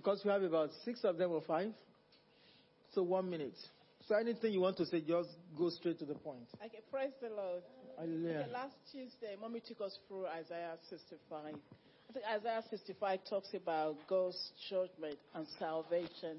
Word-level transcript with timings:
because 0.00 0.22
we 0.24 0.30
have 0.30 0.42
about 0.42 0.70
six 0.82 1.04
of 1.04 1.18
them 1.18 1.30
or 1.30 1.42
five. 1.42 1.72
So 2.94 3.02
one 3.02 3.28
minute. 3.28 3.56
So 4.08 4.16
anything 4.16 4.54
you 4.54 4.60
want 4.60 4.78
to 4.78 4.86
say, 4.86 5.02
just 5.02 5.28
go 5.56 5.68
straight 5.68 5.98
to 5.98 6.06
the 6.06 6.14
point. 6.14 6.48
Okay, 6.64 6.80
praise 6.90 7.12
the 7.20 7.28
Lord. 7.28 7.62
Hallelujah. 7.98 8.38
Okay, 8.38 8.50
last 8.50 8.74
Tuesday, 8.90 9.36
Mommy 9.38 9.60
took 9.60 9.82
us 9.82 9.98
through 10.08 10.26
Isaiah 10.26 10.76
65. 10.88 11.20
I 11.34 12.12
think 12.12 12.24
Isaiah 12.26 12.62
65 12.70 13.20
talks 13.28 13.48
about 13.54 13.96
God's 14.08 14.52
judgment 14.70 15.18
and 15.34 15.46
salvation. 15.58 16.38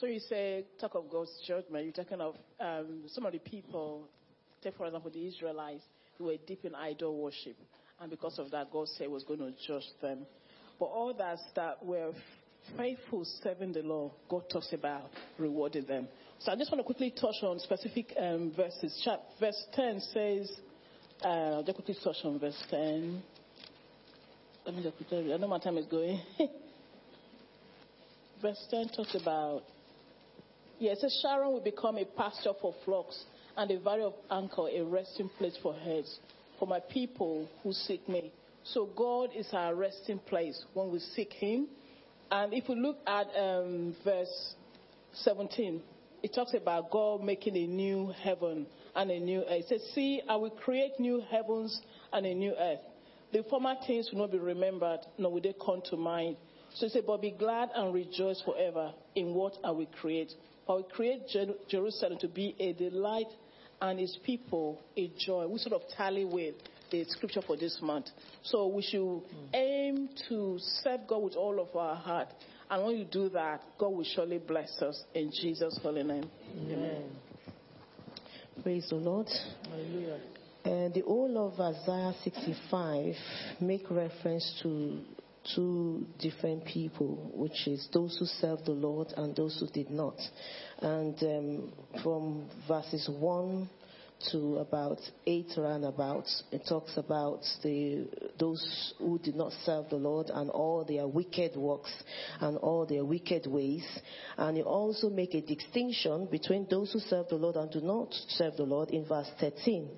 So 0.00 0.06
you 0.06 0.18
say, 0.20 0.64
talk 0.80 0.94
of 0.94 1.10
God's 1.10 1.30
judgment, 1.46 1.84
you're 1.84 2.04
talking 2.04 2.20
of 2.20 2.34
um, 2.58 3.02
some 3.08 3.26
of 3.26 3.32
the 3.32 3.38
people, 3.40 4.08
take 4.62 4.74
for 4.76 4.86
example 4.86 5.10
the 5.10 5.26
Israelites, 5.26 5.82
who 6.16 6.24
were 6.24 6.36
deep 6.46 6.64
in 6.64 6.74
idol 6.74 7.22
worship. 7.22 7.56
And 8.00 8.10
because 8.10 8.38
of 8.38 8.50
that, 8.52 8.72
God 8.72 8.88
said 8.88 9.06
he 9.06 9.12
was 9.12 9.22
going 9.22 9.40
to 9.40 9.52
judge 9.66 9.86
them. 10.00 10.20
But 10.80 10.86
all 10.86 11.14
that 11.14 11.38
that 11.54 11.84
were 11.84 12.12
faithful 12.76 13.24
serving 13.42 13.72
the 13.72 13.82
Lord, 13.82 14.12
God 14.28 14.44
talks 14.50 14.72
about 14.72 15.10
rewarding 15.38 15.84
them. 15.86 16.08
So 16.40 16.52
I 16.52 16.56
just 16.56 16.70
want 16.70 16.80
to 16.80 16.84
quickly 16.84 17.10
touch 17.10 17.36
on 17.42 17.58
specific 17.60 18.12
um, 18.18 18.52
verses. 18.56 19.00
Chap- 19.04 19.22
verse 19.38 19.64
10 19.74 20.00
says, 20.12 20.52
uh, 21.24 21.62
just 21.62 21.76
quickly 21.76 21.96
touch 22.02 22.16
on 22.24 22.38
verse 22.38 22.60
10. 22.70 23.22
Let 24.66 24.74
me 24.74 24.82
just 24.82 24.96
quickly, 24.96 25.32
I 25.32 25.36
know 25.36 25.48
my 25.48 25.58
time 25.58 25.78
is 25.78 25.86
going. 25.86 26.20
verse 28.42 28.66
10 28.70 28.88
talks 28.88 29.14
about, 29.20 29.62
yeah, 30.78 30.92
it 30.92 30.98
says, 30.98 31.16
Sharon 31.22 31.52
will 31.52 31.60
become 31.60 31.96
a 31.96 32.04
pasture 32.04 32.52
for 32.60 32.74
flocks 32.84 33.24
and 33.56 33.70
a 33.70 33.78
valley 33.78 34.02
of 34.02 34.14
Achor, 34.30 34.68
a 34.68 34.84
resting 34.84 35.30
place 35.38 35.56
for 35.62 35.74
herds, 35.74 36.18
for 36.58 36.66
my 36.66 36.80
people 36.80 37.48
who 37.62 37.72
seek 37.72 38.08
me. 38.08 38.32
So 38.64 38.88
God 38.96 39.30
is 39.36 39.48
our 39.52 39.74
resting 39.74 40.18
place 40.18 40.64
when 40.74 40.90
we 40.90 40.98
seek 40.98 41.32
Him. 41.32 41.68
And 42.32 42.54
if 42.54 42.66
we 42.66 42.76
look 42.76 42.96
at 43.06 43.26
um, 43.38 43.94
verse 44.02 44.54
17, 45.12 45.82
it 46.22 46.32
talks 46.34 46.54
about 46.54 46.90
God 46.90 47.22
making 47.22 47.54
a 47.58 47.66
new 47.66 48.10
heaven 48.22 48.66
and 48.96 49.10
a 49.10 49.20
new 49.20 49.40
earth. 49.40 49.50
It 49.50 49.66
says, 49.68 49.82
See, 49.94 50.22
I 50.26 50.36
will 50.36 50.48
create 50.48 50.98
new 50.98 51.22
heavens 51.30 51.78
and 52.10 52.24
a 52.24 52.32
new 52.32 52.54
earth. 52.58 52.78
The 53.34 53.42
former 53.50 53.74
things 53.86 54.08
will 54.10 54.20
not 54.20 54.32
be 54.32 54.38
remembered, 54.38 55.00
nor 55.18 55.30
will 55.30 55.42
they 55.42 55.54
come 55.62 55.82
to 55.90 55.96
mind. 55.98 56.38
So 56.74 56.86
he 56.86 56.92
said, 56.92 57.02
But 57.06 57.20
be 57.20 57.32
glad 57.32 57.68
and 57.74 57.92
rejoice 57.92 58.40
forever 58.46 58.94
in 59.14 59.34
what 59.34 59.58
I 59.62 59.70
will 59.72 59.90
create. 60.00 60.32
I 60.66 60.72
will 60.72 60.84
create 60.84 61.28
Jer- 61.28 61.52
Jerusalem 61.68 62.18
to 62.20 62.28
be 62.28 62.56
a 62.58 62.72
delight 62.72 63.26
and 63.82 64.00
his 64.00 64.16
people 64.24 64.80
a 64.96 65.12
joy. 65.18 65.46
We 65.48 65.58
sort 65.58 65.74
of 65.74 65.86
tally 65.98 66.24
with 66.24 66.54
the 66.92 67.04
scripture 67.08 67.42
for 67.42 67.56
this 67.56 67.78
month. 67.82 68.06
So 68.42 68.68
we 68.68 68.82
should 68.82 69.22
aim 69.54 70.10
to 70.28 70.58
serve 70.82 71.00
God 71.08 71.22
with 71.22 71.34
all 71.34 71.58
of 71.58 71.74
our 71.74 71.96
heart. 71.96 72.28
And 72.70 72.84
when 72.84 72.96
you 72.96 73.04
do 73.04 73.28
that, 73.30 73.62
God 73.78 73.88
will 73.88 74.04
surely 74.04 74.38
bless 74.38 74.80
us 74.80 75.02
in 75.14 75.32
Jesus' 75.32 75.78
holy 75.82 76.04
name. 76.04 76.30
Amen. 76.56 77.04
Praise 78.62 78.86
the 78.90 78.96
Lord. 78.96 79.28
Hallelujah. 79.68 80.20
And 80.64 80.94
the 80.94 81.00
whole 81.00 81.48
of 81.48 81.58
Isaiah 81.58 82.14
65 82.22 83.14
make 83.60 83.90
reference 83.90 84.60
to 84.62 85.00
two 85.56 86.06
different 86.20 86.64
people, 86.64 87.32
which 87.34 87.66
is 87.66 87.88
those 87.92 88.16
who 88.18 88.26
served 88.26 88.66
the 88.66 88.72
Lord 88.72 89.08
and 89.16 89.34
those 89.34 89.58
who 89.58 89.66
did 89.66 89.90
not. 89.90 90.16
And 90.80 91.20
um, 91.22 91.72
from 92.02 92.48
verses 92.68 93.08
1 93.18 93.68
to 94.30 94.58
about 94.58 94.98
8 95.26 95.46
roundabout, 95.56 96.24
it 96.50 96.62
talks 96.68 96.96
about 96.96 97.40
the, 97.62 98.06
those 98.38 98.94
who 98.98 99.18
did 99.18 99.34
not 99.34 99.52
serve 99.64 99.88
the 99.90 99.96
Lord 99.96 100.30
and 100.32 100.50
all 100.50 100.84
their 100.84 101.06
wicked 101.06 101.56
works 101.56 101.92
and 102.40 102.56
all 102.58 102.86
their 102.86 103.04
wicked 103.04 103.46
ways. 103.46 103.84
And 104.36 104.56
you 104.56 104.64
also 104.64 105.10
make 105.10 105.34
a 105.34 105.40
distinction 105.40 106.28
between 106.30 106.66
those 106.70 106.92
who 106.92 107.00
serve 107.00 107.28
the 107.28 107.36
Lord 107.36 107.56
and 107.56 107.70
do 107.70 107.80
not 107.80 108.12
serve 108.28 108.56
the 108.56 108.64
Lord 108.64 108.90
in 108.90 109.04
verse 109.06 109.30
13. 109.40 109.88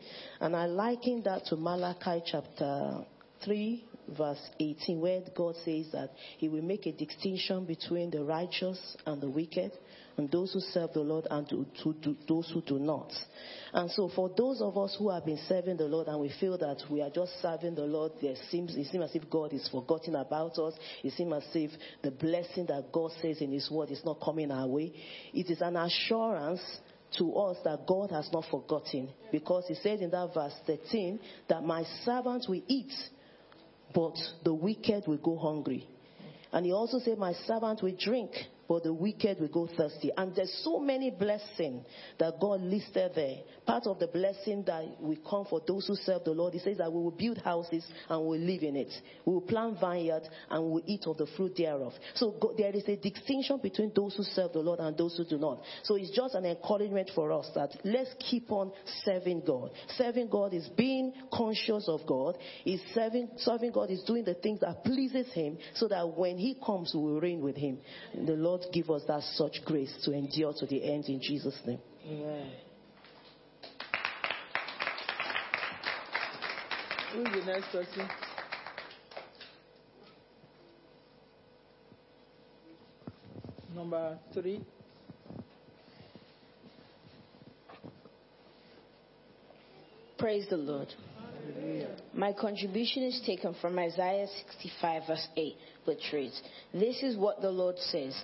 And 0.40 0.56
I 0.56 0.66
liken 0.66 1.22
that 1.24 1.46
to 1.46 1.56
Malachi 1.56 2.22
chapter 2.26 3.04
3 3.44 3.84
verse 4.16 4.50
18 4.60 5.00
where 5.00 5.22
God 5.34 5.54
says 5.64 5.86
that 5.92 6.10
he 6.38 6.48
will 6.48 6.62
make 6.62 6.86
a 6.86 6.92
distinction 6.92 7.64
between 7.64 8.10
the 8.10 8.22
righteous 8.22 8.78
and 9.06 9.20
the 9.20 9.30
wicked 9.30 9.72
and 10.16 10.30
those 10.30 10.52
who 10.52 10.60
serve 10.60 10.92
the 10.92 11.00
Lord 11.00 11.26
and 11.30 11.48
to, 11.48 11.66
to, 11.82 11.92
to 12.02 12.16
those 12.28 12.50
who 12.52 12.62
do 12.62 12.78
not. 12.78 13.12
And 13.72 13.90
so 13.90 14.10
for 14.14 14.30
those 14.36 14.60
of 14.60 14.76
us 14.78 14.94
who 14.98 15.10
have 15.10 15.24
been 15.24 15.40
serving 15.48 15.76
the 15.76 15.84
Lord 15.84 16.08
and 16.08 16.20
we 16.20 16.32
feel 16.38 16.56
that 16.58 16.82
we 16.90 17.02
are 17.02 17.10
just 17.10 17.32
serving 17.42 17.74
the 17.74 17.82
Lord, 17.82 18.12
there 18.22 18.34
seems, 18.50 18.76
it 18.76 18.86
seems 18.90 19.04
as 19.04 19.14
if 19.14 19.28
God 19.28 19.52
is 19.52 19.68
forgotten 19.68 20.14
about 20.14 20.58
us. 20.58 20.74
It 21.02 21.12
seems 21.14 21.32
as 21.34 21.44
if 21.54 21.70
the 22.02 22.10
blessing 22.10 22.66
that 22.66 22.92
God 22.92 23.10
says 23.20 23.40
in 23.40 23.52
his 23.52 23.70
word 23.70 23.90
is 23.90 24.04
not 24.04 24.20
coming 24.20 24.50
our 24.50 24.68
way. 24.68 24.92
It 25.32 25.50
is 25.50 25.60
an 25.60 25.76
assurance 25.76 26.60
to 27.18 27.34
us 27.34 27.58
that 27.64 27.86
God 27.86 28.10
has 28.10 28.28
not 28.32 28.44
forgotten 28.50 29.08
because 29.30 29.64
he 29.68 29.74
says 29.74 30.00
in 30.00 30.10
that 30.10 30.34
verse 30.34 30.54
13 30.66 31.20
that 31.48 31.62
my 31.62 31.84
servant 32.04 32.46
will 32.48 32.62
eat 32.66 32.92
but 33.94 34.16
the 34.42 34.52
wicked 34.52 35.04
will 35.06 35.18
go 35.18 35.38
hungry. 35.38 35.86
And 36.52 36.66
he 36.66 36.72
also 36.72 36.98
said, 36.98 37.16
My 37.16 37.32
servant 37.46 37.82
will 37.82 37.96
drink, 37.98 38.32
but 38.68 38.82
the 38.82 38.92
wicked 38.92 39.40
will 39.40 39.48
go 39.48 39.68
thirsty. 39.76 40.10
And 40.16 40.34
there's 40.34 40.62
so 40.62 40.78
many 40.78 41.10
blessings 41.10 41.84
that 42.18 42.34
God 42.40 42.60
listed 42.60 43.12
there. 43.14 43.36
Part 43.66 43.86
of 43.86 43.98
the 43.98 44.06
blessing 44.06 44.64
that 44.66 45.00
will 45.00 45.16
come 45.28 45.46
for 45.48 45.60
those 45.66 45.86
who 45.86 45.96
serve 45.96 46.24
the 46.24 46.32
Lord, 46.32 46.54
he 46.54 46.58
says 46.58 46.78
that 46.78 46.92
we 46.92 47.02
will 47.02 47.10
build 47.10 47.38
houses 47.38 47.84
and 48.08 48.20
we 48.22 48.38
will 48.38 48.46
live 48.46 48.62
in 48.62 48.76
it. 48.76 48.92
We 49.24 49.34
will 49.34 49.40
plant 49.42 49.80
vineyards 49.80 50.28
and 50.50 50.64
we 50.64 50.70
will 50.70 50.82
eat 50.86 51.04
of 51.06 51.18
the 51.18 51.26
fruit 51.36 51.54
thereof. 51.56 51.92
So 52.14 52.38
there 52.56 52.74
is 52.74 52.84
a 52.88 52.96
distinction 52.96 53.58
between 53.62 53.92
those 53.94 54.16
who 54.16 54.22
serve 54.22 54.52
the 54.52 54.60
Lord 54.60 54.80
and 54.80 54.96
those 54.96 55.16
who 55.16 55.24
do 55.24 55.38
not. 55.38 55.62
So 55.82 55.96
it's 55.96 56.14
just 56.14 56.34
an 56.34 56.44
encouragement 56.44 57.10
for 57.14 57.32
us 57.32 57.50
that 57.54 57.70
let's 57.84 58.10
keep 58.30 58.50
on 58.50 58.72
serving 59.04 59.42
God. 59.46 59.70
Serving 59.96 60.28
God 60.28 60.54
is 60.54 60.68
being 60.76 61.12
conscious 61.32 61.88
of 61.88 62.00
God. 62.06 62.36
Is 62.64 62.80
serving, 62.94 63.30
serving 63.38 63.72
God 63.72 63.90
is 63.90 64.02
doing 64.04 64.24
the 64.24 64.34
things 64.34 64.60
that 64.60 64.84
pleases 64.84 65.32
Him 65.32 65.58
so 65.74 65.88
that 65.88 66.16
when 66.16 66.38
He 66.38 66.56
comes, 66.64 66.92
we 66.94 67.00
will 67.00 67.20
reign 67.20 67.40
with 67.40 67.56
Him. 67.56 67.78
The 68.14 68.32
Lord 68.32 68.53
give 68.72 68.90
us 68.90 69.02
that 69.08 69.22
such 69.34 69.60
grace 69.64 69.94
to 70.04 70.12
endure 70.12 70.52
to 70.58 70.66
the 70.66 70.82
end 70.84 71.06
in 71.06 71.20
Jesus' 71.20 71.58
name. 71.66 71.80
Amen. 72.06 72.50
Who 77.12 77.20
is 77.20 77.44
the 77.44 77.52
next 77.52 77.70
person? 77.70 78.08
Number 83.74 84.18
three. 84.32 84.64
Praise 90.18 90.46
the 90.48 90.56
Lord. 90.56 90.88
My 92.12 92.32
contribution 92.32 93.02
is 93.02 93.20
taken 93.26 93.54
from 93.60 93.78
Isaiah 93.78 94.26
65, 94.46 95.02
verse 95.06 95.28
8, 95.36 95.54
which 95.84 96.12
reads 96.12 96.40
This 96.72 97.02
is 97.02 97.16
what 97.16 97.40
the 97.40 97.50
Lord 97.50 97.78
says. 97.78 98.14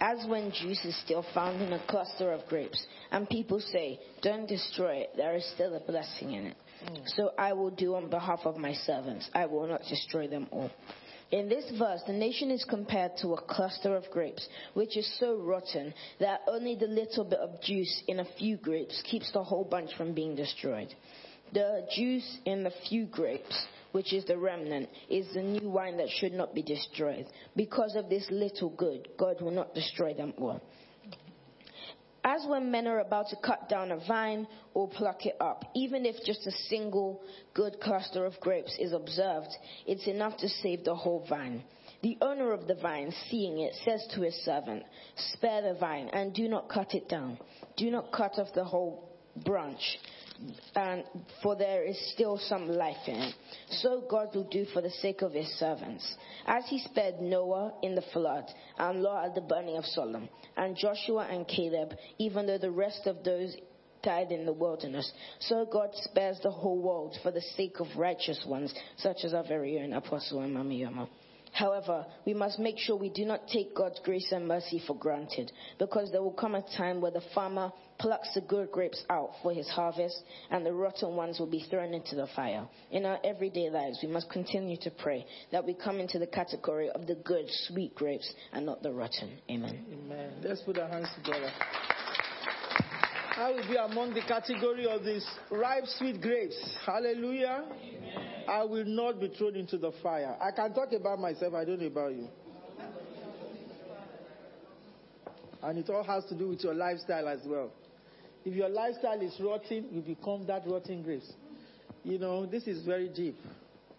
As 0.00 0.26
when 0.26 0.50
juice 0.50 0.84
is 0.84 0.96
still 1.04 1.24
found 1.34 1.62
in 1.62 1.72
a 1.72 1.86
cluster 1.86 2.32
of 2.32 2.46
grapes, 2.48 2.84
and 3.10 3.28
people 3.28 3.60
say, 3.60 4.00
Don't 4.22 4.48
destroy 4.48 4.96
it, 4.96 5.10
there 5.16 5.36
is 5.36 5.48
still 5.54 5.74
a 5.74 5.80
blessing 5.80 6.32
in 6.32 6.46
it. 6.46 6.56
So 7.06 7.30
I 7.38 7.52
will 7.52 7.70
do 7.70 7.94
on 7.94 8.10
behalf 8.10 8.40
of 8.44 8.56
my 8.56 8.72
servants, 8.72 9.30
I 9.34 9.46
will 9.46 9.66
not 9.66 9.82
destroy 9.88 10.26
them 10.28 10.48
all. 10.50 10.70
In 11.30 11.48
this 11.48 11.64
verse, 11.78 12.02
the 12.06 12.12
nation 12.12 12.50
is 12.50 12.64
compared 12.68 13.16
to 13.22 13.32
a 13.32 13.40
cluster 13.40 13.96
of 13.96 14.04
grapes, 14.10 14.46
which 14.74 14.98
is 14.98 15.18
so 15.18 15.36
rotten 15.36 15.94
that 16.20 16.42
only 16.46 16.74
the 16.74 16.86
little 16.86 17.24
bit 17.24 17.38
of 17.38 17.60
juice 17.62 18.02
in 18.06 18.20
a 18.20 18.26
few 18.38 18.58
grapes 18.58 19.02
keeps 19.10 19.32
the 19.32 19.42
whole 19.42 19.64
bunch 19.64 19.94
from 19.96 20.12
being 20.12 20.36
destroyed. 20.36 20.94
The 21.52 21.86
juice 21.94 22.38
in 22.46 22.62
the 22.64 22.72
few 22.88 23.04
grapes, 23.06 23.66
which 23.92 24.12
is 24.12 24.24
the 24.24 24.38
remnant, 24.38 24.88
is 25.10 25.26
the 25.34 25.42
new 25.42 25.68
wine 25.68 25.98
that 25.98 26.08
should 26.08 26.32
not 26.32 26.54
be 26.54 26.62
destroyed. 26.62 27.26
Because 27.56 27.94
of 27.94 28.08
this 28.08 28.26
little 28.30 28.70
good, 28.70 29.08
God 29.18 29.40
will 29.40 29.50
not 29.50 29.74
destroy 29.74 30.14
them 30.14 30.32
all. 30.38 30.60
As 32.24 32.46
when 32.46 32.70
men 32.70 32.86
are 32.86 33.00
about 33.00 33.28
to 33.30 33.36
cut 33.36 33.68
down 33.68 33.90
a 33.90 33.96
vine 34.06 34.46
or 34.74 34.88
pluck 34.88 35.26
it 35.26 35.36
up, 35.40 35.64
even 35.74 36.06
if 36.06 36.24
just 36.24 36.46
a 36.46 36.52
single 36.68 37.20
good 37.52 37.80
cluster 37.80 38.24
of 38.24 38.38
grapes 38.40 38.76
is 38.78 38.92
observed, 38.92 39.48
it's 39.86 40.06
enough 40.06 40.36
to 40.38 40.48
save 40.48 40.84
the 40.84 40.94
whole 40.94 41.26
vine. 41.28 41.64
The 42.02 42.16
owner 42.20 42.52
of 42.52 42.68
the 42.68 42.76
vine, 42.76 43.12
seeing 43.28 43.58
it, 43.60 43.74
says 43.84 44.06
to 44.14 44.22
his 44.22 44.34
servant, 44.44 44.84
Spare 45.34 45.62
the 45.62 45.78
vine 45.78 46.10
and 46.12 46.32
do 46.32 46.48
not 46.48 46.68
cut 46.68 46.94
it 46.94 47.08
down. 47.08 47.38
Do 47.76 47.90
not 47.90 48.12
cut 48.12 48.38
off 48.38 48.54
the 48.54 48.64
whole 48.64 49.08
branch, 49.44 49.98
and 50.74 51.04
for 51.42 51.56
there 51.56 51.84
is 51.84 51.98
still 52.12 52.38
some 52.38 52.68
life 52.68 53.06
in 53.06 53.16
it. 53.16 53.34
So 53.70 54.04
God 54.08 54.34
will 54.34 54.48
do 54.50 54.64
for 54.72 54.82
the 54.82 54.90
sake 54.90 55.22
of 55.22 55.32
his 55.32 55.48
servants. 55.58 56.16
As 56.46 56.64
he 56.68 56.78
spared 56.80 57.20
Noah 57.20 57.74
in 57.82 57.94
the 57.94 58.04
flood, 58.12 58.44
and 58.78 59.02
Lot 59.02 59.26
at 59.26 59.34
the 59.34 59.40
burning 59.40 59.76
of 59.76 59.84
Sodom, 59.84 60.28
and 60.56 60.76
Joshua 60.76 61.28
and 61.30 61.46
Caleb, 61.46 61.94
even 62.18 62.46
though 62.46 62.58
the 62.58 62.70
rest 62.70 63.06
of 63.06 63.24
those 63.24 63.54
died 64.02 64.32
in 64.32 64.44
the 64.44 64.52
wilderness. 64.52 65.10
So 65.40 65.66
God 65.70 65.90
spares 65.92 66.38
the 66.42 66.50
whole 66.50 66.80
world 66.80 67.16
for 67.22 67.30
the 67.30 67.40
sake 67.56 67.78
of 67.78 67.86
righteous 67.96 68.44
ones, 68.46 68.74
such 68.96 69.18
as 69.24 69.32
our 69.32 69.44
very 69.44 69.80
own 69.80 69.92
Apostle 69.92 70.40
and 70.40 70.56
Mami 70.56 70.80
Yama. 70.80 71.08
However, 71.52 72.06
we 72.24 72.32
must 72.32 72.58
make 72.58 72.78
sure 72.78 72.96
we 72.96 73.10
do 73.10 73.26
not 73.26 73.46
take 73.46 73.76
God's 73.76 74.00
grace 74.02 74.32
and 74.32 74.48
mercy 74.48 74.82
for 74.86 74.96
granted, 74.96 75.52
because 75.78 76.10
there 76.10 76.22
will 76.22 76.32
come 76.32 76.54
a 76.54 76.64
time 76.76 77.00
where 77.00 77.10
the 77.10 77.22
farmer 77.34 77.70
plucks 78.02 78.34
the 78.34 78.40
good 78.40 78.70
grapes 78.72 79.04
out 79.08 79.30
for 79.42 79.54
his 79.54 79.68
harvest, 79.68 80.24
and 80.50 80.66
the 80.66 80.72
rotten 80.72 81.14
ones 81.14 81.38
will 81.38 81.46
be 81.46 81.64
thrown 81.70 81.94
into 81.94 82.16
the 82.16 82.26
fire. 82.34 82.66
In 82.90 83.06
our 83.06 83.18
everyday 83.24 83.70
lives, 83.70 84.00
we 84.02 84.08
must 84.08 84.28
continue 84.28 84.76
to 84.78 84.90
pray 84.90 85.24
that 85.52 85.64
we 85.64 85.72
come 85.72 86.00
into 86.00 86.18
the 86.18 86.26
category 86.26 86.90
of 86.90 87.06
the 87.06 87.14
good, 87.14 87.46
sweet 87.68 87.94
grapes 87.94 88.34
and 88.52 88.66
not 88.66 88.82
the 88.82 88.90
rotten. 88.90 89.38
Amen. 89.48 89.86
Amen. 89.92 90.32
Let's 90.42 90.62
put 90.62 90.78
our 90.78 90.88
hands 90.88 91.08
together. 91.16 91.50
I 93.36 93.52
will 93.52 93.68
be 93.68 93.76
among 93.76 94.14
the 94.14 94.22
category 94.22 94.86
of 94.86 95.04
these 95.04 95.24
ripe, 95.50 95.84
sweet 95.86 96.20
grapes. 96.20 96.58
Hallelujah. 96.84 97.64
Amen. 97.66 98.44
I 98.48 98.64
will 98.64 98.84
not 98.84 99.20
be 99.20 99.28
thrown 99.28 99.54
into 99.54 99.78
the 99.78 99.92
fire. 100.02 100.36
I 100.40 100.50
can 100.50 100.74
talk 100.74 100.92
about 100.92 101.20
myself, 101.20 101.54
I 101.54 101.64
don't 101.64 101.80
know 101.80 101.86
about 101.86 102.12
you. 102.12 102.28
And 105.62 105.78
it 105.78 105.88
all 105.88 106.02
has 106.02 106.24
to 106.24 106.34
do 106.34 106.48
with 106.48 106.64
your 106.64 106.74
lifestyle 106.74 107.28
as 107.28 107.38
well. 107.46 107.70
If 108.44 108.54
your 108.54 108.68
lifestyle 108.68 109.20
is 109.20 109.38
rotten, 109.40 109.86
you 109.92 110.00
become 110.00 110.46
that 110.46 110.66
rotten 110.66 111.02
grapes. 111.02 111.32
You 112.02 112.18
know, 112.18 112.46
this 112.46 112.66
is 112.66 112.84
very 112.84 113.08
deep. 113.08 113.36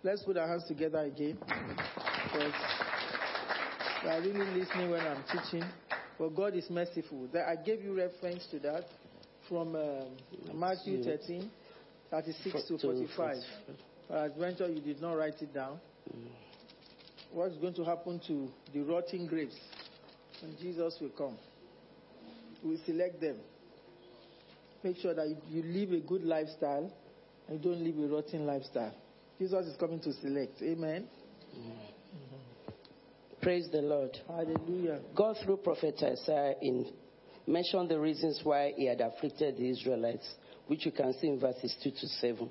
Let's 0.03 0.23
put 0.23 0.35
our 0.37 0.47
hands 0.47 0.65
together 0.67 0.99
again. 0.99 1.37
Because 1.39 2.53
you 4.03 4.09
are 4.09 4.19
really 4.19 4.59
listening 4.59 4.91
when 4.91 4.99
I'm 4.99 5.23
teaching. 5.31 5.63
But 6.19 6.35
God 6.35 6.55
is 6.55 6.69
merciful. 6.69 7.27
I 7.33 7.55
gave 7.55 7.81
you 7.81 7.95
reference 7.95 8.45
to 8.51 8.59
that 8.59 8.83
from 9.47 9.75
um, 9.75 10.07
Matthew 10.53 11.03
13, 11.03 11.49
36 12.11 12.63
to 12.67 12.77
45. 12.77 13.37
Adventure, 14.09 14.67
you 14.67 14.81
did 14.81 15.01
not 15.01 15.13
write 15.13 15.41
it 15.41 15.53
down. 15.53 15.79
What's 17.31 17.55
going 17.57 17.73
to 17.75 17.83
happen 17.83 18.21
to 18.27 18.49
the 18.73 18.81
rotting 18.81 19.25
grapes 19.25 19.55
when 20.41 20.55
Jesus 20.61 20.97
will 21.01 21.09
come? 21.09 21.37
We 22.63 22.77
select 22.85 23.21
them. 23.21 23.37
Make 24.83 24.97
sure 24.97 25.13
that 25.13 25.27
you 25.49 25.63
live 25.63 25.91
a 25.91 25.99
good 25.99 26.23
lifestyle 26.23 26.91
and 27.47 27.61
don't 27.61 27.81
live 27.83 27.97
a 27.97 28.13
rotten 28.13 28.45
lifestyle. 28.45 28.93
Jesus 29.39 29.65
is 29.67 29.77
coming 29.77 29.99
to 30.01 30.13
select. 30.13 30.61
Amen. 30.61 31.07
Mm-hmm. 31.57 31.93
Praise 33.41 33.67
the 33.71 33.81
Lord. 33.81 34.17
Hallelujah. 34.27 34.99
God 35.15 35.37
through 35.43 35.57
prophet 35.57 35.95
Isaiah 36.01 36.55
in 36.61 36.91
mentioned 37.47 37.89
the 37.89 37.99
reasons 37.99 38.39
why 38.43 38.73
he 38.75 38.85
had 38.85 39.01
afflicted 39.01 39.57
the 39.57 39.69
Israelites, 39.69 40.35
which 40.67 40.85
you 40.85 40.91
can 40.91 41.13
see 41.19 41.27
in 41.27 41.39
verses 41.39 41.75
2 41.83 41.91
to 41.91 42.07
7, 42.07 42.49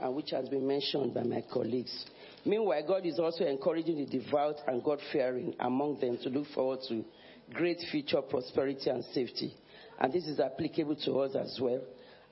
and 0.00 0.14
which 0.14 0.30
has 0.30 0.48
been 0.48 0.66
mentioned 0.66 1.14
by 1.14 1.22
my 1.22 1.42
colleagues. 1.52 2.04
Meanwhile, 2.44 2.86
God 2.86 3.06
is 3.06 3.18
also 3.18 3.44
encouraging 3.46 4.04
the 4.04 4.18
devout 4.18 4.56
and 4.66 4.84
God 4.84 5.00
fearing 5.12 5.54
among 5.60 6.00
them 6.00 6.18
to 6.22 6.28
look 6.28 6.48
forward 6.48 6.80
to 6.88 7.04
great 7.52 7.78
future 7.90 8.20
prosperity 8.20 8.90
and 8.90 9.04
safety. 9.06 9.54
And 9.98 10.12
this 10.12 10.26
is 10.26 10.40
applicable 10.40 10.96
to 11.04 11.20
us 11.20 11.34
as 11.34 11.58
well, 11.60 11.80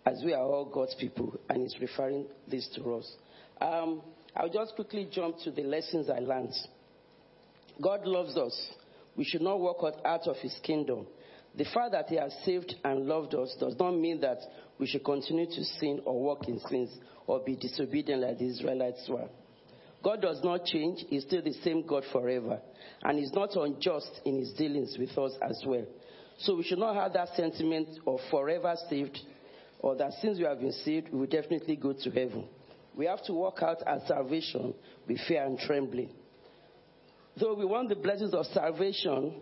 as 0.04 0.22
we 0.24 0.32
are 0.32 0.42
all 0.42 0.64
God's 0.64 0.94
people, 0.96 1.38
and 1.48 1.62
He's 1.62 1.76
referring 1.80 2.26
this 2.48 2.68
to 2.76 2.94
us. 2.94 3.12
Um, 3.60 4.02
I'll 4.34 4.48
just 4.48 4.74
quickly 4.74 5.08
jump 5.10 5.36
to 5.44 5.50
the 5.50 5.62
lessons 5.62 6.08
I 6.10 6.18
learned. 6.18 6.54
God 7.80 8.04
loves 8.04 8.36
us. 8.36 8.70
We 9.16 9.24
should 9.24 9.42
not 9.42 9.60
walk 9.60 9.84
out 10.04 10.26
of 10.26 10.36
His 10.36 10.56
kingdom. 10.62 11.06
The 11.56 11.64
fact 11.64 11.92
that 11.92 12.08
He 12.08 12.16
has 12.16 12.34
saved 12.44 12.74
and 12.84 13.06
loved 13.06 13.34
us 13.34 13.54
does 13.60 13.76
not 13.78 13.92
mean 13.92 14.20
that 14.22 14.38
we 14.78 14.86
should 14.86 15.04
continue 15.04 15.46
to 15.46 15.64
sin 15.64 16.00
or 16.04 16.20
walk 16.20 16.48
in 16.48 16.58
sins 16.68 16.90
or 17.26 17.40
be 17.40 17.56
disobedient 17.56 18.22
like 18.22 18.38
the 18.38 18.46
Israelites 18.46 19.06
were. 19.08 19.28
God 20.02 20.20
does 20.20 20.42
not 20.42 20.64
change. 20.64 21.04
He's 21.08 21.22
still 21.22 21.42
the 21.42 21.52
same 21.62 21.86
God 21.86 22.04
forever. 22.10 22.60
And 23.02 23.18
He's 23.18 23.32
not 23.32 23.54
unjust 23.54 24.20
in 24.24 24.38
His 24.38 24.52
dealings 24.54 24.96
with 24.98 25.16
us 25.16 25.32
as 25.42 25.62
well. 25.66 25.86
So 26.38 26.56
we 26.56 26.64
should 26.64 26.78
not 26.78 26.96
have 26.96 27.12
that 27.12 27.28
sentiment 27.36 27.88
of 28.06 28.20
forever 28.30 28.74
saved 28.88 29.18
or 29.78 29.96
that 29.96 30.12
since 30.20 30.38
we 30.38 30.44
have 30.44 30.60
been 30.60 30.72
saved, 30.72 31.08
we 31.12 31.20
will 31.20 31.26
definitely 31.26 31.76
go 31.76 31.92
to 31.92 32.10
heaven. 32.10 32.44
We 32.96 33.06
have 33.06 33.22
to 33.24 33.34
work 33.34 33.62
out 33.62 33.78
our 33.86 34.00
salvation 34.06 34.74
with 35.08 35.18
fear 35.26 35.44
and 35.44 35.58
trembling. 35.58 36.10
Though 37.38 37.54
we 37.54 37.64
want 37.64 37.88
the 37.88 37.96
blessings 37.96 38.34
of 38.34 38.46
salvation 38.46 39.34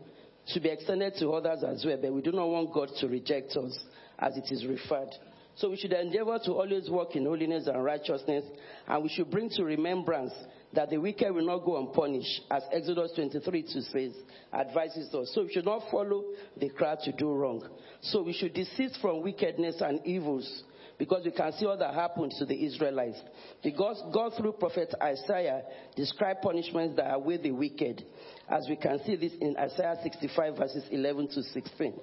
to 0.55 0.61
be 0.61 0.69
extended 0.69 1.15
to 1.19 1.31
others 1.31 1.63
as 1.65 1.85
well, 1.85 1.99
but 2.01 2.13
we 2.13 2.23
do 2.23 2.33
not 2.33 2.49
want 2.49 2.73
God 2.73 2.89
to 3.01 3.09
reject 3.09 3.57
us 3.57 3.79
as 4.19 4.37
it 4.37 4.51
is 4.51 4.65
referred. 4.65 5.11
So 5.57 5.69
we 5.71 5.77
should 5.77 5.93
endeavor 5.93 6.39
to 6.45 6.53
always 6.53 6.89
walk 6.89 7.17
in 7.17 7.27
holiness 7.27 7.67
and 7.67 7.85
righteousness, 7.85 8.45
and 8.87 9.03
we 9.03 9.09
should 9.09 9.31
bring 9.31 9.51
to 9.51 9.65
remembrance 9.65 10.33
that 10.73 10.91
the 10.91 10.99
wicked 10.99 11.33
will 11.35 11.47
not 11.47 11.65
go 11.65 11.79
unpunished, 11.79 12.43
as 12.51 12.63
Exodus 12.73 13.13
23 13.15 13.63
2 13.63 13.69
says, 13.81 14.13
advises 14.53 15.13
us. 15.15 15.33
So 15.35 15.43
we 15.43 15.53
should 15.53 15.65
not 15.65 15.83
follow 15.91 16.25
the 16.57 16.71
crowd 16.71 16.99
to 17.05 17.13
do 17.13 17.33
wrong. 17.33 17.67
So 18.03 18.23
we 18.23 18.33
should 18.33 18.55
desist 18.55 18.99
from 19.01 19.23
wickedness 19.23 19.81
and 19.81 20.05
evils 20.07 20.65
because 21.01 21.25
we 21.25 21.31
can 21.31 21.51
see 21.55 21.65
what 21.65 21.79
that 21.79 21.95
happened 21.95 22.31
to 22.39 22.45
the 22.45 22.65
Israelites. 22.65 23.19
Because 23.63 24.03
God, 24.13 24.35
through 24.37 24.53
prophet 24.53 24.95
Isaiah, 25.03 25.63
described 25.97 26.43
punishments 26.43 26.95
that 26.97 27.11
await 27.15 27.43
the 27.43 27.53
wicked, 27.53 28.05
as 28.49 28.67
we 28.69 28.77
can 28.77 29.01
see 29.07 29.17
this 29.17 29.33
in 29.41 29.57
Isaiah 29.57 29.97
65, 30.03 30.57
verses 30.59 30.85
11 30.91 31.29
to 31.29 31.43
16. 31.43 31.95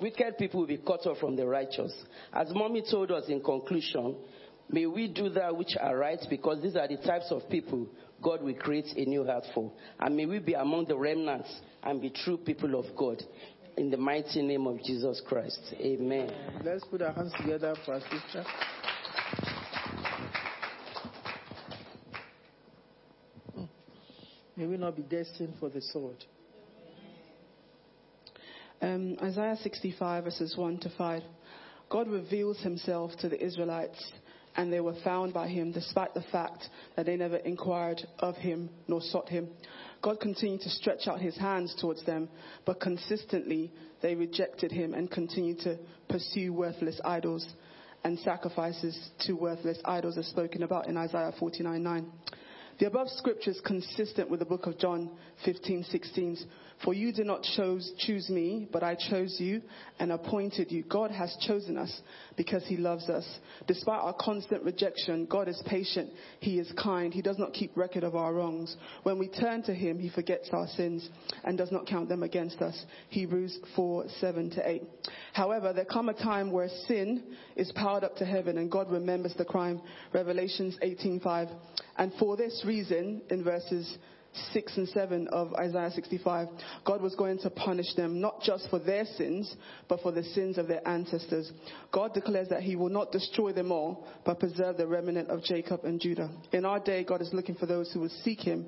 Wicked 0.00 0.38
people 0.38 0.60
will 0.60 0.66
be 0.66 0.78
cut 0.78 1.06
off 1.06 1.18
from 1.18 1.36
the 1.36 1.46
righteous. 1.46 1.92
As 2.32 2.48
mommy 2.54 2.82
told 2.90 3.10
us 3.10 3.24
in 3.28 3.42
conclusion, 3.42 4.16
may 4.72 4.86
we 4.86 5.08
do 5.08 5.28
that 5.30 5.56
which 5.56 5.76
are 5.80 5.96
right 5.96 6.20
because 6.28 6.62
these 6.62 6.76
are 6.76 6.88
the 6.88 6.96
types 6.98 7.26
of 7.30 7.48
people 7.48 7.88
God 8.22 8.42
will 8.42 8.54
create 8.54 8.88
a 8.96 9.04
new 9.04 9.24
heart 9.24 9.44
for. 9.54 9.72
And 9.98 10.16
may 10.16 10.26
we 10.26 10.38
be 10.38 10.54
among 10.54 10.86
the 10.86 10.96
remnants 10.96 11.50
and 11.82 12.00
be 12.00 12.10
true 12.10 12.36
people 12.36 12.78
of 12.78 12.84
God 12.96 13.22
in 13.76 13.90
the 13.90 13.96
mighty 13.96 14.42
name 14.42 14.66
of 14.66 14.82
Jesus 14.82 15.22
Christ. 15.26 15.74
Amen. 15.80 16.30
Let's 16.64 16.84
put 16.84 17.02
our 17.02 17.12
hands 17.12 17.32
together 17.40 17.74
for 17.84 17.94
our 17.94 18.00
sister. 18.00 18.44
May 24.56 24.66
we 24.66 24.76
not 24.76 24.94
be 24.94 25.02
destined 25.02 25.54
for 25.58 25.70
the 25.70 25.80
sword. 25.80 26.22
Um, 28.82 29.16
Isaiah 29.22 29.56
65, 29.62 30.24
verses 30.24 30.54
1 30.56 30.78
to 30.80 30.90
5. 30.98 31.22
God 31.88 32.08
reveals 32.08 32.58
himself 32.60 33.12
to 33.20 33.28
the 33.28 33.42
Israelites, 33.42 34.12
and 34.56 34.72
they 34.72 34.80
were 34.80 34.96
found 35.04 35.32
by 35.32 35.48
him 35.48 35.72
despite 35.72 36.14
the 36.14 36.24
fact 36.32 36.68
that 36.96 37.06
they 37.06 37.16
never 37.16 37.36
inquired 37.36 38.00
of 38.18 38.36
him 38.36 38.70
nor 38.88 39.00
sought 39.00 39.28
him. 39.28 39.48
God 40.02 40.20
continued 40.20 40.62
to 40.62 40.70
stretch 40.70 41.06
out 41.06 41.20
his 41.20 41.36
hands 41.36 41.74
towards 41.80 42.04
them, 42.04 42.28
but 42.64 42.80
consistently 42.80 43.72
they 44.02 44.14
rejected 44.14 44.72
him 44.72 44.94
and 44.94 45.10
continued 45.10 45.60
to 45.60 45.78
pursue 46.08 46.52
worthless 46.52 47.00
idols 47.04 47.46
and 48.02 48.18
sacrifices 48.20 49.10
to 49.26 49.34
worthless 49.34 49.78
idols 49.84 50.16
as 50.16 50.26
spoken 50.26 50.62
about 50.62 50.88
in 50.88 50.96
Isaiah 50.96 51.32
49:9. 51.38 52.06
The 52.78 52.86
above 52.86 53.10
scripture 53.10 53.50
is 53.50 53.60
consistent 53.60 54.30
with 54.30 54.40
the 54.40 54.46
book 54.46 54.66
of 54.66 54.78
John 54.78 55.10
15 55.44 55.84
16 55.84 56.38
for 56.84 56.94
you 56.94 57.12
did 57.12 57.26
not 57.26 57.42
chose, 57.42 57.92
choose 57.98 58.30
me, 58.30 58.66
but 58.72 58.82
I 58.82 58.94
chose 58.94 59.36
you 59.38 59.60
and 59.98 60.10
appointed 60.10 60.72
you. 60.72 60.82
God 60.84 61.10
has 61.10 61.36
chosen 61.46 61.76
us 61.76 62.00
because 62.36 62.64
he 62.66 62.78
loves 62.78 63.08
us. 63.10 63.26
Despite 63.66 64.00
our 64.00 64.14
constant 64.18 64.64
rejection, 64.64 65.26
God 65.26 65.46
is 65.46 65.62
patient. 65.66 66.10
He 66.40 66.58
is 66.58 66.72
kind. 66.82 67.12
He 67.12 67.20
does 67.20 67.38
not 67.38 67.52
keep 67.52 67.76
record 67.76 68.02
of 68.02 68.16
our 68.16 68.32
wrongs. 68.32 68.74
When 69.02 69.18
we 69.18 69.28
turn 69.28 69.62
to 69.64 69.74
him, 69.74 69.98
he 69.98 70.08
forgets 70.08 70.48
our 70.52 70.66
sins 70.68 71.06
and 71.44 71.58
does 71.58 71.70
not 71.70 71.86
count 71.86 72.08
them 72.08 72.22
against 72.22 72.62
us. 72.62 72.82
Hebrews 73.10 73.58
4, 73.76 74.04
7 74.18 74.50
to 74.50 74.68
8. 74.68 74.82
However, 75.34 75.74
there 75.74 75.84
come 75.84 76.08
a 76.08 76.14
time 76.14 76.50
where 76.50 76.68
sin 76.86 77.36
is 77.56 77.70
powered 77.72 78.04
up 78.04 78.16
to 78.16 78.24
heaven 78.24 78.56
and 78.56 78.70
God 78.70 78.90
remembers 78.90 79.34
the 79.36 79.44
crime. 79.44 79.82
Revelations 80.14 80.78
18, 80.80 81.20
5. 81.20 81.48
And 81.98 82.12
for 82.18 82.38
this 82.38 82.62
reason, 82.66 83.20
in 83.28 83.44
verses 83.44 83.98
6 84.52 84.76
and 84.76 84.88
7 84.88 85.28
of 85.28 85.52
Isaiah 85.54 85.90
65, 85.90 86.48
God 86.84 87.02
was 87.02 87.14
going 87.16 87.38
to 87.40 87.50
punish 87.50 87.94
them 87.94 88.20
not 88.20 88.40
just 88.42 88.68
for 88.70 88.78
their 88.78 89.04
sins, 89.04 89.54
but 89.88 90.00
for 90.00 90.12
the 90.12 90.22
sins 90.22 90.56
of 90.56 90.68
their 90.68 90.86
ancestors. 90.86 91.50
God 91.92 92.14
declares 92.14 92.48
that 92.48 92.62
He 92.62 92.76
will 92.76 92.88
not 92.88 93.12
destroy 93.12 93.52
them 93.52 93.72
all, 93.72 94.06
but 94.24 94.38
preserve 94.38 94.76
the 94.76 94.86
remnant 94.86 95.28
of 95.30 95.42
Jacob 95.42 95.84
and 95.84 96.00
Judah. 96.00 96.30
In 96.52 96.64
our 96.64 96.78
day, 96.78 97.02
God 97.02 97.20
is 97.22 97.32
looking 97.32 97.56
for 97.56 97.66
those 97.66 97.92
who 97.92 98.00
will 98.00 98.12
seek 98.22 98.40
Him. 98.40 98.66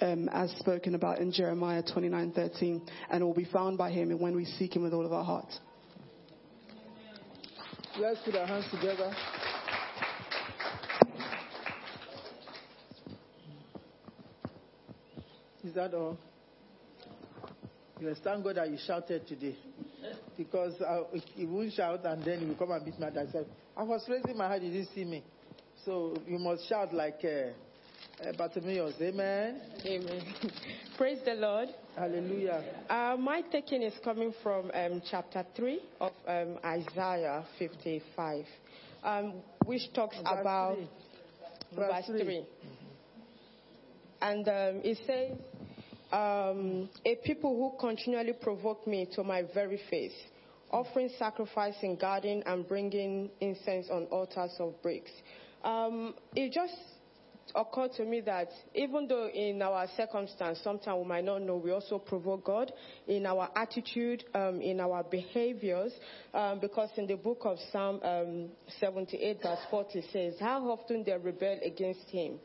Um, 0.00 0.28
as 0.28 0.52
spoken 0.60 0.94
about 0.94 1.18
in 1.18 1.32
Jeremiah 1.32 1.82
29:13, 1.82 2.88
and 3.10 3.24
will 3.24 3.34
be 3.34 3.46
found 3.46 3.76
by 3.76 3.90
Him 3.90 4.16
when 4.20 4.36
we 4.36 4.44
seek 4.44 4.76
Him 4.76 4.84
with 4.84 4.94
all 4.94 5.04
of 5.04 5.12
our 5.12 5.24
hearts. 5.24 5.58
Let's 7.98 8.20
put 8.24 8.36
our 8.36 8.46
hands 8.46 8.66
together. 8.70 9.12
Is 15.68 15.74
that 15.74 15.92
all? 15.92 16.16
Yes, 18.00 18.16
thank 18.24 18.42
God 18.42 18.56
that 18.56 18.70
you 18.70 18.78
shouted 18.86 19.26
today. 19.26 19.54
Because 20.34 20.80
uh, 20.80 21.02
you 21.36 21.46
won't 21.46 21.74
shout 21.74 22.06
and 22.06 22.24
then 22.24 22.48
you 22.48 22.54
come 22.54 22.70
and 22.70 22.82
beat 22.82 22.98
me 22.98 23.06
at 23.06 23.18
I 23.18 23.26
said, 23.30 23.46
I 23.76 23.82
was 23.82 24.02
raising 24.08 24.34
my 24.38 24.48
hand, 24.48 24.64
you 24.64 24.70
didn't 24.70 24.88
see 24.94 25.04
me. 25.04 25.22
So 25.84 26.16
you 26.26 26.38
must 26.38 26.66
shout 26.70 26.94
like 26.94 27.20
uh, 27.22 28.26
uh, 28.26 28.32
Bartimaeus. 28.38 28.94
Amen. 28.98 29.60
Amen. 29.84 30.22
Praise 30.96 31.18
the 31.26 31.34
Lord. 31.34 31.68
Hallelujah. 31.94 32.64
Uh, 32.88 33.16
my 33.18 33.42
taking 33.52 33.82
is 33.82 33.92
coming 34.02 34.32
from 34.42 34.70
um, 34.72 35.02
chapter 35.10 35.44
3 35.54 35.80
of 36.00 36.12
um, 36.26 36.58
Isaiah 36.64 37.44
55, 37.58 38.44
um, 39.04 39.34
which 39.66 39.82
talks 39.92 40.16
Verse 40.16 40.24
about 40.40 40.76
three. 40.76 41.76
verse, 41.76 42.06
Verse 42.08 42.22
3. 42.22 42.46
And 44.20 44.48
um, 44.48 44.80
it 44.84 44.98
says, 45.06 45.38
um, 46.12 46.88
A 47.04 47.16
people 47.24 47.56
who 47.56 47.78
continually 47.78 48.32
provoke 48.32 48.86
me 48.86 49.06
to 49.14 49.22
my 49.22 49.42
very 49.54 49.80
face, 49.90 50.14
offering 50.70 51.10
sacrifice 51.18 51.76
in 51.82 51.96
garden 51.96 52.42
and 52.46 52.66
bringing 52.66 53.30
incense 53.40 53.88
on 53.90 54.04
altars 54.06 54.52
of 54.58 54.80
bricks. 54.82 55.10
Um, 55.64 56.14
it 56.34 56.52
just 56.52 56.74
occurred 57.54 57.92
to 57.92 58.04
me 58.04 58.20
that 58.22 58.48
even 58.74 59.08
though 59.08 59.28
in 59.28 59.62
our 59.62 59.86
circumstance, 59.96 60.60
sometimes 60.62 60.98
we 61.02 61.08
might 61.08 61.24
not 61.24 61.42
know, 61.42 61.56
we 61.56 61.70
also 61.70 61.98
provoke 61.98 62.44
God 62.44 62.72
in 63.06 63.24
our 63.26 63.48
attitude, 63.54 64.24
um, 64.34 64.60
in 64.60 64.80
our 64.80 65.02
behaviors, 65.02 65.92
um, 66.34 66.60
because 66.60 66.90
in 66.96 67.06
the 67.06 67.16
book 67.16 67.40
of 67.42 67.58
Psalm 67.72 68.00
um, 68.02 68.48
78, 68.80 69.38
verse 69.42 69.58
40 69.70 70.02
says, 70.12 70.34
How 70.40 70.68
often 70.70 71.04
they 71.04 71.12
rebel 71.12 71.58
against 71.64 72.08
Him 72.10 72.38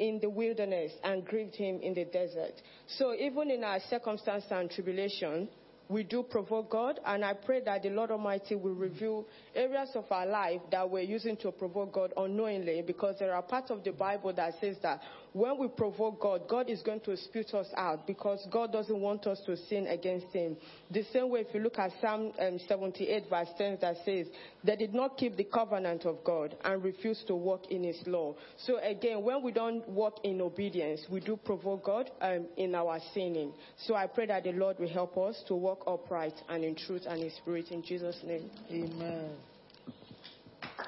in 0.00 0.18
the 0.18 0.30
wilderness 0.30 0.92
and 1.04 1.24
grieved 1.24 1.54
Him 1.54 1.78
in 1.80 1.94
the 1.94 2.06
desert. 2.06 2.54
So 2.96 3.14
even 3.14 3.50
in 3.50 3.62
our 3.62 3.78
circumstance 3.88 4.44
and 4.50 4.70
tribulation, 4.70 5.48
we 5.90 6.04
do 6.04 6.22
provoke 6.22 6.70
God, 6.70 7.00
and 7.04 7.24
I 7.24 7.34
pray 7.34 7.62
that 7.64 7.82
the 7.82 7.90
Lord 7.90 8.12
Almighty 8.12 8.54
will 8.54 8.74
reveal 8.74 9.26
areas 9.54 9.90
of 9.96 10.04
our 10.10 10.24
life 10.24 10.60
that 10.70 10.88
we're 10.88 11.02
using 11.02 11.36
to 11.38 11.50
provoke 11.50 11.92
God 11.92 12.12
unknowingly, 12.16 12.82
because 12.86 13.16
there 13.18 13.34
are 13.34 13.42
parts 13.42 13.72
of 13.72 13.82
the 13.82 13.90
Bible 13.90 14.32
that 14.34 14.54
says 14.60 14.76
that 14.82 15.00
when 15.32 15.58
we 15.58 15.68
provoke 15.68 16.20
God, 16.20 16.48
God 16.48 16.68
is 16.68 16.82
going 16.82 17.00
to 17.00 17.16
spit 17.16 17.54
us 17.54 17.68
out, 17.76 18.06
because 18.06 18.46
God 18.50 18.72
doesn't 18.72 19.00
want 19.00 19.26
us 19.26 19.40
to 19.46 19.56
sin 19.56 19.86
against 19.86 20.26
Him. 20.32 20.56
The 20.90 21.04
same 21.12 21.30
way, 21.30 21.40
if 21.40 21.54
you 21.54 21.60
look 21.60 21.78
at 21.78 21.92
Psalm 22.00 22.32
um, 22.38 22.58
78, 22.66 23.24
verse 23.28 23.48
10, 23.56 23.78
that 23.80 23.96
says, 24.04 24.26
They 24.64 24.76
did 24.76 24.94
not 24.94 25.16
keep 25.16 25.36
the 25.36 25.44
covenant 25.44 26.04
of 26.04 26.24
God 26.24 26.56
and 26.64 26.82
refused 26.82 27.26
to 27.28 27.34
walk 27.34 27.70
in 27.70 27.84
His 27.84 28.00
law. 28.06 28.34
So 28.66 28.78
again, 28.78 29.22
when 29.22 29.42
we 29.42 29.52
don't 29.52 29.88
walk 29.88 30.20
in 30.24 30.40
obedience, 30.40 31.02
we 31.10 31.20
do 31.20 31.36
provoke 31.36 31.84
God 31.84 32.10
um, 32.20 32.46
in 32.56 32.74
our 32.74 32.98
sinning. 33.14 33.52
So 33.86 33.94
I 33.94 34.06
pray 34.06 34.26
that 34.26 34.44
the 34.44 34.52
Lord 34.52 34.78
will 34.78 34.88
help 34.88 35.16
us 35.16 35.42
to 35.48 35.54
walk 35.54 35.84
upright 35.86 36.34
and 36.48 36.64
in 36.64 36.74
truth 36.74 37.02
and 37.06 37.22
in 37.22 37.30
spirit 37.30 37.70
in 37.70 37.82
Jesus' 37.82 38.18
name. 38.24 38.50
Amen. 38.70 39.30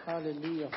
Hallelujah. 0.04 0.70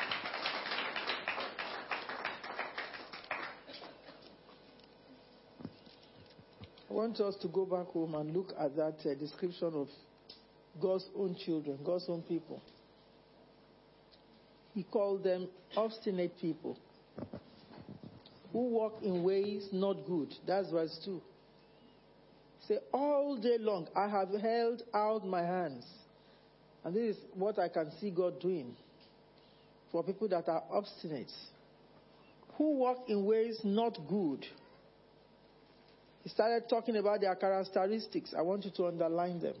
I 6.88 6.92
want 6.92 7.20
us 7.20 7.34
to 7.42 7.48
go 7.48 7.64
back 7.64 7.86
home 7.86 8.14
and 8.14 8.34
look 8.34 8.52
at 8.58 8.76
that 8.76 8.96
uh, 9.04 9.14
description 9.14 9.72
of 9.74 9.88
God's 10.80 11.06
own 11.16 11.36
children, 11.44 11.78
God's 11.84 12.06
own 12.08 12.22
people. 12.22 12.62
He 14.74 14.84
called 14.84 15.24
them 15.24 15.48
obstinate 15.76 16.38
people 16.40 16.78
who 18.52 18.68
walk 18.68 18.98
in 19.02 19.22
ways 19.22 19.68
not 19.72 20.06
good. 20.06 20.32
That's 20.46 20.70
verse 20.70 20.98
2. 21.04 21.20
Say, 22.68 22.78
all 22.92 23.36
day 23.36 23.56
long 23.58 23.88
I 23.96 24.08
have 24.08 24.30
held 24.40 24.82
out 24.94 25.26
my 25.26 25.42
hands. 25.42 25.84
And 26.84 26.94
this 26.94 27.16
is 27.16 27.22
what 27.34 27.58
I 27.58 27.68
can 27.68 27.90
see 28.00 28.10
God 28.10 28.40
doing 28.40 28.76
for 29.90 30.04
people 30.04 30.28
that 30.28 30.48
are 30.48 30.62
obstinate, 30.70 31.30
who 32.56 32.76
walk 32.76 33.04
in 33.08 33.24
ways 33.24 33.58
not 33.64 33.98
good. 34.08 34.44
He 36.26 36.30
started 36.30 36.68
talking 36.68 36.96
about 36.96 37.20
their 37.20 37.36
characteristics. 37.36 38.34
I 38.36 38.42
want 38.42 38.64
you 38.64 38.72
to 38.72 38.86
underline 38.86 39.38
them. 39.38 39.54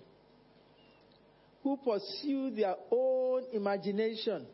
Who 1.62 1.76
pursue 1.76 2.50
their 2.50 2.74
own 2.90 3.44
imagination 3.52 4.46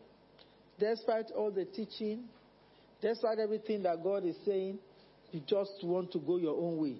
despite 0.78 1.30
all 1.34 1.50
the 1.50 1.64
teaching, 1.64 2.24
despite 3.00 3.38
everything 3.38 3.84
that 3.84 4.02
God 4.02 4.26
is 4.26 4.36
saying, 4.44 4.78
you 5.30 5.40
just 5.46 5.72
want 5.82 6.12
to 6.12 6.18
go 6.18 6.36
your 6.36 6.54
own 6.54 6.76
way. 6.76 6.96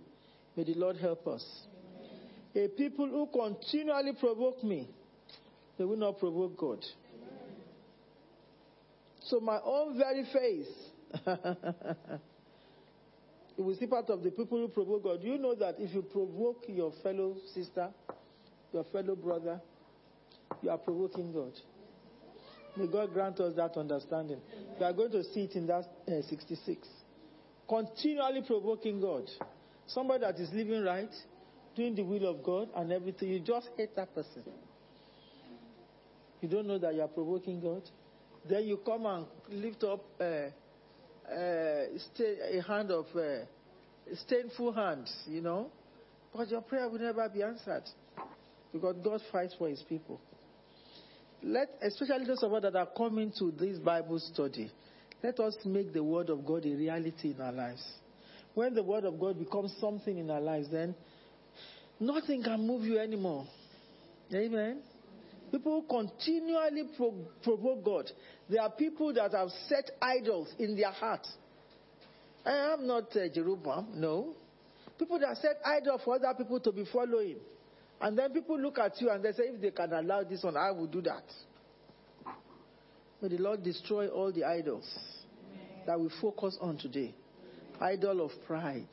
May 0.57 0.65
the 0.65 0.77
Lord 0.77 0.97
help 0.97 1.27
us. 1.27 1.45
A 2.55 2.69
people 2.69 3.07
who 3.07 3.29
continually 3.39 4.15
provoke 4.19 4.65
me, 4.65 4.89
they 5.77 5.85
will 5.85 5.99
not 5.99 6.21
provoke 6.21 6.57
God. 6.57 6.83
So 9.27 9.41
my 9.41 9.59
own 9.63 9.99
very 9.99 10.25
face, 10.33 11.27
you 13.57 13.65
will 13.65 13.77
see 13.77 13.87
part 13.87 14.09
of 14.11 14.23
the 14.23 14.31
people 14.31 14.59
who 14.59 14.69
provoke 14.69 15.03
God. 15.05 15.23
Do 15.23 15.29
You 15.29 15.39
know 15.39 15.55
that 15.55 15.77
if 15.79 15.95
you 15.95 16.03
provoke 16.03 16.65
your 16.69 16.93
fellow 17.03 17.37
sister, 17.55 17.91
your 18.73 18.85
fellow 18.85 19.15
brother, 19.15 19.61
you 20.63 20.71
are 20.71 20.79
provoking 20.79 21.33
God. 21.33 21.53
May 22.77 22.87
God 22.87 23.13
grant 23.13 23.39
us 23.41 23.55
that 23.57 23.77
understanding. 23.77 24.41
We 24.79 24.85
are 24.85 24.93
going 24.93 25.11
to 25.13 25.23
see 25.25 25.43
it 25.43 25.53
in 25.53 25.67
that 25.67 25.85
uh, 26.09 26.23
66. 26.29 26.89
Continually 27.69 28.43
provoking 28.47 29.01
God. 29.01 29.29
Somebody 29.87 30.21
that 30.21 30.39
is 30.41 30.51
living 30.53 30.83
right, 30.83 31.11
doing 31.77 31.95
the 31.95 32.03
will 32.03 32.27
of 32.27 32.43
God 32.43 32.69
and 32.75 32.91
everything, 32.93 33.29
you 33.29 33.41
just 33.41 33.69
hate 33.77 33.95
that 33.97 34.15
person. 34.15 34.43
You 36.41 36.49
don't 36.49 36.67
know 36.67 36.79
that 36.79 36.95
you 36.95 37.03
are 37.03 37.09
provoking 37.09 37.61
God. 37.61 37.83
Then 38.49 38.65
you 38.65 38.79
come 38.79 39.07
and 39.07 39.27
lift 39.51 39.85
up 39.85 40.05
uh, 40.21 40.49
a 41.31 42.63
hand 42.67 42.91
of 42.91 43.07
uh, 43.17 43.45
stainful 44.27 44.73
hand, 44.73 45.09
you 45.27 45.41
know. 45.41 45.71
But 46.35 46.49
your 46.49 46.63
prayer 46.63 46.89
will 46.89 46.99
never 46.99 47.29
be 47.29 47.43
answered 47.43 47.85
because 48.73 48.97
God 49.05 49.21
fights 49.31 49.55
for 49.59 49.69
his 49.69 49.83
people. 49.83 50.21
Let, 51.43 51.69
especially 51.83 52.25
those 52.27 52.43
of 52.43 52.53
us 52.53 52.63
that 52.63 52.77
are 52.77 52.89
coming 52.97 53.33
to 53.39 53.51
this 53.51 53.79
Bible 53.79 54.19
study, 54.19 54.71
let 55.23 55.39
us 55.41 55.57
make 55.65 55.93
the 55.93 56.03
Word 56.03 56.31
of 56.31 56.45
God 56.47 56.65
a 56.65 56.75
reality 56.75 57.35
in 57.37 57.41
our 57.41 57.53
lives. 57.53 57.85
When 58.55 58.75
the 58.75 58.83
Word 58.83 59.05
of 59.05 59.19
God 59.19 59.39
becomes 59.39 59.75
something 59.81 60.17
in 60.17 60.31
our 60.31 60.41
lives, 60.41 60.69
then 60.71 60.95
nothing 61.99 62.43
can 62.43 62.67
move 62.67 62.83
you 62.83 62.99
anymore. 62.99 63.47
Amen. 64.33 64.83
People 65.53 65.83
who 65.83 65.87
continually 65.87 66.85
pro- 66.97 67.27
provoke 67.43 67.85
God. 67.85 68.11
There 68.49 68.63
are 68.63 68.71
people 68.71 69.13
that 69.13 69.33
have 69.33 69.51
set 69.69 69.91
idols 70.01 70.49
in 70.59 70.75
their 70.75 70.91
heart. 70.91 71.27
I 72.45 72.73
am 72.73 72.87
not 72.87 73.15
uh, 73.15 73.29
Jeroboam, 73.33 73.89
no. 73.95 74.35
People 74.99 75.19
that 75.19 75.37
set 75.37 75.59
idols 75.65 76.01
for 76.05 76.15
other 76.15 76.33
people 76.37 76.59
to 76.61 76.73
be 76.73 76.87
following. 76.91 77.37
And 78.01 78.19
then 78.19 78.33
people 78.33 78.59
look 78.59 78.79
at 78.79 78.99
you 79.01 79.11
and 79.11 79.23
they 79.23 79.33
say, 79.33 79.45
if 79.45 79.61
they 79.61 79.71
can 79.71 79.93
allow 79.93 80.25
this 80.25 80.43
one, 80.43 80.57
I 80.57 80.71
will 80.71 80.87
do 80.87 81.03
that. 81.03 81.25
May 83.21 83.29
the 83.29 83.39
Lord 83.39 83.63
destroy 83.63 84.09
all 84.09 84.33
the 84.33 84.45
idols 84.45 84.89
that 85.87 86.01
we 86.01 86.09
focus 86.21 86.57
on 86.63 86.79
today. 86.79 87.15
Idol 87.79 88.25
of 88.25 88.31
pride. 88.47 88.89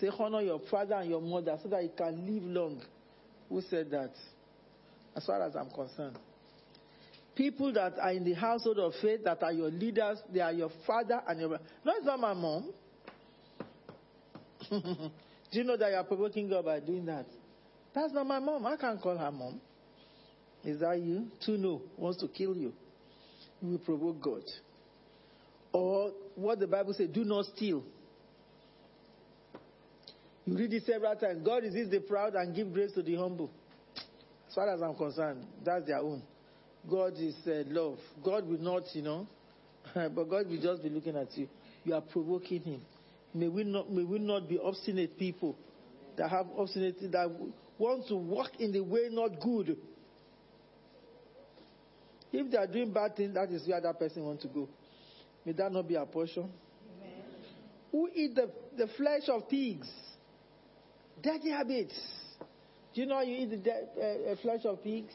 Say, 0.00 0.08
honor 0.18 0.40
your 0.40 0.60
father 0.68 0.96
and 0.96 1.10
your 1.10 1.22
mother 1.22 1.56
so 1.62 1.68
that 1.68 1.82
you 1.84 1.90
can 1.96 2.26
live 2.26 2.42
long. 2.42 2.82
Who 3.50 3.60
said 3.62 3.90
that? 3.90 4.12
As 5.14 5.26
far 5.26 5.42
as 5.42 5.54
I'm 5.56 5.70
concerned. 5.70 6.16
People 7.34 7.72
that 7.72 7.94
are 8.00 8.12
in 8.12 8.24
the 8.24 8.34
household 8.34 8.78
of 8.78 8.92
faith, 9.02 9.24
that 9.24 9.42
are 9.42 9.52
your 9.52 9.70
leaders, 9.70 10.18
they 10.32 10.40
are 10.40 10.52
your 10.52 10.70
father 10.86 11.20
and 11.26 11.40
your. 11.40 11.50
No, 11.84 11.92
it's 11.96 12.06
not 12.06 12.20
my 12.20 12.32
mom. 12.32 12.72
Do 14.70 15.58
you 15.58 15.64
know 15.64 15.76
that 15.76 15.90
you 15.90 15.96
are 15.96 16.04
provoking 16.04 16.48
God 16.48 16.64
by 16.64 16.78
doing 16.80 17.06
that? 17.06 17.26
That's 17.92 18.12
not 18.12 18.26
my 18.26 18.38
mom. 18.38 18.66
I 18.66 18.76
can't 18.76 19.00
call 19.00 19.16
her 19.16 19.32
mom. 19.32 19.60
Is 20.64 20.80
that 20.80 21.00
you? 21.00 21.28
To 21.46 21.52
know 21.52 21.82
wants 21.96 22.20
to 22.20 22.28
kill 22.28 22.54
you. 22.54 22.72
You 23.60 23.70
will 23.70 23.78
provoke 23.78 24.20
God. 24.20 24.42
Or 25.72 26.12
what 26.34 26.60
the 26.60 26.66
Bible 26.66 26.94
says, 26.94 27.08
do 27.08 27.24
not 27.24 27.46
steal. 27.56 27.82
You 30.50 30.56
read 30.56 30.72
it 30.72 30.84
several 30.84 31.14
times. 31.14 31.42
God 31.44 31.62
resists 31.62 31.90
the 31.90 32.00
proud 32.00 32.34
and 32.34 32.52
give 32.52 32.72
grace 32.72 32.90
to 32.94 33.04
the 33.04 33.14
humble. 33.14 33.52
As 34.48 34.54
far 34.56 34.68
as 34.68 34.82
I'm 34.82 34.96
concerned, 34.96 35.46
that's 35.64 35.86
their 35.86 35.98
own. 35.98 36.22
God 36.90 37.12
is 37.18 37.36
uh, 37.46 37.62
love. 37.68 37.98
God 38.24 38.48
will 38.48 38.58
not, 38.58 38.82
you 38.92 39.02
know, 39.02 39.28
but 39.94 40.24
God 40.24 40.50
will 40.50 40.60
just 40.60 40.82
be 40.82 40.88
looking 40.88 41.16
at 41.16 41.28
you. 41.38 41.48
You 41.84 41.94
are 41.94 42.00
provoking 42.00 42.62
Him. 42.62 42.80
May 43.32 43.46
we 43.46 43.62
not, 43.62 43.92
may 43.92 44.02
we 44.02 44.18
not 44.18 44.48
be 44.48 44.58
obstinate 44.58 45.16
people 45.16 45.56
that 46.16 46.28
have 46.28 46.46
obstinate 46.58 47.00
that 47.12 47.30
want 47.78 48.08
to 48.08 48.16
walk 48.16 48.50
in 48.58 48.72
the 48.72 48.80
way 48.80 49.06
not 49.08 49.40
good. 49.40 49.76
If 52.32 52.50
they 52.50 52.56
are 52.56 52.66
doing 52.66 52.92
bad 52.92 53.14
things, 53.14 53.34
that 53.34 53.50
is 53.50 53.68
where 53.68 53.80
that 53.80 54.00
person 54.00 54.24
wants 54.24 54.42
to 54.42 54.48
go. 54.48 54.68
May 55.46 55.52
that 55.52 55.70
not 55.70 55.86
be 55.86 55.96
our 55.96 56.06
portion. 56.06 56.50
Amen. 56.98 57.12
Who 57.92 58.08
eat 58.12 58.34
the, 58.34 58.50
the 58.76 58.88
flesh 58.96 59.28
of 59.28 59.48
pigs? 59.48 59.88
Dirty 61.22 61.50
habits. 61.50 61.94
Do 62.94 63.00
you 63.00 63.06
know 63.06 63.20
you 63.20 63.36
eat 63.36 63.50
the 63.50 63.56
de- 63.56 64.32
uh, 64.32 64.36
flesh 64.42 64.64
of 64.64 64.82
pigs? 64.82 65.12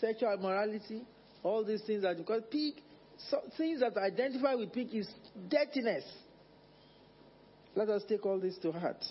Sexual 0.00 0.34
immorality, 0.34 1.02
all 1.42 1.64
these 1.64 1.82
things 1.82 2.02
that 2.02 2.16
because 2.16 2.42
pig 2.50 2.74
So, 3.30 3.40
things 3.56 3.80
that 3.80 3.96
identify 3.96 4.54
with 4.54 4.72
pig 4.72 4.92
is 4.94 5.08
dirtiness. 5.48 6.04
Let 7.74 7.88
us 7.88 8.02
take 8.08 8.24
all 8.24 8.40
this 8.40 8.56
to 8.58 8.72
heart. 8.72 9.04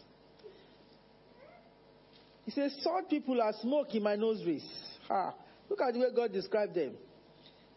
He 2.46 2.52
says, 2.52 2.76
Salt 2.82 3.10
people 3.10 3.42
are 3.42 3.54
smoke 3.62 3.94
in 3.96 4.04
my 4.04 4.16
nostrils. 4.16 4.64
Ah, 5.10 5.34
look 5.70 5.80
at 5.82 5.94
the 5.94 6.00
way 6.00 6.08
God 6.16 6.34
described 6.34 6.76
them. 6.76 6.96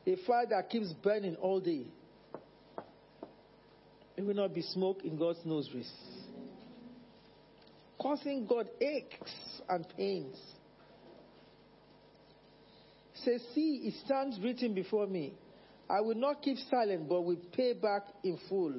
A 0.06 0.16
fire 0.26 0.46
that 0.50 0.68
keeps 0.70 0.92
burning 0.92 1.36
all 1.36 1.60
day. 1.60 1.86
It 4.16 4.24
will 4.24 4.34
not 4.34 4.54
be 4.54 4.62
smoke 4.62 5.04
in 5.04 5.16
God's 5.16 5.40
nostrils. 5.44 5.90
Causing 7.98 8.46
God 8.46 8.68
aches 8.80 9.32
and 9.68 9.86
pains. 9.96 10.36
Say, 13.24 13.38
see, 13.54 13.82
it 13.84 13.94
stands 14.04 14.38
written 14.42 14.74
before 14.74 15.06
me. 15.06 15.34
I 15.88 16.00
will 16.00 16.14
not 16.14 16.42
keep 16.42 16.58
silent, 16.70 17.08
but 17.08 17.22
will 17.22 17.40
pay 17.52 17.72
back 17.72 18.02
in 18.22 18.38
full. 18.48 18.74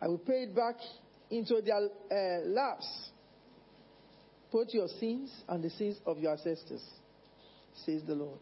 I 0.00 0.08
will 0.08 0.18
pay 0.18 0.44
it 0.44 0.54
back 0.54 0.76
into 1.30 1.60
their 1.62 1.76
uh, 1.76 2.44
laps. 2.46 3.10
Put 4.50 4.74
your 4.74 4.88
sins 5.00 5.30
and 5.48 5.62
the 5.62 5.70
sins 5.70 5.96
of 6.04 6.18
your 6.18 6.32
ancestors, 6.32 6.82
says 7.86 8.02
the 8.06 8.14
Lord. 8.14 8.40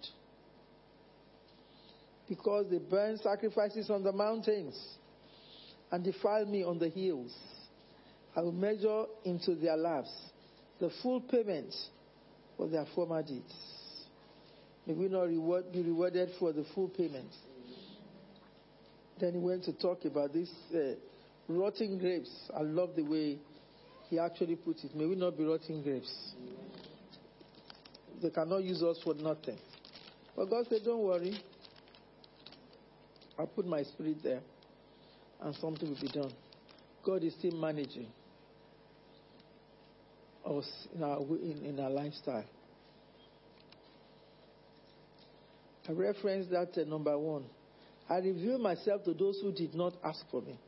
Because 2.29 2.67
they 2.71 2.79
burn 2.79 3.19
sacrifices 3.19 3.91
on 3.91 4.03
the 4.03 4.13
mountains 4.13 4.77
and 5.93 6.03
defile 6.03 6.47
me 6.47 6.65
on 6.65 6.79
the 6.79 6.89
hills. 6.89 7.37
I 8.37 8.43
will 8.43 8.53
measure 8.53 9.05
into 9.25 9.55
their 9.55 9.77
lives 9.77 10.11
the 10.79 10.91
full 11.03 11.21
payment 11.21 11.75
for 12.57 12.69
their 12.69 12.87
former 12.95 13.23
deeds. 13.23 13.53
May 14.87 14.95
we 14.95 15.09
not 15.09 15.29
reward, 15.29 15.73
be 15.73 15.83
rewarded 15.83 16.31
for 16.39 16.53
the 16.53 16.65
full 16.75 16.89
payment. 16.89 17.31
Then 19.19 19.33
he 19.35 19.39
went 19.39 19.65
to 19.65 19.73
talk 19.73 20.05
about 20.05 20.33
these 20.33 20.51
uh, 20.75 20.95
rotting 21.49 21.99
grapes. 21.99 22.31
I 22.57 22.63
love 22.63 22.91
the 22.97 23.03
way 23.03 23.39
he 24.09 24.19
actually 24.19 24.57
put 24.57 24.83
it. 24.83 24.95
May 24.95 25.07
we 25.07 25.17
not 25.17 25.37
be 25.37 25.45
rotting 25.45 25.83
grapes. 25.83 26.33
They 28.23 28.31
cannot 28.31 28.63
use 28.65 28.83
us 28.83 28.99
for 29.05 29.15
nothing. 29.15 29.59
But 30.37 30.49
God 30.49 30.67
said, 30.69 30.81
Don't 30.85 31.03
worry. 31.03 31.39
I'll 33.39 33.47
put 33.47 33.67
my 33.67 33.83
spirit 33.83 34.19
there 34.23 34.41
and 35.41 35.55
something 35.57 35.89
will 35.89 36.01
be 36.01 36.09
done. 36.09 36.33
God 37.05 37.25
is 37.25 37.35
still 37.35 37.53
managing 37.53 38.09
us 40.51 40.69
in 40.95 41.03
our, 41.03 41.19
in, 41.21 41.63
in 41.65 41.81
our 41.81 41.91
lifestyle. 41.91 42.45
I 45.89 45.93
reference 45.93 46.47
that 46.51 46.81
uh, 46.81 46.85
number 46.89 47.17
one. 47.19 47.45
I 48.09 48.17
revealed 48.17 48.61
myself 48.61 49.05
to 49.05 49.15
those 49.15 49.41
who 49.41 49.53
did 49.53 49.75
not 49.75 49.95
ask 50.05 50.25
for 50.31 50.43
me. 50.43 50.59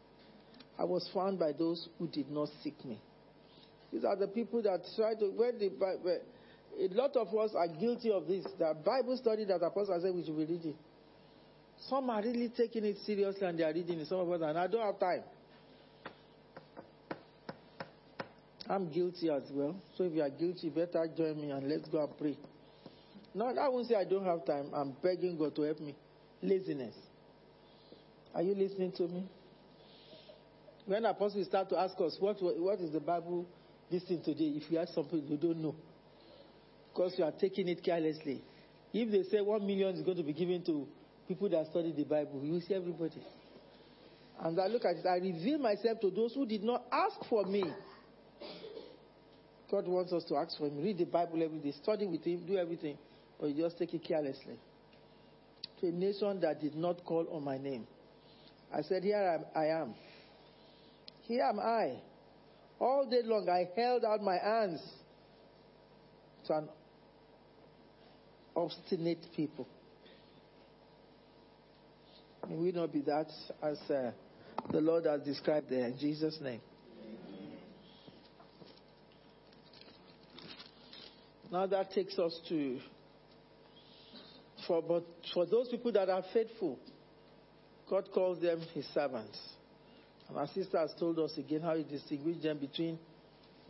I 0.78 0.84
was 0.84 1.08
found 1.12 1.38
by 1.38 1.52
those 1.52 1.88
who 1.98 2.08
did 2.08 2.30
not 2.30 2.48
seek 2.62 2.84
me. 2.84 3.00
These 3.92 4.04
are 4.04 4.16
the 4.16 4.28
people 4.28 4.62
that 4.62 4.80
try 4.96 5.14
to, 5.14 5.26
when 5.36 5.58
the, 5.58 5.70
a 6.80 6.88
lot 6.94 7.14
of 7.16 7.28
us 7.36 7.50
are 7.54 7.68
guilty 7.68 8.10
of 8.10 8.26
this. 8.26 8.44
The 8.58 8.74
Bible 8.84 9.16
study 9.20 9.44
that 9.44 9.62
Apostle 9.62 10.00
said 10.02 10.14
we 10.14 10.24
should 10.24 10.36
be 10.36 10.44
reading. 10.46 10.74
Some 11.88 12.08
are 12.10 12.22
really 12.22 12.50
taking 12.56 12.84
it 12.84 12.96
seriously 13.04 13.46
and 13.46 13.58
they 13.58 13.64
are 13.64 13.74
reading 13.74 14.00
it. 14.00 14.08
Some 14.08 14.20
of 14.20 14.30
us, 14.30 14.40
and 14.42 14.58
I 14.58 14.66
don't 14.66 14.82
have 14.82 14.98
time. 14.98 15.22
I'm 18.68 18.90
guilty 18.90 19.28
as 19.30 19.42
well. 19.50 19.76
So 19.96 20.04
if 20.04 20.12
you 20.12 20.22
are 20.22 20.30
guilty, 20.30 20.68
better 20.70 21.06
join 21.16 21.40
me 21.40 21.50
and 21.50 21.68
let's 21.68 21.88
go 21.88 22.04
and 22.04 22.16
pray. 22.16 22.36
No, 23.34 23.46
I 23.46 23.68
won't 23.68 23.88
say 23.88 23.94
I 23.94 24.04
don't 24.04 24.24
have 24.24 24.44
time. 24.44 24.70
I'm 24.74 24.94
begging 25.02 25.36
God 25.38 25.56
to 25.56 25.62
help 25.62 25.80
me. 25.80 25.96
Laziness. 26.42 26.94
Are 28.34 28.42
you 28.42 28.54
listening 28.54 28.92
to 28.92 29.02
me? 29.08 29.28
When 30.86 31.04
apostles 31.04 31.46
start 31.46 31.68
to 31.70 31.78
ask 31.78 31.94
us, 32.00 32.16
what, 32.18 32.36
what 32.40 32.80
is 32.80 32.92
the 32.92 33.00
Bible 33.00 33.46
listening 33.90 34.22
today? 34.22 34.52
If 34.56 34.70
you 34.70 34.78
ask 34.78 34.92
something 34.94 35.22
you 35.26 35.36
don't 35.36 35.62
know, 35.62 35.74
because 36.92 37.14
you 37.16 37.24
are 37.24 37.32
taking 37.32 37.68
it 37.68 37.82
carelessly. 37.82 38.42
If 38.92 39.10
they 39.10 39.22
say 39.30 39.40
one 39.40 39.66
million 39.66 39.94
is 39.94 40.02
going 40.02 40.18
to 40.18 40.22
be 40.22 40.32
given 40.32 40.64
to 40.66 40.86
people 41.28 41.48
that 41.50 41.66
study 41.70 41.92
the 41.92 42.04
Bible, 42.04 42.40
you 42.44 42.60
see 42.60 42.74
everybody. 42.74 43.22
And 44.40 44.60
I 44.60 44.66
look 44.66 44.84
at 44.84 44.96
it, 44.96 45.06
I 45.06 45.16
reveal 45.16 45.58
myself 45.58 46.00
to 46.00 46.10
those 46.10 46.34
who 46.34 46.44
did 46.44 46.62
not 46.62 46.84
ask 46.92 47.16
for 47.30 47.44
me. 47.44 47.64
God 49.72 49.88
wants 49.88 50.12
us 50.12 50.22
to 50.24 50.36
ask 50.36 50.58
for 50.58 50.66
Him. 50.66 50.82
Read 50.82 50.98
the 50.98 51.06
Bible 51.06 51.42
every 51.42 51.58
day, 51.58 51.72
study 51.82 52.06
with 52.06 52.22
Him, 52.22 52.44
do 52.46 52.58
everything, 52.58 52.98
but 53.40 53.46
you 53.46 53.64
just 53.64 53.78
take 53.78 53.94
it 53.94 54.04
carelessly. 54.04 54.60
To 55.80 55.88
a 55.88 55.90
nation 55.90 56.40
that 56.42 56.60
did 56.60 56.74
not 56.74 57.02
call 57.06 57.26
on 57.32 57.42
my 57.42 57.56
name. 57.56 57.86
I 58.72 58.82
said, 58.82 59.02
Here 59.02 59.40
I 59.56 59.64
am. 59.64 59.94
Here 61.22 61.42
am 61.42 61.58
I. 61.58 62.00
All 62.78 63.08
day 63.10 63.22
long 63.24 63.48
I 63.48 63.70
held 63.74 64.04
out 64.04 64.22
my 64.22 64.36
hands 64.36 64.82
to 66.46 66.58
an 66.58 66.68
obstinate 68.54 69.24
people. 69.34 69.66
May 72.46 72.56
we 72.56 72.72
not 72.72 72.92
be 72.92 73.00
that 73.02 73.30
as 73.62 73.78
uh, 73.88 74.10
the 74.70 74.80
Lord 74.82 75.06
has 75.06 75.22
described 75.22 75.70
there 75.70 75.86
in 75.86 75.96
Jesus' 75.98 76.38
name. 76.42 76.60
Now 81.52 81.66
that 81.66 81.92
takes 81.92 82.18
us 82.18 82.40
to 82.48 82.80
for 84.66 84.80
but 84.80 85.04
for 85.34 85.44
those 85.44 85.68
people 85.68 85.92
that 85.92 86.08
are 86.08 86.24
faithful, 86.32 86.78
God 87.90 88.08
calls 88.14 88.40
them 88.40 88.60
his 88.72 88.86
servants. 88.94 89.38
And 90.28 90.38
our 90.38 90.46
sister 90.46 90.78
has 90.78 90.94
told 90.98 91.18
us 91.18 91.36
again 91.36 91.60
how 91.60 91.76
he 91.76 91.82
distinguishes 91.82 92.42
them 92.42 92.58
between 92.58 92.98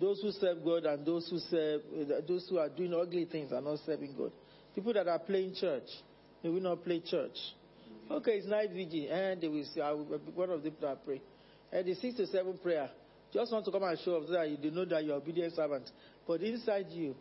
those 0.01 0.21
who 0.21 0.31
serve 0.31 0.65
God 0.65 0.85
and 0.85 1.05
those 1.05 1.29
who 1.29 1.39
serve 1.39 1.81
uh, 1.93 2.21
those 2.27 2.47
who 2.49 2.59
are 2.59 2.69
doing 2.69 2.95
ugly 2.95 3.25
things 3.25 3.51
and 3.51 3.65
not 3.65 3.81
serving 3.85 4.15
God. 4.17 4.31
People 4.77 4.93
that 4.93 5.09
are 5.09 5.19
playing 5.19 5.55
church. 5.57 5.89
they 6.43 6.49
will 6.49 6.61
not 6.61 6.85
play 6.85 7.01
church. 7.01 7.37
Okay, 8.11 8.33
it's 8.33 8.47
night 8.47 8.71
vigil, 8.71 9.11
and 9.11 9.41
they 9.41 9.49
will 9.49 9.65
say, 9.75 9.81
I 9.81 9.91
will 9.91 10.05
one 10.35 10.51
of 10.51 10.63
the 10.63 10.71
people 10.71 10.89
that 10.89 11.05
pray. 11.05 11.21
And 11.73 11.87
the 11.87 11.95
six 11.95 12.17
to 12.17 12.27
seven 12.27 12.59
prayer, 12.63 12.91
just 13.33 13.51
want 13.51 13.65
to 13.65 13.73
come 13.73 13.83
and 13.83 13.99
show 14.05 14.17
off 14.17 14.27
so 14.27 14.33
that 14.35 14.49
you 14.49 14.71
know 14.71 14.85
that 14.85 15.05
you 15.05 15.13
are 15.13 15.17
obedient 15.17 15.55
servant. 15.55 15.91
But 16.27 16.43
inside 16.43 16.87
you, 16.91 17.17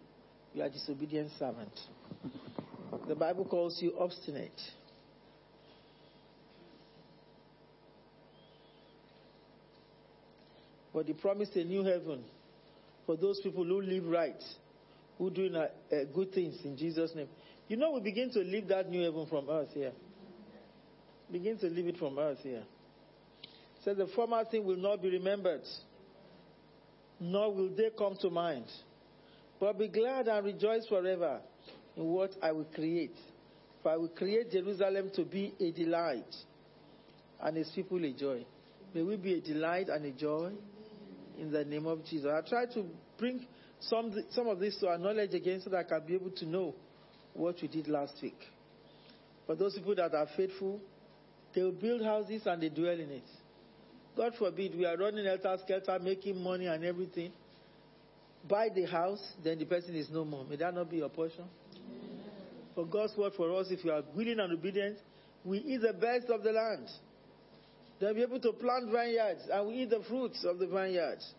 you 0.54 0.62
are 0.62 0.66
a 0.66 0.70
disobedient 0.70 1.32
servant. 1.40 1.72
The 3.08 3.16
Bible 3.16 3.46
calls 3.46 3.82
you 3.82 3.94
obstinate. 3.98 4.52
But 10.94 11.06
he 11.06 11.14
promised 11.14 11.56
a 11.56 11.64
new 11.64 11.84
heaven 11.84 12.24
for 13.06 13.16
those 13.16 13.40
people 13.42 13.64
who 13.64 13.82
live 13.82 14.06
right, 14.06 14.44
who 15.18 15.30
do 15.30 15.54
uh, 15.56 15.68
good 16.14 16.34
things 16.34 16.60
in 16.66 16.78
Jesus' 16.78 17.12
name. 17.16 17.28
You 17.68 17.78
know, 17.78 17.92
we 17.92 18.02
begin 18.02 18.30
to 18.32 18.40
live 18.40 18.68
that 18.68 18.90
new 18.90 19.02
heaven 19.02 19.26
from 19.28 19.50
earth 19.50 19.70
here. 19.74 19.94
Begin 21.32 21.58
to 21.60 21.68
live 21.68 21.88
it 21.88 21.98
from 21.98 22.20
earth 22.20 22.40
here. 22.44 22.64
So 23.86 23.94
the 23.94 24.08
former 24.08 24.44
thing 24.44 24.66
will 24.66 24.76
not 24.78 25.02
be 25.02 25.10
remembered, 25.10 25.62
nor 27.20 27.54
will 27.54 27.70
they 27.70 27.90
come 27.98 28.18
to 28.22 28.30
mind. 28.30 28.66
But 29.62 29.78
be 29.78 29.90
glad 29.90 30.28
and 30.28 30.44
rejoice 30.44 30.88
forever 30.88 31.40
in 31.96 32.06
what 32.06 32.32
I 32.42 32.52
will 32.52 32.66
create. 32.74 33.16
For 33.84 33.92
I 33.92 33.96
will 33.96 34.10
create 34.10 34.50
Jerusalem 34.52 35.12
to 35.16 35.24
be 35.24 35.54
a 35.60 35.72
delight 35.72 36.36
and 37.40 37.58
its 37.58 37.70
people 37.70 38.04
a 38.04 38.12
joy. 38.12 38.44
May 38.96 39.04
we 39.04 39.18
be 39.18 39.36
a 39.36 39.40
delight 39.40 39.90
and 39.90 40.04
a 40.04 40.12
joy 40.12 40.52
in 41.38 41.52
the 41.52 41.64
name 41.64 41.86
of 41.86 42.04
Jesus. 42.06 42.26
I 42.26 42.42
try 42.50 42.66
to 42.74 42.86
bring 43.20 43.46
some, 43.80 44.12
some 44.32 44.48
of 44.48 44.60
this 44.60 44.78
to 44.80 44.88
our 44.88 44.98
knowledge 44.98 45.36
again 45.36 45.62
so 45.64 45.70
that 45.70 45.78
I 45.78 45.84
can 45.84 46.08
be 46.08 46.16
able 46.16 46.32
to 46.32 46.46
know 46.48 46.74
what 47.36 47.58
we 47.62 47.68
did 47.68 47.88
last 47.88 48.16
week. 48.24 48.40
For 49.46 49.54
those 49.56 49.76
people 49.76 49.94
that 49.94 50.16
are 50.16 50.28
faithful, 50.36 50.82
they 51.54 51.62
will 51.62 51.72
build 51.72 52.02
houses 52.02 52.42
and 52.48 52.64
they 52.64 52.70
dwell 52.70 53.00
in 53.00 53.12
it. 53.12 53.30
God 54.18 54.34
forbid, 54.40 54.76
we 54.76 54.88
are 54.88 54.98
running 54.98 55.24
helter 55.24 55.56
skelter, 55.64 56.00
making 56.00 56.42
money 56.42 56.66
and 56.66 56.84
everything. 56.84 57.32
Buy 58.48 58.70
the 58.74 58.86
house, 58.86 59.22
then 59.44 59.60
the 59.60 59.66
person 59.66 59.96
is 59.96 60.10
no 60.10 60.26
more. 60.26 60.46
May 60.46 60.56
that 60.58 60.74
not 60.74 60.90
be 60.90 60.98
your 60.98 61.10
portion? 61.10 61.46
For 62.76 62.86
God's 62.86 63.16
word 63.18 63.34
for 63.36 63.54
us, 63.60 63.68
if 63.70 63.84
you 63.84 63.92
are 63.92 64.04
willing 64.16 64.40
and 64.40 64.54
obedient, 64.54 64.98
we 65.44 65.60
eat 65.60 65.82
the 65.82 65.94
best 65.94 66.30
of 66.30 66.44
the 66.44 66.52
land. 66.52 66.88
They'll 68.00 68.14
be 68.14 68.24
able 68.24 68.40
to 68.40 68.54
plant 68.54 68.92
vineyards 68.92 69.42
and 69.52 69.68
we 69.68 69.76
eat 69.76 69.90
the 69.90 70.02
fruits 70.10 70.44
of 70.44 70.58
the 70.58 70.68
vineyards. 70.68 71.34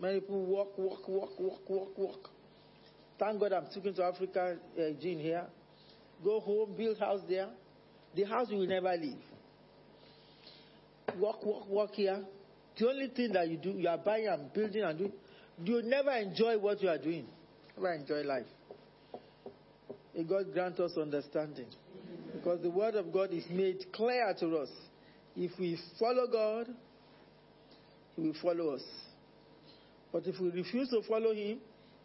Many 0.00 0.20
people 0.20 0.44
walk, 0.44 0.76
walk, 0.76 1.08
walk, 1.08 1.38
walk, 1.38 1.70
walk, 1.70 1.98
walk. 1.98 2.30
Thank 3.18 3.40
God 3.40 3.52
I'm 3.52 3.70
speaking 3.70 3.94
to 3.94 4.04
Africa, 4.04 4.56
uh, 4.76 4.82
Jean 5.00 5.18
here. 5.18 5.46
Go 6.24 6.40
home, 6.40 6.74
build 6.76 6.98
house 6.98 7.20
there. 7.28 7.48
The 8.14 8.24
house 8.24 8.48
you 8.50 8.58
will 8.58 8.66
never 8.66 8.94
leave. 8.96 9.22
Walk, 11.18 11.44
walk, 11.44 11.68
walk 11.68 11.94
here. 11.94 12.22
The 12.78 12.88
only 12.88 13.08
thing 13.08 13.32
that 13.32 13.48
you 13.48 13.56
do, 13.58 13.70
you 13.70 13.88
are 13.88 13.98
buying 13.98 14.26
and 14.28 14.52
building 14.52 14.82
and 14.82 14.98
doing, 14.98 15.12
you 15.64 15.82
never 15.82 16.10
enjoy 16.12 16.58
what 16.58 16.82
you 16.82 16.88
are 16.88 16.98
doing. 16.98 17.26
Never 17.76 17.94
enjoy 17.94 18.22
life. 18.22 18.46
May 20.14 20.24
God 20.24 20.52
grant 20.52 20.78
us 20.80 20.92
understanding. 20.96 21.66
Because 22.34 22.60
the 22.62 22.70
word 22.70 22.94
of 22.94 23.12
God 23.12 23.32
is 23.32 23.44
made 23.50 23.86
clear 23.92 24.34
to 24.40 24.56
us. 24.58 24.68
If 25.36 25.52
we 25.58 25.78
follow 25.98 26.26
God, 26.30 26.68
He 28.16 28.22
will 28.22 28.34
follow 28.42 28.74
us. 28.74 28.82
But 30.12 30.26
if 30.26 30.38
we 30.40 30.50
refuse 30.50 30.90
to 30.90 31.02
follow 31.08 31.32
Him, 31.34 31.60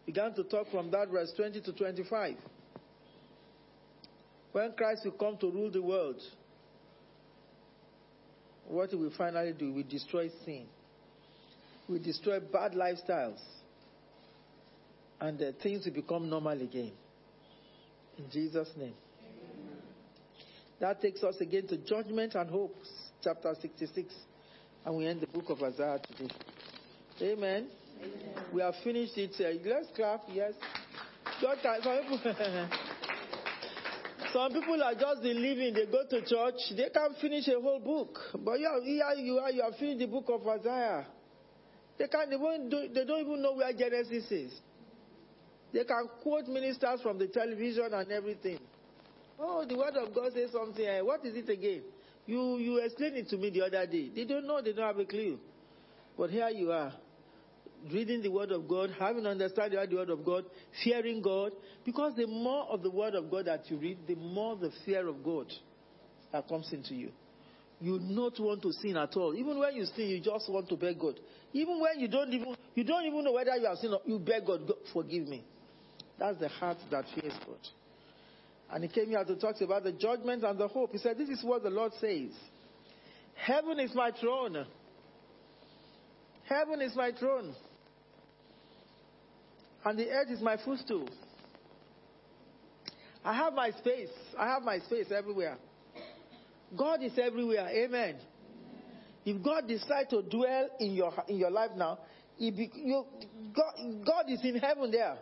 began 0.06 0.32
to 0.34 0.44
talk 0.44 0.70
from 0.70 0.90
that 0.90 1.08
verse 1.10 1.32
20 1.36 1.60
to 1.60 1.72
25. 1.72 2.36
When 4.52 4.72
Christ 4.72 5.02
will 5.04 5.12
come 5.12 5.36
to 5.38 5.50
rule 5.50 5.70
the 5.70 5.82
world, 5.82 6.20
what 8.66 8.90
will 8.92 9.00
we 9.00 9.10
finally 9.16 9.52
do? 9.52 9.72
We 9.72 9.82
destroy 9.82 10.30
sin. 10.44 10.66
We 11.88 11.98
destroy 11.98 12.40
bad 12.40 12.72
lifestyles. 12.72 13.40
And 15.20 15.40
uh, 15.42 15.52
things 15.62 15.84
will 15.86 15.94
become 15.94 16.28
normal 16.28 16.60
again. 16.60 16.92
In 18.18 18.30
Jesus' 18.30 18.70
name. 18.76 18.94
That 20.80 21.00
takes 21.00 21.22
us 21.24 21.36
again 21.40 21.66
to 21.68 21.76
judgment 21.78 22.34
and 22.34 22.48
hope, 22.50 22.76
chapter 23.22 23.52
66. 23.60 24.14
And 24.84 24.96
we 24.96 25.06
end 25.06 25.20
the 25.20 25.26
book 25.26 25.50
of 25.50 25.62
Isaiah 25.62 25.98
today. 26.06 26.32
Amen. 27.20 27.68
Amen. 27.98 28.34
We 28.52 28.62
have 28.62 28.74
finished 28.84 29.16
it. 29.16 29.32
Uh, 29.40 29.58
let's 29.68 29.88
clap, 29.96 30.20
yes. 30.32 30.52
God, 31.42 31.58
some 31.62 32.02
people, 32.02 32.20
some 34.32 34.52
people 34.52 34.82
are 34.82 34.94
just 34.94 35.22
believing. 35.22 35.74
They 35.74 35.86
go 35.86 36.02
to 36.08 36.20
church, 36.20 36.76
they 36.76 36.88
can't 36.94 37.16
finish 37.20 37.48
a 37.48 37.60
whole 37.60 37.80
book. 37.80 38.18
But 38.44 38.60
you 38.60 38.66
are, 38.66 38.80
here 38.82 39.24
you 39.24 39.38
are, 39.38 39.50
you 39.50 39.62
have 39.62 39.76
finished 39.76 39.98
the 39.98 40.06
book 40.06 40.26
of 40.28 40.46
Isaiah. 40.46 41.06
They, 41.98 42.06
can't, 42.06 42.30
they, 42.30 42.36
do, 42.36 42.88
they 42.94 43.04
don't 43.04 43.20
even 43.20 43.42
know 43.42 43.54
where 43.54 43.72
Genesis 43.72 44.30
is. 44.30 44.52
They 45.72 45.84
can 45.84 46.08
quote 46.22 46.46
ministers 46.46 47.00
from 47.02 47.18
the 47.18 47.26
television 47.26 47.92
and 47.92 48.10
everything. 48.10 48.58
Oh, 49.38 49.64
the 49.66 49.76
word 49.76 49.94
of 49.96 50.14
God 50.14 50.32
says 50.32 50.50
something. 50.52 50.84
Eh, 50.84 51.00
what 51.00 51.24
is 51.24 51.36
it 51.36 51.48
again? 51.48 51.82
You 52.26 52.58
you 52.58 52.78
explained 52.78 53.16
it 53.16 53.28
to 53.30 53.36
me 53.36 53.50
the 53.50 53.62
other 53.62 53.86
day. 53.86 54.10
They 54.14 54.24
don't 54.24 54.46
know, 54.46 54.60
they 54.60 54.72
don't 54.72 54.86
have 54.86 54.98
a 54.98 55.04
clue. 55.04 55.38
But 56.16 56.30
here 56.30 56.48
you 56.48 56.72
are, 56.72 56.92
reading 57.92 58.22
the 58.22 58.30
word 58.30 58.50
of 58.50 58.68
God, 58.68 58.90
having 58.98 59.26
understanding 59.26 59.78
the 59.88 59.96
word 59.96 60.10
of 60.10 60.24
God, 60.24 60.44
fearing 60.82 61.22
God. 61.22 61.52
Because 61.84 62.14
the 62.16 62.26
more 62.26 62.64
of 62.64 62.82
the 62.82 62.90
word 62.90 63.14
of 63.14 63.30
God 63.30 63.46
that 63.46 63.70
you 63.70 63.76
read, 63.76 63.98
the 64.06 64.16
more 64.16 64.56
the 64.56 64.72
fear 64.84 65.06
of 65.06 65.22
God 65.22 65.46
that 66.32 66.48
comes 66.48 66.72
into 66.72 66.94
you. 66.94 67.12
You 67.80 67.98
not 68.00 68.38
want 68.40 68.62
to 68.62 68.72
sin 68.72 68.96
at 68.96 69.16
all. 69.16 69.34
Even 69.34 69.58
when 69.58 69.76
you 69.76 69.84
sin, 69.84 70.08
you 70.08 70.20
just 70.20 70.50
want 70.50 70.68
to 70.68 70.76
beg 70.76 70.98
God. 70.98 71.20
Even 71.52 71.80
when 71.80 72.00
you 72.00 72.08
don't 72.08 72.32
even 72.32 72.56
you 72.74 72.84
don't 72.84 73.04
even 73.04 73.24
know 73.24 73.32
whether 73.32 73.56
you 73.56 73.66
have 73.66 73.78
sinned, 73.78 73.94
you 74.04 74.18
beg 74.18 74.46
God, 74.46 74.66
God 74.66 74.76
forgive 74.92 75.28
me. 75.28 75.44
That's 76.18 76.38
the 76.38 76.48
heart 76.48 76.78
that 76.90 77.04
fears 77.14 77.34
God. 77.46 77.58
And 78.70 78.84
he 78.84 78.90
came 78.90 79.08
here 79.08 79.24
to 79.24 79.36
talk 79.36 79.54
to 79.54 79.60
you 79.60 79.66
about 79.66 79.84
the 79.84 79.92
judgment 79.92 80.42
and 80.42 80.58
the 80.58 80.68
hope. 80.68 80.92
He 80.92 80.98
said, 80.98 81.16
This 81.16 81.28
is 81.28 81.42
what 81.44 81.62
the 81.62 81.70
Lord 81.70 81.92
says 82.00 82.30
Heaven 83.34 83.78
is 83.78 83.94
my 83.94 84.10
throne. 84.10 84.66
Heaven 86.48 86.80
is 86.80 86.94
my 86.96 87.12
throne. 87.12 87.54
And 89.84 89.98
the 89.98 90.10
earth 90.10 90.30
is 90.30 90.40
my 90.40 90.56
footstool. 90.64 91.08
I 93.24 93.34
have 93.34 93.52
my 93.52 93.70
space. 93.70 94.08
I 94.38 94.48
have 94.48 94.62
my 94.62 94.80
space 94.80 95.06
everywhere. 95.16 95.58
God 96.76 97.02
is 97.02 97.18
everywhere. 97.18 97.68
Amen. 97.68 98.16
If 99.24 99.42
God 99.42 99.66
decides 99.68 100.10
to 100.10 100.22
dwell 100.22 100.68
in 100.80 100.92
your, 100.92 101.12
in 101.28 101.36
your 101.36 101.50
life 101.50 101.72
now, 101.76 101.98
be, 102.38 102.70
you, 102.74 103.04
God, 103.54 103.74
God 104.06 104.24
is 104.28 104.40
in 104.44 104.56
heaven 104.56 104.90
there. 104.90 105.16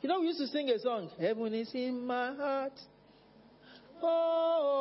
You 0.00 0.08
know, 0.08 0.20
we 0.20 0.26
used 0.28 0.40
to 0.40 0.46
sing 0.48 0.68
a 0.70 0.78
song, 0.80 1.10
Heaven 1.20 1.54
is 1.54 1.70
in 1.74 2.04
my 2.04 2.34
heart. 2.34 2.72
Oh, 4.02 4.74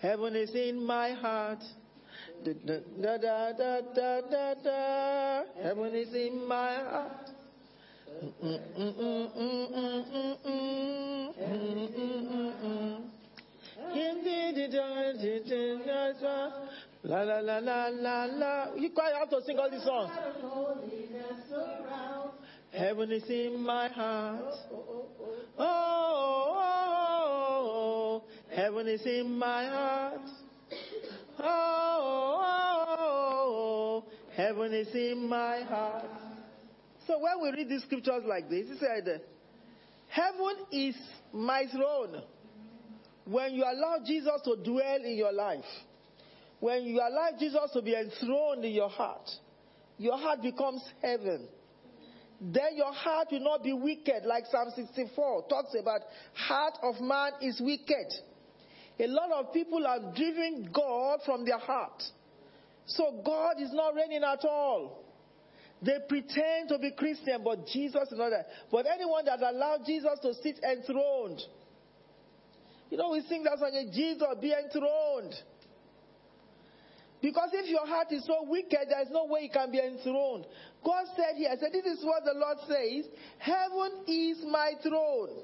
heaven 0.00 0.36
is 0.36 0.54
in 0.54 0.84
my 0.86 1.12
heart. 1.14 1.58
Da, 2.44 2.52
da, 2.52 2.78
da, 3.02 3.52
da, 3.52 3.80
da, 3.94 4.20
da, 4.20 4.54
da. 4.62 5.42
Heaven 5.60 5.94
is 5.96 6.14
in 6.14 6.46
my 6.46 6.74
heart. 6.74 7.30
La 17.02 17.22
la 17.22 17.40
la 17.40 17.58
la 17.58 17.88
la 17.88 18.24
la. 18.24 18.74
You 18.74 18.90
quite 18.90 19.14
have 19.14 19.30
to 19.30 19.40
sing 19.46 19.58
all 19.58 19.70
these 19.70 19.84
songs. 19.84 20.10
Heaven 22.72 23.12
is 23.12 23.30
in 23.30 23.60
my 23.62 23.88
heart. 23.88 24.54
Oh, 24.72 25.06
oh, 25.58 26.58
oh, 28.18 28.22
heaven 28.54 28.88
is 28.88 29.06
in 29.06 29.38
my 29.38 29.66
heart. 29.66 30.20
Oh, 31.38 32.44
heaven 34.36 34.74
is 34.74 34.94
in 34.94 35.28
my 35.28 35.62
heart. 35.62 36.25
So 37.06 37.18
when 37.18 37.42
we 37.42 37.56
read 37.56 37.68
these 37.68 37.82
scriptures 37.82 38.22
like 38.26 38.48
this, 38.48 38.66
he 38.68 38.78
said, 38.78 39.20
Heaven 40.08 40.56
is 40.72 40.96
my 41.32 41.64
throne. 41.70 42.22
When 43.24 43.54
you 43.54 43.64
allow 43.64 43.98
Jesus 44.04 44.40
to 44.44 44.56
dwell 44.56 44.98
in 45.04 45.16
your 45.16 45.32
life, 45.32 45.64
when 46.60 46.84
you 46.84 46.96
allow 46.96 47.30
Jesus 47.38 47.70
to 47.72 47.82
be 47.82 47.94
enthroned 47.94 48.64
in 48.64 48.72
your 48.72 48.88
heart, 48.88 49.28
your 49.98 50.16
heart 50.16 50.42
becomes 50.42 50.82
heaven 51.02 51.48
then 52.40 52.76
your 52.76 52.92
heart 52.92 53.28
will 53.30 53.40
not 53.40 53.62
be 53.62 53.72
wicked, 53.72 54.24
like 54.24 54.44
Psalm 54.50 54.68
64 54.74 55.46
talks 55.48 55.74
about. 55.78 56.00
Heart 56.34 56.74
of 56.82 57.00
man 57.00 57.32
is 57.40 57.60
wicked. 57.60 58.12
A 58.98 59.06
lot 59.06 59.30
of 59.32 59.52
people 59.52 59.86
are 59.86 60.00
driving 60.14 60.68
God 60.72 61.20
from 61.24 61.44
their 61.44 61.58
heart. 61.58 62.02
So 62.86 63.22
God 63.24 63.60
is 63.60 63.72
not 63.72 63.94
reigning 63.94 64.22
at 64.22 64.44
all. 64.44 65.02
They 65.82 65.98
pretend 66.08 66.70
to 66.70 66.78
be 66.78 66.92
Christian, 66.92 67.42
but 67.44 67.66
Jesus 67.66 68.10
is 68.10 68.18
not 68.18 68.30
there. 68.30 68.46
But 68.70 68.86
anyone 68.86 69.24
that 69.26 69.40
allowed 69.40 69.84
Jesus 69.86 70.18
to 70.22 70.32
sit 70.34 70.60
enthroned, 70.64 71.42
you 72.90 72.96
know, 72.96 73.10
we 73.10 73.22
sing 73.28 73.42
that 73.44 73.58
song, 73.58 73.72
Jesus 73.92 74.26
be 74.40 74.52
enthroned. 74.52 75.34
Because 77.20 77.50
if 77.52 77.68
your 77.68 77.86
heart 77.86 78.08
is 78.12 78.24
so 78.24 78.44
wicked, 78.44 78.86
there 78.88 79.02
is 79.02 79.08
no 79.10 79.26
way 79.26 79.42
you 79.42 79.50
can 79.50 79.70
be 79.70 79.80
enthroned. 79.80 80.46
God 80.84 81.06
said 81.16 81.36
here, 81.36 81.50
I 81.50 81.56
said, 81.56 81.72
This 81.72 81.84
is 81.84 82.04
what 82.04 82.24
the 82.24 82.34
Lord 82.34 82.58
says 82.68 83.10
Heaven 83.38 84.04
is 84.06 84.38
my 84.48 84.72
throne. 84.82 85.42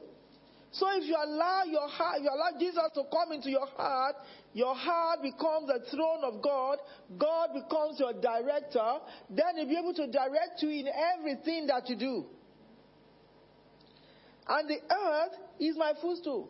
So 0.72 0.86
if 0.92 1.04
you 1.04 1.14
allow 1.14 1.64
your 1.64 1.86
heart, 1.86 2.22
you 2.22 2.30
allow 2.30 2.58
Jesus 2.58 2.82
to 2.94 3.02
come 3.12 3.32
into 3.32 3.50
your 3.50 3.66
heart, 3.66 4.16
your 4.54 4.74
heart 4.74 5.20
becomes 5.20 5.68
the 5.68 5.84
throne 5.90 6.24
of 6.24 6.42
God, 6.42 6.78
God 7.18 7.50
becomes 7.52 8.00
your 8.00 8.14
director, 8.14 8.98
then 9.28 9.56
he'll 9.56 9.68
be 9.68 9.76
able 9.76 9.94
to 9.94 10.06
direct 10.10 10.62
you 10.62 10.70
in 10.70 10.88
everything 10.88 11.66
that 11.66 11.88
you 11.90 11.96
do. 11.96 12.24
And 14.48 14.68
the 14.68 14.78
earth 14.90 15.32
is 15.60 15.76
my 15.76 15.92
footstool. 16.00 16.48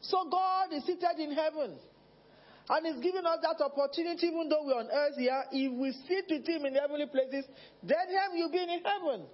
So 0.00 0.28
God 0.30 0.72
is 0.72 0.84
seated 0.84 1.18
in 1.18 1.32
heaven. 1.32 1.76
And 2.68 2.86
He's 2.86 3.02
given 3.02 3.26
us 3.26 3.38
that 3.42 3.62
opportunity, 3.64 4.28
even 4.28 4.48
though 4.48 4.64
we're 4.64 4.78
on 4.78 4.88
earth 4.92 5.16
here. 5.18 5.42
If 5.50 5.72
we 5.72 5.92
sit 6.06 6.26
with 6.30 6.46
Him 6.46 6.66
in 6.66 6.74
heavenly 6.74 7.06
places, 7.06 7.44
then 7.82 8.08
Him 8.08 8.36
you'll 8.36 8.50
be 8.50 8.62
in 8.62 8.80
heaven. 8.84 9.26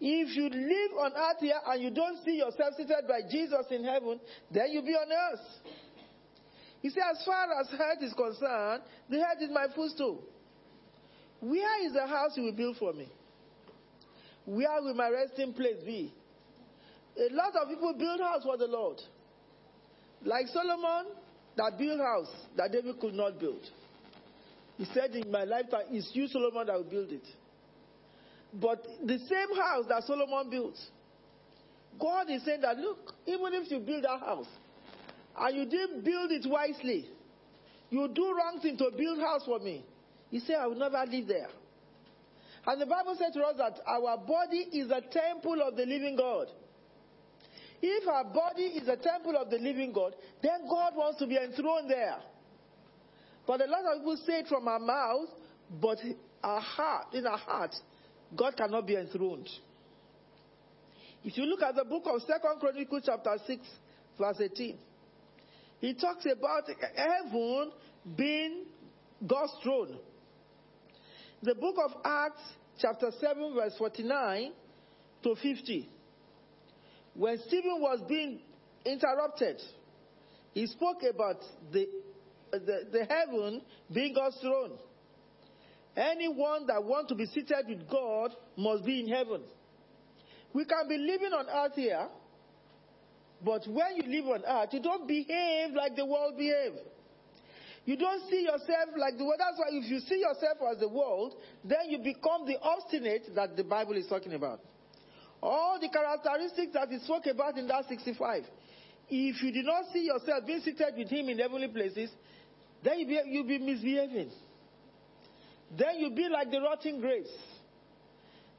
If 0.00 0.36
you 0.36 0.48
live 0.48 0.90
on 0.98 1.12
earth 1.12 1.40
here 1.40 1.60
and 1.66 1.82
you 1.82 1.90
don't 1.90 2.22
see 2.24 2.36
yourself 2.38 2.74
seated 2.76 3.06
by 3.08 3.20
Jesus 3.30 3.66
in 3.70 3.84
heaven, 3.84 4.20
then 4.50 4.70
you'll 4.70 4.84
be 4.84 4.92
on 4.92 5.08
earth. 5.10 5.46
He 6.82 6.90
said, 6.90 7.02
as 7.10 7.24
far 7.24 7.46
as 7.60 7.68
earth 7.72 8.02
is 8.02 8.12
concerned, 8.12 8.82
the 9.08 9.16
earth 9.18 9.40
is 9.40 9.50
my 9.50 9.66
footstool. 9.74 10.22
Where 11.40 11.86
is 11.86 11.92
the 11.92 12.06
house 12.06 12.32
you 12.36 12.44
will 12.44 12.52
build 12.56 12.76
for 12.76 12.92
me? 12.92 13.08
Where 14.44 14.82
will 14.82 14.94
my 14.94 15.08
resting 15.08 15.54
place 15.54 15.82
be? 15.84 16.12
A 17.16 17.32
lot 17.32 17.54
of 17.56 17.68
people 17.68 17.94
build 17.98 18.20
house 18.20 18.42
for 18.42 18.56
the 18.56 18.66
Lord. 18.66 19.00
Like 20.22 20.46
Solomon, 20.48 21.12
that 21.56 21.78
built 21.78 22.00
house 22.00 22.32
that 22.56 22.72
David 22.72 22.98
could 23.00 23.14
not 23.14 23.38
build. 23.38 23.62
He 24.76 24.84
said, 24.86 25.14
In 25.14 25.30
my 25.30 25.44
lifetime, 25.44 25.86
it's 25.90 26.10
you, 26.12 26.26
Solomon, 26.28 26.66
that 26.66 26.76
will 26.76 26.90
build 26.90 27.12
it. 27.12 27.26
But 28.60 28.86
the 29.04 29.18
same 29.18 29.56
house 29.56 29.86
that 29.88 30.04
Solomon 30.04 30.48
built, 30.48 30.76
God 31.98 32.30
is 32.30 32.44
saying 32.44 32.60
that, 32.60 32.78
look, 32.78 33.12
even 33.26 33.52
if 33.52 33.70
you 33.70 33.80
build 33.80 34.04
that 34.04 34.20
house 34.20 34.46
and 35.36 35.56
you 35.56 35.64
didn't 35.66 36.04
build 36.04 36.30
it 36.30 36.48
wisely, 36.48 37.08
you 37.90 38.08
do 38.08 38.34
wrong 38.34 38.60
thing 38.62 38.76
to 38.78 38.90
build 38.96 39.18
house 39.18 39.42
for 39.44 39.58
me. 39.58 39.84
He 40.30 40.40
said, 40.40 40.56
I 40.56 40.66
will 40.66 40.76
never 40.76 41.04
live 41.08 41.26
there. 41.26 41.48
And 42.66 42.80
the 42.80 42.86
Bible 42.86 43.16
said 43.18 43.32
to 43.34 43.40
us 43.42 43.56
that 43.58 43.80
our 43.86 44.16
body 44.18 44.68
is 44.72 44.90
a 44.90 45.00
temple 45.00 45.60
of 45.60 45.76
the 45.76 45.84
living 45.84 46.16
God. 46.16 46.46
If 47.82 48.08
our 48.08 48.24
body 48.24 48.62
is 48.62 48.88
a 48.88 48.96
temple 48.96 49.36
of 49.36 49.50
the 49.50 49.58
living 49.58 49.92
God, 49.92 50.14
then 50.42 50.66
God 50.68 50.94
wants 50.96 51.18
to 51.18 51.26
be 51.26 51.36
enthroned 51.36 51.90
there. 51.90 52.16
But 53.46 53.60
a 53.60 53.66
lot 53.66 53.84
of 53.84 53.98
people 53.98 54.16
say 54.24 54.40
it 54.40 54.48
from 54.48 54.66
our 54.66 54.78
mouth, 54.78 55.28
but 55.82 55.98
our 56.42 56.60
heart, 56.60 57.12
in 57.12 57.26
our 57.26 57.36
heart, 57.36 57.74
God 58.36 58.56
cannot 58.56 58.86
be 58.86 58.96
enthroned. 58.96 59.48
If 61.24 61.38
you 61.38 61.44
look 61.44 61.62
at 61.62 61.74
the 61.74 61.84
book 61.84 62.02
of 62.06 62.20
Second 62.22 62.60
Chronicles 62.60 63.02
chapter 63.06 63.36
6, 63.46 63.62
verse 64.18 64.40
18, 64.40 64.78
he 65.80 65.94
talks 65.94 66.26
about 66.26 66.64
heaven 66.96 67.72
being 68.16 68.64
God's 69.26 69.52
throne. 69.62 69.98
The 71.42 71.54
book 71.54 71.76
of 71.84 71.92
Acts 72.04 72.42
chapter 72.78 73.10
7, 73.20 73.54
verse 73.54 73.74
49 73.78 74.52
to 75.22 75.34
50. 75.34 75.88
When 77.14 77.38
Stephen 77.46 77.80
was 77.80 78.00
being 78.08 78.40
interrupted, 78.84 79.60
he 80.52 80.66
spoke 80.66 81.02
about 81.08 81.36
the, 81.72 81.88
the, 82.52 82.86
the 82.92 83.04
heaven 83.08 83.62
being 83.92 84.14
God's 84.14 84.38
throne. 84.40 84.72
Anyone 85.96 86.66
that 86.66 86.82
wants 86.82 87.08
to 87.10 87.14
be 87.14 87.26
seated 87.26 87.66
with 87.68 87.88
God 87.88 88.32
must 88.56 88.84
be 88.84 89.00
in 89.00 89.08
heaven. 89.08 89.42
We 90.52 90.64
can 90.64 90.88
be 90.88 90.96
living 90.96 91.32
on 91.32 91.46
earth 91.48 91.76
here, 91.76 92.08
but 93.44 93.66
when 93.68 93.96
you 93.96 94.02
live 94.06 94.40
on 94.40 94.44
earth, 94.44 94.70
you 94.72 94.80
don't 94.80 95.06
behave 95.06 95.72
like 95.74 95.94
the 95.96 96.06
world 96.06 96.36
behaves. 96.36 96.78
You 97.84 97.96
don't 97.96 98.28
see 98.30 98.42
yourself 98.42 98.96
like 98.96 99.18
the 99.18 99.24
world. 99.24 99.38
That's 99.38 99.58
why 99.58 99.66
if 99.70 99.90
you 99.90 100.00
see 100.00 100.20
yourself 100.20 100.58
as 100.72 100.80
the 100.80 100.88
world, 100.88 101.34
then 101.62 101.90
you 101.90 101.98
become 101.98 102.46
the 102.46 102.58
obstinate 102.60 103.34
that 103.34 103.56
the 103.56 103.64
Bible 103.64 103.94
is 103.94 104.06
talking 104.06 104.32
about. 104.32 104.60
All 105.42 105.78
the 105.78 105.90
characteristics 105.90 106.72
that 106.72 106.88
he 106.88 106.98
spoke 107.00 107.26
about 107.26 107.58
in 107.58 107.68
that 107.68 107.84
65. 107.86 108.44
If 109.10 109.42
you 109.42 109.52
do 109.52 109.62
not 109.62 109.84
see 109.92 110.06
yourself 110.06 110.46
being 110.46 110.60
seated 110.60 110.94
with 110.96 111.10
him 111.10 111.28
in 111.28 111.38
heavenly 111.38 111.68
places, 111.68 112.08
then 112.82 113.00
you'll 113.00 113.08
be, 113.08 113.20
you'll 113.26 113.46
be 113.46 113.58
misbehaving. 113.58 114.30
Then 115.76 115.98
you'll 115.98 116.14
be 116.14 116.28
like 116.28 116.50
the 116.50 116.60
rotting 116.60 117.00
grapes. 117.00 117.30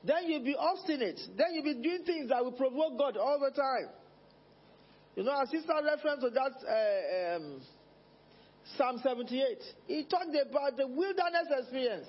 Then 0.04 0.28
you'll 0.28 0.44
be 0.44 0.56
obstinate. 0.56 1.20
Then 1.38 1.48
you'll 1.54 1.64
be 1.64 1.82
doing 1.82 2.04
things 2.06 2.30
that 2.30 2.44
will 2.44 2.52
provoke 2.52 2.98
God 2.98 3.18
all 3.18 3.40
the 3.40 3.56
time. 3.56 3.90
You 5.16 5.24
know, 5.24 5.32
our 5.32 5.46
sister 5.46 5.74
reference 5.84 6.22
to 6.22 6.30
that 6.30 6.54
uh, 6.68 7.36
um, 7.38 7.62
Psalm 8.78 9.00
78. 9.02 9.58
He 9.88 10.04
talked 10.04 10.30
about 10.30 10.78
the 10.78 10.88
wilderness 10.88 11.48
experience. 11.60 12.08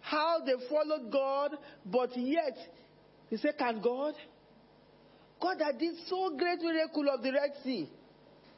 How 0.00 0.38
they 0.44 0.54
followed 0.68 1.10
God, 1.10 1.52
but 1.84 2.16
yet, 2.16 2.56
he 3.30 3.36
said, 3.36 3.58
Can 3.58 3.80
God? 3.82 4.14
God 5.40 5.56
that 5.58 5.78
did 5.78 5.94
so 6.08 6.36
great 6.36 6.60
miracle 6.60 7.06
of 7.12 7.22
the 7.22 7.32
Red 7.32 7.52
Sea. 7.64 7.88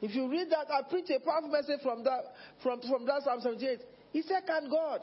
If 0.01 0.15
you 0.15 0.29
read 0.29 0.47
that, 0.49 0.67
I 0.71 0.81
preach 0.89 1.09
a 1.09 1.19
powerful 1.19 1.49
message 1.49 1.81
from 1.83 2.03
that, 2.03 2.33
from, 2.63 2.81
from 2.81 3.05
that 3.05 3.21
Psalm 3.23 3.39
78. 3.41 3.79
He 4.11 4.21
said, 4.21 4.45
Can 4.45 4.69
God? 4.69 5.01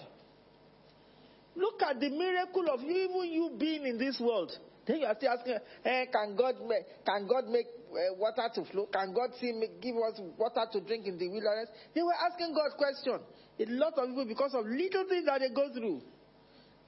Look 1.57 1.83
at 1.83 1.99
the 1.99 2.09
miracle 2.09 2.71
of 2.71 2.83
you, 2.83 2.90
even 2.90 3.33
you 3.33 3.51
being 3.59 3.85
in 3.85 3.99
this 3.99 4.21
world. 4.21 4.53
Then 4.87 5.01
you 5.01 5.07
are 5.07 5.14
still 5.16 5.33
asking, 5.33 5.59
hey, 5.85 6.07
can 6.11 6.35
God 6.35 6.55
make, 6.66 7.05
can 7.05 7.27
God 7.27 7.44
make 7.49 7.66
uh, 7.90 8.14
water 8.16 8.49
to 8.55 8.64
flow? 8.64 8.87
Can 8.87 9.12
God 9.12 9.31
see, 9.38 9.53
give 9.83 9.97
us 9.97 10.21
water 10.38 10.64
to 10.73 10.81
drink 10.81 11.07
in 11.07 11.18
the 11.18 11.29
wilderness? 11.29 11.68
They 11.94 12.03
were 12.03 12.14
asking 12.14 12.55
God 12.55 12.71
question. 12.79 13.21
A 13.61 13.66
lot 13.66 13.99
of 13.99 14.09
people, 14.09 14.25
because 14.25 14.55
of 14.55 14.64
little 14.64 15.05
things 15.09 15.27
that 15.27 15.40
they 15.40 15.53
go 15.53 15.68
through, 15.75 16.01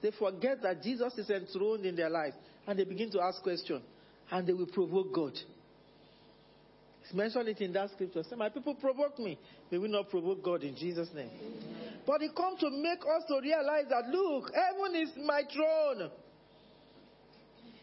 they 0.01 0.11
forget 0.17 0.63
that 0.63 0.81
Jesus 0.81 1.13
is 1.17 1.29
enthroned 1.29 1.85
in 1.85 1.95
their 1.95 2.09
life. 2.09 2.33
And 2.65 2.79
they 2.79 2.85
begin 2.85 3.11
to 3.11 3.21
ask 3.21 3.43
questions. 3.43 3.83
And 4.31 4.47
they 4.47 4.53
will 4.53 4.67
provoke 4.67 5.13
God. 5.13 5.33
It's 7.03 7.13
mentioned 7.13 7.49
it 7.49 7.59
in 7.59 7.73
that 7.73 7.91
scripture. 7.91 8.23
Say, 8.23 8.35
my 8.35 8.49
people 8.49 8.73
provoke 8.75 9.19
me. 9.19 9.37
May 9.69 9.77
we 9.77 9.89
not 9.89 10.09
provoke 10.09 10.41
God 10.41 10.63
in 10.63 10.75
Jesus' 10.75 11.09
name. 11.13 11.29
But 12.05 12.21
it 12.21 12.35
comes 12.35 12.59
to 12.61 12.69
make 12.69 12.99
us 12.99 13.23
to 13.27 13.39
realize 13.41 13.85
that, 13.89 14.07
look, 14.09 14.51
heaven 14.53 14.95
is 14.95 15.09
my 15.25 15.41
throne. 15.53 16.11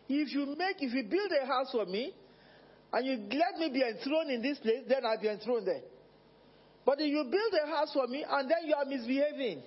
If 0.08 0.32
you 0.32 0.46
make, 0.56 0.76
if 0.80 0.92
you 0.92 1.04
build 1.04 1.30
a 1.40 1.46
house 1.46 1.70
for 1.70 1.84
me, 1.86 2.12
and 2.92 3.06
you 3.06 3.38
let 3.38 3.58
me 3.58 3.70
be 3.70 3.82
enthroned 3.82 4.30
in 4.30 4.42
this 4.42 4.58
place, 4.58 4.82
then 4.88 5.04
I'll 5.04 5.20
be 5.20 5.28
enthroned 5.28 5.66
there. 5.66 5.82
But 6.86 7.00
if 7.00 7.08
you 7.08 7.22
build 7.24 7.52
a 7.62 7.66
house 7.66 7.92
for 7.92 8.06
me 8.06 8.24
and 8.28 8.50
then 8.50 8.66
you 8.66 8.74
are 8.74 8.84
misbehaving, 8.86 9.62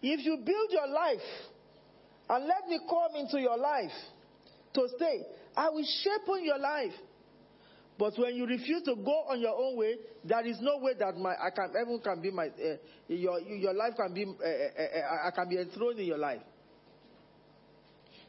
if 0.00 0.24
you 0.24 0.38
build 0.38 0.70
your 0.70 0.88
life 0.88 1.26
and 2.30 2.46
let 2.46 2.68
me 2.68 2.80
come 2.88 3.16
into 3.16 3.38
your 3.40 3.58
life 3.58 3.92
to 4.74 4.88
stay, 4.96 5.22
I 5.56 5.68
will 5.68 5.84
shape 5.84 6.28
on 6.28 6.44
your 6.44 6.58
life. 6.58 6.92
But 7.98 8.16
when 8.16 8.36
you 8.36 8.46
refuse 8.46 8.82
to 8.84 8.94
go 8.94 9.24
on 9.28 9.40
your 9.40 9.56
own 9.56 9.76
way, 9.76 9.96
there 10.24 10.46
is 10.46 10.58
no 10.60 10.78
way 10.78 10.92
that 10.98 11.16
my 11.16 11.32
I 11.32 11.50
can 11.50 11.72
heaven 11.76 12.00
can 12.02 12.22
be 12.22 12.30
my 12.30 12.46
uh, 12.46 12.76
your 13.08 13.40
your 13.40 13.74
life 13.74 13.94
can 13.96 14.14
be 14.14 14.24
uh, 14.24 15.26
I 15.26 15.30
can 15.34 15.48
be 15.48 15.58
enthroned 15.58 15.98
in 15.98 16.06
your 16.06 16.18
life. 16.18 16.40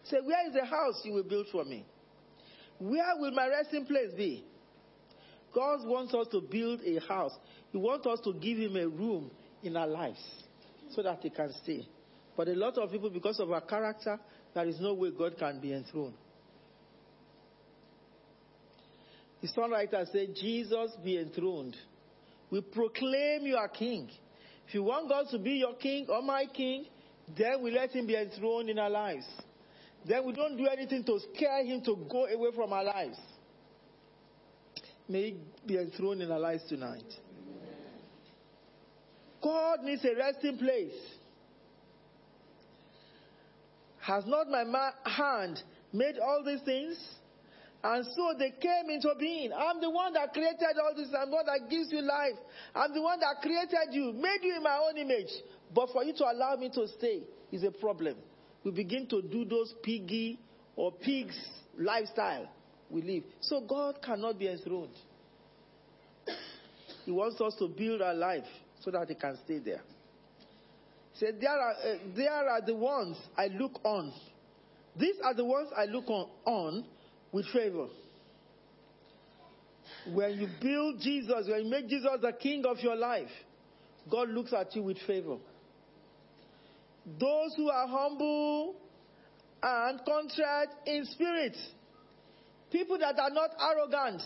Say, 0.05 0.17
where 0.23 0.47
is 0.47 0.53
the 0.53 0.65
house 0.65 1.01
you 1.03 1.13
will 1.13 1.23
build 1.23 1.47
for 1.51 1.63
me? 1.65 1.85
Where 2.79 3.13
will 3.17 3.31
my 3.31 3.47
resting 3.47 3.85
place 3.85 4.11
be? 4.17 4.43
God 5.53 5.85
wants 5.85 6.13
us 6.15 6.27
to 6.31 6.41
build 6.41 6.81
a 6.81 6.99
house. 7.07 7.33
He 7.71 7.77
wants 7.77 8.07
us 8.07 8.19
to 8.23 8.33
give 8.33 8.57
him 8.57 8.75
a 8.75 8.87
room 8.87 9.29
in 9.61 9.77
our 9.77 9.87
lives 9.87 10.19
so 10.95 11.03
that 11.03 11.19
he 11.21 11.29
can 11.29 11.53
stay. 11.63 11.87
But 12.35 12.47
a 12.47 12.53
lot 12.53 12.77
of 12.77 12.91
people, 12.91 13.09
because 13.09 13.39
of 13.39 13.51
our 13.51 13.61
character, 13.61 14.19
there 14.55 14.67
is 14.67 14.79
no 14.79 14.93
way 14.93 15.11
God 15.15 15.37
can 15.37 15.59
be 15.59 15.73
enthroned. 15.73 16.15
The 19.41 19.47
songwriter 19.47 20.05
said, 20.11 20.35
Jesus 20.35 20.91
be 21.03 21.17
enthroned. 21.17 21.75
We 22.51 22.61
proclaim 22.61 23.45
you 23.45 23.55
are 23.55 23.69
king. 23.69 24.09
If 24.67 24.73
you 24.73 24.83
want 24.83 25.09
God 25.09 25.27
to 25.31 25.39
be 25.39 25.51
your 25.51 25.75
king 25.75 26.07
or 26.09 26.21
my 26.21 26.45
king, 26.45 26.85
then 27.37 27.63
we 27.63 27.71
let 27.71 27.91
him 27.91 28.07
be 28.07 28.15
enthroned 28.15 28.69
in 28.69 28.79
our 28.79 28.89
lives. 28.89 29.25
Then 30.07 30.25
we 30.25 30.33
don't 30.33 30.57
do 30.57 30.67
anything 30.67 31.03
to 31.05 31.19
scare 31.33 31.63
him 31.63 31.81
to 31.85 31.95
go 32.09 32.25
away 32.25 32.49
from 32.55 32.73
our 32.73 32.83
lives. 32.83 33.17
May 35.07 35.21
he 35.21 35.37
be 35.65 35.77
enthroned 35.77 36.21
in 36.21 36.31
our 36.31 36.39
lives 36.39 36.63
tonight. 36.69 37.03
God 39.41 39.79
needs 39.83 40.03
a 40.05 40.15
resting 40.15 40.57
place. 40.57 40.93
Has 44.01 44.23
not 44.25 44.47
my 44.49 44.91
hand 45.05 45.61
made 45.93 46.15
all 46.19 46.43
these 46.45 46.61
things? 46.61 46.97
And 47.81 48.05
so 48.13 48.33
they 48.37 48.51
came 48.51 48.89
into 48.89 49.09
being. 49.17 49.51
I'm 49.53 49.79
the 49.79 49.89
one 49.89 50.13
that 50.13 50.33
created 50.33 50.75
all 50.83 50.93
this. 50.95 51.07
I'm 51.17 51.29
the 51.29 51.35
one 51.35 51.45
that 51.45 51.69
gives 51.69 51.91
you 51.91 52.01
life. 52.01 52.35
I'm 52.75 52.93
the 52.93 53.01
one 53.01 53.19
that 53.21 53.41
created 53.41 53.93
you, 53.93 54.11
made 54.13 54.39
you 54.43 54.57
in 54.57 54.63
my 54.63 54.77
own 54.77 54.97
image. 54.97 55.29
But 55.73 55.89
for 55.93 56.03
you 56.03 56.13
to 56.13 56.25
allow 56.25 56.55
me 56.57 56.69
to 56.73 56.87
stay 56.97 57.21
is 57.51 57.63
a 57.63 57.71
problem. 57.71 58.17
We 58.65 58.71
begin 58.71 59.07
to 59.07 59.21
do 59.21 59.45
those 59.45 59.73
piggy 59.81 60.39
or 60.75 60.91
pigs 60.91 61.37
lifestyle 61.77 62.49
we 62.89 63.01
live. 63.01 63.23
So 63.41 63.61
God 63.61 64.01
cannot 64.03 64.39
be 64.39 64.47
enthroned. 64.47 64.95
He 67.05 67.11
wants 67.11 67.39
us 67.39 67.55
to 67.59 67.67
build 67.67 68.01
our 68.01 68.13
life 68.13 68.43
so 68.81 68.91
that 68.91 69.07
He 69.07 69.15
can 69.15 69.37
stay 69.45 69.59
there. 69.59 69.81
He 71.13 71.25
said, 71.25 71.37
there 71.39 71.51
are, 71.51 71.71
uh, 71.71 71.97
there 72.15 72.49
are 72.49 72.61
the 72.61 72.75
ones 72.75 73.17
I 73.37 73.47
look 73.47 73.79
on. 73.83 74.13
These 74.95 75.15
are 75.23 75.33
the 75.33 75.45
ones 75.45 75.69
I 75.75 75.85
look 75.85 76.09
on, 76.09 76.29
on 76.45 76.85
with 77.31 77.45
favor. 77.47 77.87
When 80.13 80.39
you 80.39 80.47
build 80.61 80.99
Jesus, 81.01 81.47
when 81.47 81.65
you 81.65 81.69
make 81.69 81.87
Jesus 81.87 82.11
the 82.21 82.31
king 82.31 82.65
of 82.65 82.79
your 82.79 82.95
life, 82.95 83.29
God 84.09 84.29
looks 84.29 84.53
at 84.53 84.75
you 84.75 84.83
with 84.83 84.97
favor. 85.05 85.37
Those 87.19 87.53
who 87.55 87.69
are 87.69 87.87
humble 87.87 88.75
and 89.61 89.99
contrite 90.05 90.69
in 90.85 91.05
spirit, 91.05 91.55
people 92.71 92.97
that 92.99 93.19
are 93.19 93.29
not 93.29 93.49
arrogant, 93.59 94.21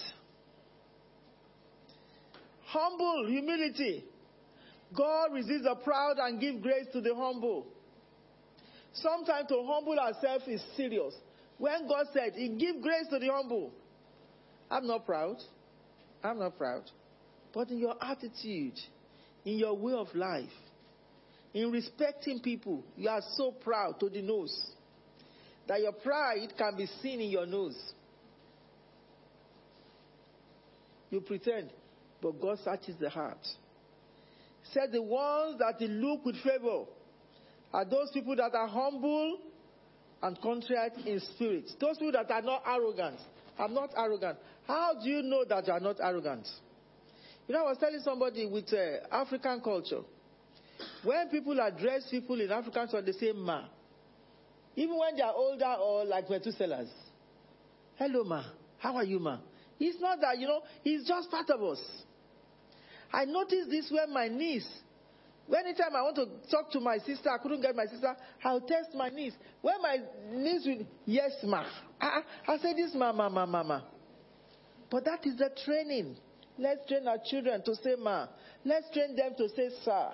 humble, 2.65 3.25
humility. 3.27 4.05
God 4.95 5.33
resists 5.33 5.63
the 5.63 5.75
proud 5.83 6.17
and 6.19 6.39
give 6.39 6.61
grace 6.61 6.85
to 6.93 7.01
the 7.01 7.15
humble. 7.15 7.65
Sometimes 8.93 9.47
to 9.49 9.63
humble 9.65 9.97
ourselves 9.99 10.47
is 10.47 10.61
serious. 10.77 11.13
When 11.57 11.87
God 11.87 12.07
said, 12.13 12.33
He 12.35 12.49
give 12.49 12.81
grace 12.81 13.07
to 13.09 13.19
the 13.19 13.27
humble. 13.31 13.71
I'm 14.69 14.87
not 14.87 15.05
proud. 15.05 15.37
I'm 16.23 16.39
not 16.39 16.57
proud. 16.57 16.83
But 17.53 17.69
in 17.69 17.77
your 17.77 17.95
attitude, 18.01 18.79
in 19.45 19.57
your 19.57 19.75
way 19.77 19.93
of 19.93 20.13
life, 20.15 20.49
in 21.53 21.71
respecting 21.71 22.39
people, 22.39 22.83
you 22.97 23.09
are 23.09 23.21
so 23.35 23.51
proud 23.51 23.99
to 23.99 24.09
the 24.09 24.21
nose 24.21 24.71
that 25.67 25.79
your 25.81 25.91
pride 25.91 26.53
can 26.57 26.75
be 26.75 26.87
seen 27.01 27.21
in 27.21 27.29
your 27.29 27.45
nose. 27.45 27.77
You 31.11 31.21
pretend, 31.21 31.69
but 32.21 32.41
God 32.41 32.57
searches 32.63 32.95
the 32.99 33.09
heart. 33.09 33.45
Said 34.71 34.91
the 34.91 35.01
ones 35.01 35.59
that 35.59 35.75
He 35.77 35.87
look 35.87 36.25
with 36.25 36.37
favor 36.37 36.85
are 37.71 37.85
those 37.85 38.09
people 38.11 38.35
that 38.35 38.55
are 38.55 38.67
humble 38.67 39.37
and 40.23 40.41
contrite 40.41 40.93
in 41.05 41.19
spirit. 41.19 41.69
Those 41.79 41.97
people 41.97 42.13
that 42.13 42.31
are 42.31 42.41
not 42.41 42.63
arrogant. 42.65 43.19
I'm 43.59 43.73
not 43.73 43.91
arrogant. 43.95 44.37
How 44.65 44.93
do 45.01 45.09
you 45.09 45.21
know 45.21 45.43
that 45.45 45.67
you 45.67 45.73
are 45.73 45.79
not 45.79 45.97
arrogant? 46.01 46.47
You 47.47 47.53
know, 47.53 47.65
I 47.65 47.69
was 47.69 47.77
telling 47.77 47.99
somebody 47.99 48.45
with 48.47 48.71
uh, 48.73 49.05
African 49.13 49.59
culture. 49.61 50.01
When 51.03 51.27
people 51.29 51.59
address 51.59 52.07
people 52.09 52.39
in 52.39 52.49
African 52.51 52.87
culture, 52.87 53.01
they 53.01 53.11
say 53.11 53.33
ma. 53.33 53.65
Even 54.75 54.97
when 54.97 55.15
they 55.17 55.21
are 55.21 55.33
older 55.35 55.75
or 55.79 56.05
like 56.05 56.27
Methuselahs. 56.29 56.89
Hello, 57.95 58.23
ma. 58.23 58.43
How 58.79 58.95
are 58.95 59.03
you, 59.03 59.19
ma? 59.19 59.39
It's 59.79 59.99
not 59.99 60.21
that, 60.21 60.39
you 60.39 60.47
know, 60.47 60.61
it's 60.85 61.07
just 61.07 61.29
part 61.29 61.49
of 61.49 61.61
us. 61.61 61.81
I 63.11 63.25
noticed 63.25 63.69
this 63.69 63.91
when 63.91 64.11
my 64.13 64.29
niece, 64.29 64.67
anytime 65.51 65.95
I 65.95 66.01
want 66.01 66.15
to 66.15 66.27
talk 66.49 66.71
to 66.71 66.79
my 66.79 66.97
sister, 66.99 67.29
I 67.29 67.37
couldn't 67.37 67.61
get 67.61 67.75
my 67.75 67.85
sister, 67.85 68.15
I'll 68.43 68.61
test 68.61 68.89
my 68.95 69.09
niece. 69.09 69.33
When 69.61 69.81
my 69.81 69.97
niece 70.31 70.65
will, 70.65 70.85
yes, 71.05 71.31
ma. 71.43 71.65
I, 71.99 72.21
I 72.47 72.57
say 72.57 72.73
this, 72.73 72.91
ma, 72.95 73.11
ma, 73.11 73.29
ma, 73.29 73.45
ma, 73.45 73.63
ma. 73.63 73.81
But 74.89 75.05
that 75.05 75.25
is 75.25 75.37
the 75.37 75.49
training. 75.65 76.17
Let's 76.57 76.87
train 76.87 77.07
our 77.07 77.17
children 77.25 77.63
to 77.63 77.75
say 77.75 77.95
ma. 77.97 78.27
Let's 78.63 78.91
train 78.93 79.15
them 79.15 79.33
to 79.37 79.49
say 79.49 79.69
sir. 79.83 80.09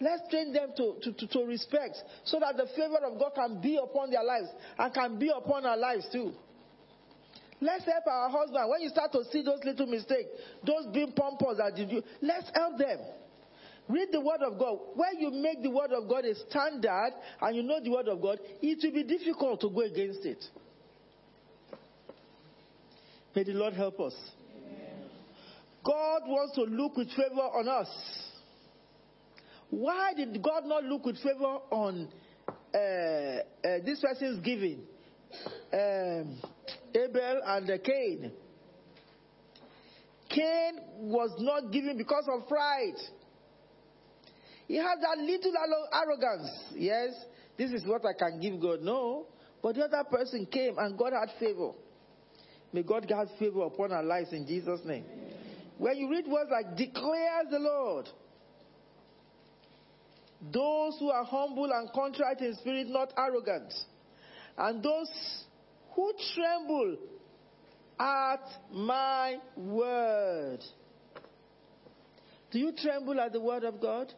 Let's 0.00 0.28
train 0.30 0.52
them 0.52 0.72
to, 0.76 0.96
to, 1.02 1.12
to, 1.12 1.26
to 1.26 1.44
respect 1.46 1.96
so 2.24 2.38
that 2.40 2.56
the 2.56 2.66
favor 2.76 2.98
of 3.04 3.18
God 3.18 3.32
can 3.34 3.60
be 3.60 3.78
upon 3.82 4.10
their 4.10 4.24
lives 4.24 4.48
and 4.78 4.92
can 4.92 5.18
be 5.18 5.30
upon 5.34 5.64
our 5.64 5.76
lives 5.76 6.06
too. 6.12 6.32
Let's 7.60 7.84
help 7.84 8.06
our 8.08 8.28
husband. 8.28 8.68
When 8.68 8.80
you 8.80 8.88
start 8.88 9.12
to 9.12 9.24
see 9.30 9.42
those 9.42 9.60
little 9.64 9.86
mistakes, 9.86 10.28
those 10.66 10.86
being 10.92 11.12
pompous 11.12 11.58
that 11.58 11.78
you 11.78 11.86
do, 11.86 12.02
let's 12.20 12.50
help 12.54 12.76
them. 12.76 12.98
Read 13.92 14.08
the 14.10 14.20
word 14.20 14.40
of 14.40 14.58
God. 14.58 14.78
When 14.94 15.20
you 15.20 15.30
make 15.30 15.62
the 15.62 15.68
word 15.68 15.92
of 15.92 16.08
God 16.08 16.24
a 16.24 16.34
standard 16.48 17.12
and 17.42 17.56
you 17.56 17.62
know 17.62 17.78
the 17.78 17.90
word 17.90 18.08
of 18.08 18.22
God, 18.22 18.38
it 18.62 18.78
will 18.82 18.92
be 18.92 19.04
difficult 19.04 19.60
to 19.60 19.68
go 19.68 19.82
against 19.82 20.24
it. 20.24 20.42
May 23.36 23.44
the 23.44 23.52
Lord 23.52 23.74
help 23.74 24.00
us. 24.00 24.14
God 25.84 26.22
wants 26.26 26.54
to 26.54 26.62
look 26.62 26.96
with 26.96 27.08
favor 27.08 27.42
on 27.42 27.68
us. 27.68 27.88
Why 29.68 30.14
did 30.14 30.42
God 30.42 30.64
not 30.64 30.84
look 30.84 31.04
with 31.04 31.16
favor 31.16 31.58
on 31.70 32.08
uh, 32.48 32.78
uh, 32.78 33.40
this 33.84 34.00
person's 34.00 34.40
giving? 34.42 34.84
Um, 35.72 36.38
Abel 36.94 37.40
and 37.44 37.70
uh, 37.70 37.78
Cain. 37.84 38.32
Cain 40.30 40.80
was 40.98 41.30
not 41.38 41.70
giving 41.72 41.98
because 41.98 42.26
of 42.32 42.48
pride. 42.48 42.96
He 44.72 44.78
had 44.78 45.02
that 45.02 45.18
little 45.18 45.52
arrogance. 45.92 46.48
Yes, 46.74 47.10
this 47.58 47.72
is 47.72 47.86
what 47.86 48.06
I 48.06 48.14
can 48.18 48.40
give 48.40 48.58
God. 48.58 48.80
No. 48.80 49.26
But 49.62 49.74
the 49.74 49.84
other 49.84 50.02
person 50.10 50.46
came 50.46 50.78
and 50.78 50.96
God 50.96 51.12
had 51.12 51.28
favor. 51.38 51.72
May 52.72 52.82
God 52.82 53.04
have 53.10 53.28
favor 53.38 53.64
upon 53.64 53.92
our 53.92 54.02
lives 54.02 54.32
in 54.32 54.46
Jesus' 54.46 54.80
name. 54.86 55.04
When 55.76 55.98
you 55.98 56.08
read 56.08 56.24
words 56.26 56.48
like 56.50 56.74
declares 56.74 57.48
the 57.50 57.58
Lord, 57.58 58.08
those 60.50 60.96
who 60.98 61.10
are 61.10 61.24
humble 61.24 61.70
and 61.70 61.90
contrite 61.92 62.40
in 62.40 62.54
spirit, 62.54 62.86
not 62.88 63.12
arrogant, 63.18 63.74
and 64.56 64.82
those 64.82 65.44
who 65.94 66.14
tremble 66.34 66.96
at 68.00 68.72
my 68.72 69.36
word. 69.54 70.60
Do 72.50 72.58
you 72.58 72.72
tremble 72.72 73.20
at 73.20 73.34
the 73.34 73.40
word 73.40 73.64
of 73.64 73.78
God? 73.78 74.14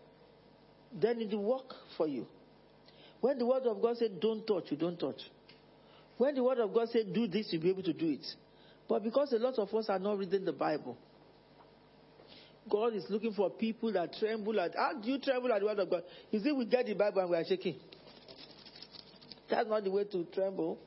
Then 0.95 1.21
it 1.21 1.31
will 1.35 1.45
work 1.45 1.75
for 1.97 2.07
you. 2.07 2.27
When 3.21 3.39
the 3.39 3.47
word 3.47 3.65
of 3.65 3.81
God 3.81 3.97
said, 3.97 4.21
don't 4.21 4.47
touch, 4.47 4.65
you 4.71 4.77
don't 4.77 4.99
touch. 4.99 5.21
When 6.19 6.35
the 6.35 6.45
word 6.45 6.59
of 6.59 6.73
God 6.73 6.89
said, 6.91 7.13
do 7.13 7.27
this, 7.27 7.49
you'll 7.51 7.63
be 7.63 7.71
able 7.71 7.83
to 7.83 7.93
do 7.93 8.09
it. 8.11 8.25
But 8.89 9.03
because 9.03 9.33
a 9.33 9.39
lot 9.39 9.59
of 9.59 9.75
us 9.75 9.87
are 9.89 9.99
not 9.99 10.19
reading 10.19 10.45
the 10.45 10.53
Bible, 10.53 10.97
God 12.69 12.95
is 12.95 13.05
looking 13.09 13.33
for 13.33 13.51
people 13.51 13.93
that 13.93 14.15
tremble 14.19 14.59
at. 14.61 14.75
How 14.77 14.93
do 15.01 15.11
you 15.11 15.19
tremble 15.19 15.53
at 15.53 15.61
the 15.61 15.67
word 15.67 15.79
of 15.79 15.91
God? 15.91 16.03
Is 16.33 16.47
it 16.47 16.57
we 16.57 16.65
get 16.67 16.87
the 16.87 16.95
Bible 16.95 17.21
and 17.21 17.31
we 17.31 17.37
are 17.37 17.45
shaking? 17.45 17.77
That's 19.51 19.69
not 19.69 19.85
the 19.85 19.91
way 19.91 20.05
to 20.05 20.25
tremble. 20.33 20.79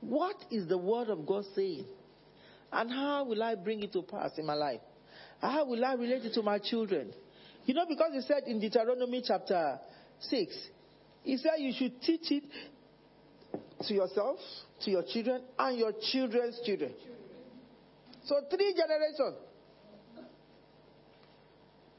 What 0.00 0.36
is 0.50 0.68
the 0.68 0.78
word 0.78 1.08
of 1.08 1.26
God 1.26 1.44
saying? 1.54 1.86
And 2.72 2.90
how 2.90 3.24
will 3.24 3.42
I 3.42 3.54
bring 3.54 3.82
it 3.82 3.92
to 3.92 4.02
pass 4.02 4.32
in 4.36 4.46
my 4.46 4.54
life? 4.54 4.80
How 5.40 5.64
will 5.64 5.84
I 5.84 5.94
relate 5.94 6.24
it 6.24 6.34
to 6.34 6.42
my 6.42 6.58
children? 6.58 7.12
You 7.66 7.74
know, 7.74 7.86
because 7.88 8.12
he 8.12 8.20
said 8.20 8.44
in 8.46 8.60
Deuteronomy 8.60 9.22
chapter 9.26 9.78
6, 10.20 10.68
he 11.22 11.36
said 11.38 11.52
you 11.58 11.72
should 11.76 12.00
teach 12.02 12.30
it 12.30 12.44
to 13.86 13.94
yourself, 13.94 14.38
to 14.82 14.90
your 14.90 15.02
children, 15.02 15.42
and 15.58 15.78
your 15.78 15.92
children's 16.12 16.60
children. 16.64 16.92
So 18.26 18.36
three 18.50 18.74
generations. 18.74 19.36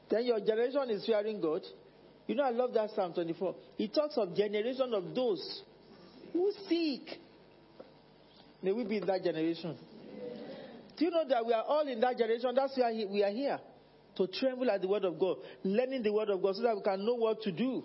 Then 0.08 0.24
your 0.24 0.38
generation 0.38 0.90
is 0.90 1.04
fearing 1.04 1.40
God. 1.40 1.62
You 2.26 2.36
know, 2.36 2.44
I 2.44 2.50
love 2.50 2.72
that 2.74 2.90
Psalm 2.90 3.12
24. 3.12 3.54
It 3.78 3.94
talks 3.94 4.16
of 4.16 4.34
generation 4.36 4.92
of 4.94 5.14
those 5.14 5.62
who 6.32 6.52
seek. 6.68 7.08
May 8.62 8.72
we 8.72 8.84
be 8.84 8.98
in 8.98 9.06
that 9.06 9.22
generation. 9.22 9.76
Do 10.96 11.04
you 11.04 11.10
know 11.10 11.24
that 11.28 11.44
we 11.44 11.52
are 11.52 11.64
all 11.64 11.86
in 11.86 12.00
that 12.00 12.16
generation? 12.16 12.52
That's 12.54 12.76
why 12.76 12.92
we 13.10 13.22
are 13.22 13.30
here. 13.30 13.58
To 14.16 14.26
tremble 14.26 14.70
at 14.70 14.80
the 14.80 14.88
word 14.88 15.04
of 15.04 15.18
God, 15.18 15.36
learning 15.62 16.02
the 16.02 16.12
word 16.12 16.30
of 16.30 16.40
God 16.40 16.56
so 16.56 16.62
that 16.62 16.74
we 16.74 16.82
can 16.82 17.04
know 17.04 17.14
what 17.14 17.42
to 17.42 17.52
do. 17.52 17.84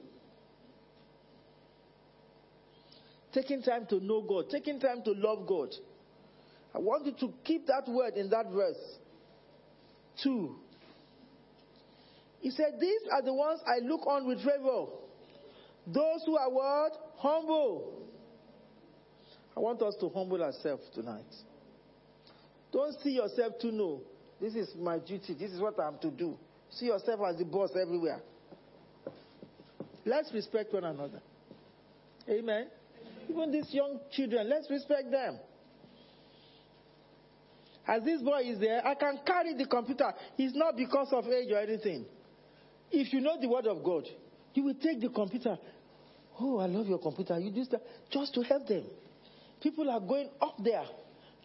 Taking 3.34 3.62
time 3.62 3.86
to 3.90 4.00
know 4.00 4.22
God, 4.22 4.46
taking 4.50 4.80
time 4.80 5.04
to 5.04 5.12
love 5.12 5.48
God. 5.48 5.70
I 6.74 6.80
want 6.80 7.06
you 7.06 7.14
to 7.20 7.34
keep 7.44 7.68
that 7.68 7.84
word 7.88 8.16
in 8.16 8.30
that 8.30 8.50
verse. 8.52 8.78
Two. 10.24 10.56
He 12.40 12.50
said, 12.50 12.78
These 12.80 13.02
are 13.12 13.22
the 13.22 13.34
ones 13.34 13.60
I 13.66 13.86
look 13.86 14.06
on 14.08 14.28
with 14.28 14.40
favor. 14.40 14.86
Those 15.88 16.24
who 16.26 16.38
are 16.38 16.50
what? 16.50 16.92
Humble. 17.18 18.08
I 19.56 19.60
want 19.60 19.82
us 19.82 19.96
to 20.00 20.10
humble 20.10 20.42
ourselves 20.42 20.84
tonight. 20.94 21.26
Don't 22.72 23.00
see 23.02 23.12
yourself 23.12 23.54
to 23.62 23.72
know. 23.72 24.02
This 24.42 24.56
is 24.56 24.74
my 24.76 24.98
duty. 24.98 25.36
This 25.40 25.52
is 25.52 25.62
what 25.62 25.80
I'm 25.80 26.00
to 26.00 26.10
do. 26.10 26.36
See 26.72 26.88
yourself 26.88 27.20
as 27.30 27.38
the 27.38 27.46
boss 27.46 27.70
everywhere. 27.80 28.22
Let's 30.04 30.34
respect 30.34 30.74
one 30.74 30.84
another. 30.84 31.22
Amen. 32.28 32.68
Even 33.30 33.52
these 33.52 33.72
young 33.72 34.00
children, 34.12 34.50
let's 34.50 34.70
respect 34.70 35.12
them. 35.12 35.38
As 37.88 38.04
this 38.04 38.22
boy 38.22 38.42
is 38.44 38.60
there, 38.60 38.86
I 38.86 38.96
can 38.96 39.20
carry 39.26 39.54
the 39.54 39.66
computer. 39.66 40.12
It's 40.38 40.56
not 40.56 40.76
because 40.76 41.10
of 41.12 41.26
age 41.28 41.52
or 41.52 41.60
anything. 41.60 42.06
If 42.92 43.14
you 43.14 43.22
know 43.22 43.40
the 43.40 43.48
word 43.48 43.68
of 43.68 43.84
God, 43.84 44.08
you 44.54 44.64
will 44.64 44.76
take 44.76 45.02
the 45.02 45.10
computer. 45.10 45.58
Oh, 46.40 46.58
I 46.60 46.66
love 46.66 46.88
your 46.88 47.00
computer. 47.00 47.38
You 47.40 47.52
do 47.52 47.64
that 47.72 47.82
just 48.12 48.34
to 48.34 48.42
help 48.42 48.68
them. 48.68 48.86
People 49.62 49.90
are 49.90 50.00
going 50.00 50.30
up 50.42 50.56
there 50.64 50.84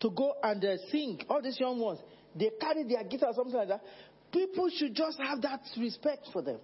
to 0.00 0.10
go 0.10 0.34
and 0.42 0.64
uh, 0.64 0.76
sing. 0.90 1.20
All 1.28 1.42
these 1.42 1.58
young 1.58 1.78
ones, 1.78 2.00
they 2.38 2.50
carry 2.60 2.84
their 2.84 3.04
guitar 3.04 3.30
or 3.30 3.34
something 3.34 3.54
like 3.54 3.68
that. 3.68 3.82
People 4.32 4.68
should 4.76 4.94
just 4.94 5.18
have 5.18 5.40
that 5.42 5.60
respect 5.78 6.28
for 6.32 6.42
them. 6.42 6.58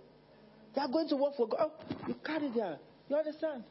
They 0.75 0.81
are 0.81 0.89
going 0.89 1.09
to 1.09 1.17
work 1.17 1.37
for 1.37 1.49
God. 1.49 1.71
Oh, 1.71 1.97
you 2.09 2.15
carry 2.25 2.51
their. 2.51 2.79
You 3.09 3.17
understand? 3.17 3.65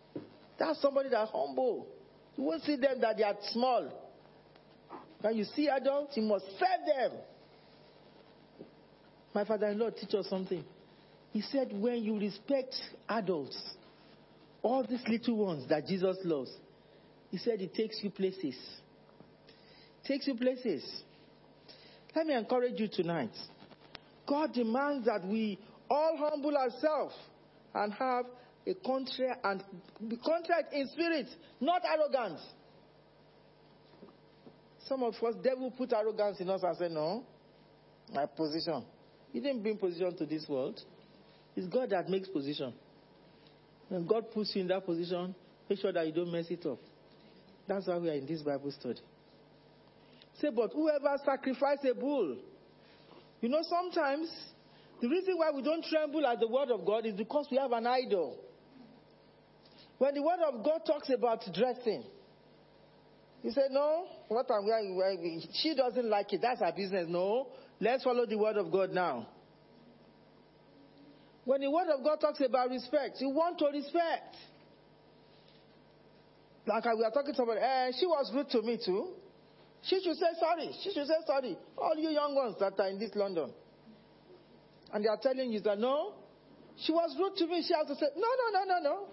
That's 0.57 0.81
somebody 0.81 1.09
that's 1.09 1.31
humble. 1.31 1.87
You 2.35 2.43
won't 2.43 2.63
see 2.63 2.75
them 2.75 3.01
that 3.01 3.17
they 3.17 3.23
are 3.23 3.35
small. 3.51 3.91
When 5.21 5.35
you 5.35 5.43
see 5.43 5.67
adults, 5.67 6.15
you 6.15 6.23
must 6.23 6.45
serve 6.51 6.85
them. 6.87 7.11
My 9.33 9.45
father-in-law 9.45 9.91
teach 9.91 10.13
us 10.13 10.27
something. 10.29 10.63
He 11.31 11.41
said, 11.41 11.71
when 11.71 12.03
you 12.03 12.19
respect 12.19 12.75
adults, 13.07 13.57
all 14.61 14.85
these 14.87 15.03
little 15.07 15.37
ones 15.37 15.67
that 15.69 15.87
Jesus 15.87 16.17
loves, 16.23 16.51
he 17.29 17.37
said 17.37 17.61
it 17.61 17.73
takes 17.73 17.99
you 18.03 18.09
places. 18.09 18.55
Takes 20.05 20.27
you 20.27 20.35
places. 20.35 20.83
Let 22.15 22.27
me 22.27 22.33
encourage 22.33 22.79
you 22.79 22.87
tonight. 22.87 23.31
God 24.27 24.53
demands 24.53 25.05
that 25.05 25.25
we 25.25 25.59
all 25.89 26.17
humble 26.17 26.55
ourselves 26.57 27.15
and 27.73 27.93
have 27.93 28.25
a 28.67 28.73
contrite 28.85 29.37
and 29.43 29.63
be 30.07 30.17
contrite 30.17 30.65
in 30.71 30.87
spirit, 30.89 31.27
not 31.59 31.81
arrogant. 31.85 32.39
Some 34.87 35.03
of 35.03 35.13
us, 35.15 35.35
devil 35.43 35.71
put 35.71 35.93
arrogance 35.93 36.39
in 36.39 36.49
us 36.49 36.61
and 36.63 36.77
say, 36.77 36.89
No, 36.89 37.23
my 38.13 38.25
position. 38.25 38.83
He 39.31 39.39
didn't 39.39 39.61
bring 39.61 39.77
position 39.77 40.15
to 40.17 40.25
this 40.25 40.45
world. 40.49 40.79
It's 41.55 41.67
God 41.67 41.89
that 41.91 42.09
makes 42.09 42.27
position. 42.27 42.73
When 43.87 44.05
God 44.05 44.31
puts 44.31 44.55
you 44.55 44.61
in 44.61 44.67
that 44.67 44.85
position, 44.85 45.35
make 45.69 45.79
sure 45.79 45.91
that 45.91 46.05
you 46.05 46.13
don't 46.13 46.31
mess 46.31 46.45
it 46.49 46.65
up. 46.65 46.79
That's 47.67 47.87
why 47.87 47.97
we 47.97 48.09
are 48.09 48.13
in 48.13 48.25
this 48.25 48.41
Bible 48.41 48.71
study. 48.71 48.99
Say, 50.41 50.49
but 50.55 50.71
whoever 50.73 51.15
sacrifices 51.23 51.91
a 51.91 51.93
bull, 51.93 52.37
you 53.41 53.49
know, 53.49 53.61
sometimes 53.61 54.27
the 54.99 55.07
reason 55.07 55.37
why 55.37 55.51
we 55.55 55.61
don't 55.61 55.85
tremble 55.85 56.25
at 56.25 56.39
the 56.39 56.47
word 56.47 56.71
of 56.71 56.83
God 56.85 57.05
is 57.05 57.13
because 57.13 57.47
we 57.51 57.57
have 57.57 57.71
an 57.71 57.85
idol. 57.85 58.37
When 59.99 60.15
the 60.15 60.21
word 60.23 60.39
of 60.47 60.63
God 60.65 60.81
talks 60.85 61.11
about 61.11 61.43
dressing, 61.53 62.03
you 63.43 63.51
say, 63.51 63.67
no, 63.69 64.05
what 64.29 64.47
I'm 64.51 64.65
wearing, 64.65 65.43
she 65.53 65.75
doesn't 65.75 66.09
like 66.09 66.33
it. 66.33 66.41
That's 66.41 66.59
her 66.59 66.73
business. 66.75 67.05
No, 67.07 67.47
let's 67.79 68.03
follow 68.03 68.25
the 68.25 68.37
word 68.37 68.57
of 68.57 68.71
God 68.71 68.91
now. 68.91 69.27
When 71.45 71.61
the 71.61 71.69
word 71.69 71.87
of 71.95 72.03
God 72.03 72.19
talks 72.19 72.41
about 72.41 72.69
respect, 72.69 73.17
you 73.19 73.29
want 73.29 73.59
to 73.59 73.65
respect. 73.71 74.35
Like 76.67 76.85
we 76.85 77.03
are 77.03 77.11
talking 77.11 77.33
to 77.33 77.37
somebody, 77.37 77.59
eh, 77.59 77.91
she 77.99 78.05
was 78.05 78.31
rude 78.33 78.49
to 78.51 78.61
me 78.61 78.79
too. 78.83 79.09
She 79.83 80.01
should 80.03 80.15
say 80.15 80.27
sorry. 80.39 80.71
She 80.83 80.93
should 80.93 81.07
say 81.07 81.13
sorry. 81.25 81.57
All 81.77 81.95
you 81.97 82.09
young 82.09 82.35
ones 82.35 82.55
that 82.59 82.79
are 82.79 82.87
in 82.89 82.99
this 82.99 83.11
London. 83.15 83.51
And 84.93 85.03
they 85.03 85.09
are 85.09 85.19
telling 85.21 85.51
you 85.51 85.59
that 85.61 85.79
no, 85.79 86.13
she 86.77 86.91
was 86.91 87.15
rude 87.17 87.35
to 87.37 87.47
me. 87.47 87.63
She 87.67 87.73
has 87.73 87.87
to 87.87 87.95
say, 87.95 88.07
no, 88.15 88.27
no, 88.27 88.59
no, 88.59 88.65
no, 88.65 88.83
no. 88.83 89.07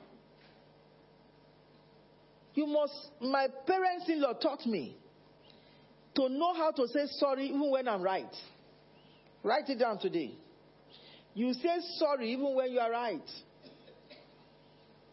You 2.54 2.66
must, 2.66 2.94
my 3.20 3.46
parents 3.66 4.06
in 4.08 4.20
law 4.20 4.32
taught 4.32 4.66
me 4.66 4.96
to 6.16 6.28
know 6.28 6.54
how 6.54 6.72
to 6.72 6.88
say 6.88 7.06
sorry 7.18 7.46
even 7.46 7.70
when 7.70 7.86
I'm 7.86 8.02
right. 8.02 8.34
Write 9.44 9.68
it 9.68 9.78
down 9.78 10.00
today. 10.00 10.34
You 11.34 11.54
say 11.54 11.76
sorry 11.98 12.32
even 12.32 12.54
when 12.54 12.72
you 12.72 12.80
are 12.80 12.90
right. 12.90 13.30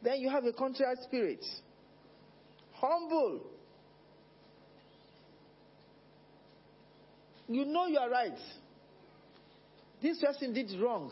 Then 0.03 0.19
you 0.19 0.29
have 0.29 0.45
a 0.45 0.53
contrite 0.53 0.97
spirit. 1.03 1.45
Humble. 2.73 3.41
You 7.47 7.65
know 7.65 7.87
you 7.87 7.97
are 7.97 8.09
right. 8.09 8.37
This 10.01 10.19
person 10.19 10.53
did 10.53 10.71
wrong. 10.79 11.11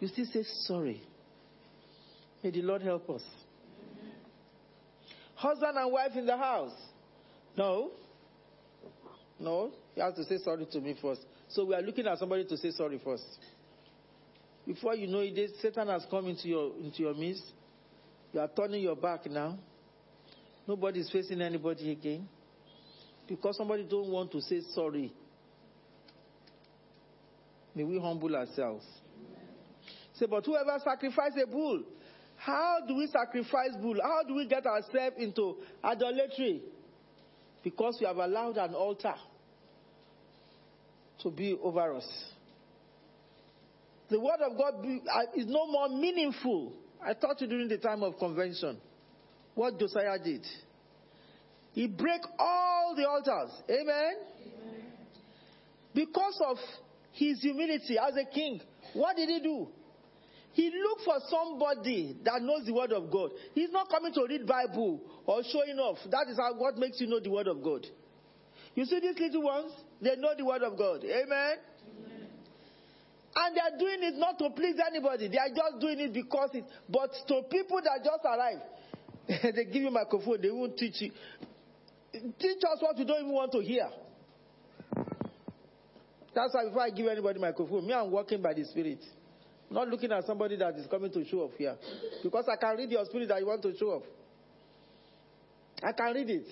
You 0.00 0.08
still 0.08 0.26
say 0.32 0.44
sorry. 0.66 1.02
May 2.42 2.50
the 2.50 2.62
Lord 2.62 2.82
help 2.82 3.08
us. 3.10 3.22
Husband 5.34 5.76
and 5.76 5.92
wife 5.92 6.12
in 6.16 6.26
the 6.26 6.36
house. 6.36 6.72
No. 7.56 7.90
No. 9.38 9.72
You 9.96 10.02
have 10.02 10.14
to 10.16 10.24
say 10.24 10.38
sorry 10.38 10.66
to 10.72 10.80
me 10.80 10.96
first. 11.00 11.20
So 11.48 11.64
we 11.64 11.74
are 11.74 11.82
looking 11.82 12.06
at 12.06 12.18
somebody 12.18 12.44
to 12.44 12.56
say 12.56 12.70
sorry 12.70 13.00
first. 13.04 13.24
Before 14.66 14.94
you 14.94 15.08
know 15.08 15.20
it, 15.20 15.50
Satan 15.60 15.88
has 15.88 16.06
come 16.10 16.28
into 16.28 16.48
your 16.48 16.72
into 16.80 17.02
your 17.02 17.14
midst. 17.14 17.42
You 18.32 18.40
are 18.40 18.48
turning 18.48 18.82
your 18.82 18.96
back 18.96 19.26
now. 19.26 19.58
Nobody 20.66 21.00
is 21.00 21.10
facing 21.10 21.42
anybody 21.42 21.90
again. 21.90 22.28
Because 23.28 23.56
somebody 23.56 23.84
don't 23.84 24.08
want 24.08 24.30
to 24.32 24.40
say 24.40 24.60
sorry. 24.74 25.12
May 27.74 27.84
we 27.84 27.98
humble 27.98 28.34
ourselves. 28.36 28.84
Say, 30.14 30.26
but 30.26 30.44
whoever 30.44 30.78
sacrifices 30.84 31.42
a 31.42 31.46
bull, 31.46 31.82
how 32.36 32.78
do 32.86 32.96
we 32.96 33.06
sacrifice 33.06 33.70
bull? 33.80 33.96
How 34.02 34.22
do 34.26 34.34
we 34.34 34.46
get 34.46 34.66
ourselves 34.66 35.16
into 35.18 35.56
idolatry? 35.82 36.62
Because 37.62 37.96
we 38.00 38.06
have 38.06 38.16
allowed 38.16 38.56
an 38.58 38.74
altar 38.74 39.14
to 41.22 41.30
be 41.30 41.56
over 41.62 41.96
us. 41.96 42.24
The 44.10 44.20
word 44.20 44.40
of 44.40 44.58
God 44.58 44.74
uh, 44.84 45.20
is 45.34 45.46
no 45.46 45.66
more 45.66 45.88
meaningful. 45.88 46.74
I 47.02 47.14
taught 47.14 47.40
you 47.40 47.46
during 47.46 47.68
the 47.68 47.78
time 47.78 48.02
of 48.02 48.18
convention 48.18 48.78
what 49.54 49.78
Josiah 49.78 50.18
did. 50.22 50.44
He 51.72 51.86
broke 51.86 52.28
all 52.38 52.94
the 52.96 53.08
altars. 53.08 53.50
Amen? 53.70 53.86
Amen. 53.86 54.82
Because 55.94 56.38
of 56.46 56.58
his 57.12 57.40
humility 57.40 57.98
as 57.98 58.14
a 58.16 58.24
king, 58.24 58.60
what 58.94 59.16
did 59.16 59.28
he 59.28 59.40
do? 59.40 59.68
He 60.52 60.70
looked 60.70 61.04
for 61.04 61.14
somebody 61.30 62.16
that 62.24 62.42
knows 62.42 62.66
the 62.66 62.74
word 62.74 62.92
of 62.92 63.10
God. 63.10 63.30
He's 63.54 63.70
not 63.70 63.88
coming 63.88 64.12
to 64.12 64.26
read 64.28 64.46
Bible 64.46 65.00
or 65.24 65.42
showing 65.42 65.78
off. 65.78 65.98
That 66.10 66.26
is 66.28 66.36
how 66.36 66.54
what 66.58 66.76
makes 66.76 67.00
you 67.00 67.06
know 67.06 67.20
the 67.20 67.30
word 67.30 67.46
of 67.46 67.62
God. 67.62 67.86
You 68.74 68.84
see 68.84 69.00
these 69.00 69.18
little 69.18 69.42
ones, 69.42 69.72
they 70.00 70.16
know 70.16 70.32
the 70.36 70.44
word 70.44 70.62
of 70.62 70.76
God. 70.76 71.04
Amen. 71.04 71.24
Amen. 71.30 71.56
And 73.34 73.56
they 73.56 73.60
are 73.60 73.78
doing 73.78 74.02
it 74.02 74.14
not 74.16 74.38
to 74.38 74.50
please 74.50 74.76
anybody. 74.86 75.28
They 75.28 75.38
are 75.38 75.48
just 75.48 75.80
doing 75.80 76.00
it 76.00 76.12
because 76.12 76.50
it. 76.52 76.64
But 76.88 77.10
to 77.28 77.42
people 77.50 77.80
that 77.82 78.04
just 78.04 78.24
arrive, 78.24 78.60
they 79.54 79.64
give 79.64 79.82
you 79.82 79.90
microphone. 79.90 80.40
They 80.42 80.50
won't 80.50 80.76
teach 80.76 81.00
you. 81.00 81.12
Teach 82.12 82.58
us 82.58 82.78
what 82.80 82.98
you 82.98 83.06
don't 83.06 83.20
even 83.20 83.32
want 83.32 83.52
to 83.52 83.60
hear. 83.60 83.88
That's 86.34 86.54
why 86.54 86.64
before 86.64 86.82
I 86.82 86.90
give 86.90 87.06
anybody 87.06 87.38
microphone, 87.38 87.86
me 87.86 87.92
I'm 87.92 88.10
working 88.10 88.40
by 88.40 88.54
the 88.54 88.64
Spirit. 88.64 89.00
Not 89.70 89.88
looking 89.88 90.12
at 90.12 90.24
somebody 90.24 90.56
that 90.56 90.76
is 90.76 90.86
coming 90.86 91.10
to 91.12 91.24
show 91.24 91.38
off 91.40 91.52
here. 91.56 91.76
Because 92.22 92.44
I 92.50 92.56
can 92.56 92.76
read 92.76 92.90
your 92.90 93.04
spirit 93.06 93.28
that 93.28 93.40
you 93.40 93.46
want 93.46 93.62
to 93.62 93.74
show 93.78 93.86
off. 93.86 94.02
I 95.82 95.92
can 95.92 96.14
read 96.14 96.28
it. 96.28 96.46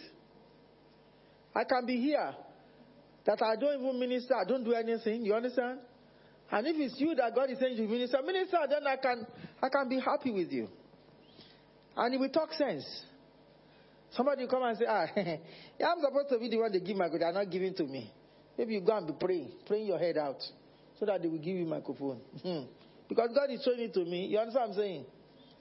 I 1.54 1.64
can 1.64 1.84
be 1.84 2.00
here 2.00 2.34
that 3.26 3.42
I 3.42 3.56
don't 3.56 3.80
even 3.80 4.00
minister, 4.00 4.34
I 4.34 4.48
don't 4.48 4.64
do 4.64 4.72
anything. 4.72 5.24
You 5.24 5.34
understand? 5.34 5.80
And 6.50 6.66
if 6.66 6.76
it's 6.76 7.00
you 7.00 7.14
that 7.14 7.34
God 7.34 7.50
is 7.50 7.58
saying 7.58 7.76
you 7.76 7.86
minister, 7.86 8.18
minister, 8.24 8.58
then 8.68 8.86
I 8.86 8.96
can 8.96 9.26
I 9.62 9.68
can 9.68 9.88
be 9.88 10.00
happy 10.00 10.32
with 10.32 10.50
you. 10.50 10.68
And 11.96 12.14
it 12.14 12.18
will 12.18 12.30
talk 12.30 12.52
sense. 12.54 12.84
Somebody 14.12 14.46
come 14.48 14.62
and 14.62 14.78
say, 14.78 14.86
ah, 14.88 15.06
yeah, 15.16 15.86
I'm 15.86 16.00
supposed 16.00 16.30
to 16.30 16.38
be 16.38 16.48
the 16.48 16.56
one 16.58 16.72
they 16.72 16.80
give 16.80 16.96
my 16.96 17.08
good, 17.08 17.20
they're 17.20 17.32
not 17.32 17.50
giving 17.50 17.74
to 17.74 17.84
me. 17.84 18.10
Maybe 18.60 18.74
you 18.74 18.82
go 18.82 18.94
and 18.94 19.06
be 19.06 19.14
praying, 19.18 19.52
praying 19.66 19.86
your 19.86 19.98
head 19.98 20.18
out, 20.18 20.36
so 20.98 21.06
that 21.06 21.22
they 21.22 21.28
will 21.28 21.38
give 21.38 21.56
you 21.56 21.64
microphone. 21.64 22.20
Hmm. 22.42 22.64
Because 23.08 23.30
God 23.34 23.48
is 23.48 23.62
showing 23.64 23.80
it 23.80 23.94
to 23.94 24.04
me. 24.04 24.26
You 24.26 24.38
understand 24.38 24.68
what 24.68 24.76
I'm 24.76 24.82
saying? 24.82 25.04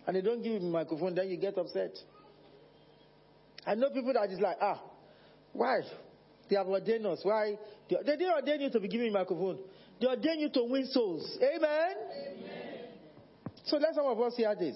And 0.05 0.17
they 0.17 0.21
don't 0.21 0.43
give 0.43 0.61
me 0.61 0.69
microphone, 0.69 1.15
then 1.15 1.29
you 1.29 1.37
get 1.37 1.57
upset. 1.57 1.91
I 3.65 3.75
know 3.75 3.89
people 3.91 4.11
that 4.11 4.29
is 4.29 4.41
like, 4.41 4.57
ah, 4.59 4.81
why? 5.53 5.79
They 6.49 6.57
have 6.57 6.67
ordained 6.67 7.05
us. 7.05 7.19
Why? 7.23 7.57
They, 7.89 7.95
they 8.05 8.17
didn't 8.17 8.33
ordain 8.33 8.59
you 8.59 8.69
to 8.69 8.79
be 8.81 8.89
giving 8.89 9.13
microphone. 9.13 9.59
They 10.01 10.07
ordain 10.07 10.41
you 10.41 10.49
to 10.49 10.63
win 10.65 10.85
souls. 10.87 11.37
Amen? 11.41 11.95
Amen. 12.27 12.81
So 13.63 13.77
let 13.77 13.95
some 13.95 14.07
of 14.07 14.19
us 14.19 14.33
hear 14.35 14.53
this. 14.59 14.75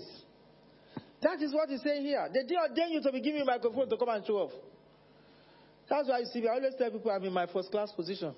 That 1.22 1.42
is 1.42 1.54
what 1.54 1.68
he's 1.68 1.82
saying 1.84 2.04
here. 2.06 2.26
They 2.34 2.44
didn't 2.44 2.70
ordain 2.70 2.94
you 2.94 3.02
to 3.02 3.12
be 3.12 3.20
giving 3.20 3.46
microphone 3.46 3.90
to 3.90 3.98
come 3.98 4.08
and 4.08 4.26
show 4.26 4.36
off. 4.36 4.52
That's 5.90 6.08
why 6.08 6.20
you 6.20 6.26
see, 6.32 6.48
I 6.48 6.54
always 6.54 6.74
tell 6.78 6.92
people 6.92 7.12
I'm 7.12 7.24
in 7.24 7.34
my 7.34 7.48
first 7.48 7.72
class 7.72 7.92
position. 7.92 8.34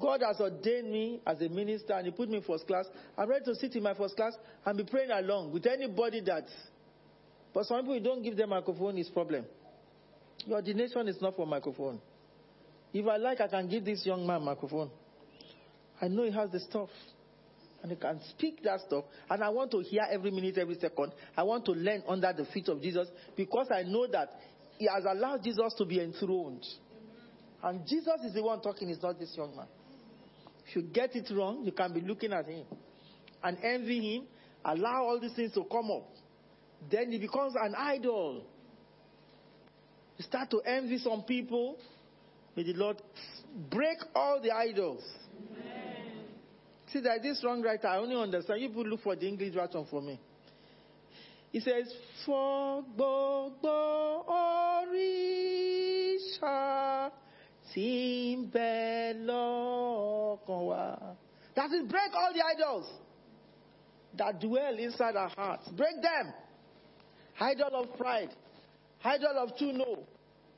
God 0.00 0.22
has 0.26 0.40
ordained 0.40 0.90
me 0.90 1.20
as 1.26 1.40
a 1.40 1.48
minister 1.48 1.92
and 1.92 2.06
He 2.06 2.12
put 2.12 2.28
me 2.28 2.38
in 2.38 2.42
first 2.42 2.66
class. 2.66 2.86
I'm 3.16 3.28
ready 3.28 3.44
to 3.44 3.54
sit 3.54 3.76
in 3.76 3.82
my 3.82 3.94
first 3.94 4.16
class 4.16 4.32
and 4.64 4.76
be 4.76 4.84
praying 4.84 5.10
along 5.10 5.52
with 5.52 5.66
anybody 5.66 6.20
that. 6.22 6.46
But 7.52 7.66
some 7.66 7.80
people, 7.80 7.94
you 7.94 8.00
don't 8.00 8.22
give 8.22 8.36
them 8.36 8.50
microphone, 8.50 8.98
is 8.98 9.08
problem. 9.08 9.44
Your 10.46 10.56
ordination 10.56 11.06
is 11.06 11.16
not 11.22 11.36
for 11.36 11.46
microphone. 11.46 12.00
If 12.92 13.06
I 13.06 13.16
like, 13.16 13.40
I 13.40 13.48
can 13.48 13.68
give 13.68 13.84
this 13.84 14.04
young 14.04 14.26
man 14.26 14.42
microphone. 14.42 14.90
I 16.00 16.08
know 16.08 16.24
he 16.24 16.32
has 16.32 16.50
the 16.50 16.60
stuff. 16.60 16.90
And 17.82 17.92
he 17.92 17.98
can 17.98 18.18
speak 18.30 18.62
that 18.64 18.80
stuff. 18.80 19.04
And 19.28 19.44
I 19.44 19.50
want 19.50 19.70
to 19.72 19.80
hear 19.80 20.02
every 20.10 20.30
minute, 20.30 20.56
every 20.58 20.76
second. 20.76 21.12
I 21.36 21.42
want 21.42 21.64
to 21.66 21.72
learn 21.72 22.02
under 22.08 22.32
the 22.32 22.46
feet 22.46 22.68
of 22.68 22.80
Jesus 22.80 23.08
because 23.36 23.68
I 23.70 23.82
know 23.82 24.06
that 24.06 24.30
he 24.78 24.86
has 24.86 25.04
allowed 25.04 25.42
Jesus 25.42 25.74
to 25.78 25.84
be 25.84 26.00
enthroned. 26.00 26.64
And 27.62 27.86
Jesus 27.86 28.20
is 28.26 28.34
the 28.34 28.42
one 28.42 28.60
talking, 28.60 28.90
it's 28.90 29.02
not 29.02 29.18
this 29.18 29.32
young 29.36 29.56
man. 29.56 29.66
If 30.68 30.76
you 30.76 30.82
get 30.82 31.14
it 31.14 31.30
wrong, 31.34 31.64
you 31.64 31.72
can 31.72 31.92
be 31.92 32.00
looking 32.00 32.32
at 32.32 32.46
him 32.46 32.64
and 33.42 33.58
envy 33.62 34.16
him, 34.16 34.24
allow 34.64 35.04
all 35.04 35.20
these 35.20 35.34
things 35.34 35.52
to 35.54 35.64
come 35.64 35.90
up. 35.90 36.08
Then 36.90 37.12
he 37.12 37.18
becomes 37.18 37.54
an 37.60 37.74
idol. 37.76 38.44
You 40.16 40.24
start 40.24 40.50
to 40.50 40.60
envy 40.60 40.98
some 40.98 41.22
people. 41.22 41.78
May 42.56 42.64
the 42.64 42.74
Lord 42.74 43.00
break 43.70 43.98
all 44.14 44.40
the 44.42 44.50
idols. 44.50 45.02
Amen. 45.36 46.24
See, 46.92 47.00
that 47.00 47.22
this 47.22 47.42
wrong 47.44 47.62
writer, 47.62 47.88
I 47.88 47.98
only 47.98 48.16
understand. 48.16 48.60
You 48.60 48.68
people 48.68 48.86
look 48.86 49.02
for 49.02 49.16
the 49.16 49.26
English 49.26 49.54
version 49.54 49.86
for 49.90 50.00
me. 50.00 50.20
He 51.54 51.60
says, 51.60 51.86
For 52.26 52.82
gbogbo 52.98 54.26
orisha 54.26 55.22
tí 57.72 58.50
That 61.54 61.70
is, 61.70 61.82
break 61.88 62.12
all 62.12 62.32
the 62.34 62.42
idols 62.56 62.90
that 64.18 64.40
dwell 64.40 64.76
inside 64.76 65.14
our 65.14 65.28
hearts. 65.28 65.68
Break 65.76 66.02
them. 66.02 66.34
Idol 67.38 67.70
of 67.84 67.96
pride. 67.98 68.30
Idol 69.04 69.38
of 69.38 69.56
to 69.58 69.72
know. 69.72 70.08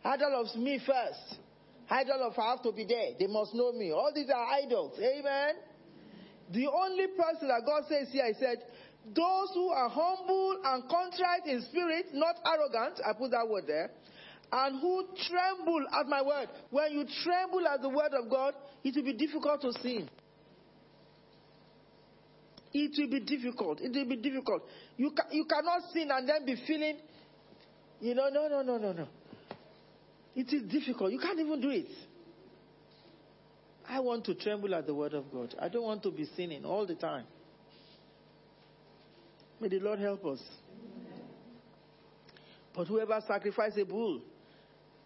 Idol 0.03 0.47
of 0.47 0.57
me 0.59 0.79
first. 0.79 1.41
Idol 1.91 2.23
of 2.23 2.39
I 2.39 2.53
have 2.53 2.63
to 2.63 2.73
be 2.73 2.87
there. 2.87 3.11
They 3.19 3.27
must 3.27 3.53
know 3.55 3.71
me. 3.73 3.93
All 3.93 4.13
these 4.15 4.31
are 4.31 4.47
idols. 4.47 4.99
Amen. 4.99 5.57
The 6.53 6.69
only 6.69 7.09
person 7.09 7.49
that 7.49 7.67
God 7.67 7.83
says 7.87 8.09
here, 8.11 8.25
He 8.29 8.35
said, 8.41 8.63
those 9.15 9.51
who 9.55 9.69
are 9.69 9.89
humble 9.89 10.59
and 10.65 10.83
contrite 10.89 11.47
in 11.47 11.63
spirit, 11.71 12.07
not 12.13 12.37
arrogant, 12.45 13.01
I 13.07 13.13
put 13.13 13.31
that 13.31 13.49
word 13.49 13.65
there, 13.67 13.91
and 14.53 14.81
who 14.81 15.07
tremble 15.29 15.85
at 16.01 16.07
my 16.07 16.23
word. 16.23 16.49
When 16.71 16.93
you 16.93 17.05
tremble 17.23 17.67
at 17.67 17.83
the 17.83 17.89
word 17.89 18.13
of 18.13 18.31
God, 18.31 18.55
it 18.83 18.97
will 18.97 19.05
be 19.05 19.13
difficult 19.13 19.61
to 19.63 19.73
sin. 19.81 20.09
It 22.73 22.93
will 22.99 23.11
be 23.11 23.21
difficult. 23.21 23.81
It 23.81 23.93
will 23.93 24.09
be 24.09 24.17
difficult. 24.17 24.63
You, 24.97 25.13
ca- 25.13 25.29
you 25.31 25.45
cannot 25.45 25.83
sin 25.93 26.11
and 26.11 26.29
then 26.29 26.45
be 26.45 26.57
feeling, 26.67 26.97
you 28.01 28.15
know, 28.15 28.29
no, 28.29 28.49
no, 28.49 28.63
no, 28.63 28.77
no, 28.77 28.93
no. 28.93 29.09
It 30.35 30.53
is 30.53 30.71
difficult. 30.71 31.13
You 31.13 31.19
can't 31.19 31.41
even 31.41 31.61
do 31.61 31.71
it. 31.71 31.89
I 33.89 34.01
want 34.01 34.25
to 34.27 34.35
tremble 34.35 34.75
at 34.75 34.87
the 34.87 34.95
word 34.95 35.15
of 35.15 35.31
God. 35.33 35.55
I 35.61 35.69
don't 35.69 35.85
want 35.85 36.03
to 36.03 36.11
be 36.11 36.29
sinning 36.37 36.65
all 36.65 36.87
the 36.87 36.97
time. 36.97 37.25
May 39.61 39.69
the 39.69 39.81
Lord 39.81 39.99
help 39.99 40.25
us. 40.27 40.43
But 42.75 42.87
whoever 42.89 43.19
sacrifices 43.27 43.79
a 43.79 43.85
bull, 43.87 44.21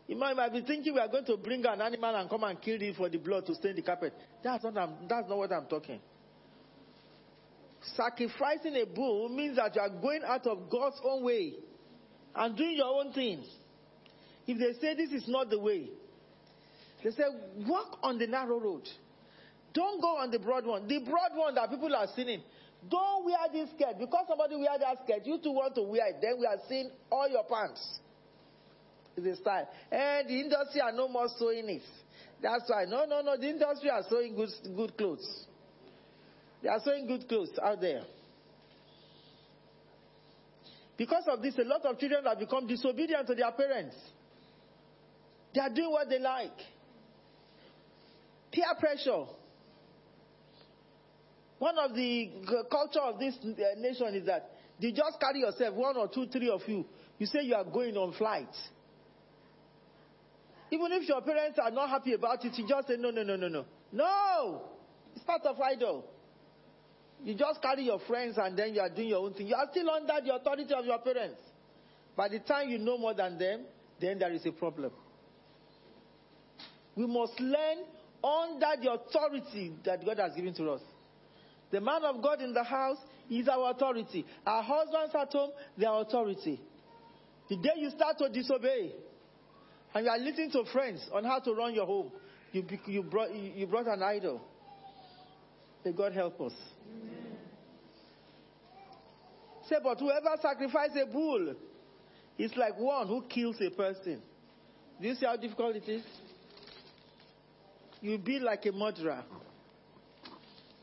you 0.08 0.16
might, 0.16 0.34
might 0.34 0.52
be 0.52 0.62
thinking 0.62 0.92
we 0.92 0.98
are 0.98 1.06
going 1.08 1.24
to 1.26 1.36
bring 1.36 1.64
an 1.64 1.80
animal 1.80 2.16
and 2.16 2.28
come 2.28 2.42
and 2.42 2.60
kill 2.60 2.82
it 2.82 2.96
for 2.96 3.08
the 3.08 3.18
blood 3.18 3.46
to 3.46 3.54
stain 3.54 3.76
the 3.76 3.82
carpet. 3.82 4.12
That's 4.42 4.64
not, 4.64 4.74
that's 5.08 5.28
not 5.28 5.38
what 5.38 5.52
I'm 5.52 5.66
talking. 5.66 6.00
Sacrificing 7.96 8.74
a 8.76 8.86
bull 8.86 9.28
means 9.28 9.56
that 9.56 9.74
you 9.76 9.80
are 9.80 9.88
going 9.88 10.22
out 10.26 10.46
of 10.48 10.68
God's 10.68 11.00
own 11.04 11.24
way 11.24 11.54
and 12.34 12.56
doing 12.56 12.76
your 12.76 13.04
own 13.04 13.12
thing. 13.12 13.44
If 14.46 14.58
they 14.58 14.80
say 14.80 14.94
this 14.96 15.12
is 15.12 15.28
not 15.28 15.48
the 15.48 15.58
way, 15.60 15.90
they 17.04 17.10
say 17.10 17.22
walk 17.68 17.98
on 18.02 18.18
the 18.18 18.26
narrow 18.26 18.58
road. 18.58 18.88
Don't 19.72 20.00
go 20.00 20.16
on 20.16 20.30
the 20.30 20.40
broad 20.40 20.66
one. 20.66 20.88
The 20.88 20.98
broad 20.98 21.36
one 21.36 21.54
that 21.54 21.70
people 21.70 21.94
are 21.94 22.08
seeing. 22.16 22.42
Don't 22.88 23.24
wear 23.24 23.38
this 23.52 23.68
skirt. 23.70 23.98
Because 23.98 24.24
somebody 24.28 24.56
wear 24.56 24.78
that 24.78 25.04
skirt, 25.04 25.26
you 25.26 25.38
too 25.42 25.52
want 25.52 25.74
to 25.74 25.82
wear 25.82 26.08
it. 26.08 26.16
Then 26.22 26.38
we 26.38 26.46
are 26.46 26.58
seeing 26.68 26.90
all 27.10 27.28
your 27.28 27.44
pants. 27.44 28.00
It's 29.16 29.26
a 29.38 29.42
style. 29.42 29.68
And 29.90 30.28
the 30.28 30.40
industry 30.40 30.80
are 30.80 30.92
no 30.92 31.08
more 31.08 31.28
sewing 31.38 31.68
it. 31.68 31.82
That's 32.42 32.64
why. 32.68 32.84
No, 32.86 33.04
no, 33.04 33.20
no. 33.20 33.36
The 33.36 33.50
industry 33.50 33.90
are 33.90 34.02
sewing 34.08 34.34
good, 34.34 34.50
good 34.76 34.96
clothes. 34.96 35.46
They 36.62 36.68
are 36.68 36.80
sewing 36.82 37.06
good 37.06 37.28
clothes 37.28 37.50
out 37.62 37.80
there. 37.80 38.02
Because 40.96 41.24
of 41.28 41.40
this, 41.40 41.56
a 41.58 41.64
lot 41.64 41.84
of 41.84 41.98
children 41.98 42.24
have 42.26 42.38
become 42.38 42.66
disobedient 42.66 43.26
to 43.26 43.34
their 43.34 43.50
parents. 43.52 43.96
They 45.54 45.60
are 45.60 45.70
doing 45.70 45.90
what 45.90 46.08
they 46.08 46.18
like. 46.18 46.56
Peer 48.52 48.66
pressure. 48.78 49.24
One 51.60 51.78
of 51.78 51.94
the 51.94 52.30
culture 52.70 53.00
of 53.00 53.18
this 53.18 53.34
uh, 53.44 53.78
nation 53.78 54.14
is 54.14 54.24
that 54.24 54.50
you 54.78 54.92
just 54.92 55.20
carry 55.20 55.40
yourself, 55.40 55.74
one 55.74 55.94
or 55.94 56.08
two, 56.08 56.26
three 56.26 56.48
of 56.48 56.62
you. 56.66 56.86
You 57.18 57.26
say 57.26 57.42
you 57.42 57.54
are 57.54 57.64
going 57.64 57.98
on 57.98 58.14
flight. 58.14 58.48
Even 60.70 60.90
if 60.92 61.06
your 61.06 61.20
parents 61.20 61.58
are 61.62 61.70
not 61.70 61.90
happy 61.90 62.14
about 62.14 62.42
it, 62.46 62.56
you 62.56 62.66
just 62.66 62.88
say, 62.88 62.94
no, 62.96 63.10
no, 63.10 63.22
no, 63.22 63.36
no, 63.36 63.48
no. 63.48 63.66
No! 63.92 64.62
It's 65.14 65.22
part 65.22 65.42
of 65.42 65.60
idol. 65.60 66.06
You 67.22 67.34
just 67.34 67.60
carry 67.60 67.82
your 67.82 68.00
friends 68.08 68.38
and 68.38 68.58
then 68.58 68.72
you 68.74 68.80
are 68.80 68.88
doing 68.88 69.08
your 69.08 69.18
own 69.26 69.34
thing. 69.34 69.48
You 69.48 69.54
are 69.54 69.68
still 69.70 69.90
under 69.90 70.14
the 70.24 70.34
authority 70.34 70.72
of 70.72 70.86
your 70.86 70.98
parents. 71.00 71.42
By 72.16 72.30
the 72.30 72.38
time 72.38 72.70
you 72.70 72.78
know 72.78 72.96
more 72.96 73.12
than 73.12 73.36
them, 73.36 73.64
then 74.00 74.18
there 74.18 74.32
is 74.32 74.46
a 74.46 74.52
problem. 74.52 74.92
We 76.96 77.06
must 77.06 77.38
learn 77.38 77.84
under 78.24 78.80
the 78.82 78.92
authority 78.92 79.74
that 79.84 80.06
God 80.06 80.18
has 80.20 80.34
given 80.34 80.54
to 80.54 80.70
us. 80.70 80.80
The 81.70 81.80
man 81.80 82.04
of 82.04 82.22
God 82.22 82.40
in 82.40 82.52
the 82.52 82.64
house 82.64 82.98
is 83.30 83.48
our 83.48 83.70
authority. 83.70 84.26
Our 84.44 84.62
husbands 84.62 85.14
at 85.14 85.32
home, 85.32 85.50
their 85.78 85.92
authority. 85.92 86.60
The 87.48 87.56
day 87.56 87.70
you 87.76 87.90
start 87.90 88.18
to 88.18 88.28
disobey, 88.28 88.92
and 89.94 90.04
you 90.04 90.10
are 90.10 90.18
listening 90.18 90.50
to 90.52 90.64
friends 90.72 91.08
on 91.12 91.24
how 91.24 91.38
to 91.40 91.52
run 91.52 91.74
your 91.74 91.86
home, 91.86 92.12
you, 92.52 92.64
you, 92.86 93.02
brought, 93.02 93.32
you 93.34 93.66
brought 93.66 93.86
an 93.86 94.02
idol. 94.02 94.40
May 95.84 95.92
God 95.92 96.12
help 96.12 96.40
us. 96.40 96.52
Amen. 96.88 97.20
Say, 99.68 99.76
but 99.82 99.98
whoever 99.98 100.36
sacrifices 100.42 100.96
a 101.02 101.06
bull 101.06 101.54
is 102.38 102.52
like 102.56 102.78
one 102.78 103.06
who 103.06 103.22
kills 103.22 103.56
a 103.60 103.70
person. 103.70 104.20
Do 105.00 105.08
you 105.08 105.14
see 105.14 105.26
how 105.26 105.36
difficult 105.36 105.76
it 105.76 105.88
is? 105.88 106.02
You'll 108.00 108.18
be 108.18 108.38
like 108.38 108.66
a 108.66 108.72
murderer. 108.72 109.24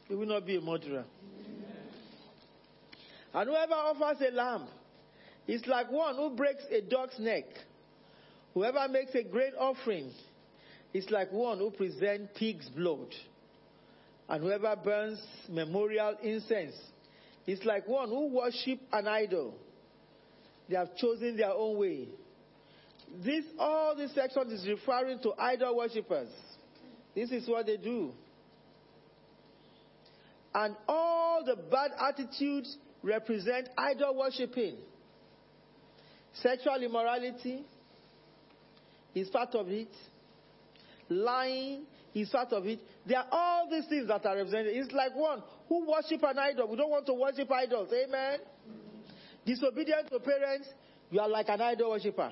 You 0.10 0.18
will 0.18 0.28
not 0.28 0.45
be 0.45 0.55
a 0.55 0.62
murderer. 0.62 1.05
And 3.34 3.49
whoever 3.49 3.74
offers 3.74 4.22
a 4.28 4.32
lamb 4.34 4.68
is 5.47 5.66
like 5.68 5.91
one 5.91 6.16
who 6.16 6.36
breaks 6.36 6.64
a 6.72 6.82
dog's 6.82 7.20
neck. 7.20 7.43
Whoever 8.53 8.88
makes 8.88 9.14
a 9.16 9.24
great 9.24 9.53
offering 9.60 10.12
is 10.93 11.10
like 11.10 11.32
one 11.32 11.60
who 11.60 11.72
presents 11.72 12.32
pig's 12.38 12.70
blood. 12.70 13.14
And 14.30 14.43
whoever 14.43 14.76
burns 14.76 15.22
memorial 15.49 16.16
incense 16.24 16.76
is 17.45 17.64
like 17.64 17.88
one 17.88 18.10
who 18.10 18.34
worship 18.34 18.80
an 18.91 19.08
idol. 19.08 19.53
They 20.70 20.76
have 20.76 20.95
chosen 20.97 21.38
their 21.38 21.51
own 21.51 21.78
way. 21.78 22.08
This 23.24 23.45
all 23.58 23.95
this 23.95 24.14
section 24.14 24.51
is 24.51 24.68
referring 24.68 25.20
to 25.20 25.34
idol 25.38 25.78
worshippers. 25.78 26.30
This 27.16 27.32
is 27.32 27.47
what 27.47 27.66
they 27.66 27.78
do. 27.78 28.12
And 30.53 30.75
all 30.87 31.43
the 31.45 31.55
bad 31.55 31.91
attitudes 31.99 32.77
represent 33.03 33.69
idol 33.77 34.17
worshipping. 34.17 34.75
Sexual 36.41 36.83
immorality 36.83 37.63
is 39.15 39.29
part 39.29 39.53
of 39.55 39.69
it. 39.69 39.89
Lying 41.09 41.83
is 42.13 42.29
part 42.29 42.51
of 42.51 42.65
it. 42.65 42.79
There 43.05 43.17
are 43.17 43.27
all 43.31 43.69
these 43.69 43.85
things 43.87 44.07
that 44.07 44.25
are 44.25 44.35
represented. 44.35 44.75
It's 44.75 44.91
like 44.91 45.15
one 45.15 45.41
who 45.69 45.89
worship 45.89 46.23
an 46.23 46.37
idol. 46.37 46.67
We 46.69 46.77
don't 46.77 46.89
want 46.89 47.05
to 47.07 47.13
worship 47.13 47.51
idols. 47.51 47.89
Amen. 47.93 48.39
Disobedient 49.45 50.09
to 50.09 50.19
parents, 50.19 50.67
you 51.09 51.19
are 51.19 51.29
like 51.29 51.47
an 51.49 51.61
idol 51.61 51.91
worshiper. 51.91 52.31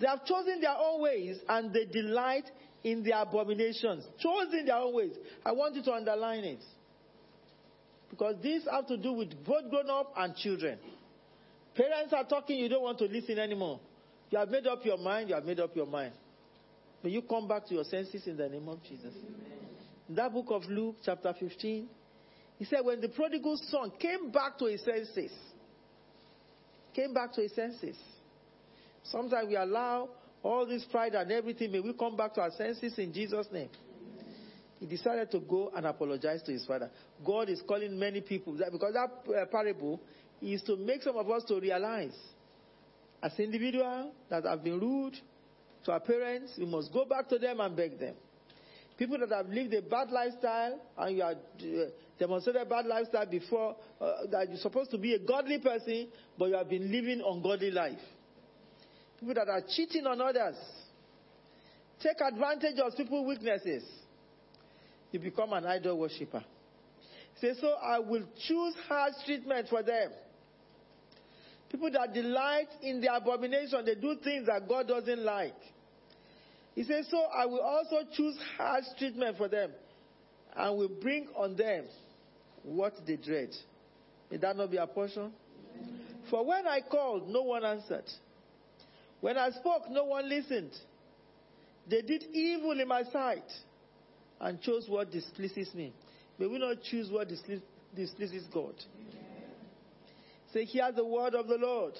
They 0.00 0.06
have 0.06 0.24
chosen 0.24 0.60
their 0.60 0.76
own 0.76 1.02
ways 1.02 1.38
and 1.48 1.72
they 1.72 1.84
delight 1.84 2.44
in 2.90 3.02
their 3.02 3.20
abominations. 3.20 4.04
Chosen 4.18 4.66
their 4.66 4.76
own 4.76 4.94
ways. 4.94 5.12
I 5.44 5.52
want 5.52 5.74
you 5.74 5.82
to 5.82 5.92
underline 5.92 6.44
it. 6.44 6.62
Because 8.10 8.36
these 8.42 8.62
have 8.70 8.86
to 8.86 8.96
do 8.96 9.12
with 9.12 9.30
both 9.44 9.70
grown 9.70 9.90
up 9.90 10.12
and 10.16 10.34
children. 10.36 10.78
Parents 11.74 12.12
are 12.12 12.24
talking, 12.24 12.56
you 12.58 12.68
don't 12.68 12.82
want 12.82 12.98
to 12.98 13.04
listen 13.04 13.38
anymore. 13.38 13.80
You 14.30 14.38
have 14.38 14.48
made 14.48 14.66
up 14.66 14.84
your 14.84 14.98
mind, 14.98 15.28
you 15.28 15.34
have 15.34 15.44
made 15.44 15.60
up 15.60 15.74
your 15.76 15.86
mind. 15.86 16.12
May 17.02 17.10
you 17.10 17.22
come 17.22 17.46
back 17.46 17.66
to 17.66 17.74
your 17.74 17.84
senses 17.84 18.26
in 18.26 18.36
the 18.36 18.48
name 18.48 18.68
of 18.68 18.82
Jesus. 18.82 19.14
In 20.08 20.14
that 20.14 20.32
book 20.32 20.46
of 20.48 20.64
Luke, 20.68 20.96
chapter 21.04 21.32
15, 21.38 21.88
he 22.58 22.64
said, 22.64 22.80
When 22.82 23.00
the 23.00 23.08
prodigal 23.08 23.56
son 23.70 23.92
came 24.00 24.30
back 24.30 24.58
to 24.58 24.64
his 24.64 24.82
senses, 24.84 25.30
came 26.94 27.14
back 27.14 27.32
to 27.34 27.42
his 27.42 27.54
senses. 27.54 27.96
Sometimes 29.04 29.48
we 29.48 29.56
allow 29.56 30.08
all 30.42 30.66
this 30.66 30.84
pride 30.90 31.14
and 31.14 31.30
everything, 31.32 31.72
may 31.72 31.80
we 31.80 31.92
come 31.92 32.16
back 32.16 32.34
to 32.34 32.40
our 32.40 32.50
senses 32.52 32.98
in 32.98 33.12
Jesus' 33.12 33.46
name. 33.52 33.68
He 34.80 34.86
decided 34.86 35.30
to 35.32 35.40
go 35.40 35.72
and 35.74 35.86
apologize 35.86 36.42
to 36.42 36.52
his 36.52 36.64
father. 36.64 36.90
God 37.24 37.48
is 37.48 37.60
calling 37.66 37.98
many 37.98 38.20
people, 38.20 38.52
because 38.52 38.94
that 38.94 39.32
uh, 39.34 39.46
parable 39.46 40.00
is 40.40 40.62
to 40.62 40.76
make 40.76 41.02
some 41.02 41.16
of 41.16 41.28
us 41.30 41.42
to 41.48 41.58
realize, 41.58 42.16
as 43.20 43.32
individuals 43.38 44.12
that 44.30 44.44
have 44.44 44.62
been 44.62 44.78
rude, 44.78 45.14
to 45.84 45.92
our 45.92 46.00
parents, 46.00 46.52
we 46.58 46.66
must 46.66 46.92
go 46.92 47.04
back 47.04 47.28
to 47.28 47.38
them 47.38 47.60
and 47.60 47.74
beg 47.76 47.98
them. 47.98 48.14
People 48.96 49.18
that 49.18 49.30
have 49.30 49.48
lived 49.48 49.72
a 49.74 49.82
bad 49.82 50.10
lifestyle 50.10 50.80
and 50.96 51.16
you 51.16 51.22
are 51.22 51.32
uh, 51.32 51.90
demonstrated 52.18 52.62
a 52.62 52.64
bad 52.64 52.84
lifestyle 52.86 53.26
before, 53.26 53.76
uh, 54.00 54.12
that 54.30 54.48
you're 54.48 54.58
supposed 54.58 54.90
to 54.90 54.98
be 54.98 55.14
a 55.14 55.18
godly 55.18 55.58
person, 55.58 56.08
but 56.36 56.46
you 56.46 56.56
have 56.56 56.68
been 56.68 56.90
living 56.90 57.22
ungodly 57.24 57.70
life. 57.70 57.98
People 59.20 59.34
that 59.34 59.48
are 59.48 59.62
cheating 59.74 60.06
on 60.06 60.20
others, 60.20 60.56
take 62.00 62.20
advantage 62.20 62.78
of 62.78 62.96
people's 62.96 63.26
weaknesses. 63.26 63.84
You 65.10 65.18
become 65.20 65.52
an 65.52 65.64
idol 65.66 65.98
worshiper. 65.98 66.44
Say, 67.40 67.52
so 67.60 67.74
I 67.82 67.98
will 67.98 68.24
choose 68.46 68.74
harsh 68.88 69.14
treatment 69.24 69.68
for 69.68 69.82
them. 69.82 70.10
People 71.70 71.90
that 71.92 72.14
delight 72.14 72.68
in 72.82 73.00
the 73.00 73.14
abomination, 73.14 73.84
they 73.84 73.94
do 73.94 74.16
things 74.22 74.46
that 74.46 74.68
God 74.68 74.88
doesn't 74.88 75.22
like. 75.22 75.54
He 76.74 76.84
says, 76.84 77.06
So 77.10 77.18
I 77.18 77.44
will 77.46 77.60
also 77.60 77.96
choose 78.14 78.38
harsh 78.56 78.84
treatment 78.98 79.36
for 79.36 79.48
them 79.48 79.72
and 80.56 80.78
will 80.78 80.88
bring 80.88 81.28
on 81.36 81.56
them 81.56 81.84
what 82.62 82.94
they 83.06 83.16
dread. 83.16 83.50
May 84.30 84.38
that 84.38 84.56
not 84.56 84.70
be 84.70 84.76
a 84.76 84.86
portion? 84.86 85.32
For 86.30 86.44
when 86.44 86.66
I 86.66 86.80
called, 86.80 87.28
no 87.28 87.42
one 87.42 87.64
answered. 87.64 88.04
When 89.20 89.36
I 89.36 89.50
spoke, 89.50 89.82
no 89.90 90.04
one 90.04 90.28
listened. 90.28 90.72
They 91.88 92.02
did 92.02 92.24
evil 92.32 92.78
in 92.78 92.86
my 92.86 93.02
sight 93.04 93.50
and 94.40 94.60
chose 94.60 94.86
what 94.88 95.10
displeases 95.10 95.74
me. 95.74 95.92
May 96.38 96.46
we 96.46 96.58
not 96.58 96.76
choose 96.82 97.10
what 97.10 97.28
displeases 97.94 98.44
God. 98.52 98.74
Say, 100.52 100.64
hear 100.64 100.90
the 100.92 101.04
word 101.04 101.34
of 101.34 101.48
the 101.48 101.56
Lord. 101.56 101.94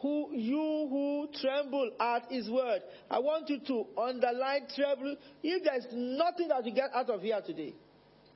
Who, 0.00 0.28
you 0.32 0.56
who 0.88 1.28
tremble 1.40 1.90
at 2.00 2.30
his 2.30 2.48
word. 2.48 2.80
I 3.10 3.18
want 3.18 3.50
you 3.50 3.60
to 3.66 3.84
underline 4.00 4.66
tremble. 4.74 5.16
If 5.42 5.64
there's 5.64 5.86
nothing 5.92 6.48
that 6.48 6.64
you 6.64 6.72
get 6.72 6.90
out 6.94 7.10
of 7.10 7.20
here 7.20 7.40
today, 7.44 7.74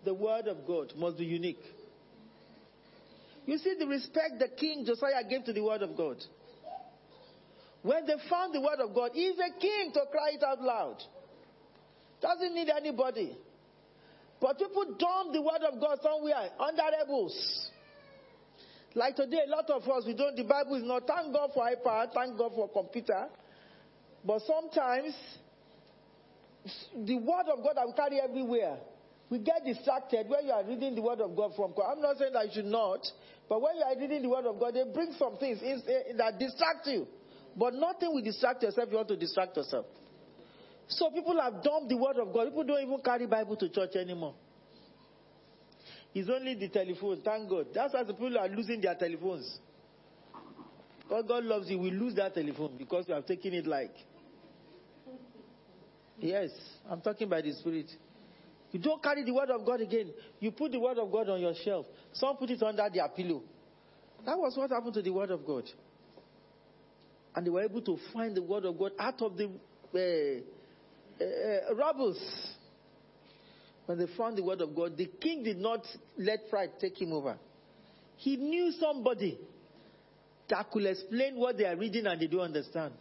the 0.05 0.13
word 0.13 0.47
of 0.47 0.67
God 0.67 0.93
must 0.97 1.17
be 1.17 1.25
unique. 1.25 1.63
You 3.47 3.59
see 3.59 3.75
the 3.79 3.87
respect 3.87 4.39
the 4.39 4.49
king 4.49 4.85
Josiah 4.87 5.23
gave 5.29 5.45
to 5.45 5.53
the 5.53 5.63
word 5.63 5.83
of 5.83 5.97
God. 5.97 6.17
When 7.83 8.07
they 8.07 8.15
found 8.31 8.55
the 8.55 8.61
word 8.61 8.81
of 8.81 8.95
God, 8.95 9.11
he's 9.13 9.39
a 9.39 9.61
king 9.61 9.93
to 9.93 10.01
cry 10.11 10.31
it 10.33 10.43
out 10.43 10.63
loud. 10.63 10.97
Doesn't 12.23 12.55
need 12.55 12.71
anybody. 12.71 13.37
But 14.41 14.59
people 14.59 14.85
dump 14.99 15.33
the 15.33 15.43
word 15.43 15.63
of 15.71 15.79
God 15.81 15.99
somewhere 16.03 16.49
under 16.59 16.83
rebels. 16.99 17.71
Like 18.95 19.17
today, 19.17 19.41
a 19.47 19.51
lot 19.51 19.69
of 19.71 19.83
us, 19.83 20.05
we 20.07 20.15
don't, 20.15 20.37
the 20.37 20.45
Bible 20.45 20.77
is 20.77 20.85
not, 20.85 21.07
thank 21.07 21.35
God 21.35 21.51
for 21.53 21.65
iPad, 21.65 22.15
thank 22.15 22.39
God 22.39 22.53
for 22.55 22.69
computer. 22.69 23.27
But 24.25 24.41
sometimes, 24.47 25.15
the 27.05 27.17
word 27.17 27.47
of 27.53 27.63
God 27.63 27.75
that 27.77 27.87
we 27.87 27.93
carry 27.93 28.21
everywhere, 28.21 28.79
we 29.29 29.39
get 29.39 29.65
distracted 29.65 30.29
when 30.29 30.47
you 30.47 30.53
are 30.53 30.65
reading 30.65 30.95
the 30.95 31.03
word 31.03 31.21
of 31.21 31.35
God 31.37 31.53
from. 31.57 31.75
I'm 31.85 32.01
not 32.01 32.19
saying 32.19 32.33
that 32.35 32.47
you 32.47 32.53
should 32.55 32.67
not, 32.67 33.01
but 33.49 33.61
when 33.61 33.77
you 33.77 33.83
are 33.83 33.99
reading 33.99 34.23
the 34.23 34.29
word 34.29 34.47
of 34.47 34.59
God, 34.59 34.75
they 34.75 34.85
bring 34.93 35.13
some 35.19 35.37
things 35.37 35.61
in, 35.63 35.83
eh, 35.87 36.11
in, 36.11 36.17
that 36.17 36.39
distract 36.39 36.87
you. 36.87 37.07
But 37.57 37.75
nothing 37.75 38.13
will 38.13 38.23
distract 38.23 38.63
yourself 38.63 38.89
you 38.91 38.97
want 38.97 39.09
to 39.09 39.17
distract 39.17 39.57
yourself. 39.57 39.87
So 40.89 41.11
people 41.11 41.41
have 41.41 41.63
dumped 41.63 41.89
the 41.89 41.97
word 41.97 42.17
of 42.19 42.33
God. 42.33 42.47
People 42.47 42.65
don't 42.65 42.83
even 42.83 42.99
carry 43.05 43.27
Bible 43.27 43.57
to 43.57 43.69
church 43.69 43.97
anymore. 43.97 44.35
It's 46.15 46.29
only 46.31 46.55
the 46.55 46.69
telephone. 46.69 47.21
Thank 47.25 47.49
God. 47.49 47.67
That's 47.75 47.93
why 47.95 48.05
the 48.05 48.13
people 48.13 48.39
are 48.39 48.49
losing 48.49 48.81
their 48.81 48.95
telephones. 48.95 49.59
God, 51.09 51.29
God 51.29 51.45
loves 51.45 51.69
you. 51.69 51.79
We 51.79 51.91
lose 51.91 52.15
that 52.15 52.35
telephone 52.35 52.77
because 52.79 53.07
you 53.09 53.15
have 53.15 53.27
taken 53.27 53.53
it 53.53 53.67
like. 53.67 53.93
Yes, 56.19 56.51
I'm 56.89 57.01
talking 57.01 57.29
by 57.29 57.43
the 57.43 57.53
Spirit. 57.53 57.91
You 58.75 58.81
don't 58.81 59.01
carry 59.01 59.23
the 59.23 59.33
word 59.33 59.51
of 59.51 59.65
God 59.65 59.81
again. 59.81 60.13
You 60.41 60.51
put 60.51 60.73
the 60.73 60.81
word 60.81 60.99
of 60.99 61.13
God 61.13 61.29
on 61.29 61.41
your 61.41 61.55
shelf. 61.65 61.87
Some 62.13 62.37
put 62.37 62.51
it 62.51 62.61
under 62.61 62.85
their 62.93 63.09
pillow. 63.09 63.41
That 64.27 64.37
was 64.37 64.57
what 64.57 64.71
happened 64.71 64.95
to 64.95 65.03
the 65.03 65.11
word 65.13 65.31
of 65.31 65.47
God. 65.47 65.63
And 67.37 67.47
they 67.47 67.51
were 67.51 67.63
able 67.63 67.83
to 67.83 67.97
find 68.13 68.37
the 68.37 68.43
word 68.43 68.65
of 68.65 68.77
God 68.77 68.91
out 68.99 69.23
of 69.23 69.37
the 69.37 69.45
uh, 69.95 71.23
uh, 71.25 71.75
rubbles. 71.77 72.21
When 73.87 73.97
they 73.97 74.09
found 74.19 74.39
the 74.39 74.43
word 74.43 74.61
of 74.61 74.75
God, 74.75 74.97
the 74.97 75.07
king 75.21 75.45
did 75.45 75.59
not 75.59 75.87
let 76.19 76.51
pride 76.51 76.71
take 76.81 77.01
him 77.01 77.13
over. 77.13 77.37
He 78.17 78.37
knew 78.37 78.73
somebody 78.81 79.39
that 80.49 80.69
could 80.73 80.87
explain 80.87 81.37
what 81.37 81.57
they 81.57 81.67
are 81.67 81.77
reading 81.77 82.07
and 82.07 82.21
they 82.21 82.27
don't 82.27 82.41
understand. 82.41 82.95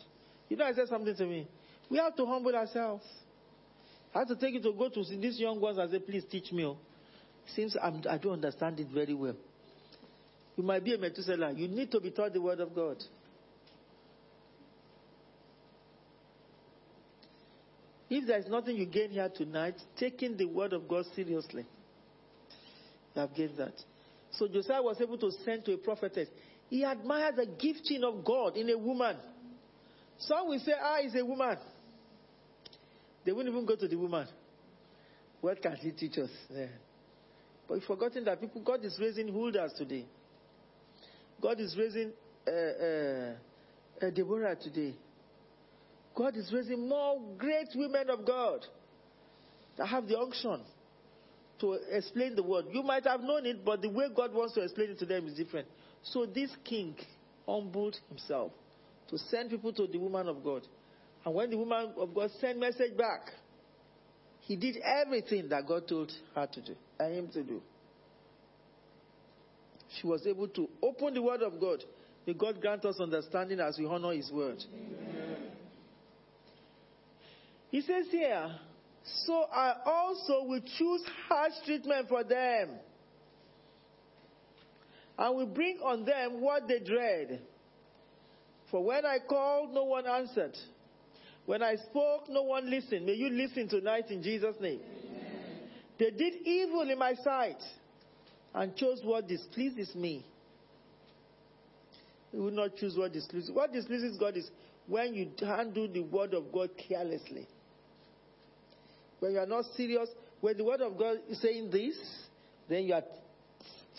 You 0.49 0.57
know, 0.57 0.65
I 0.65 0.73
said 0.73 0.87
something 0.87 1.15
to 1.15 1.25
me. 1.25 1.47
We 1.89 1.97
have 1.97 2.15
to 2.17 2.27
humble 2.27 2.55
ourselves. 2.55 3.05
I 4.13 4.19
have 4.19 4.27
to 4.27 4.35
take 4.35 4.53
you 4.53 4.61
to 4.61 4.73
go 4.73 4.89
to 4.89 5.03
see 5.03 5.17
these 5.17 5.39
young 5.39 5.59
ones 5.59 5.77
and 5.77 5.91
say, 5.91 5.99
please 5.99 6.23
teach 6.29 6.51
me. 6.51 6.65
Oh. 6.65 6.77
Since 7.55 7.75
I'm, 7.81 8.01
I 8.09 8.17
do 8.17 8.29
not 8.29 8.35
understand 8.35 8.79
it 8.79 8.87
very 8.93 9.13
well. 9.13 9.35
You 10.55 10.63
might 10.63 10.83
be 10.83 10.93
a 10.93 10.97
Methuselah. 10.97 11.53
You 11.53 11.67
need 11.67 11.91
to 11.91 11.99
be 11.99 12.11
taught 12.11 12.33
the 12.33 12.41
word 12.41 12.59
of 12.59 12.75
God. 12.75 12.97
If 18.09 18.27
there 18.27 18.37
is 18.37 18.45
nothing 18.47 18.75
you 18.75 18.85
gain 18.85 19.09
here 19.09 19.29
tonight, 19.35 19.75
taking 19.97 20.37
the 20.37 20.45
word 20.45 20.73
of 20.73 20.87
God 20.87 21.05
seriously, 21.15 21.65
you 23.15 23.21
have 23.21 23.33
gained 23.33 23.57
that. 23.57 23.73
So 24.33 24.47
Josiah 24.47 24.83
was 24.83 25.01
able 25.01 25.17
to 25.17 25.31
send 25.43 25.65
to 25.65 25.73
a 25.73 25.77
prophetess. 25.77 26.27
He 26.69 26.83
admired 26.83 27.35
the 27.37 27.47
gifting 27.47 28.03
of 28.03 28.23
God 28.23 28.55
in 28.55 28.69
a 28.69 28.77
woman. 28.77 29.17
Some 30.19 30.49
will 30.49 30.59
say, 30.59 30.73
ah, 30.79 30.97
he's 31.01 31.15
a 31.15 31.25
woman. 31.25 31.57
They 33.25 33.31
won't 33.31 33.47
even 33.47 33.65
go 33.65 33.75
to 33.75 33.87
the 33.87 33.95
woman. 33.95 34.27
What 35.41 35.61
can 35.61 35.75
he 35.75 35.91
teach 35.91 36.17
us? 36.17 36.29
Yeah. 36.49 36.67
But 37.67 37.75
we've 37.75 37.83
forgotten 37.83 38.25
that 38.25 38.39
people, 38.39 38.61
God 38.61 38.83
is 38.83 38.97
raising 38.99 39.27
Huldahs 39.27 39.77
today. 39.77 40.05
God 41.41 41.59
is 41.59 41.75
raising 41.77 42.11
uh, 42.47 42.51
uh, 42.51 43.33
uh, 44.05 44.09
Deborah 44.09 44.55
today. 44.55 44.95
God 46.15 46.35
is 46.37 46.51
raising 46.53 46.87
more 46.87 47.19
great 47.37 47.69
women 47.75 48.09
of 48.09 48.25
God 48.25 48.65
that 49.77 49.87
have 49.87 50.07
the 50.07 50.17
unction 50.17 50.61
to 51.59 51.73
explain 51.91 52.35
the 52.35 52.43
word. 52.43 52.65
You 52.71 52.83
might 52.83 53.05
have 53.05 53.21
known 53.21 53.45
it, 53.45 53.65
but 53.65 53.81
the 53.81 53.89
way 53.89 54.05
God 54.15 54.33
wants 54.33 54.53
to 54.55 54.61
explain 54.61 54.91
it 54.91 54.99
to 54.99 55.05
them 55.05 55.27
is 55.27 55.33
different. 55.33 55.67
So 56.03 56.25
this 56.25 56.51
king 56.63 56.95
humbled 57.47 57.97
himself 58.09 58.51
to 59.09 59.17
send 59.17 59.49
people 59.49 59.73
to 59.73 59.87
the 59.87 59.97
woman 59.97 60.27
of 60.27 60.43
God. 60.43 60.67
And 61.25 61.33
when 61.33 61.49
the 61.49 61.57
woman 61.57 61.93
of 61.97 62.13
God 62.13 62.31
sent 62.39 62.59
message 62.59 62.97
back, 62.97 63.31
he 64.41 64.55
did 64.55 64.77
everything 64.77 65.49
that 65.49 65.65
God 65.67 65.87
told 65.87 66.11
her 66.35 66.47
to 66.47 66.61
do 66.61 66.75
and 66.99 67.15
him 67.15 67.27
to 67.29 67.43
do. 67.43 67.61
She 69.99 70.07
was 70.07 70.25
able 70.27 70.47
to 70.49 70.67
open 70.81 71.13
the 71.13 71.21
word 71.21 71.41
of 71.41 71.59
God. 71.59 71.83
May 72.25 72.33
God 72.33 72.59
grant 72.59 72.83
us 72.85 72.99
understanding 72.99 73.59
as 73.59 73.77
we 73.77 73.85
honor 73.85 74.11
his 74.11 74.31
word. 74.31 74.63
Amen. 74.73 75.37
He 77.69 77.81
says 77.81 78.05
here, 78.11 78.55
so 79.25 79.45
I 79.51 79.75
also 79.85 80.43
will 80.45 80.61
choose 80.77 81.03
harsh 81.27 81.53
treatment 81.65 82.07
for 82.07 82.23
them. 82.23 82.69
And 85.17 85.35
will 85.35 85.47
bring 85.47 85.79
on 85.83 86.05
them 86.05 86.41
what 86.41 86.67
they 86.67 86.79
dread. 86.79 87.41
For 88.71 88.83
when 88.83 89.05
I 89.05 89.17
called, 89.27 89.73
no 89.73 89.83
one 89.83 90.07
answered. 90.07 90.57
When 91.45 91.61
I 91.61 91.75
spoke, 91.75 92.29
no 92.29 92.43
one 92.43 92.69
listened. 92.69 93.05
May 93.05 93.13
you 93.13 93.29
listen 93.29 93.67
tonight 93.67 94.09
in 94.09 94.23
Jesus' 94.23 94.55
name. 94.59 94.79
Amen. 94.79 95.69
They 95.99 96.11
did 96.11 96.35
evil 96.45 96.89
in 96.89 96.97
my 96.97 97.15
sight 97.15 97.61
and 98.53 98.75
chose 98.75 99.01
what 99.03 99.27
displeases 99.27 99.93
me. 99.95 100.25
We 102.31 102.39
will 102.39 102.51
not 102.51 102.77
choose 102.77 102.97
what 102.97 103.13
displeases. 103.13 103.51
What 103.51 103.73
displeases 103.73 104.17
God 104.17 104.37
is 104.37 104.49
when 104.87 105.13
you 105.13 105.31
handle 105.39 105.87
the 105.87 106.01
word 106.01 106.33
of 106.33 106.51
God 106.51 106.69
carelessly 106.87 107.47
when 109.23 109.31
you 109.31 109.39
are 109.39 109.45
not 109.45 109.63
serious, 109.77 110.09
when 110.41 110.57
the 110.57 110.65
word 110.65 110.81
of 110.81 110.97
God 110.97 111.15
is 111.29 111.39
saying 111.39 111.71
this, 111.71 111.95
then 112.67 112.83
you 112.83 112.93
are 112.93 113.03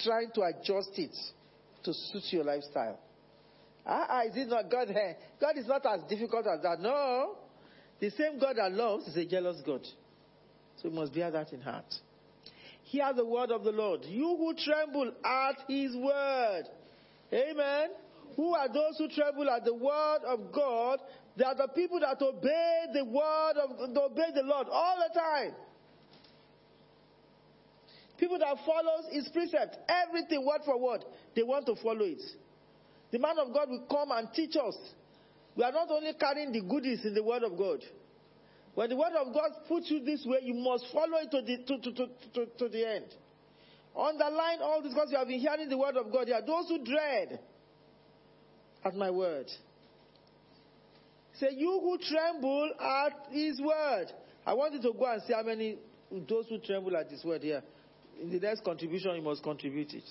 trying 0.00 0.30
to 0.34 0.42
adjust 0.42 0.90
it 0.98 1.16
to 1.82 1.94
suit 1.94 2.24
your 2.28 2.44
lifestyle. 2.44 2.98
Ah, 3.86 4.06
ah, 4.08 4.22
is 4.22 4.36
it 4.36 4.48
not 4.48 4.70
God? 4.70 4.88
Hey, 4.88 5.16
God 5.40 5.58
is 5.58 5.66
not 5.66 5.84
as 5.86 6.00
difficult 6.08 6.46
as 6.46 6.62
that. 6.62 6.80
No. 6.80 7.36
The 8.00 8.10
same 8.10 8.38
God 8.38 8.56
that 8.56 8.72
loves 8.72 9.06
is 9.08 9.16
a 9.16 9.24
jealous 9.24 9.60
God. 9.64 9.86
So 10.76 10.88
you 10.88 10.94
must 10.94 11.14
bear 11.14 11.30
that 11.30 11.52
in 11.52 11.60
heart. 11.60 11.84
Hear 12.84 13.12
the 13.14 13.24
word 13.24 13.50
of 13.50 13.64
the 13.64 13.72
Lord. 13.72 14.04
You 14.04 14.36
who 14.36 14.54
tremble 14.54 15.12
at 15.24 15.56
his 15.68 15.94
word. 15.96 16.64
Amen. 17.32 17.88
Who 18.36 18.54
are 18.54 18.68
those 18.68 18.98
who 18.98 19.08
tremble 19.08 19.48
at 19.50 19.64
the 19.64 19.74
word 19.74 20.20
of 20.26 20.52
God 20.52 20.98
they 21.36 21.44
are 21.44 21.54
the 21.54 21.68
people 21.68 22.00
that 22.00 22.22
obey 22.22 22.84
the 22.92 23.04
word 23.04 23.54
of, 23.56 23.70
obey 23.80 24.30
the 24.34 24.42
Lord 24.42 24.68
all 24.70 24.96
the 24.96 25.18
time. 25.18 25.52
People 28.18 28.38
that 28.38 28.56
follows 28.64 29.06
his 29.10 29.28
precept, 29.28 29.76
everything 29.88 30.46
word 30.46 30.60
for 30.64 30.78
word, 30.78 31.04
they 31.34 31.42
want 31.42 31.66
to 31.66 31.74
follow 31.82 32.04
it. 32.04 32.22
The 33.14 33.20
man 33.20 33.38
of 33.38 33.54
God 33.54 33.70
will 33.70 33.86
come 33.88 34.10
and 34.10 34.26
teach 34.34 34.56
us. 34.56 34.76
We 35.54 35.62
are 35.62 35.70
not 35.70 35.88
only 35.88 36.14
carrying 36.14 36.50
the 36.50 36.62
goodies 36.62 37.04
in 37.04 37.14
the 37.14 37.22
word 37.22 37.44
of 37.44 37.56
God. 37.56 37.78
When 38.74 38.90
the 38.90 38.96
word 38.96 39.12
of 39.16 39.32
God 39.32 39.52
puts 39.68 39.88
you 39.88 40.04
this 40.04 40.26
way, 40.26 40.38
you 40.42 40.54
must 40.54 40.86
follow 40.92 41.18
it 41.22 41.30
to 41.30 41.40
the, 41.40 41.58
to, 41.58 41.92
to, 41.92 42.08
to, 42.34 42.46
to, 42.58 42.68
the 42.68 42.84
end. 42.84 43.04
Underline 43.96 44.58
all 44.62 44.82
this 44.82 44.92
because 44.92 45.12
you 45.12 45.18
have 45.18 45.28
been 45.28 45.38
hearing 45.38 45.68
the 45.68 45.78
word 45.78 45.96
of 45.96 46.10
God. 46.10 46.26
There 46.26 46.34
are 46.34 46.44
those 46.44 46.66
who 46.68 46.84
dread 46.84 47.38
at 48.84 48.96
my 48.96 49.12
word. 49.12 49.46
Say, 51.34 51.50
you 51.52 51.70
who 51.70 51.98
tremble 51.98 52.68
at 52.80 53.32
his 53.32 53.60
word. 53.60 54.06
I 54.44 54.54
want 54.54 54.74
you 54.74 54.82
to 54.82 54.92
go 54.92 55.06
and 55.06 55.22
see 55.22 55.34
how 55.34 55.44
many 55.44 55.78
those 56.28 56.46
who 56.48 56.58
tremble 56.58 56.96
at 56.96 57.12
his 57.12 57.24
word 57.24 57.44
here. 57.44 57.62
In 58.20 58.32
the 58.32 58.40
next 58.40 58.64
contribution, 58.64 59.14
you 59.14 59.22
must 59.22 59.44
contribute 59.44 59.94
it. 59.94 60.02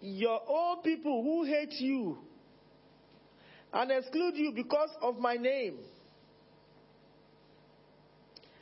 Your 0.00 0.40
own 0.46 0.82
people 0.82 1.22
who 1.22 1.44
hate 1.44 1.72
you 1.80 2.18
and 3.72 3.90
exclude 3.90 4.36
you 4.36 4.52
because 4.54 4.90
of 5.02 5.18
my 5.18 5.34
name 5.34 5.78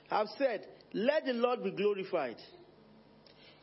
have 0.08 0.28
said, 0.38 0.66
Let 0.92 1.24
the 1.26 1.32
Lord 1.32 1.64
be 1.64 1.72
glorified. 1.72 2.36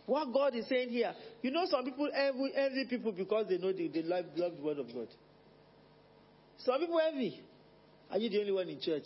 What 0.06 0.34
God 0.34 0.56
is 0.56 0.68
saying 0.68 0.90
here, 0.90 1.14
you 1.42 1.52
know, 1.52 1.66
some 1.70 1.86
people 1.86 2.10
envy, 2.14 2.52
envy 2.56 2.86
people 2.90 3.12
because 3.12 3.46
they 3.48 3.58
know 3.58 3.72
they, 3.72 3.88
they 3.88 4.02
love, 4.02 4.26
love 4.36 4.54
the 4.58 4.64
word 4.64 4.80
of 4.80 4.88
God. 4.88 5.08
Some 6.58 6.80
people 6.80 7.00
envy. 7.00 7.42
Are 8.10 8.18
you 8.18 8.30
the 8.30 8.40
only 8.40 8.52
one 8.52 8.68
in 8.68 8.82
church? 8.82 9.06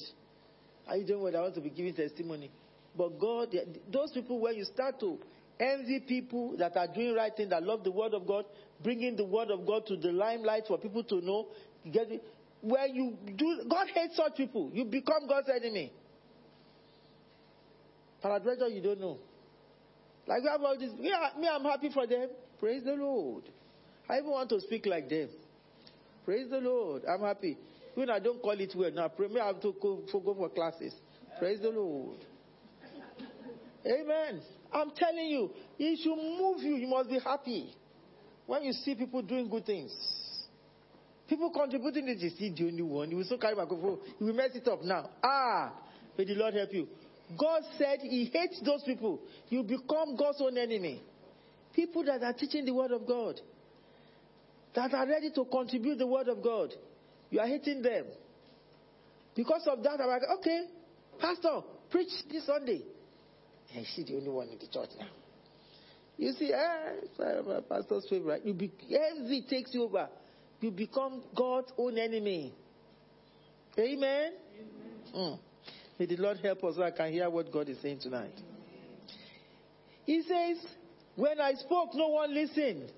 Are 0.87 0.97
you 0.97 1.05
the 1.05 1.13
only 1.13 1.23
one 1.25 1.33
that 1.33 1.41
wants 1.41 1.55
to 1.55 1.61
be 1.61 1.69
giving 1.69 1.93
testimony? 1.93 2.49
But 2.97 3.19
God, 3.19 3.49
those 3.91 4.11
people 4.13 4.39
when 4.39 4.55
you 4.55 4.63
start 4.63 4.99
to 5.01 5.19
envy 5.59 6.01
people 6.01 6.55
that 6.57 6.75
are 6.77 6.87
doing 6.87 7.15
right 7.15 7.35
thing, 7.35 7.49
that 7.49 7.63
love 7.63 7.83
the 7.83 7.91
word 7.91 8.13
of 8.13 8.27
God, 8.27 8.45
bringing 8.83 9.15
the 9.15 9.25
word 9.25 9.49
of 9.51 9.65
God 9.65 9.85
to 9.87 9.95
the 9.95 10.11
limelight 10.11 10.63
for 10.67 10.77
people 10.77 11.03
to 11.03 11.21
know, 11.21 11.47
get 11.91 12.11
it. 12.11 12.23
Where 12.61 12.87
you 12.87 13.17
do, 13.35 13.63
God 13.69 13.87
hates 13.93 14.15
such 14.15 14.35
people. 14.35 14.71
You 14.73 14.85
become 14.85 15.27
God's 15.27 15.49
enemy. 15.55 15.93
Paradredger, 18.23 18.73
you 18.73 18.81
don't 18.81 18.99
know. 18.99 19.19
Like 20.27 20.41
we 20.41 20.49
have 20.49 20.61
all 20.61 20.77
this. 20.77 20.91
Me, 20.93 21.13
me, 21.39 21.47
I'm 21.47 21.63
happy 21.63 21.89
for 21.93 22.07
them. 22.07 22.29
Praise 22.59 22.83
the 22.83 22.93
Lord. 22.93 23.43
I 24.09 24.17
even 24.17 24.31
want 24.31 24.49
to 24.49 24.59
speak 24.61 24.85
like 24.87 25.09
them. 25.09 25.29
Praise 26.25 26.49
the 26.49 26.57
Lord. 26.57 27.03
I'm 27.05 27.21
happy. 27.21 27.57
When 27.93 28.09
I 28.09 28.19
don't 28.19 28.41
call 28.41 28.59
it 28.59 28.73
well, 28.75 28.91
now 28.91 29.07
pray, 29.07 29.27
I 29.39 29.47
have 29.47 29.61
to 29.61 29.75
go 29.79 30.01
for 30.11 30.49
classes. 30.49 30.93
Praise 31.37 31.59
the 31.61 31.69
Lord. 31.69 32.17
Amen. 33.85 34.41
I'm 34.73 34.91
telling 34.95 35.27
you, 35.27 35.51
it 35.77 35.99
should 36.01 36.15
move 36.15 36.61
you. 36.61 36.75
You 36.75 36.87
must 36.87 37.09
be 37.09 37.19
happy 37.19 37.73
when 38.45 38.63
you 38.63 38.73
see 38.73 38.95
people 38.95 39.21
doing 39.21 39.47
good 39.49 39.65
things. 39.65 39.93
People 41.27 41.51
contributing 41.51 42.05
to 42.05 42.15
this, 42.15 42.33
the 42.37 42.65
only 42.65 42.81
one. 42.81 43.09
You 43.09 43.17
will 43.17 43.23
so 43.25 43.37
carry 43.37 43.55
microphone. 43.55 43.99
You 44.19 44.27
will 44.27 44.33
mess 44.33 44.51
it 44.53 44.67
up 44.67 44.83
now. 44.83 45.09
Ah, 45.23 45.73
may 46.17 46.25
the 46.25 46.35
Lord 46.35 46.53
help 46.53 46.71
you. 46.71 46.87
God 47.37 47.61
said 47.77 47.99
He 48.01 48.25
hates 48.25 48.61
those 48.63 48.83
people. 48.85 49.19
You 49.49 49.63
become 49.63 50.15
God's 50.17 50.41
own 50.41 50.57
enemy. 50.57 51.01
People 51.73 52.03
that 52.05 52.21
are 52.21 52.33
teaching 52.33 52.65
the 52.65 52.73
word 52.73 52.91
of 52.91 53.07
God, 53.07 53.39
that 54.75 54.93
are 54.93 55.07
ready 55.07 55.31
to 55.31 55.45
contribute 55.45 55.97
the 55.97 56.07
word 56.07 56.27
of 56.27 56.43
God, 56.43 56.73
you 57.31 57.39
are 57.39 57.47
hating 57.47 57.81
them. 57.81 58.05
Because 59.35 59.67
of 59.67 59.83
that, 59.83 59.99
I'm 59.99 60.07
like, 60.07 60.21
okay, 60.39 60.65
Pastor, 61.19 61.61
preach 61.89 62.11
this 62.31 62.45
Sunday. 62.45 62.83
And 63.75 63.85
she's 63.93 64.05
the 64.05 64.15
only 64.15 64.29
one 64.29 64.47
in 64.49 64.57
the 64.57 64.67
church 64.67 64.89
now. 64.97 65.07
You 66.17 66.31
see, 66.33 66.53
eh, 66.53 67.41
my 67.45 67.59
pastor's 67.67 68.07
favorite. 68.09 68.45
You 68.45 68.53
be, 68.53 68.71
envy 68.89 69.45
takes 69.49 69.73
you 69.73 69.83
over. 69.83 70.07
You 70.61 70.71
become 70.71 71.21
God's 71.35 71.71
own 71.77 71.97
enemy. 71.97 72.53
Amen. 73.77 74.31
Mm. 75.13 75.39
May 75.99 76.05
the 76.05 76.15
Lord 76.17 76.37
help 76.41 76.63
us 76.63 76.75
so 76.75 76.83
I 76.83 76.91
can 76.91 77.11
hear 77.11 77.29
what 77.29 77.51
God 77.51 77.67
is 77.67 77.77
saying 77.81 77.99
tonight. 77.99 78.33
He 80.05 80.21
says, 80.21 80.65
When 81.15 81.41
I 81.41 81.53
spoke, 81.53 81.89
no 81.93 82.07
one 82.07 82.33
listened. 82.33 82.91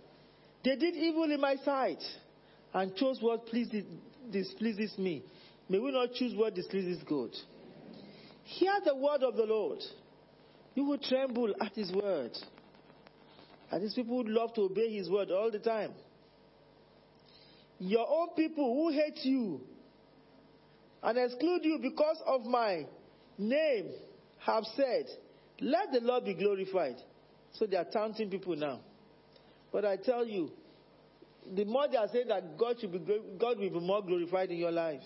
They 0.63 0.75
did 0.75 0.95
evil 0.95 1.31
in 1.31 1.39
my 1.41 1.55
sight 1.63 2.03
and 2.73 2.95
chose 2.95 3.17
what 3.21 3.47
pleases, 3.47 3.83
displeases 4.31 4.95
me. 4.97 5.23
May 5.69 5.79
we 5.79 5.91
not 5.91 6.13
choose 6.13 6.35
what 6.35 6.53
displeases 6.53 7.01
God. 7.07 7.29
Hear 8.43 8.73
the 8.85 8.95
word 8.95 9.23
of 9.23 9.35
the 9.35 9.43
Lord. 9.43 9.79
You 10.77 10.83
will 10.83 10.99
tremble 10.99 11.55
at 11.59 11.73
his 11.73 11.91
word. 11.91 12.37
And 13.71 13.81
these 13.83 13.95
people 13.95 14.17
would 14.17 14.29
love 14.29 14.53
to 14.53 14.61
obey 14.61 14.95
his 14.95 15.09
word 15.09 15.31
all 15.31 15.49
the 15.49 15.57
time. 15.57 15.91
Your 17.79 18.07
own 18.07 18.35
people 18.35 18.75
who 18.75 18.91
hate 18.91 19.25
you 19.25 19.61
and 21.01 21.17
exclude 21.17 21.61
you 21.63 21.79
because 21.81 22.21
of 22.27 22.45
my 22.45 22.85
name 23.39 23.89
have 24.45 24.65
said, 24.75 25.07
Let 25.61 25.91
the 25.93 25.99
Lord 25.99 26.25
be 26.25 26.35
glorified. 26.35 26.97
So 27.53 27.65
they 27.65 27.77
are 27.77 27.85
taunting 27.91 28.29
people 28.29 28.55
now. 28.55 28.81
But 29.73 29.83
I 29.83 29.95
tell 29.95 30.27
you, 30.27 30.51
the 31.55 31.65
more 31.65 31.87
they 31.87 31.97
are 31.97 32.07
saying 32.13 32.27
that 32.27 32.55
God 32.55 32.79
should 32.79 32.91
be 32.91 32.99
God 33.39 33.57
will 33.57 33.71
be 33.71 33.79
more 33.79 34.03
glorified 34.03 34.51
in 34.51 34.57
your 34.57 34.71
lives. 34.71 35.05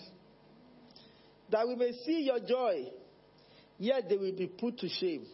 That 1.48 1.66
we 1.66 1.76
may 1.76 1.92
see 2.04 2.24
your 2.24 2.40
joy, 2.40 2.88
yet 3.78 4.10
they 4.10 4.18
will 4.18 4.36
be 4.36 4.48
put 4.48 4.78
to 4.80 4.88
shame. 4.90 5.24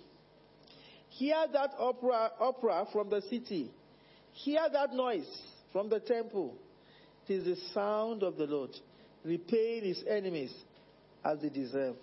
Hear 1.19 1.47
that 1.53 1.73
opera, 1.81 2.87
from 2.93 3.11
the 3.11 3.21
city. 3.23 3.73
Hear 4.35 4.69
that 4.73 4.93
noise 4.93 5.27
from 5.73 5.89
the 5.89 5.99
temple. 5.99 6.55
It 7.27 7.33
is 7.35 7.45
the 7.45 7.57
sound 7.75 8.23
of 8.23 8.37
the 8.37 8.45
Lord, 8.45 8.71
repaying 9.25 9.83
his 9.83 10.05
enemies 10.09 10.55
as 11.25 11.41
they 11.41 11.49
deserve. 11.49 11.97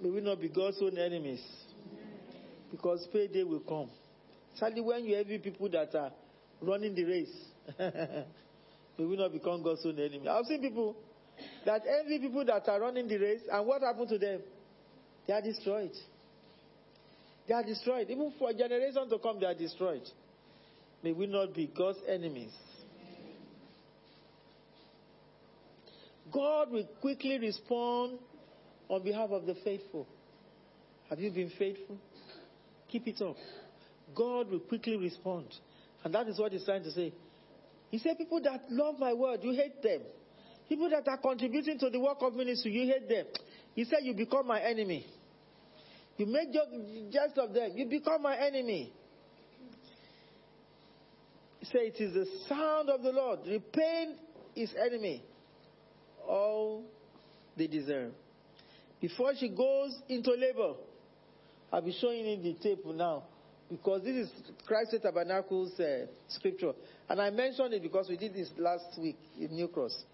May 0.00 0.08
we 0.08 0.20
not 0.20 0.40
be 0.40 0.48
God's 0.48 0.80
own 0.80 0.96
enemies. 0.96 1.42
Because 2.70 3.08
payday 3.12 3.42
will 3.42 3.60
come. 3.60 3.90
Sadly, 4.54 4.80
when 4.80 5.04
you 5.04 5.16
envy 5.16 5.38
people 5.38 5.68
that 5.70 5.92
are 5.96 6.12
running 6.62 6.94
the 6.94 7.04
race, 7.04 7.36
may 7.78 9.04
we 9.04 9.16
not 9.16 9.32
become 9.32 9.64
God's 9.64 9.84
own 9.84 9.98
enemy. 9.98 10.28
I've 10.28 10.44
seen 10.44 10.60
people 10.60 10.94
that 11.66 11.82
envy 12.00 12.20
people 12.20 12.44
that 12.44 12.68
are 12.68 12.80
running 12.80 13.08
the 13.08 13.16
race, 13.16 13.40
and 13.50 13.66
what 13.66 13.82
happened 13.82 14.10
to 14.10 14.18
them? 14.18 14.42
They 15.26 15.32
are 15.32 15.42
destroyed. 15.42 15.90
They 17.46 17.54
are 17.54 17.62
destroyed. 17.62 18.08
Even 18.08 18.32
for 18.38 18.52
generations 18.52 19.10
to 19.10 19.18
come, 19.18 19.40
they 19.40 19.46
are 19.46 19.54
destroyed. 19.54 20.02
May 21.02 21.12
we 21.12 21.26
not 21.26 21.54
be 21.54 21.70
God's 21.76 21.98
enemies. 22.08 22.52
God 26.32 26.72
will 26.72 26.88
quickly 27.00 27.38
respond 27.38 28.18
on 28.88 29.02
behalf 29.02 29.30
of 29.30 29.46
the 29.46 29.54
faithful. 29.62 30.06
Have 31.10 31.20
you 31.20 31.30
been 31.30 31.50
faithful? 31.58 31.98
Keep 32.88 33.08
it 33.08 33.22
up. 33.22 33.36
God 34.14 34.50
will 34.50 34.60
quickly 34.60 34.96
respond. 34.96 35.46
And 36.02 36.14
that 36.14 36.26
is 36.28 36.38
what 36.38 36.52
he's 36.52 36.64
trying 36.64 36.82
to 36.84 36.90
say. 36.90 37.12
He 37.90 37.98
said, 37.98 38.18
People 38.18 38.40
that 38.42 38.64
love 38.70 38.98
my 38.98 39.12
word, 39.12 39.40
you 39.42 39.52
hate 39.52 39.82
them. 39.82 40.00
People 40.68 40.88
that 40.90 41.06
are 41.06 41.18
contributing 41.18 41.78
to 41.78 41.90
the 41.90 42.00
work 42.00 42.18
of 42.20 42.34
ministry, 42.34 42.72
you 42.72 42.92
hate 42.92 43.08
them. 43.08 43.26
He 43.74 43.84
said, 43.84 43.98
You 44.02 44.14
become 44.14 44.46
my 44.46 44.60
enemy. 44.60 45.06
You 46.16 46.26
make 46.26 46.52
jest 46.52 47.38
of 47.38 47.52
them, 47.52 47.72
you 47.74 47.86
become 47.86 48.22
my 48.22 48.36
enemy. 48.36 48.92
Say 51.72 51.86
It 51.88 52.00
is 52.00 52.14
the 52.14 52.26
sound 52.48 52.90
of 52.90 53.02
the 53.02 53.10
Lord, 53.10 53.40
Repent 53.46 54.18
his 54.54 54.72
enemy 54.74 55.24
all 56.26 56.84
they 57.56 57.66
deserve. 57.66 58.12
Before 59.00 59.32
she 59.38 59.48
goes 59.48 59.94
into 60.08 60.30
labor, 60.30 60.74
I'll 61.72 61.82
be 61.82 61.96
showing 62.00 62.26
you 62.26 62.42
the 62.42 62.54
tape 62.62 62.84
now 62.86 63.24
because 63.70 64.02
this 64.02 64.16
is 64.16 64.30
Christ 64.66 64.94
Tabernacle's 65.02 65.78
uh, 65.80 66.06
scripture. 66.28 66.72
And 67.08 67.20
I 67.20 67.30
mentioned 67.30 67.74
it 67.74 67.82
because 67.82 68.08
we 68.08 68.16
did 68.16 68.34
this 68.34 68.50
last 68.56 68.98
week 68.98 69.16
in 69.38 69.52
New 69.52 69.68
Cross. 69.68 70.04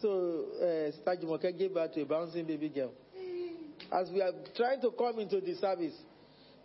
So, 0.00 0.46
uh, 0.60 1.16
Jumoke 1.16 1.56
gave 1.58 1.74
birth 1.74 1.94
to 1.94 2.02
a 2.02 2.06
bouncing 2.06 2.46
baby 2.46 2.68
girl. 2.68 2.92
As 3.92 4.10
we 4.10 4.20
are 4.20 4.32
trying 4.56 4.80
to 4.82 4.90
come 4.90 5.18
into 5.18 5.40
the 5.40 5.54
service, 5.56 5.94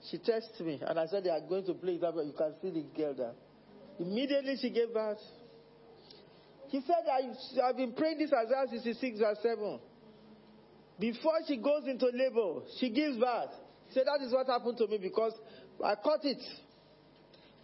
she 0.09 0.17
texted 0.17 0.61
me 0.61 0.81
and 0.85 0.99
I 0.99 1.05
said 1.07 1.23
they 1.23 1.29
are 1.29 1.39
going 1.39 1.65
to 1.65 1.73
play 1.73 1.97
that, 1.97 2.13
but 2.13 2.25
you 2.25 2.33
can 2.37 2.53
see 2.61 2.69
the 2.69 2.85
girl 2.95 3.13
there. 3.13 3.33
Immediately 3.99 4.57
she 4.61 4.69
gave 4.69 4.93
birth. 4.93 5.19
He 6.67 6.81
said, 6.81 7.05
I, 7.07 7.67
have 7.67 7.77
been 7.77 7.93
praying 7.93 8.17
this 8.17 8.31
as 8.33 8.47
Isaiah 8.47 8.81
66 8.81 9.19
verse 9.19 9.37
7. 9.43 9.79
Before 10.99 11.39
she 11.47 11.57
goes 11.57 11.83
into 11.87 12.07
labor, 12.07 12.65
she 12.79 12.89
gives 12.89 13.17
birth. 13.17 13.51
He 13.87 13.93
said, 13.93 14.05
that 14.07 14.25
is 14.25 14.33
what 14.33 14.47
happened 14.47 14.77
to 14.79 14.87
me 14.87 14.97
because 14.97 15.33
I 15.83 15.95
caught 15.95 16.23
it. 16.25 16.41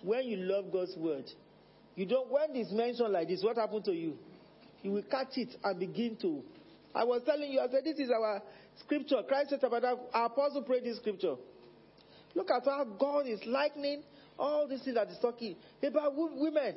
When 0.03 0.25
you 0.25 0.37
love 0.37 0.71
God's 0.71 0.95
word, 0.95 1.25
you 1.95 2.05
don't, 2.05 2.31
when 2.31 2.55
it's 2.55 2.71
mentioned 2.71 3.11
like 3.11 3.27
this, 3.27 3.43
what 3.43 3.57
happened 3.57 3.83
to 3.85 3.91
you? 3.91 4.17
You 4.81 4.91
will 4.91 5.03
catch 5.03 5.35
it 5.35 5.49
and 5.63 5.79
begin 5.79 6.15
to. 6.21 6.41
I 6.95 7.03
was 7.03 7.21
telling 7.25 7.51
you, 7.51 7.59
I 7.59 7.67
said, 7.69 7.83
this 7.83 7.99
is 7.99 8.09
our 8.09 8.41
scripture. 8.83 9.21
Christ 9.27 9.51
said 9.51 9.63
about 9.63 9.83
our 10.13 10.25
apostle 10.25 10.63
prayed 10.63 10.83
this 10.83 10.97
scripture. 10.97 11.35
Look 12.35 12.51
at 12.51 12.65
how 12.65 12.85
God 12.99 13.27
is 13.27 13.39
lightening 13.45 14.03
all 14.37 14.67
these 14.67 14.83
things 14.83 14.95
that 14.95 15.09
is 15.09 15.17
talking 15.21 15.55
about 15.83 16.13
women. 16.15 16.75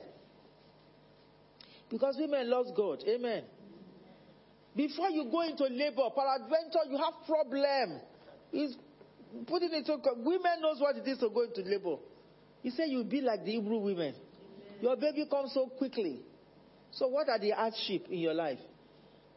Because 1.91 2.17
women 2.19 2.49
love 2.49 2.67
God. 2.75 3.05
Amen. 3.07 3.45
Before 4.75 5.11
you 5.11 5.29
go 5.31 5.43
into 5.43 5.65
labor, 5.65 6.09
peradventure, 6.15 6.89
you 6.91 6.97
have 6.97 7.27
problem. 7.27 8.01
He's 8.51 8.75
putting 9.47 9.73
it 9.73 9.87
so 9.87 10.01
women 10.17 10.61
knows 10.61 10.81
what 10.81 10.97
it 10.97 11.07
is 11.07 11.19
to 11.19 11.29
go 11.29 11.43
into 11.43 11.61
labor. 11.61 11.97
He 12.63 12.71
said 12.71 12.87
you'll 12.89 13.05
be 13.05 13.21
like 13.21 13.45
the 13.45 13.53
Hebrew 13.53 13.79
women. 13.79 14.15
Your 14.81 14.97
baby 14.97 15.27
comes 15.31 15.53
so 15.53 15.67
quickly. 15.67 16.21
So 16.93 17.09
what 17.09 17.29
are 17.29 17.39
the 17.39 17.51
hardship 17.51 18.07
in 18.09 18.19
your 18.19 18.35
life? 18.35 18.59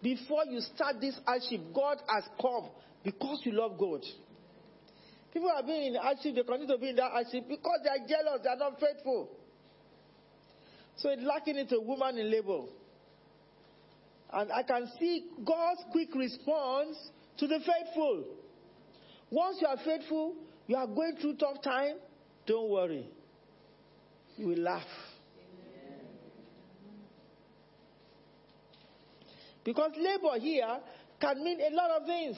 Before 0.05 0.45
you 0.45 0.61
start 0.61 1.01
this 1.01 1.15
hardship, 1.25 1.61
God 1.73 1.97
has 2.07 2.25
come 2.39 2.69
because 3.03 3.39
you 3.43 3.53
love 3.53 3.75
God. 3.79 4.01
People 5.33 5.49
are 5.49 5.63
being 5.63 5.95
in 5.95 5.99
hardship, 5.99 6.35
they 6.35 6.43
continue 6.43 6.67
to 6.67 6.77
be 6.77 6.89
in 6.89 6.95
that 6.97 7.09
hardship 7.09 7.45
because 7.49 7.79
they 7.83 7.89
are 7.89 8.07
jealous, 8.07 8.41
they 8.43 8.49
are 8.49 8.55
not 8.55 8.79
faithful. 8.79 9.31
So 10.97 11.09
it's 11.09 11.23
lacking 11.23 11.57
into 11.57 11.77
a 11.77 11.81
woman 11.81 12.19
in 12.19 12.29
labor. 12.29 12.65
And 14.31 14.51
I 14.51 14.61
can 14.61 14.91
see 14.99 15.25
God's 15.43 15.81
quick 15.91 16.13
response 16.13 16.97
to 17.39 17.47
the 17.47 17.57
faithful. 17.57 18.25
Once 19.31 19.57
you 19.59 19.65
are 19.65 19.77
faithful, 19.83 20.35
you 20.67 20.75
are 20.75 20.85
going 20.85 21.15
through 21.19 21.37
tough 21.37 21.63
time, 21.63 21.95
don't 22.45 22.69
worry. 22.69 23.09
You 24.37 24.49
will 24.49 24.59
laugh. 24.59 24.83
Because 29.65 29.91
labor 29.97 30.39
here 30.39 30.79
can 31.19 31.43
mean 31.43 31.59
a 31.59 31.75
lot 31.75 31.89
of 31.99 32.05
things. 32.05 32.37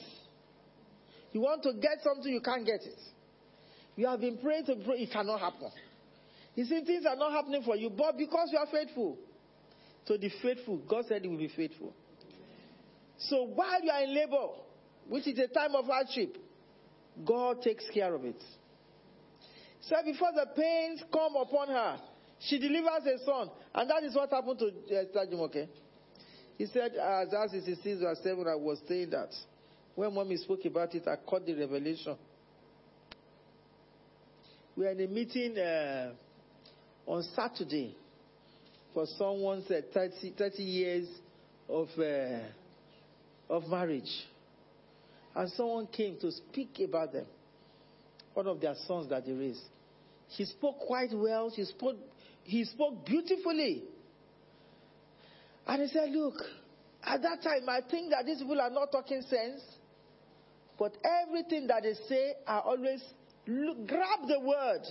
You 1.30 1.42
want 1.42 1.62
to 1.64 1.74
get 1.74 1.98
something, 2.02 2.32
you 2.32 2.40
can't 2.40 2.64
get 2.64 2.80
it. 2.82 2.98
You 3.94 4.08
have 4.08 4.20
been 4.20 4.38
praying 4.38 4.64
to 4.66 4.76
pray, 4.76 4.96
it 5.00 5.12
cannot 5.12 5.38
happen. 5.38 5.70
You 6.54 6.64
see, 6.64 6.82
things 6.84 7.04
are 7.06 7.14
not 7.14 7.32
happening 7.32 7.62
for 7.62 7.76
you, 7.76 7.90
but 7.90 8.16
because 8.16 8.48
you 8.50 8.58
are 8.58 8.66
faithful. 8.66 9.18
So 10.06 10.16
the 10.16 10.30
faithful, 10.42 10.78
God 10.88 11.04
said 11.06 11.22
He 11.22 11.28
will 11.28 11.36
be 11.36 11.52
faithful. 11.54 11.92
So 13.18 13.42
while 13.54 13.82
you 13.82 13.90
are 13.90 14.02
in 14.02 14.14
labor, 14.14 14.48
which 15.08 15.26
is 15.26 15.38
a 15.38 15.48
time 15.48 15.74
of 15.74 15.84
hardship, 15.84 16.36
God 17.26 17.62
takes 17.62 17.84
care 17.92 18.14
of 18.14 18.24
it. 18.24 18.42
So 19.82 19.96
before 20.04 20.30
the 20.34 20.46
pains 20.56 21.02
come 21.12 21.36
upon 21.36 21.68
her, 21.68 21.98
she 22.40 22.58
delivers 22.58 23.04
a 23.06 23.24
son. 23.24 23.50
And 23.74 23.90
that 23.90 24.02
is 24.04 24.14
what 24.14 24.30
happened 24.30 24.58
to 24.60 24.66
uh, 24.66 25.26
Jumoke. 25.26 25.68
He 26.58 26.66
said, 26.66 26.92
as 26.96 27.28
as 27.32 27.54
it 27.54 27.68
is 27.68 28.00
verse 28.00 28.18
7, 28.22 28.46
I 28.48 28.56
was 28.56 28.80
saying 28.88 29.10
that. 29.10 29.30
When 29.94 30.12
mommy 30.12 30.36
spoke 30.36 30.64
about 30.64 30.92
it, 30.94 31.06
I 31.06 31.14
caught 31.16 31.46
the 31.46 31.54
revelation. 31.54 32.16
We 34.76 34.84
were 34.84 34.90
in 34.90 35.00
a 35.00 35.06
meeting 35.06 35.56
uh, 35.56 36.12
on 37.06 37.22
Saturday 37.34 37.96
for 38.92 39.06
someone's 39.16 39.70
uh, 39.70 39.80
30, 39.94 40.34
30 40.36 40.62
years 40.62 41.08
of, 41.68 41.88
uh, 41.96 42.40
of 43.48 43.68
marriage. 43.68 44.10
And 45.36 45.50
someone 45.52 45.86
came 45.86 46.16
to 46.20 46.32
speak 46.32 46.80
about 46.84 47.12
them, 47.12 47.26
one 48.34 48.48
of 48.48 48.60
their 48.60 48.74
sons 48.86 49.08
that 49.10 49.24
they 49.26 49.32
raised. 49.32 49.62
She 50.36 50.44
spoke 50.44 50.80
quite 50.80 51.10
well. 51.12 51.52
She 51.54 51.64
spoke, 51.64 51.96
he 52.42 52.64
spoke 52.64 53.06
beautifully. 53.06 53.84
And 55.68 55.82
he 55.82 55.88
said, 55.88 56.10
Look, 56.10 56.34
at 57.04 57.22
that 57.22 57.42
time, 57.42 57.68
I 57.68 57.80
think 57.88 58.10
that 58.10 58.24
these 58.24 58.38
people 58.38 58.60
are 58.60 58.70
not 58.70 58.90
talking 58.90 59.22
sense, 59.22 59.60
but 60.78 60.96
everything 61.04 61.66
that 61.66 61.82
they 61.82 61.94
say 62.08 62.32
I 62.46 62.58
always 62.60 63.02
look, 63.46 63.86
grab 63.86 64.26
the 64.26 64.40
word. 64.40 64.82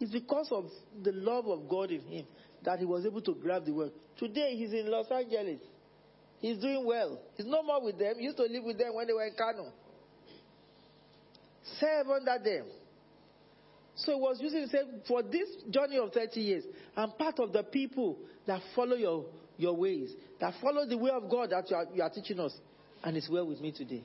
It's 0.00 0.10
because 0.10 0.48
of 0.50 0.64
the 1.02 1.12
love 1.12 1.46
of 1.46 1.68
God 1.68 1.92
in 1.92 2.00
him 2.00 2.26
that 2.64 2.80
he 2.80 2.84
was 2.84 3.06
able 3.06 3.22
to 3.22 3.34
grab 3.34 3.64
the 3.64 3.72
word. 3.72 3.92
Today, 4.18 4.56
he's 4.56 4.72
in 4.72 4.90
Los 4.90 5.10
Angeles. 5.10 5.60
He's 6.40 6.58
doing 6.58 6.84
well. 6.84 7.20
He's 7.36 7.46
no 7.46 7.62
more 7.62 7.84
with 7.84 7.98
them. 7.98 8.14
He 8.18 8.24
used 8.24 8.36
to 8.38 8.42
live 8.44 8.64
with 8.64 8.78
them 8.78 8.94
when 8.94 9.06
they 9.06 9.12
were 9.12 9.24
in 9.24 9.34
Kano. 9.38 9.72
Serve 11.78 12.08
under 12.08 12.38
them. 12.42 12.66
So 13.94 14.14
he 14.14 14.20
was 14.20 14.38
using 14.40 14.66
say 14.68 14.78
for 15.06 15.22
this 15.22 15.48
journey 15.70 15.98
of 15.98 16.12
30 16.12 16.40
years, 16.40 16.64
I'm 16.96 17.12
part 17.12 17.38
of 17.38 17.52
the 17.52 17.62
people 17.62 18.18
that 18.46 18.60
follow 18.74 18.96
your, 18.96 19.26
your 19.58 19.76
ways, 19.76 20.10
that 20.40 20.54
follow 20.62 20.86
the 20.86 20.96
way 20.96 21.10
of 21.10 21.30
God 21.30 21.50
that 21.50 21.70
you 21.70 21.76
are, 21.76 21.86
you 21.94 22.02
are 22.02 22.10
teaching 22.10 22.40
us. 22.40 22.54
And 23.04 23.16
it's 23.16 23.28
well 23.28 23.46
with 23.46 23.60
me 23.60 23.72
today. 23.72 24.04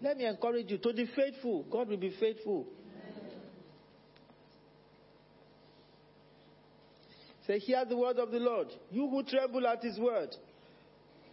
Let 0.00 0.16
me 0.16 0.24
encourage 0.24 0.70
you 0.70 0.78
to 0.78 0.92
be 0.92 1.06
faithful. 1.14 1.64
God 1.70 1.88
will 1.88 1.96
be 1.98 2.14
faithful. 2.18 2.66
Say, 7.46 7.58
hear 7.58 7.84
the 7.84 7.96
word 7.96 8.18
of 8.18 8.30
the 8.30 8.38
Lord. 8.38 8.68
You 8.90 9.08
who 9.08 9.22
tremble 9.24 9.66
at 9.66 9.82
his 9.82 9.98
word. 9.98 10.34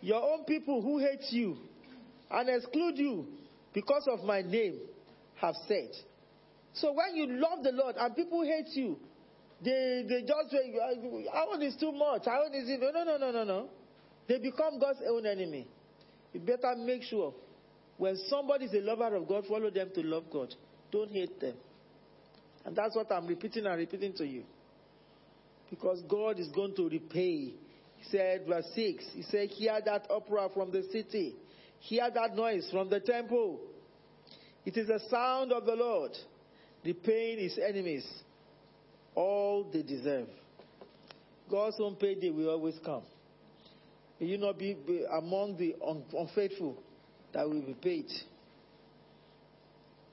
Your 0.02 0.22
own 0.22 0.46
people 0.46 0.82
who 0.82 1.00
hate 1.00 1.32
you 1.32 1.58
and 2.30 2.50
exclude 2.50 2.98
you 2.98 3.28
because 3.74 4.08
of 4.12 4.24
my 4.24 4.42
name 4.42 4.80
have 5.36 5.56
said. 5.68 5.92
So 6.80 6.94
when 6.94 7.16
you 7.16 7.28
love 7.28 7.64
the 7.64 7.72
Lord 7.72 7.96
and 7.98 8.16
people 8.16 8.44
hate 8.44 8.76
you, 8.76 8.98
they, 9.64 10.06
they 10.08 10.22
just 10.22 10.52
say, 10.52 10.74
our 11.34 11.46
own 11.54 11.62
is 11.64 11.76
too 11.80 11.92
much. 11.92 12.28
Our 12.28 12.46
own 12.46 12.54
is, 12.54 12.70
no, 12.80 12.92
no, 12.92 13.04
no, 13.04 13.18
no, 13.18 13.32
no, 13.32 13.44
no. 13.44 13.70
They 14.28 14.38
become 14.38 14.80
God's 14.80 15.00
own 15.08 15.26
enemy. 15.26 15.68
You 16.34 16.40
better 16.42 16.76
make 16.78 17.04
sure 17.04 17.34
when 17.98 18.16
somebody 18.30 18.66
is 18.66 18.74
a 18.74 18.82
lover 18.82 19.16
of 19.16 19.28
God, 19.28 19.46
follow 19.48 19.72
them 19.72 19.90
to 19.96 20.02
love 20.02 20.26
God. 20.32 20.54
Don't 20.92 21.12
hate 21.12 21.40
them. 21.40 21.56
And 22.66 22.76
that's 22.76 22.96
what 22.96 23.12
I'm 23.12 23.26
repeating 23.26 23.66
and 23.66 23.78
repeating 23.78 24.14
to 24.18 24.26
you. 24.26 24.44
Because 25.70 26.02
God 26.08 26.40
is 26.40 26.48
going 26.50 26.76
to 26.76 26.88
repay. 26.90 27.54
He 27.98 28.10
said, 28.12 28.46
verse 28.48 28.68
6, 28.76 29.04
He 29.16 29.24
said, 29.24 29.50
Hear 29.50 29.80
that 29.84 30.08
uproar 30.12 30.52
from 30.54 30.72
the 30.72 30.84
city, 30.92 31.36
hear 31.80 32.10
that 32.14 32.36
noise 32.36 32.68
from 32.72 32.90
the 32.90 33.00
temple. 33.00 33.62
It 34.66 34.78
is 34.78 34.88
the 34.88 35.00
sound 35.10 35.52
of 35.52 35.66
the 35.66 35.76
Lord, 35.76 36.12
repaying 36.88 37.40
his 37.40 37.60
enemies 37.60 38.08
all 39.14 39.70
they 39.74 39.84
deserve. 39.84 40.28
God's 41.52 41.76
own 41.82 41.96
payday 41.96 42.30
will 42.30 42.50
always 42.50 42.76
come. 42.86 43.04
May 44.20 44.28
you 44.28 44.38
not 44.38 44.58
be, 44.58 44.74
be 44.74 45.04
among 45.12 45.58
the 45.58 45.76
un, 45.86 46.04
unfaithful 46.18 46.82
that 47.34 47.48
will 47.48 47.62
be 47.62 47.74
paid. 47.74 48.08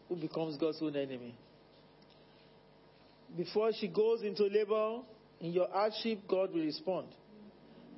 Who 0.08 0.16
becomes 0.16 0.56
God's 0.56 0.78
own 0.82 0.96
enemy? 0.96 1.36
Before 3.36 3.70
she 3.78 3.88
goes 3.88 4.22
into 4.22 4.44
labor, 4.44 5.00
in 5.40 5.52
your 5.52 5.68
hardship, 5.70 6.20
God 6.28 6.52
will 6.52 6.64
respond. 6.64 7.08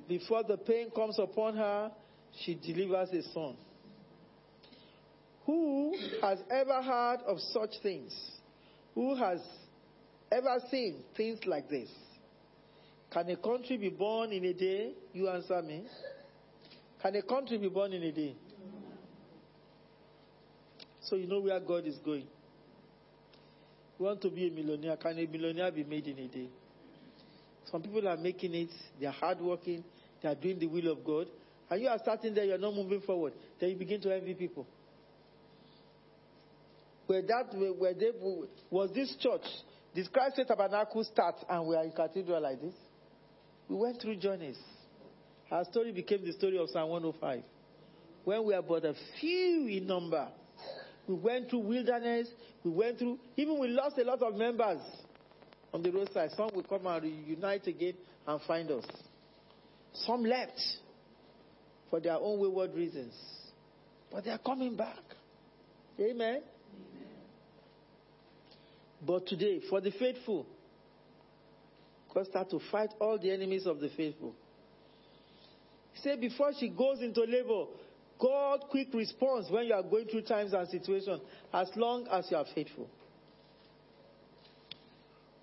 Before 0.07 0.43
the 0.43 0.57
pain 0.57 0.89
comes 0.95 1.17
upon 1.19 1.57
her, 1.57 1.91
she 2.43 2.55
delivers 2.55 3.09
a 3.09 3.23
son. 3.33 3.55
Who 5.45 5.95
has 6.21 6.39
ever 6.51 6.81
heard 6.81 7.19
of 7.25 7.39
such 7.39 7.71
things? 7.81 8.13
Who 8.97 9.13
has 9.13 9.39
ever 10.31 10.57
seen 10.71 11.03
things 11.15 11.41
like 11.45 11.69
this? 11.69 11.87
Can 13.11 13.29
a 13.29 13.37
country 13.37 13.77
be 13.77 13.89
born 13.89 14.31
in 14.31 14.43
a 14.43 14.53
day? 14.53 14.93
You 15.13 15.29
answer 15.29 15.61
me. 15.61 15.83
Can 16.99 17.15
a 17.15 17.21
country 17.21 17.59
be 17.59 17.69
born 17.69 17.93
in 17.93 18.01
a 18.01 18.11
day? 18.11 18.35
So 21.01 21.15
you 21.15 21.27
know 21.27 21.41
where 21.41 21.59
God 21.59 21.85
is 21.85 21.97
going. 21.97 22.25
You 23.99 24.05
want 24.05 24.19
to 24.23 24.31
be 24.31 24.47
a 24.47 24.51
millionaire? 24.51 24.97
Can 24.97 25.19
a 25.19 25.27
millionaire 25.27 25.71
be 25.71 25.83
made 25.83 26.07
in 26.07 26.17
a 26.17 26.27
day? 26.27 26.49
Some 27.71 27.83
people 27.83 28.07
are 28.07 28.17
making 28.17 28.55
it, 28.55 28.71
they 28.99 29.05
are 29.05 29.13
hardworking, 29.13 29.83
they 30.23 30.29
are 30.29 30.35
doing 30.35 30.57
the 30.57 30.65
will 30.65 30.91
of 30.91 31.05
God, 31.05 31.27
and 31.69 31.79
you 31.83 31.87
are 31.87 31.99
starting 31.99 32.33
there, 32.33 32.45
you 32.45 32.55
are 32.55 32.57
not 32.57 32.73
moving 32.73 33.01
forward. 33.01 33.33
Then 33.59 33.69
you 33.69 33.75
begin 33.75 34.01
to 34.01 34.15
envy 34.15 34.33
people. 34.33 34.65
Where 37.07 37.21
that, 37.21 37.55
where 37.77 37.93
they, 37.93 38.11
was 38.69 38.91
this 38.93 39.15
church, 39.19 39.41
this 39.95 40.07
Christ 40.09 40.39
Tabernacle 40.47 41.03
start, 41.05 41.35
and 41.49 41.67
we 41.67 41.75
are 41.75 41.83
in 41.83 41.91
cathedral 41.91 42.41
like 42.41 42.61
this? 42.61 42.73
We 43.69 43.77
went 43.77 44.01
through 44.01 44.17
journeys. 44.17 44.57
Our 45.49 45.63
story 45.65 45.93
became 45.93 46.25
the 46.25 46.33
story 46.33 46.57
of 46.57 46.69
Psalm 46.69 46.89
105. 46.89 47.43
When 48.25 48.45
we 48.45 48.53
are 48.53 48.61
but 48.61 48.83
a 48.83 48.93
few 49.19 49.67
in 49.67 49.87
number, 49.87 50.27
we 51.07 51.15
went 51.15 51.49
through 51.49 51.59
wilderness, 51.59 52.27
we 52.63 52.71
went 52.71 52.99
through, 52.99 53.17
even 53.37 53.57
we 53.57 53.69
lost 53.69 53.97
a 53.97 54.03
lot 54.03 54.21
of 54.21 54.35
members 54.35 54.81
on 55.73 55.81
the 55.81 55.91
roadside. 55.91 56.31
Some 56.35 56.49
will 56.53 56.63
come 56.63 56.85
and 56.87 57.03
reunite 57.03 57.67
again 57.67 57.93
and 58.27 58.41
find 58.41 58.69
us. 58.69 58.85
Some 59.93 60.25
left 60.25 60.59
for 61.89 62.01
their 62.01 62.15
own 62.15 62.39
wayward 62.39 62.73
reasons. 62.75 63.13
But 64.11 64.25
they 64.25 64.31
are 64.31 64.37
coming 64.39 64.75
back. 64.75 64.99
Amen? 65.99 66.41
But 69.05 69.27
today, 69.27 69.61
for 69.69 69.79
the 69.79 69.91
faithful, 69.91 70.45
God 72.13 72.25
start 72.27 72.49
to 72.49 72.59
fight 72.71 72.89
all 72.99 73.19
the 73.19 73.31
enemies 73.31 73.65
of 73.67 73.79
the 73.79 73.89
faithful. 73.95 74.33
Say 76.01 76.15
before 76.15 76.51
she 76.59 76.69
goes 76.69 77.01
into 77.01 77.21
labor, 77.21 77.65
God 78.19 78.61
quick 78.69 78.87
response 78.93 79.47
when 79.49 79.65
you 79.65 79.73
are 79.73 79.83
going 79.83 80.07
through 80.07 80.23
times 80.23 80.53
and 80.53 80.67
situations, 80.67 81.21
as 81.53 81.69
long 81.75 82.07
as 82.11 82.27
you 82.31 82.37
are 82.37 82.45
faithful. 82.55 82.87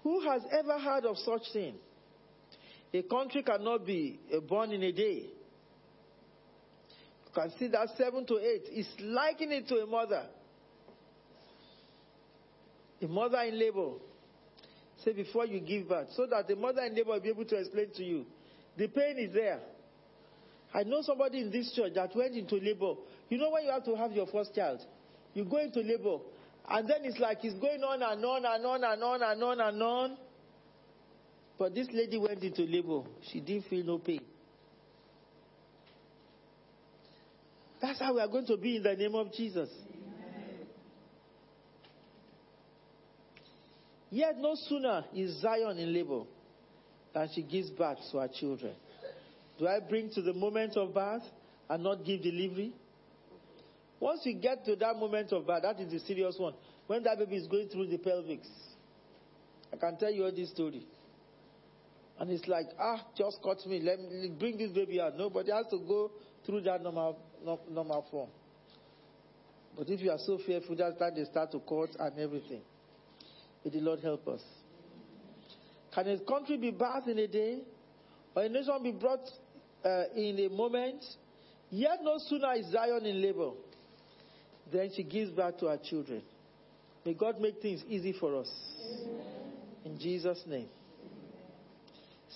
Who 0.03 0.21
has 0.29 0.43
ever 0.51 0.79
heard 0.79 1.05
of 1.07 1.17
such 1.19 1.43
thing? 1.53 1.77
A 2.93 3.03
country 3.03 3.43
cannot 3.43 3.87
be 3.87 4.21
born 4.49 4.73
in 4.73 4.83
a 4.83 4.93
day. 4.93 5.27
You 7.27 7.33
can 7.35 7.53
see 7.59 7.69
that 7.69 7.89
seven 7.97 8.27
to 8.27 8.39
eight 8.39 8.69
is 8.73 8.87
liking 9.01 9.51
it 9.51 9.67
to 9.69 9.77
a 9.77 9.87
mother. 9.87 10.27
A 13.03 13.07
mother 13.07 13.41
in 13.43 13.59
labor. 13.59 13.93
Say 15.05 15.13
before 15.13 15.47
you 15.47 15.61
give 15.61 15.89
birth, 15.89 16.09
so 16.15 16.27
that 16.27 16.49
the 16.49 16.57
mother 16.57 16.83
in 16.83 16.95
labor 16.95 17.11
will 17.11 17.21
be 17.21 17.29
able 17.29 17.45
to 17.45 17.57
explain 17.57 17.89
to 17.97 18.05
you. 18.05 18.25
The 18.77 18.89
pain 18.89 19.19
is 19.19 19.35
there. 19.35 19.61
I 20.73 20.83
know 20.83 21.03
somebody 21.03 21.41
in 21.41 21.51
this 21.51 21.73
church 21.75 21.93
that 21.95 22.15
went 22.17 22.35
into 22.35 22.57
labor. 22.57 22.95
You 23.29 23.39
know 23.39 23.51
when 23.51 23.65
you 23.65 23.71
have 23.71 23.85
to 23.85 23.95
have 23.97 24.13
your 24.13 24.27
first 24.27 24.55
child? 24.55 24.81
You 25.35 25.45
go 25.45 25.59
into 25.59 25.81
labor, 25.81 26.19
and 26.69 26.89
then 26.89 26.99
it's 27.03 27.19
like 27.19 27.39
it's 27.43 27.59
going 27.61 27.83
on 27.83 28.03
and 28.03 28.25
on 28.25 28.45
and 28.45 28.67
on 28.67 28.85
and 28.85 29.03
on 29.03 29.23
and 29.23 29.43
on 29.43 29.61
and 29.61 29.83
on. 29.83 30.17
But 31.59 31.75
this 31.75 31.89
lady 31.93 32.19
went 32.19 32.43
into 32.43 32.63
labor. 32.63 33.03
She 33.31 33.41
didn't 33.41 33.67
feel 33.67 33.85
no 33.85 33.99
pain. 33.99 34.23
That's 37.81 38.01
how 38.01 38.15
we 38.15 38.21
are 38.21 38.29
going 38.29 38.47
to 38.47 38.57
be 38.57 38.77
in 38.77 38.83
the 38.83 38.95
name 38.95 39.15
of 39.15 39.33
Jesus. 39.33 39.69
Yet 44.15 44.39
no 44.39 44.55
sooner 44.55 45.05
is 45.13 45.41
Zion 45.41 45.77
in 45.77 45.93
labor 45.93 46.23
than 47.13 47.29
she 47.35 47.43
gives 47.43 47.69
birth 47.71 47.99
to 48.13 48.19
her 48.19 48.29
children. 48.29 48.75
Do 49.59 49.67
I 49.67 49.81
bring 49.81 50.09
to 50.11 50.23
the 50.23 50.33
moment 50.33 50.77
of 50.77 50.95
birth 50.95 51.25
and 51.69 51.83
not 51.83 52.05
give 52.05 52.23
delivery? 52.23 52.73
Once 53.99 54.21
you 54.23 54.35
get 54.35 54.65
to 54.67 54.77
that 54.77 54.95
moment 54.99 55.33
of 55.33 55.45
birth, 55.45 55.63
that 55.63 55.81
is 55.81 55.91
the 55.91 55.99
serious 55.99 56.37
one. 56.39 56.55
When 56.87 57.03
that 57.03 57.19
baby 57.19 57.35
is 57.35 57.49
going 57.49 57.71
through 57.71 57.89
the 57.89 57.99
pelvics. 57.99 58.47
I 59.73 59.79
can 59.79 59.97
tell 59.99 60.13
you 60.13 60.27
all 60.27 60.33
this 60.33 60.51
story. 60.51 60.87
And 62.21 62.31
it's 62.31 62.47
like, 62.47 62.67
ah, 62.79 63.05
just 63.19 63.39
cut 63.43 63.67
me. 63.67 63.81
Let 63.81 63.99
me 63.99 64.33
bring 64.39 64.59
this 64.59 64.71
baby 64.71 65.01
out. 65.01 65.19
Nobody 65.19 65.51
has 65.51 65.67
to 65.71 65.79
go 65.79 66.13
through 66.47 66.61
that 66.61 66.85
normal, 66.85 67.19
normal 67.69 68.07
form. 68.13 68.31
But 69.77 69.91
if 69.91 69.99
you 69.99 70.13
are 70.13 70.21
so 70.25 70.39
fearful, 70.47 70.77
that's 70.77 70.97
they 71.17 71.25
start 71.25 71.51
to 71.51 71.59
cut 71.59 71.97
and 71.99 72.17
everything. 72.21 72.63
May 73.65 73.71
the 73.71 73.81
Lord 73.81 74.01
help 74.01 74.29
us. 74.29 74.43
Can 75.95 76.09
a 76.09 76.19
country 76.19 76.57
be 76.57 76.73
birthed 76.73 77.09
in 77.09 77.19
a 77.19 77.27
day? 77.27 77.61
Or 78.35 78.43
a 78.43 78.49
nation 78.49 78.83
be 78.83 78.93
brought 78.93 79.27
uh, 79.85 80.05
in 80.15 80.39
a 80.41 80.49
moment? 80.49 81.05
Yet 81.71 82.01
no 82.03 82.19
sooner 82.19 82.53
is 82.55 82.67
Zion 82.73 83.07
in 83.07 83.23
labor 83.23 83.51
than 84.73 84.91
she 84.95 85.03
gives 85.03 85.31
birth 85.31 85.59
to 85.61 85.67
her 85.67 85.79
children. 85.79 86.23
May 87.05 87.15
God 87.15 87.41
make 87.41 87.61
things 87.61 87.83
easy 87.89 88.13
for 88.19 88.41
us. 88.41 88.51
In 89.85 89.99
Jesus' 89.99 90.43
name. 90.47 90.69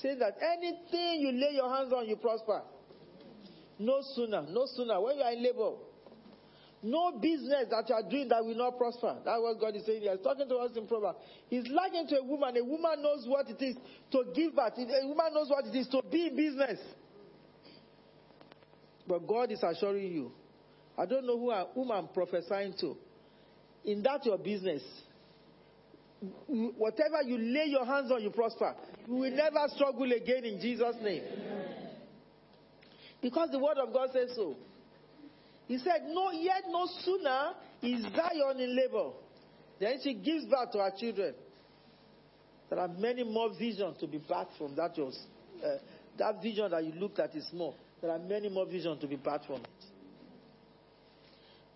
Say 0.00 0.14
that 0.18 0.36
anything 0.40 1.20
you 1.20 1.32
lay 1.32 1.54
your 1.54 1.74
hands 1.74 1.92
on, 1.92 2.06
you 2.06 2.16
prosper. 2.16 2.62
No 3.78 4.00
sooner, 4.14 4.42
no 4.42 4.66
sooner. 4.66 5.00
When 5.00 5.16
you 5.16 5.22
are 5.22 5.32
in 5.32 5.42
labor, 5.42 5.72
no 6.82 7.18
business 7.20 7.66
that 7.70 7.88
you 7.88 7.94
are 7.94 8.08
doing 8.08 8.28
that 8.28 8.44
will 8.44 8.56
not 8.56 8.78
prosper. 8.78 9.16
That's 9.24 9.40
what 9.40 9.58
God 9.60 9.74
is 9.74 9.84
saying. 9.84 10.02
He 10.02 10.08
is 10.08 10.20
talking 10.22 10.48
to 10.48 10.56
us 10.56 10.70
in 10.76 10.86
Proverbs. 10.86 11.18
He's 11.48 11.66
likened 11.68 12.08
to 12.10 12.18
a 12.18 12.24
woman. 12.24 12.56
A 12.56 12.64
woman 12.64 13.02
knows 13.02 13.24
what 13.26 13.48
it 13.50 13.60
is 13.60 13.76
to 14.12 14.24
give 14.34 14.54
birth. 14.54 14.74
A 14.78 15.06
woman 15.06 15.34
knows 15.34 15.48
what 15.48 15.66
it 15.66 15.76
is 15.76 15.88
to 15.88 16.02
be 16.10 16.28
in 16.28 16.36
business. 16.36 16.78
But 19.08 19.26
God 19.26 19.50
is 19.50 19.62
assuring 19.62 20.12
you. 20.12 20.32
I 20.96 21.06
don't 21.06 21.26
know 21.26 21.38
who 21.38 21.50
I, 21.50 21.64
whom 21.74 21.90
I'm 21.90 22.08
prophesying 22.08 22.74
to. 22.80 22.96
In 23.84 24.02
that 24.02 24.24
your 24.26 24.38
business, 24.38 24.82
whatever 26.46 27.22
you 27.24 27.38
lay 27.38 27.66
your 27.66 27.86
hands 27.86 28.12
on, 28.12 28.22
you 28.22 28.30
prosper. 28.30 28.74
You 29.06 29.14
will 29.14 29.30
never 29.30 29.66
struggle 29.74 30.10
again 30.12 30.44
in 30.44 30.60
Jesus' 30.60 30.96
name. 31.02 31.22
Because 33.20 33.48
the 33.50 33.58
word 33.58 33.78
of 33.78 33.92
God 33.92 34.10
says 34.12 34.30
so. 34.36 34.56
He 35.68 35.76
said, 35.78 36.06
No, 36.08 36.32
yet 36.32 36.64
no 36.68 36.86
sooner 37.04 37.52
is 37.82 38.02
Zion 38.02 38.58
in 38.58 38.74
labor. 38.74 39.10
Then 39.78 39.98
she 40.02 40.14
gives 40.14 40.46
birth 40.46 40.72
to 40.72 40.78
her 40.78 40.90
children. 40.98 41.34
There 42.70 42.78
are 42.78 42.88
many 42.88 43.22
more 43.22 43.50
visions 43.56 43.98
to 44.00 44.06
be 44.06 44.18
birthed 44.18 44.56
from 44.58 44.74
that 44.76 44.96
yours. 44.96 45.18
Uh, 45.64 45.76
that 46.18 46.42
vision 46.42 46.70
that 46.70 46.84
you 46.84 46.92
looked 46.92 47.18
at 47.18 47.34
is 47.34 47.46
small. 47.48 47.76
There 48.00 48.10
are 48.10 48.18
many 48.18 48.48
more 48.48 48.66
visions 48.66 49.00
to 49.02 49.06
be 49.06 49.16
birthed 49.16 49.46
from 49.46 49.56
it. 49.56 49.84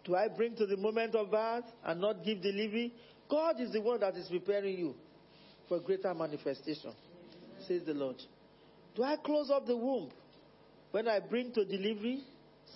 Do 0.05 0.17
I 0.17 0.29
bring 0.29 0.57
to 0.57 0.67
the 0.67 0.77
moment 0.77 1.15
of 1.15 1.31
birth 1.31 1.65
and 1.85 2.01
not 2.01 2.25
give 2.25 2.43
delivery? 2.43 2.93
God 3.31 3.61
is 3.61 3.73
the 3.73 3.81
one 3.81 4.01
that 4.01 4.17
is 4.17 4.29
preparing 4.29 4.77
you 4.79 4.95
for 5.69 5.79
greater 5.81 6.13
manifestation, 6.13 6.93
says 7.69 7.83
the 7.87 7.95
Lord. 7.95 8.17
Do 8.97 9.05
I 9.05 9.17
close 9.17 9.51
up 9.51 9.67
the 9.67 9.77
womb 9.77 10.11
when 10.91 11.09
I 11.09 11.21
bring 11.21 11.53
to 11.53 11.65
delivery? 11.65 12.25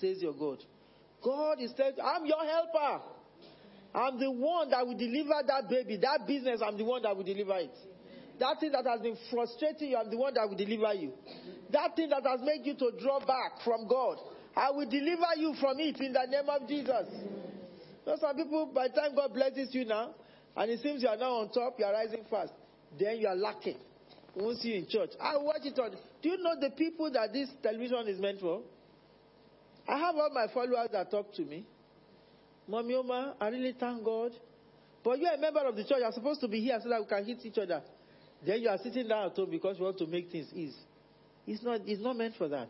Says 0.00 0.22
your 0.22 0.34
God. 0.34 0.58
God 1.26 1.60
is 1.60 1.72
telling 1.76 1.98
I'm 1.98 2.24
your 2.24 2.44
helper. 2.46 3.02
I'm 3.92 4.20
the 4.20 4.30
one 4.30 4.70
that 4.70 4.86
will 4.86 4.96
deliver 4.96 5.42
that 5.44 5.68
baby, 5.68 5.96
that 5.96 6.24
business, 6.24 6.60
I'm 6.64 6.78
the 6.78 6.84
one 6.84 7.02
that 7.02 7.16
will 7.16 7.24
deliver 7.24 7.56
it. 7.56 7.74
That 8.38 8.60
thing 8.60 8.70
that 8.72 8.86
has 8.86 9.00
been 9.00 9.16
frustrating 9.30 9.90
you, 9.90 9.96
I'm 9.96 10.08
the 10.08 10.18
one 10.18 10.34
that 10.34 10.48
will 10.48 10.56
deliver 10.56 10.94
you. 10.94 11.12
That 11.72 11.96
thing 11.96 12.10
that 12.10 12.22
has 12.22 12.40
made 12.44 12.62
you 12.62 12.74
to 12.74 12.92
draw 13.00 13.18
back 13.18 13.64
from 13.64 13.88
God, 13.88 14.18
I 14.54 14.70
will 14.70 14.88
deliver 14.88 15.34
you 15.36 15.54
from 15.58 15.80
it 15.80 15.98
in 15.98 16.12
the 16.12 16.26
name 16.30 16.48
of 16.48 16.68
Jesus. 16.68 17.08
You 17.10 18.12
know, 18.12 18.16
some 18.20 18.36
people, 18.36 18.70
by 18.72 18.88
the 18.88 18.94
time 18.94 19.16
God 19.16 19.34
blesses 19.34 19.74
you 19.74 19.84
now, 19.84 20.14
and 20.56 20.70
it 20.70 20.80
seems 20.80 21.02
you 21.02 21.08
are 21.08 21.16
now 21.16 21.40
on 21.40 21.50
top, 21.50 21.74
you 21.78 21.86
are 21.86 21.92
rising 21.92 22.24
fast, 22.30 22.52
then 23.00 23.18
you 23.18 23.26
are 23.26 23.34
lacking. 23.34 23.78
We 24.36 24.44
won't 24.44 24.58
see 24.58 24.68
you 24.68 24.78
in 24.78 24.86
church. 24.86 25.10
I 25.20 25.38
watch 25.38 25.64
it 25.64 25.78
on. 25.78 25.96
Do 26.22 26.28
you 26.28 26.38
know 26.38 26.54
the 26.60 26.70
people 26.70 27.10
that 27.12 27.32
this 27.32 27.48
television 27.62 28.06
is 28.06 28.20
meant 28.20 28.40
for? 28.40 28.62
I 29.88 29.98
have 29.98 30.14
all 30.16 30.30
my 30.32 30.46
followers 30.52 30.88
that 30.92 31.10
talk 31.10 31.32
to 31.34 31.42
me. 31.42 31.64
Mommy 32.68 32.94
Oma, 32.94 33.36
I 33.40 33.48
really 33.48 33.74
thank 33.78 34.04
God. 34.04 34.32
But 35.04 35.20
you 35.20 35.26
are 35.26 35.34
a 35.34 35.38
member 35.38 35.60
of 35.60 35.76
the 35.76 35.84
church. 35.84 35.98
You're 36.00 36.12
supposed 36.12 36.40
to 36.40 36.48
be 36.48 36.60
here 36.60 36.78
so 36.82 36.88
that 36.88 37.00
we 37.00 37.06
can 37.06 37.24
hit 37.24 37.38
each 37.44 37.58
other. 37.58 37.82
Then 38.44 38.60
you 38.60 38.68
are 38.68 38.78
sitting 38.78 39.06
down 39.06 39.30
at 39.30 39.36
home 39.36 39.50
because 39.50 39.78
you 39.78 39.84
want 39.84 39.98
to 39.98 40.06
make 40.06 40.30
things 40.30 40.48
easy. 40.52 40.76
It's 41.46 41.62
not, 41.62 41.82
it's 41.86 42.02
not 42.02 42.16
meant 42.16 42.34
for 42.36 42.48
that. 42.48 42.68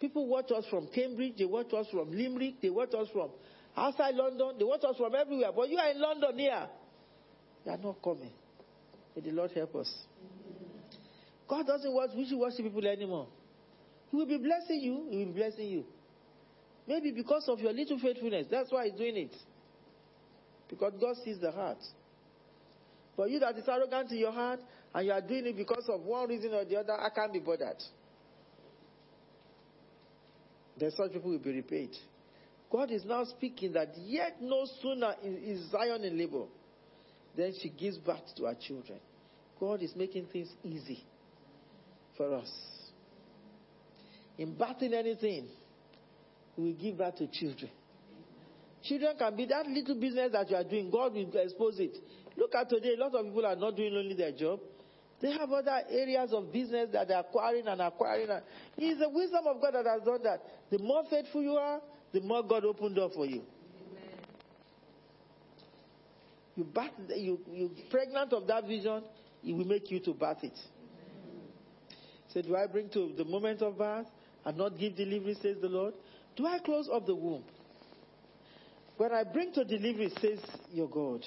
People 0.00 0.26
watch 0.26 0.50
us 0.50 0.64
from 0.70 0.88
Cambridge, 0.88 1.34
they 1.38 1.44
watch 1.44 1.72
us 1.72 1.86
from 1.90 2.10
Limerick, 2.10 2.60
they 2.60 2.70
watch 2.70 2.92
us 2.94 3.08
from 3.12 3.30
outside 3.76 4.14
London, 4.14 4.52
they 4.58 4.64
watch 4.64 4.82
us 4.84 4.96
from 4.96 5.14
everywhere. 5.14 5.50
But 5.54 5.68
you 5.68 5.78
are 5.78 5.90
in 5.90 6.00
London 6.00 6.38
here. 6.38 6.66
You 7.64 7.72
are 7.72 7.78
not 7.78 8.02
coming. 8.02 8.32
May 9.14 9.22
the 9.22 9.30
Lord 9.30 9.50
help 9.52 9.74
us. 9.76 9.92
God 11.48 11.66
doesn't 11.66 11.92
want 11.92 12.16
wishy-washy 12.16 12.62
people 12.62 12.86
anymore. 12.86 13.28
He 14.10 14.16
will 14.16 14.26
be 14.26 14.38
blessing 14.38 14.80
you. 14.80 15.06
He 15.10 15.18
will 15.18 15.32
be 15.32 15.40
blessing 15.40 15.68
you. 15.68 15.84
Maybe 16.86 17.10
because 17.10 17.48
of 17.48 17.58
your 17.58 17.72
little 17.72 17.98
faithfulness. 17.98 18.46
That's 18.50 18.70
why 18.70 18.84
he's 18.84 18.94
doing 18.98 19.16
it. 19.16 19.34
Because 20.68 20.92
God 21.00 21.16
sees 21.24 21.38
the 21.40 21.50
heart. 21.50 21.78
But 23.16 23.30
you 23.30 23.38
that 23.40 23.56
is 23.56 23.68
arrogant 23.68 24.10
in 24.12 24.18
your 24.18 24.32
heart 24.32 24.60
and 24.94 25.06
you 25.06 25.12
are 25.12 25.20
doing 25.20 25.46
it 25.46 25.56
because 25.56 25.88
of 25.88 26.02
one 26.02 26.28
reason 26.28 26.52
or 26.52 26.64
the 26.64 26.76
other, 26.76 26.92
I 26.92 27.08
can't 27.14 27.32
be 27.32 27.40
bothered. 27.40 27.82
Then 30.78 30.90
such 30.90 31.12
people 31.12 31.30
will 31.30 31.38
be 31.38 31.52
repaid. 31.52 31.90
God 32.70 32.90
is 32.90 33.04
now 33.04 33.24
speaking 33.24 33.72
that 33.72 33.96
yet 33.96 34.36
no 34.40 34.66
sooner 34.82 35.14
is 35.22 35.70
Zion 35.70 36.04
in 36.04 36.18
labor, 36.18 36.44
then 37.36 37.52
she 37.60 37.70
gives 37.70 37.96
birth 37.96 38.34
to 38.36 38.44
her 38.44 38.54
children. 38.54 38.98
God 39.58 39.82
is 39.82 39.94
making 39.96 40.26
things 40.26 40.48
easy 40.62 41.04
for 42.16 42.34
us. 42.34 42.50
In 44.36 44.54
birthing 44.54 44.92
anything, 44.92 45.46
we 46.56 46.72
give 46.72 46.98
birth 46.98 47.16
to 47.16 47.26
children. 47.26 47.70
Children 48.82 49.16
can 49.18 49.36
be 49.36 49.46
that 49.46 49.66
little 49.66 49.98
business 50.00 50.30
that 50.32 50.48
you 50.48 50.56
are 50.56 50.64
doing. 50.64 50.90
God 50.90 51.12
will 51.14 51.30
expose 51.36 51.78
it. 51.80 51.96
Look 52.36 52.54
at 52.54 52.68
today, 52.68 52.94
a 52.96 53.00
lot 53.00 53.14
of 53.14 53.24
people 53.24 53.46
are 53.46 53.56
not 53.56 53.76
doing 53.76 53.94
only 53.96 54.14
their 54.14 54.32
job. 54.32 54.60
They 55.20 55.32
have 55.32 55.50
other 55.50 55.80
areas 55.90 56.32
of 56.32 56.52
business 56.52 56.90
that 56.92 57.08
they're 57.08 57.20
acquiring 57.20 57.66
and 57.66 57.80
acquiring. 57.80 58.28
It 58.76 58.84
is 58.84 58.98
the 58.98 59.08
wisdom 59.08 59.46
of 59.46 59.60
God 59.60 59.74
that 59.74 59.86
has 59.86 60.02
done 60.02 60.22
that. 60.24 60.42
The 60.70 60.78
more 60.78 61.04
faithful 61.08 61.42
you 61.42 61.52
are, 61.52 61.80
the 62.12 62.20
more 62.20 62.42
God 62.42 62.64
opened 62.64 62.96
door 62.96 63.10
for 63.14 63.24
you. 63.24 63.42
Amen. 63.90 64.20
You, 66.54 66.64
birth, 66.64 66.90
you, 67.16 67.40
you 67.50 67.70
pregnant 67.90 68.32
of 68.34 68.46
that 68.46 68.66
vision, 68.66 69.02
it 69.42 69.52
will 69.52 69.64
make 69.64 69.90
you 69.90 70.00
to 70.00 70.12
birth 70.12 70.42
it. 70.42 70.56
Say, 72.28 72.42
so 72.42 72.42
do 72.42 72.56
I 72.56 72.66
bring 72.66 72.90
to 72.90 73.12
the 73.16 73.24
moment 73.24 73.62
of 73.62 73.78
birth 73.78 74.06
and 74.44 74.56
not 74.56 74.78
give 74.78 74.96
delivery, 74.96 75.34
says 75.40 75.56
the 75.62 75.68
Lord? 75.68 75.94
Do 76.36 76.46
I 76.46 76.58
close 76.58 76.88
up 76.92 77.06
the 77.06 77.14
womb? 77.14 77.44
When 78.96 79.12
I 79.12 79.24
bring 79.24 79.52
to 79.52 79.64
delivery, 79.64 80.10
says 80.20 80.38
your 80.70 80.88
God. 80.88 81.24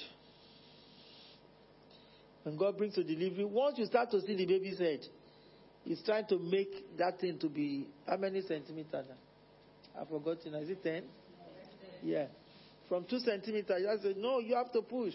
When 2.42 2.56
God 2.56 2.78
brings 2.78 2.94
to 2.94 3.04
delivery, 3.04 3.44
once 3.44 3.78
you 3.78 3.86
start 3.86 4.10
to 4.12 4.20
see 4.22 4.34
the 4.34 4.46
baby's 4.46 4.78
head, 4.78 5.00
He's 5.84 6.02
trying 6.04 6.26
to 6.26 6.38
make 6.38 6.96
that 6.98 7.20
thing 7.20 7.38
to 7.38 7.48
be 7.48 7.86
how 8.06 8.16
many 8.16 8.42
centimeters? 8.42 9.06
I've 9.98 10.08
forgotten. 10.08 10.54
Is 10.54 10.70
it 10.70 10.82
ten? 10.82 11.04
Yeah. 12.02 12.26
From 12.88 13.04
two 13.04 13.18
centimeters, 13.18 13.86
I 13.88 14.02
said, 14.02 14.16
no, 14.16 14.40
you 14.40 14.54
have 14.56 14.72
to 14.72 14.82
push. 14.82 15.14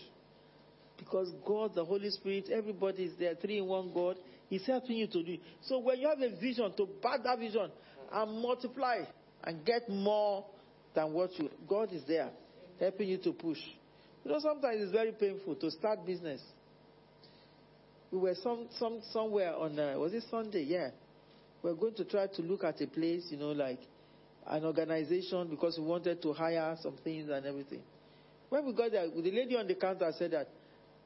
Because 0.97 1.31
God, 1.45 1.75
the 1.75 1.83
Holy 1.83 2.09
Spirit, 2.09 2.49
everybody 2.51 3.03
is 3.03 3.13
there, 3.19 3.35
three 3.35 3.57
in 3.57 3.65
one 3.65 3.91
God. 3.93 4.17
He's 4.49 4.65
helping 4.65 4.95
you 4.95 5.07
to 5.07 5.23
do. 5.23 5.37
So 5.63 5.79
when 5.79 5.99
you 5.99 6.07
have 6.07 6.21
a 6.21 6.39
vision, 6.39 6.71
to 6.77 6.87
back 7.01 7.23
that 7.23 7.37
vision 7.37 7.69
and 8.11 8.41
multiply 8.41 8.99
and 9.45 9.63
get 9.65 9.87
more 9.89 10.45
than 10.93 11.13
what 11.13 11.37
you 11.37 11.49
God 11.67 11.91
is 11.93 12.03
there 12.07 12.29
helping 12.79 13.09
you 13.09 13.17
to 13.19 13.31
push. 13.31 13.59
You 14.23 14.31
know, 14.31 14.39
sometimes 14.39 14.81
it's 14.81 14.91
very 14.91 15.11
painful 15.11 15.55
to 15.55 15.71
start 15.71 16.05
business. 16.05 16.41
We 18.11 18.17
were 18.19 18.35
some, 18.41 18.67
some 18.79 19.01
somewhere 19.11 19.55
on 19.55 19.77
uh, 19.77 19.95
was 19.97 20.13
it 20.13 20.23
Sunday? 20.29 20.63
Yeah, 20.63 20.89
we 21.61 21.71
we're 21.71 21.77
going 21.77 21.95
to 21.95 22.05
try 22.05 22.27
to 22.27 22.41
look 22.41 22.63
at 22.63 22.81
a 22.81 22.87
place, 22.87 23.27
you 23.29 23.37
know, 23.37 23.51
like 23.51 23.79
an 24.47 24.65
organization 24.65 25.47
because 25.49 25.77
we 25.77 25.85
wanted 25.85 26.21
to 26.21 26.33
hire 26.33 26.75
some 26.81 26.97
things 27.03 27.29
and 27.29 27.45
everything. 27.45 27.81
When 28.49 28.65
we 28.65 28.73
got 28.73 28.91
there, 28.91 29.07
the 29.09 29.31
lady 29.31 29.55
on 29.55 29.67
the 29.67 29.75
counter 29.75 30.11
said 30.17 30.31
that 30.31 30.47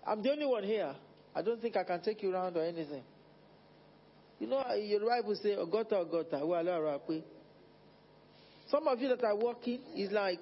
I'm 0.05 0.21
the 0.21 0.31
only 0.31 0.45
one 0.45 0.63
here. 0.63 0.93
I 1.35 1.41
don't 1.41 1.61
think 1.61 1.77
I 1.77 1.83
can 1.83 2.01
take 2.01 2.21
you 2.21 2.33
around 2.33 2.57
or 2.57 2.63
anything. 2.63 3.03
You 4.39 4.47
know, 4.47 4.63
your 4.73 5.05
wife 5.05 5.25
will 5.25 5.35
say, 5.35 5.55
Ogota, 5.55 5.93
Ogota, 5.93 6.45
well, 6.45 6.99
Some 8.69 8.87
of 8.87 8.99
you 8.99 9.09
that 9.09 9.23
are 9.23 9.35
working 9.35 9.81
is 9.95 10.11
like, 10.11 10.39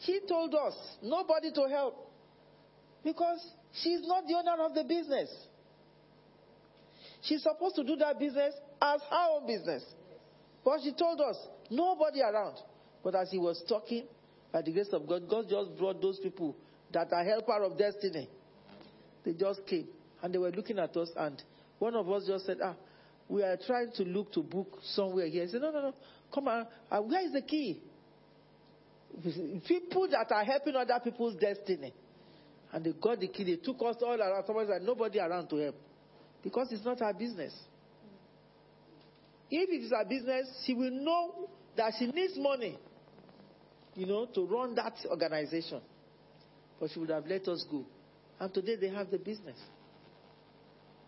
she 0.00 0.20
told 0.28 0.54
us 0.54 0.74
nobody 1.02 1.52
to 1.52 1.68
help 1.68 2.10
because 3.04 3.44
she's 3.72 4.00
not 4.06 4.26
the 4.26 4.34
owner 4.34 4.64
of 4.64 4.74
the 4.74 4.84
business. 4.84 5.30
She's 7.22 7.42
supposed 7.42 7.76
to 7.76 7.84
do 7.84 7.96
that 7.96 8.18
business 8.18 8.54
as 8.80 9.00
her 9.08 9.26
own 9.30 9.46
business. 9.46 9.84
But 10.64 10.80
she 10.82 10.92
told 10.92 11.20
us 11.20 11.36
nobody 11.70 12.20
around. 12.20 12.56
But 13.02 13.14
as 13.14 13.30
he 13.30 13.38
was 13.38 13.62
talking, 13.68 14.04
by 14.52 14.62
the 14.62 14.72
grace 14.72 14.92
of 14.92 15.06
God, 15.06 15.28
God 15.28 15.46
just 15.48 15.76
brought 15.78 16.00
those 16.02 16.18
people 16.18 16.56
that 16.92 17.12
are 17.12 17.24
helper 17.24 17.62
of 17.62 17.78
destiny. 17.78 18.28
They 19.24 19.32
just 19.32 19.64
came 19.66 19.88
and 20.22 20.34
they 20.34 20.38
were 20.38 20.50
looking 20.50 20.78
at 20.78 20.96
us, 20.96 21.10
and 21.16 21.42
one 21.78 21.94
of 21.94 22.08
us 22.10 22.26
just 22.26 22.46
said, 22.46 22.58
"Ah, 22.62 22.74
we 23.28 23.42
are 23.42 23.56
trying 23.56 23.90
to 23.92 24.04
look 24.04 24.32
to 24.32 24.42
book 24.42 24.78
somewhere 24.82 25.26
here." 25.26 25.44
He 25.44 25.50
said, 25.50 25.62
"No, 25.62 25.70
no, 25.70 25.80
no, 25.80 25.94
come 26.32 26.48
on. 26.48 26.66
Uh, 26.90 27.00
where 27.00 27.24
is 27.24 27.32
the 27.32 27.42
key?" 27.42 27.80
People 29.66 30.08
that 30.08 30.32
are 30.32 30.44
helping 30.44 30.74
other 30.74 30.98
people's 31.04 31.36
destiny, 31.36 31.92
and 32.72 32.84
they 32.84 32.92
got 32.92 33.20
the 33.20 33.28
key. 33.28 33.44
They 33.44 33.56
took 33.56 33.76
us 33.82 33.96
all 34.02 34.18
around. 34.20 34.44
Somebody 34.46 34.68
said, 34.72 34.82
"Nobody 34.82 35.18
around 35.18 35.48
to 35.50 35.56
help." 35.56 35.76
Because 36.42 36.72
it's 36.72 36.84
not 36.84 37.00
our 37.02 37.12
business. 37.12 37.52
If 39.50 39.68
it 39.68 39.84
is 39.84 39.92
our 39.92 40.04
business, 40.06 40.46
she 40.64 40.72
will 40.72 40.90
know 40.90 41.50
that 41.76 41.92
she 41.98 42.06
needs 42.06 42.36
money, 42.38 42.78
you 43.94 44.06
know, 44.06 44.26
to 44.26 44.46
run 44.46 44.74
that 44.76 44.94
organization. 45.10 45.80
But 46.80 46.90
she 46.90 46.98
would 46.98 47.10
have 47.10 47.26
let 47.26 47.46
us 47.48 47.64
go. 47.70 47.84
And 48.40 48.52
today 48.52 48.76
they 48.76 48.88
have 48.88 49.10
the 49.10 49.18
business. 49.18 49.58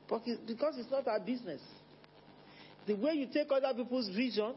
Because 0.07 0.79
it's 0.79 0.91
not 0.91 1.09
our 1.09 1.19
business. 1.21 1.63
The 2.87 2.95
way 2.95 3.15
you 3.15 3.27
take 3.33 3.51
other 3.51 3.73
people's 3.75 4.09
vision, 4.15 4.55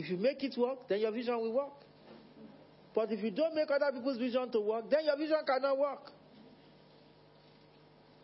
if 0.00 0.08
you 0.08 0.16
make 0.16 0.42
it 0.42 0.56
work, 0.56 0.88
then 0.88 0.98
your 1.00 1.12
vision 1.12 1.36
will 1.36 1.52
work. 1.52 1.84
But 2.94 3.12
if 3.12 3.22
you 3.22 3.30
don't 3.30 3.54
make 3.54 3.68
other 3.70 3.92
people's 3.92 4.16
vision 4.16 4.50
to 4.50 4.60
work, 4.60 4.88
then 4.88 5.04
your 5.04 5.16
vision 5.18 5.36
cannot 5.46 5.76
work. 5.76 6.10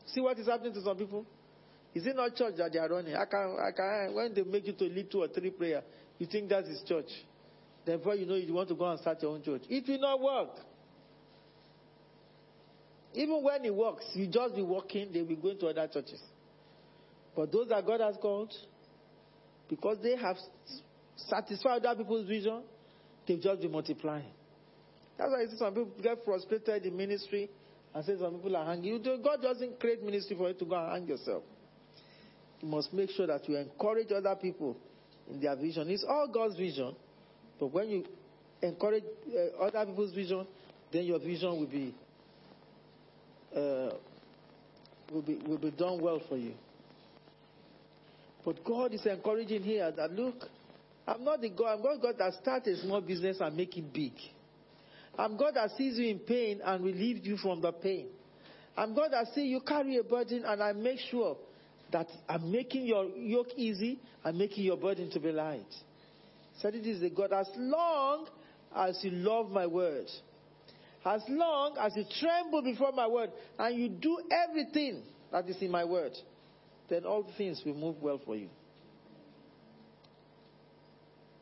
See 0.06 0.22
what 0.22 0.38
is 0.38 0.46
happening 0.46 0.72
to 0.72 0.80
some 0.80 0.96
people? 0.96 1.26
Is 1.94 2.06
it 2.06 2.16
not 2.16 2.34
church 2.34 2.54
that 2.56 2.72
they 2.72 2.78
are 2.78 2.88
running? 2.88 3.14
I 3.14 3.26
can, 3.26 3.56
I 3.60 3.70
can, 3.76 4.14
when 4.14 4.32
they 4.34 4.42
make 4.42 4.66
you 4.66 4.72
to 4.72 4.84
lead 4.84 5.10
two 5.10 5.20
or 5.20 5.28
three 5.28 5.50
prayer, 5.50 5.82
you 6.18 6.26
think 6.26 6.48
that 6.48 6.64
is 6.64 6.82
church. 6.88 7.10
Therefore, 7.84 8.14
you 8.14 8.24
know 8.24 8.36
you 8.36 8.54
want 8.54 8.70
to 8.70 8.74
go 8.74 8.90
and 8.90 8.98
start 8.98 9.20
your 9.20 9.32
own 9.32 9.42
church. 9.42 9.62
It 9.68 9.84
will 9.86 10.00
not 10.00 10.20
work. 10.20 10.56
Even 13.12 13.42
when 13.42 13.66
it 13.66 13.74
works, 13.74 14.06
you 14.14 14.28
just 14.28 14.56
be 14.56 14.62
walking, 14.62 15.12
they 15.12 15.20
will 15.20 15.28
be 15.28 15.36
going 15.36 15.58
to 15.58 15.66
other 15.66 15.86
churches. 15.88 16.22
But 17.34 17.52
those 17.52 17.68
that 17.68 17.84
God 17.84 18.00
has 18.00 18.16
called, 18.20 18.52
because 19.68 19.98
they 20.02 20.16
have 20.16 20.36
satisfied 21.16 21.84
other 21.84 22.02
people's 22.02 22.26
vision, 22.26 22.62
they've 23.26 23.40
just 23.40 23.60
been 23.60 23.72
multiplying. 23.72 24.32
That's 25.18 25.30
why 25.30 25.42
you 25.42 25.48
see 25.48 25.56
some 25.56 25.74
people 25.74 25.90
get 26.02 26.18
frustrated 26.24 26.84
in 26.84 26.96
ministry 26.96 27.48
and 27.94 28.04
say 28.04 28.16
some 28.20 28.34
people 28.34 28.56
are 28.56 28.66
hanging. 28.66 29.02
God 29.02 29.40
doesn't 29.42 29.80
create 29.80 30.02
ministry 30.02 30.36
for 30.36 30.48
you 30.48 30.54
to 30.54 30.64
go 30.64 30.76
and 30.76 30.92
hang 30.92 31.08
yourself. 31.08 31.42
You 32.60 32.68
must 32.68 32.92
make 32.92 33.10
sure 33.10 33.26
that 33.26 33.48
you 33.48 33.56
encourage 33.56 34.12
other 34.12 34.36
people 34.36 34.76
in 35.30 35.40
their 35.40 35.56
vision. 35.56 35.88
It's 35.88 36.04
all 36.06 36.28
God's 36.32 36.56
vision. 36.56 36.94
But 37.58 37.68
when 37.68 37.88
you 37.88 38.04
encourage 38.62 39.04
uh, 39.28 39.62
other 39.62 39.86
people's 39.86 40.14
vision, 40.14 40.46
then 40.92 41.04
your 41.04 41.18
vision 41.18 41.50
will 41.50 41.66
be, 41.66 41.94
uh, 43.54 43.96
will 45.12 45.22
be 45.22 45.36
will 45.46 45.58
be 45.58 45.70
done 45.70 46.00
well 46.00 46.20
for 46.28 46.36
you. 46.36 46.52
But 48.44 48.62
God 48.64 48.94
is 48.94 49.04
encouraging 49.06 49.62
here 49.62 49.90
that 49.90 50.12
look, 50.12 50.44
I'm 51.06 51.22
not 51.22 51.40
the 51.40 51.50
God. 51.50 51.78
I'm 51.78 51.82
not 51.82 52.02
God 52.02 52.14
that 52.18 52.34
starts 52.34 52.66
a 52.66 52.76
small 52.82 53.00
business 53.00 53.38
and 53.40 53.56
make 53.56 53.76
it 53.76 53.92
big. 53.92 54.12
I'm 55.18 55.36
God 55.36 55.54
that 55.54 55.70
sees 55.76 55.98
you 55.98 56.08
in 56.08 56.18
pain 56.18 56.60
and 56.64 56.84
relieves 56.84 57.26
you 57.26 57.36
from 57.36 57.60
the 57.60 57.72
pain. 57.72 58.08
I'm 58.76 58.94
God 58.94 59.12
that 59.12 59.26
sees 59.34 59.50
you 59.50 59.60
carry 59.60 59.96
a 59.98 60.02
burden 60.02 60.44
and 60.44 60.62
I 60.62 60.72
make 60.72 60.98
sure 61.10 61.36
that 61.92 62.08
I'm 62.28 62.50
making 62.50 62.86
your 62.86 63.06
yoke 63.06 63.54
easy 63.56 63.98
and 64.24 64.36
making 64.36 64.64
your 64.64 64.76
burden 64.76 65.10
to 65.12 65.20
be 65.20 65.32
light. 65.32 65.72
Said 66.60 66.74
it 66.74 66.86
is 66.86 67.00
the 67.00 67.10
God 67.10 67.32
as 67.32 67.48
long 67.56 68.26
as 68.74 68.98
you 69.02 69.10
love 69.12 69.50
my 69.50 69.66
word, 69.66 70.06
as 71.04 71.22
long 71.28 71.76
as 71.78 71.92
you 71.96 72.04
tremble 72.20 72.62
before 72.62 72.92
my 72.92 73.06
word 73.06 73.30
and 73.58 73.78
you 73.78 73.88
do 73.88 74.18
everything 74.30 75.02
that 75.30 75.48
is 75.48 75.56
in 75.60 75.70
my 75.70 75.84
word, 75.84 76.12
then 76.88 77.04
all 77.04 77.26
things 77.38 77.62
will 77.64 77.74
move 77.74 77.96
well 78.02 78.20
for 78.24 78.36
you. 78.36 78.48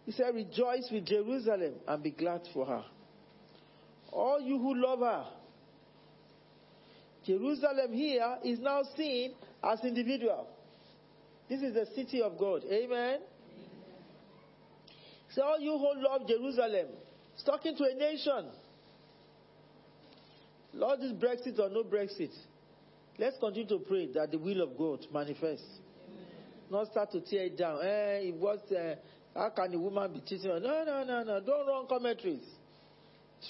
He 0.05 0.13
said, 0.13 0.35
Rejoice 0.35 0.89
with 0.93 1.07
Jerusalem 1.07 1.75
and 1.87 2.03
be 2.03 2.11
glad 2.11 2.43
for 2.53 2.67
her. 2.67 2.85
All 4.13 4.41
you 4.41 4.59
who 4.59 4.75
love 4.75 5.01
her. 5.01 5.25
Jerusalem 7.27 7.93
here 7.93 8.37
is 8.45 8.59
now 8.59 8.83
seen 8.97 9.35
as 9.63 9.81
individual. 9.83 10.47
This 11.49 11.63
is 11.63 11.75
the 11.75 11.87
city 11.95 12.23
of 12.23 12.39
God. 12.39 12.63
Amen. 12.71 13.21
So 15.35 15.43
all 15.43 15.59
you 15.59 15.73
who 15.73 16.03
love 16.03 16.29
Jerusalem, 16.29 16.89
it's 17.35 17.43
talking 17.45 17.77
to 17.77 17.85
a 17.85 17.95
nation. 17.95 18.51
Lord, 20.75 21.01
this 21.01 21.13
Brexit 21.13 21.59
or 21.59 21.71
no 21.71 21.83
Brexit, 21.83 22.31
let's 23.19 23.37
continue 23.39 23.69
to 23.69 23.79
pray 23.79 24.09
that 24.15 24.31
the 24.31 24.39
will 24.39 24.61
of 24.61 24.77
God 24.77 25.07
manifests. 25.13 25.67
Not 26.71 26.91
start 26.91 27.11
to 27.13 27.21
tear 27.21 27.45
it 27.45 27.59
down. 27.59 27.81
Eh, 27.83 28.29
it 28.29 28.35
was, 28.35 28.59
uh, 28.73 28.97
how 29.35 29.51
can 29.51 29.75
a 29.75 29.79
woman 29.79 30.13
be 30.13 30.21
cheating? 30.21 30.49
No, 30.49 30.85
no, 30.85 31.05
no, 31.05 31.23
no. 31.25 31.41
Don't 31.41 31.67
run 31.67 31.87
commentaries. 31.89 32.45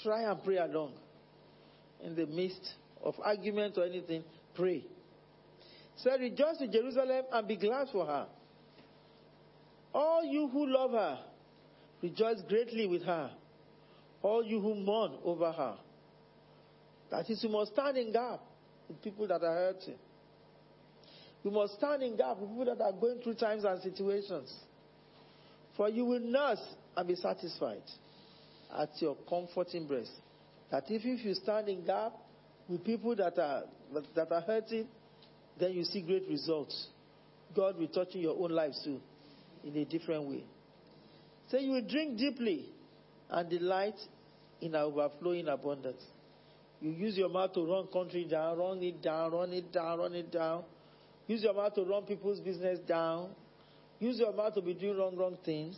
Try 0.03 0.23
and 0.29 0.43
pray 0.43 0.57
along. 0.57 0.93
In 2.03 2.15
the 2.15 2.25
midst 2.25 2.73
of 3.03 3.15
argument 3.23 3.77
or 3.77 3.85
anything, 3.85 4.23
pray. 4.55 4.83
So 5.97 6.11
rejoice 6.17 6.59
in 6.59 6.71
Jerusalem 6.71 7.25
and 7.31 7.47
be 7.47 7.55
glad 7.55 7.87
for 7.91 8.05
her. 8.05 8.27
All 9.93 10.25
you 10.25 10.49
who 10.49 10.67
love 10.67 10.91
her, 10.91 11.19
rejoice 12.01 12.41
greatly 12.49 12.87
with 12.87 13.03
her. 13.03 13.31
All 14.21 14.43
you 14.43 14.59
who 14.59 14.75
mourn 14.75 15.13
over 15.23 15.51
her. 15.51 15.75
That 17.11 17.29
is, 17.29 17.43
you 17.43 17.49
must 17.49 17.73
stand 17.73 17.97
in 17.97 18.11
gap 18.11 18.41
with 18.89 19.01
people 19.01 19.27
that 19.27 19.41
are 19.41 19.55
hurting. 19.55 19.95
We 21.43 21.51
must 21.51 21.75
stand 21.75 22.01
in 22.01 22.17
gap 22.17 22.39
with 22.39 22.49
people 22.49 22.65
that 22.65 22.81
are 22.81 22.91
going 22.91 23.21
through 23.21 23.35
times 23.35 23.63
and 23.63 23.81
situations. 23.81 24.51
For 25.77 25.89
you 25.89 26.05
will 26.05 26.19
nurse 26.19 26.61
and 26.95 27.07
be 27.07 27.15
satisfied 27.15 27.83
at 28.77 28.89
your 28.99 29.15
comforting 29.27 29.87
breast. 29.87 30.11
That 30.71 30.83
if, 30.89 31.01
if 31.03 31.25
you 31.25 31.33
stand 31.35 31.69
in 31.69 31.85
gap 31.85 32.13
with 32.67 32.83
people 32.83 33.15
that 33.15 33.37
are, 33.37 33.63
that 34.15 34.31
are 34.31 34.41
hurting, 34.41 34.87
then 35.59 35.73
you 35.73 35.83
see 35.83 36.01
great 36.01 36.27
results. 36.29 36.87
God 37.55 37.77
will 37.77 37.87
touch 37.87 38.09
your 38.13 38.35
own 38.37 38.51
life 38.51 38.73
too 38.83 38.99
in 39.63 39.75
a 39.77 39.85
different 39.85 40.27
way. 40.27 40.43
So 41.49 41.57
you 41.57 41.71
will 41.71 41.87
drink 41.87 42.17
deeply 42.17 42.65
and 43.29 43.49
delight 43.49 43.95
in 44.61 44.75
our 44.75 44.83
overflowing 44.83 45.47
abundance. 45.47 46.01
You 46.81 46.91
use 46.91 47.17
your 47.17 47.29
mouth 47.29 47.53
to 47.53 47.65
run 47.65 47.87
country 47.87 48.25
down, 48.25 48.57
run 48.57 48.81
it 48.83 49.01
down, 49.01 49.31
run 49.31 49.53
it 49.53 49.71
down, 49.71 49.99
run 49.99 50.13
it 50.13 50.31
down. 50.31 50.63
Use 51.27 51.43
your 51.43 51.53
mouth 51.53 51.73
to 51.75 51.83
run 51.83 52.03
people's 52.03 52.39
business 52.39 52.79
down. 52.87 53.29
Use 53.99 54.19
your 54.19 54.33
mouth 54.33 54.53
to 54.55 54.61
be 54.61 54.73
doing 54.73 54.97
wrong, 54.97 55.15
wrong 55.15 55.37
things. 55.45 55.77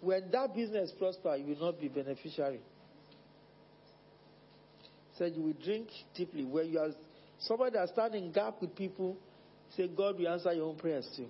When 0.00 0.30
that 0.30 0.54
business 0.54 0.92
prosper, 0.98 1.36
you 1.36 1.54
will 1.54 1.66
not 1.72 1.80
be 1.80 1.88
beneficiary. 1.88 2.60
Said 5.18 5.34
you 5.36 5.42
will 5.42 5.64
drink 5.64 5.88
deeply. 6.14 6.44
When 6.44 6.70
you 6.70 6.78
are 6.78 6.90
somebody 7.40 7.72
that 7.74 7.88
standing 7.90 8.32
gap 8.32 8.60
with 8.60 8.74
people, 8.74 9.16
say 9.76 9.88
God 9.88 10.18
will 10.18 10.28
answer 10.28 10.52
your 10.52 10.68
own 10.68 10.76
prayers 10.76 11.06
too. 11.16 11.26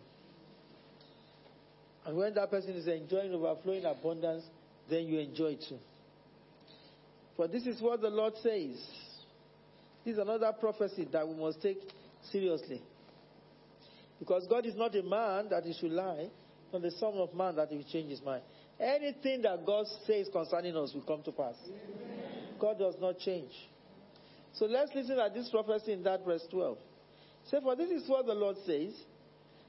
And 2.06 2.16
when 2.16 2.34
that 2.34 2.50
person 2.50 2.74
is 2.74 2.86
enjoying 2.86 3.34
overflowing 3.34 3.84
abundance, 3.84 4.44
then 4.88 5.06
you 5.06 5.18
enjoy 5.18 5.56
too. 5.56 5.78
For 7.36 7.48
this 7.48 7.66
is 7.66 7.80
what 7.80 8.00
the 8.00 8.08
Lord 8.08 8.34
says. 8.42 8.76
This 10.04 10.14
is 10.14 10.18
another 10.18 10.52
prophecy 10.58 11.08
that 11.12 11.26
we 11.26 11.34
must 11.34 11.60
take 11.60 11.78
seriously. 12.30 12.82
Because 14.20 14.46
God 14.46 14.66
is 14.66 14.76
not 14.76 14.94
a 14.94 15.02
man 15.02 15.48
that 15.50 15.64
he 15.64 15.72
should 15.72 15.90
lie, 15.90 16.28
nor 16.72 16.80
the 16.80 16.92
Son 16.92 17.14
of 17.14 17.34
Man 17.34 17.56
that 17.56 17.70
he 17.70 17.78
will 17.78 17.90
change 17.90 18.10
his 18.10 18.22
mind. 18.22 18.42
Anything 18.78 19.42
that 19.42 19.66
God 19.66 19.86
says 20.06 20.28
concerning 20.30 20.76
us 20.76 20.94
will 20.94 21.02
come 21.02 21.22
to 21.24 21.32
pass. 21.32 21.56
Amen. 21.66 22.20
God 22.60 22.78
does 22.78 22.94
not 23.00 23.18
change. 23.18 23.50
So 24.52 24.66
let's 24.66 24.94
listen 24.94 25.18
at 25.18 25.34
this 25.34 25.48
prophecy 25.50 25.92
in 25.94 26.02
that 26.04 26.24
verse 26.24 26.46
12. 26.50 26.78
Say, 27.50 27.58
for 27.62 27.74
this 27.74 27.90
is 27.90 28.08
what 28.08 28.26
the 28.26 28.34
Lord 28.34 28.56
says 28.66 28.92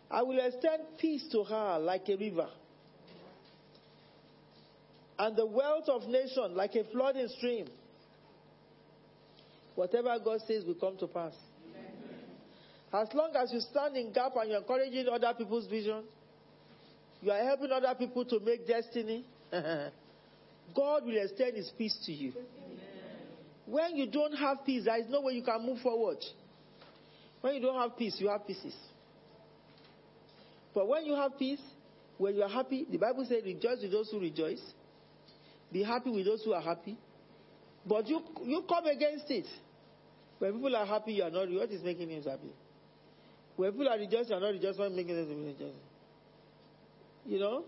I 0.09 0.23
will 0.23 0.39
extend 0.45 0.83
peace 0.99 1.25
to 1.31 1.43
her 1.43 1.79
like 1.79 2.09
a 2.09 2.17
river, 2.17 2.49
and 5.17 5.37
the 5.37 5.45
wealth 5.45 5.87
of 5.87 6.03
nations 6.07 6.53
like 6.53 6.75
a 6.75 6.83
flooding 6.91 7.29
stream. 7.37 7.67
Whatever 9.75 10.17
God 10.23 10.41
says 10.45 10.65
will 10.65 10.75
come 10.75 10.97
to 10.97 11.07
pass. 11.07 11.33
As 12.93 13.07
long 13.13 13.31
as 13.35 13.53
you 13.53 13.61
stand 13.61 13.95
in 13.95 14.11
gap 14.11 14.33
and 14.35 14.49
you're 14.49 14.59
encouraging 14.59 15.07
other 15.07 15.33
people's 15.37 15.67
vision, 15.67 16.03
you 17.21 17.31
are 17.31 17.43
helping 17.43 17.71
other 17.71 17.95
people 17.97 18.25
to 18.25 18.39
make 18.39 18.67
destiny, 18.67 19.23
God 19.51 21.05
will 21.05 21.21
extend 21.21 21.55
His 21.55 21.71
peace 21.77 21.97
to 22.05 22.11
you. 22.11 22.33
When 23.65 23.95
you 23.95 24.07
don't 24.07 24.33
have 24.33 24.65
peace, 24.65 24.85
there 24.85 24.99
is 24.99 25.05
no 25.09 25.21
way 25.21 25.33
you 25.33 25.43
can 25.43 25.65
move 25.65 25.79
forward. 25.79 26.17
When 27.39 27.55
you 27.55 27.61
don't 27.61 27.79
have 27.79 27.97
peace, 27.97 28.17
you 28.19 28.27
have 28.29 28.45
pieces. 28.45 28.75
But 30.73 30.87
when 30.87 31.05
you 31.05 31.15
have 31.15 31.37
peace, 31.37 31.61
when 32.17 32.35
you 32.35 32.43
are 32.43 32.49
happy, 32.49 32.85
the 32.89 32.97
Bible 32.97 33.25
says, 33.27 33.43
rejoice 33.43 33.79
with 33.81 33.91
those 33.91 34.09
who 34.11 34.19
rejoice. 34.19 34.61
Be 35.71 35.83
happy 35.83 36.09
with 36.09 36.25
those 36.25 36.43
who 36.43 36.53
are 36.53 36.61
happy. 36.61 36.97
But 37.85 38.07
you, 38.07 38.21
you 38.43 38.63
come 38.67 38.85
against 38.85 39.29
it. 39.29 39.47
When 40.39 40.53
people 40.53 40.75
are 40.75 40.85
happy, 40.85 41.13
you 41.13 41.23
are 41.23 41.29
not. 41.29 41.49
What 41.49 41.71
is 41.71 41.83
making 41.83 42.09
them 42.09 42.23
happy? 42.23 42.51
When 43.55 43.71
people 43.71 43.89
are 43.89 43.97
rejoicing, 43.97 44.29
you 44.29 44.35
are 44.35 44.39
not. 44.39 44.77
What 44.77 44.91
is 44.91 44.95
making 44.95 45.15
them 45.15 45.45
rejoicing? 45.45 45.73
You 47.25 47.39
know? 47.39 47.63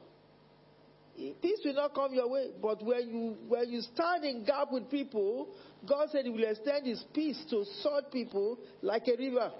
Peace 1.15 1.60
will 1.64 1.76
not 1.76 1.93
come 1.93 2.14
your 2.14 2.27
way. 2.27 2.47
But 2.60 2.84
when 2.84 3.07
you 3.07 3.38
when 3.47 3.69
you 3.69 3.81
stand 3.81 4.26
in 4.26 4.43
gap 4.45 4.72
with 4.72 4.89
people, 4.89 5.49
God 5.88 6.10
said 6.11 6.26
He 6.26 6.31
will 6.31 6.43
extend 6.43 6.88
His 6.88 7.03
peace 7.14 7.39
to 7.51 7.65
sort 7.81 8.11
people 8.11 8.57
like 8.81 9.03
a 9.07 9.15
river, 9.18 9.51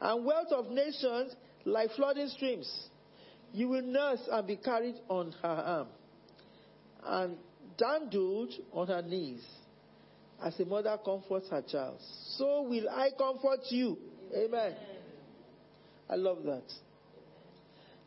and 0.00 0.24
wealth 0.24 0.52
of 0.52 0.66
nations 0.70 1.34
like 1.64 1.90
flooding 1.92 2.28
streams. 2.28 2.70
You 3.52 3.68
will 3.68 3.82
nurse 3.82 4.20
and 4.30 4.46
be 4.46 4.56
carried 4.56 4.96
on 5.08 5.32
her 5.42 5.48
arm, 5.48 5.88
and 7.02 7.36
dandled 7.78 8.52
on 8.72 8.88
her 8.88 9.00
knees, 9.02 9.42
as 10.44 10.60
a 10.60 10.66
mother 10.66 10.98
comforts 11.02 11.48
her 11.48 11.62
child. 11.62 11.98
So 12.36 12.62
will 12.68 12.90
I 12.90 13.08
comfort 13.16 13.60
you. 13.70 13.96
Amen. 14.36 14.74
I 16.08 16.14
love 16.16 16.42
that. 16.44 16.64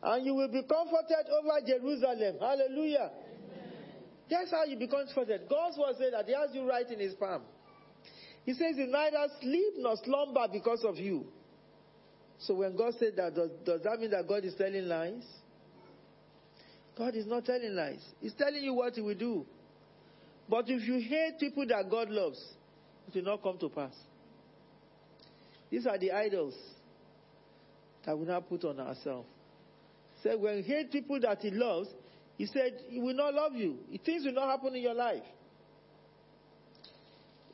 And 0.02 0.26
you 0.26 0.34
will 0.34 0.48
be 0.48 0.62
comforted 0.62 1.26
over 1.32 1.66
Jerusalem. 1.66 2.36
Hallelujah. 2.40 3.10
That's 4.30 4.50
how 4.50 4.64
you 4.64 4.76
be 4.78 4.86
comforted. 4.88 5.42
God's 5.48 5.78
word 5.78 5.94
said 5.98 6.12
that 6.12 6.26
He 6.26 6.32
has 6.32 6.50
you 6.54 6.68
right 6.68 6.88
in 6.90 6.98
His 6.98 7.14
palm. 7.14 7.42
He 8.44 8.52
says, 8.52 8.76
He 8.76 8.86
neither 8.86 9.26
sleep 9.40 9.74
nor 9.78 9.96
slumber 10.04 10.46
because 10.52 10.84
of 10.84 10.96
you. 10.96 11.26
So 12.38 12.54
when 12.54 12.76
God 12.76 12.94
said 12.98 13.14
that, 13.16 13.34
does, 13.34 13.50
does 13.64 13.82
that 13.82 13.98
mean 14.00 14.10
that 14.10 14.28
God 14.28 14.44
is 14.44 14.54
telling 14.54 14.86
lies? 14.86 15.24
God 16.96 17.14
is 17.14 17.26
not 17.26 17.44
telling 17.44 17.74
lies. 17.74 18.04
He's 18.20 18.34
telling 18.34 18.62
you 18.62 18.74
what 18.74 18.94
He 18.94 19.00
will 19.00 19.14
do. 19.14 19.46
But 20.48 20.68
if 20.68 20.82
you 20.86 21.00
hate 21.00 21.38
people 21.40 21.66
that 21.68 21.90
God 21.90 22.10
loves, 22.10 22.42
it 23.08 23.14
will 23.14 23.24
not 23.24 23.42
come 23.42 23.58
to 23.58 23.68
pass. 23.68 23.94
These 25.74 25.88
are 25.88 25.98
the 25.98 26.12
idols 26.12 26.54
that 28.06 28.16
we 28.16 28.26
now 28.26 28.38
put 28.38 28.62
on 28.62 28.78
ourselves. 28.78 29.26
He 30.14 30.28
Said 30.28 30.40
when 30.40 30.62
hate 30.62 30.92
people 30.92 31.18
that 31.18 31.40
He 31.40 31.50
loves, 31.50 31.88
He 32.38 32.46
said 32.46 32.74
He 32.88 33.00
will 33.00 33.16
not 33.16 33.34
love 33.34 33.56
you. 33.56 33.78
Things 34.06 34.24
will 34.24 34.34
not 34.34 34.50
happen 34.50 34.76
in 34.76 34.82
your 34.82 34.94
life. 34.94 35.24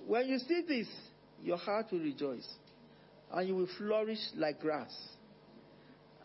When 0.06 0.28
you 0.28 0.36
see 0.36 0.62
this, 0.68 0.86
your 1.42 1.56
heart 1.56 1.86
will 1.90 2.01
rejoice, 2.01 2.47
and 3.32 3.48
you 3.48 3.56
will 3.56 3.68
flourish 3.78 4.20
like 4.36 4.60
grass. 4.60 4.94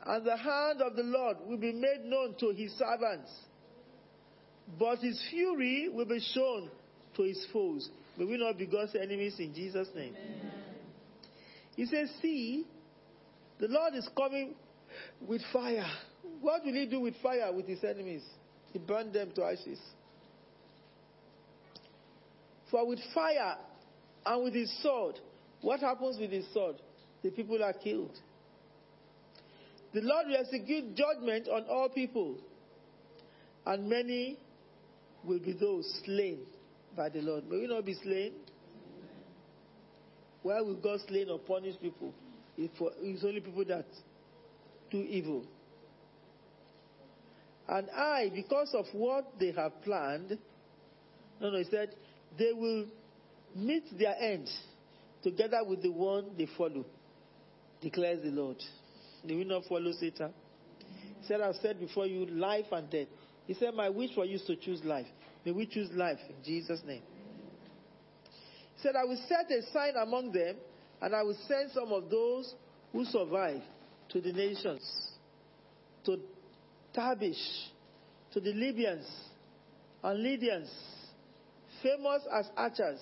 And 0.05 0.25
the 0.25 0.35
hand 0.35 0.81
of 0.81 0.97
the 0.97 1.03
Lord 1.03 1.37
will 1.47 1.55
be 1.55 1.71
made 1.71 2.03
known 2.03 2.35
to 2.41 2.49
His 2.49 2.73
servants, 2.73 3.31
but 4.77 4.99
His 4.99 5.17
fury 5.31 5.87
will 5.93 6.07
be 6.07 6.19
shown 6.33 6.69
to 7.15 7.23
His 7.23 7.47
foes. 7.53 7.89
May 8.17 8.25
we 8.25 8.37
not 8.37 8.57
be 8.57 8.65
God's 8.65 8.97
enemies 9.01 9.35
in 9.39 9.53
Jesus' 9.53 9.87
name. 9.95 10.13
Amen. 10.13 10.54
He 11.75 11.85
says, 11.85 12.09
See, 12.21 12.65
the 13.59 13.67
Lord 13.67 13.95
is 13.95 14.07
coming 14.15 14.55
with 15.27 15.41
fire. 15.51 15.85
What 16.41 16.65
will 16.65 16.73
He 16.73 16.85
do 16.85 17.01
with 17.01 17.15
fire 17.21 17.51
with 17.53 17.67
His 17.67 17.83
enemies? 17.83 18.23
He 18.71 18.79
burned 18.79 19.13
them 19.13 19.31
to 19.35 19.43
ashes. 19.43 19.79
For 22.69 22.85
with 22.85 22.99
fire 23.13 23.55
and 24.25 24.43
with 24.43 24.53
his 24.53 24.69
sword, 24.81 25.15
what 25.61 25.79
happens 25.79 26.17
with 26.19 26.31
his 26.31 26.45
sword? 26.53 26.75
The 27.23 27.29
people 27.29 27.63
are 27.63 27.73
killed. 27.73 28.17
The 29.93 30.01
Lord 30.01 30.27
will 30.27 30.37
execute 30.37 30.93
judgment 30.95 31.47
on 31.47 31.63
all 31.69 31.87
people, 31.87 32.35
and 33.65 33.87
many 33.87 34.37
will 35.23 35.39
be 35.39 35.53
those 35.53 36.01
slain 36.03 36.39
by 36.97 37.07
the 37.07 37.21
Lord. 37.21 37.49
May 37.49 37.59
we 37.59 37.67
not 37.67 37.85
be 37.85 37.95
slain? 38.03 38.33
Why 40.45 40.61
will 40.61 40.75
God 40.75 40.99
slay 41.07 41.25
or 41.25 41.39
punish 41.39 41.73
people? 41.81 42.13
It's 42.55 43.23
only 43.23 43.41
people 43.41 43.65
that 43.65 43.87
do 44.91 44.99
evil. 44.99 45.43
And 47.67 47.89
I, 47.89 48.29
because 48.31 48.69
of 48.75 48.85
what 48.93 49.39
they 49.39 49.53
have 49.53 49.81
planned, 49.81 50.37
no, 51.41 51.49
no, 51.49 51.57
he 51.57 51.63
said, 51.63 51.95
they 52.37 52.53
will 52.53 52.85
meet 53.55 53.85
their 53.97 54.15
end 54.21 54.47
together 55.23 55.63
with 55.67 55.81
the 55.81 55.91
one 55.91 56.25
they 56.37 56.47
follow, 56.55 56.85
declares 57.81 58.21
the 58.21 58.29
Lord. 58.29 58.57
They 59.27 59.33
will 59.33 59.45
not 59.45 59.63
follow 59.67 59.93
Satan. 59.93 60.31
He 61.21 61.27
said, 61.27 61.41
I've 61.41 61.55
said 61.55 61.79
before 61.79 62.05
you 62.05 62.27
life 62.27 62.67
and 62.71 62.87
death. 62.91 63.07
He 63.47 63.55
said, 63.55 63.73
My 63.73 63.89
wish 63.89 64.13
for 64.13 64.25
you 64.25 64.35
is 64.35 64.43
to 64.43 64.55
choose 64.55 64.83
life. 64.83 65.07
May 65.43 65.53
we 65.53 65.65
choose 65.65 65.89
life 65.91 66.19
in 66.29 66.35
Jesus' 66.45 66.81
name. 66.85 67.01
Said, 68.85 68.95
I 68.95 69.03
will 69.03 69.19
set 69.27 69.49
a 69.49 69.63
sign 69.73 69.95
among 69.99 70.31
them, 70.31 70.57
and 71.01 71.15
I 71.15 71.23
will 71.23 71.37
send 71.47 71.71
some 71.71 71.91
of 71.91 72.07
those 72.07 72.53
who 72.91 73.03
survive 73.05 73.63
to 74.09 74.21
the 74.21 74.31
nations, 74.31 75.09
to 76.05 76.19
Tarshish, 76.93 77.71
to 78.33 78.39
the 78.39 78.53
Libyans 78.53 79.07
and 80.03 80.21
Lydians, 80.21 80.69
famous 81.81 82.21
as 82.31 82.47
archers, 82.55 82.99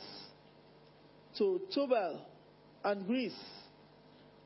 to 1.38 1.60
Tubal 1.74 2.22
and 2.86 3.06
Greece, 3.06 3.34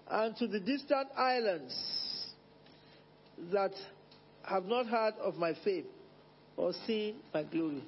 and 0.09 0.35
to 0.37 0.47
the 0.47 0.59
distant 0.59 1.09
islands 1.15 2.33
that 3.53 3.73
have 4.41 4.65
not 4.65 4.87
heard 4.87 5.13
of 5.21 5.35
my 5.35 5.53
fame 5.63 5.85
or 6.55 6.73
seen 6.87 7.17
my 7.31 7.43
glory. 7.43 7.83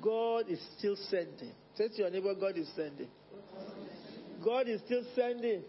God 0.00 0.48
is 0.48 0.60
still 0.78 0.94
sending. 1.10 1.50
Say 1.76 1.88
to 1.88 1.94
your 1.96 2.10
neighbor, 2.10 2.34
God 2.34 2.56
is 2.56 2.68
sending. 2.76 3.08
God 4.44 4.68
is 4.68 4.80
still 4.84 5.02
sending. 5.14 5.62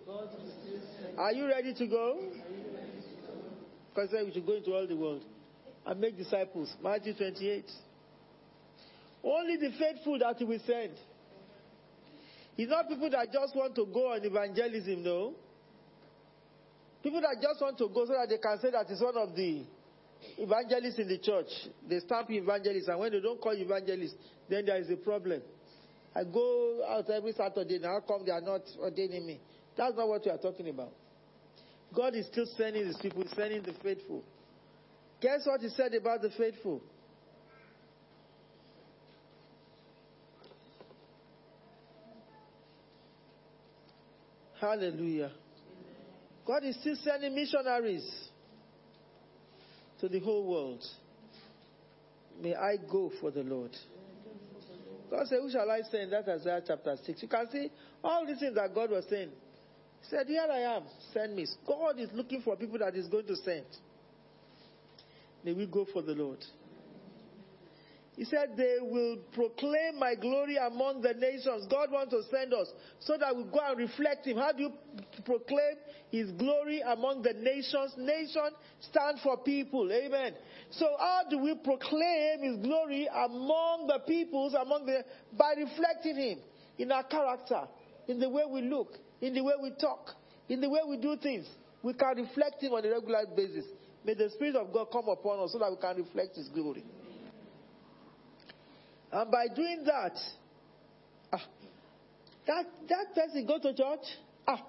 Are 1.18 1.32
you 1.32 1.48
ready 1.48 1.74
to 1.74 1.88
go? 1.88 2.20
Because 3.94 4.10
we 4.12 4.34
should 4.34 4.46
go 4.46 4.54
into 4.54 4.74
all 4.74 4.86
the 4.86 4.96
world 4.96 5.24
and 5.86 6.00
make 6.00 6.18
disciples. 6.18 6.74
Matthew 6.84 7.14
28. 7.16 7.66
Only 9.24 9.58
the 9.58 9.72
faithful 9.80 10.20
that 10.20 10.36
he 10.38 10.44
will 10.44 10.60
send. 10.68 10.92
It's 12.58 12.70
not 12.70 12.88
people 12.88 13.10
that 13.10 13.32
just 13.34 13.56
want 13.56 13.76
to 13.76 13.86
go 13.86 14.14
on 14.14 14.24
evangelism, 14.24 15.04
no. 15.04 15.34
People 17.02 17.22
that 17.22 17.38
just 17.42 17.62
want 17.62 17.78
to 17.78 17.88
go 17.88 18.06
so 18.06 18.14
that 18.14 18.30
they 18.30 18.38
can 18.38 18.60
say 18.62 18.72
that 18.72 18.86
it's 18.90 19.02
one 19.02 19.18
of 19.18 19.36
the 19.36 19.64
evangelists 20.38 21.00
in 21.00 21.08
the 21.08 21.18
church. 21.18 21.48
They 21.88 22.00
stamp 22.00 22.30
evangelists, 22.30 22.88
and 22.88 23.00
when 23.00 23.12
they 23.12 23.20
don't 23.20 23.42
call 23.42 23.54
evangelists, 23.54 24.16
then 24.50 24.66
there 24.66 24.78
is 24.78 24.90
a 24.90 24.96
problem. 24.96 25.42
I 26.16 26.24
go 26.24 26.82
out 26.88 27.10
every 27.10 27.34
Saturday, 27.34 27.80
now 27.80 28.00
come 28.08 28.26
they 28.26 28.32
are 28.32 28.42
not 28.42 28.62
ordaining 28.80 29.26
me? 29.26 29.40
That's 29.76 29.96
not 29.96 30.08
what 30.08 30.24
we 30.24 30.32
are 30.32 30.38
talking 30.38 30.70
about. 30.70 30.94
God 31.94 32.16
is 32.16 32.26
still 32.28 32.46
sending 32.58 32.86
his 32.86 32.98
people, 32.98 33.24
sending 33.36 33.62
the 33.64 33.74
faithful. 33.84 34.24
Guess 35.22 35.42
what 35.46 35.62
he 35.62 35.70
said 35.70 35.94
about 35.94 36.22
the 36.22 36.30
faithful? 36.32 36.82
Hallelujah. 44.60 45.32
God 46.46 46.64
is 46.64 46.76
still 46.80 46.96
sending 47.04 47.36
missionaries 47.36 48.08
to 50.00 50.08
the 50.08 50.20
whole 50.20 50.46
world. 50.46 50.84
May 52.42 52.56
I 52.56 52.78
go 52.90 53.12
for 53.20 53.32
the 53.32 53.44
Lord. 53.44 53.72
God 55.10 55.28
said, 55.28 55.40
Who 55.42 55.50
shall 55.50 55.70
I 55.70 55.82
send? 55.90 56.12
That's 56.12 56.28
Isaiah 56.28 56.62
chapter 56.66 56.96
6. 57.04 57.22
You 57.22 57.28
can 57.28 57.50
see 57.52 57.72
all 58.04 58.26
these 58.26 58.40
things 58.40 58.56
that 58.56 58.74
God 58.74 58.92
was 58.92 59.06
saying. 59.10 59.30
He 60.02 60.10
said, 60.10 60.28
Here 60.28 60.48
I 60.50 60.76
am, 60.76 60.84
send 61.14 61.36
me. 61.36 61.46
God 61.66 62.00
is 62.00 62.10
looking 62.14 62.42
for 62.42 62.56
people 62.56 62.80
that 62.80 62.94
He's 62.94 63.08
going 63.08 63.28
to 63.28 63.36
send. 63.36 63.66
May 65.44 65.54
we 65.54 65.68
go 65.68 65.86
for 65.92 66.02
the 66.02 66.14
Lord. 66.14 66.40
He 68.16 68.24
said, 68.24 68.56
They 68.56 68.78
will 68.82 69.18
proclaim 69.34 70.00
my 70.00 70.16
glory 70.16 70.56
among 70.56 71.02
the 71.02 71.14
nations. 71.14 71.68
God 71.70 71.92
wants 71.92 72.12
to 72.14 72.24
send 72.32 72.54
us 72.54 72.72
so 73.00 73.18
that 73.18 73.36
we 73.36 73.44
go 73.44 73.60
and 73.62 73.78
reflect 73.78 74.26
Him. 74.26 74.38
How 74.38 74.54
do 74.54 74.64
you 74.64 74.74
proclaim 75.26 75.76
His 76.12 76.32
glory 76.32 76.82
among 76.82 77.24
the 77.24 77.34
nations? 77.34 77.94
Nation 77.98 78.52
stand 78.80 79.20
for 79.22 79.38
people. 79.40 79.92
Amen. 79.92 80.34
So 80.72 80.88
how 80.98 81.22
do 81.30 81.40
we 81.40 81.56
proclaim 81.56 82.42
His 82.42 82.66
glory 82.66 83.08
among 83.14 83.88
the 83.88 84.00
peoples, 84.08 84.54
among 84.54 84.86
the, 84.86 85.04
by 85.38 85.54
reflecting 85.58 86.16
Him 86.16 86.40
in 86.78 86.92
our 86.94 87.04
character, 87.04 87.64
in 88.08 88.20
the 88.20 88.30
way 88.30 88.44
we 88.50 88.62
look, 88.62 88.94
in 89.20 89.34
the 89.34 89.44
way 89.44 89.54
we 89.62 89.72
talk, 89.72 90.12
in 90.48 90.62
the 90.62 90.70
way 90.70 90.80
we 90.88 90.98
do 90.98 91.18
things? 91.18 91.48
We 91.84 91.94
can 91.94 92.16
reflect 92.16 92.64
Him 92.64 92.72
on 92.74 92.86
a 92.86 92.90
regular 92.90 93.26
basis. 93.36 93.66
May 94.06 94.14
the 94.14 94.30
Spirit 94.30 94.56
of 94.56 94.72
God 94.72 94.86
come 94.86 95.10
upon 95.10 95.40
us 95.40 95.52
so 95.52 95.60
that 95.60 95.70
we 95.70 95.78
can 95.78 95.98
reflect 95.98 96.38
His 96.38 96.48
glory. 96.48 96.86
And 99.12 99.32
by 99.32 99.48
doing 99.56 99.84
that, 99.86 100.18
ah, 101.32 101.44
that, 102.48 102.66
that 102.90 103.16
person 103.16 103.46
go 103.46 103.60
to 103.60 103.74
church? 103.76 104.06
Ah, 104.48 104.66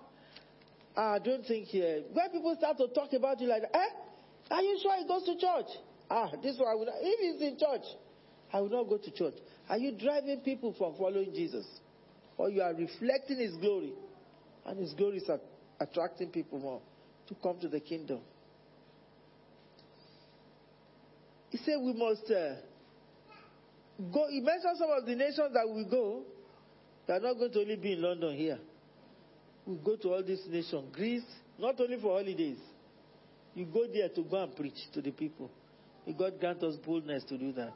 I 0.96 1.18
don't 1.18 1.44
think 1.46 1.66
here. 1.66 2.02
When 2.12 2.30
people 2.30 2.54
start 2.58 2.78
to 2.78 2.88
talk 2.88 3.12
about 3.12 3.40
you 3.40 3.48
like 3.48 3.62
that, 3.62 3.74
eh? 3.76 4.54
Are 4.54 4.62
you 4.62 4.78
sure 4.82 4.96
he 4.96 5.06
goes 5.06 5.24
to 5.24 5.34
church? 5.34 5.66
Ah, 6.10 6.30
this 6.42 6.58
one 6.58 6.68
I 6.68 6.74
will 6.74 6.86
not. 6.86 6.94
If 7.00 7.40
he's 7.40 7.48
in 7.48 7.58
church, 7.58 7.86
I 8.52 8.60
will 8.60 8.70
not 8.70 8.88
go 8.88 8.98
to 8.98 9.10
church. 9.10 9.34
Are 9.68 9.78
you 9.78 9.92
driving 9.92 10.40
people 10.40 10.74
from 10.78 10.94
following 10.96 11.32
Jesus? 11.34 11.66
Or 12.38 12.48
you 12.48 12.62
are 12.62 12.72
reflecting 12.72 13.38
his 13.38 13.56
glory? 13.56 13.92
And 14.64 14.78
his 14.78 14.92
glory 14.94 15.18
is 15.18 15.30
attracting 15.80 16.30
people 16.30 16.58
more 16.58 16.80
to 17.28 17.34
come 17.42 17.58
to 17.60 17.68
the 17.68 17.80
kingdom. 17.80 18.20
He 21.50 21.58
said 21.58 21.76
we 21.80 21.92
must 21.92 22.30
uh, 22.30 22.56
go. 24.12 24.26
He 24.28 24.40
mentioned 24.40 24.76
some 24.78 24.90
of 24.90 25.06
the 25.06 25.14
nations 25.14 25.52
that 25.52 25.68
we 25.68 25.84
go. 25.84 26.22
They 27.06 27.14
are 27.14 27.20
not 27.20 27.34
going 27.34 27.52
to 27.52 27.60
only 27.60 27.76
be 27.76 27.92
in 27.92 28.02
London 28.02 28.36
here. 28.36 28.58
We 29.66 29.76
go 29.76 29.96
to 29.96 30.08
all 30.14 30.22
these 30.22 30.42
nations. 30.48 30.94
Greece, 30.94 31.24
not 31.58 31.80
only 31.80 31.96
for 32.00 32.18
holidays. 32.18 32.58
You 33.54 33.64
go 33.64 33.86
there 33.92 34.08
to 34.10 34.22
go 34.22 34.42
and 34.42 34.54
preach 34.54 34.78
to 34.92 35.00
the 35.00 35.10
people. 35.10 35.50
May 36.06 36.12
God 36.12 36.38
grant 36.38 36.62
us 36.62 36.76
boldness 36.76 37.24
to 37.24 37.38
do 37.38 37.52
that. 37.52 37.72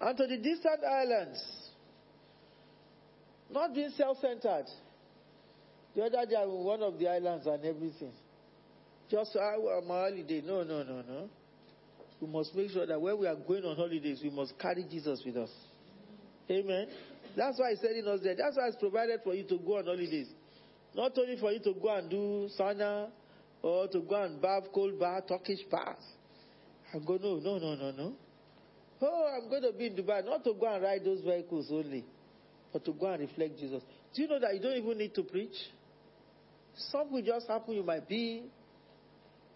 And 0.00 0.16
to 0.16 0.26
the 0.26 0.36
distant 0.36 0.82
islands, 0.84 1.42
not 3.50 3.72
being 3.72 3.90
self 3.96 4.18
centered. 4.20 4.66
The 5.94 6.02
other 6.02 6.26
day, 6.28 6.36
I 6.36 6.44
was 6.44 6.66
one 6.66 6.82
of 6.82 6.98
the 6.98 7.08
islands 7.08 7.46
and 7.46 7.64
everything. 7.64 8.12
Just 9.10 9.36
I 9.36 9.56
my 9.86 9.94
holiday. 9.94 10.42
No, 10.44 10.64
no, 10.64 10.82
no, 10.82 11.02
no. 11.02 11.28
We 12.22 12.28
must 12.28 12.54
make 12.54 12.70
sure 12.70 12.86
that 12.86 13.00
when 13.00 13.18
we 13.18 13.26
are 13.26 13.34
going 13.34 13.64
on 13.64 13.74
holidays, 13.74 14.20
we 14.22 14.30
must 14.30 14.56
carry 14.56 14.86
Jesus 14.88 15.20
with 15.26 15.36
us. 15.36 15.50
Amen. 16.48 16.86
That's 17.36 17.58
why 17.58 17.70
He's 17.70 17.80
sending 17.80 18.06
us 18.06 18.20
there. 18.22 18.36
That's 18.36 18.56
why 18.56 18.68
it's 18.68 18.76
provided 18.76 19.20
for 19.24 19.34
you 19.34 19.42
to 19.48 19.58
go 19.58 19.78
on 19.78 19.86
holidays. 19.86 20.28
Not 20.94 21.18
only 21.18 21.36
for 21.40 21.50
you 21.50 21.58
to 21.58 21.74
go 21.82 21.96
and 21.96 22.08
do 22.08 22.48
sauna 22.56 23.10
or 23.60 23.88
to 23.88 24.00
go 24.02 24.22
and 24.22 24.40
bath 24.40 24.64
cold 24.72 25.00
bath, 25.00 25.24
Turkish 25.26 25.64
bath. 25.68 25.98
I 26.94 26.98
go, 27.04 27.18
no, 27.20 27.38
no, 27.38 27.58
no, 27.58 27.74
no, 27.74 27.90
no. 27.90 28.12
Oh, 29.00 29.28
I'm 29.36 29.50
going 29.50 29.62
to 29.62 29.72
be 29.76 29.86
in 29.86 29.96
Dubai, 29.96 30.24
not 30.24 30.44
to 30.44 30.54
go 30.54 30.72
and 30.72 30.80
ride 30.80 31.04
those 31.04 31.22
vehicles 31.22 31.70
only, 31.72 32.04
but 32.72 32.84
to 32.84 32.92
go 32.92 33.06
and 33.10 33.20
reflect 33.20 33.58
Jesus. 33.58 33.82
Do 34.14 34.22
you 34.22 34.28
know 34.28 34.38
that 34.38 34.54
you 34.54 34.60
don't 34.60 34.76
even 34.76 34.96
need 34.96 35.12
to 35.16 35.24
preach? 35.24 35.56
Something 36.76 37.14
will 37.14 37.22
just 37.22 37.48
happen. 37.48 37.74
You 37.74 37.82
might 37.82 38.08
be 38.08 38.44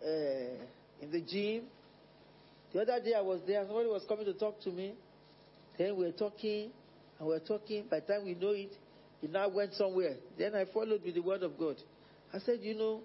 uh, 0.03 0.65
in 1.01 1.13
the 1.13 1.21
gym. 1.21 1.67
The 2.73 2.83
other 2.83 3.01
day 3.03 3.15
I 3.15 3.21
was 3.21 3.41
there, 3.47 3.65
somebody 3.67 3.89
was 3.89 4.05
coming 4.09 4.27
to 4.27 4.35
talk 4.35 4.61
to 4.63 4.71
me. 4.71 4.95
Then 5.79 5.97
we 5.97 6.07
were 6.07 6.13
talking, 6.13 6.71
and 7.19 7.29
we 7.29 7.35
were 7.35 7.41
talking. 7.41 7.85
By 7.91 8.01
the 8.01 8.07
time 8.07 8.25
we 8.25 8.35
know 8.35 8.51
it, 8.51 8.73
he 9.21 9.29
now 9.29 9.49
went 9.49 9.75
somewhere. 9.75 10.17
Then 10.39 10.55
I 10.55 10.65
followed 10.73 11.03
with 11.05 11.15
the 11.15 11.21
word 11.23 11.43
of 11.43 11.59
God. 11.59 11.77
I 12.35 12.39
said, 12.39 12.59
you 12.63 12.75
know, 12.75 13.01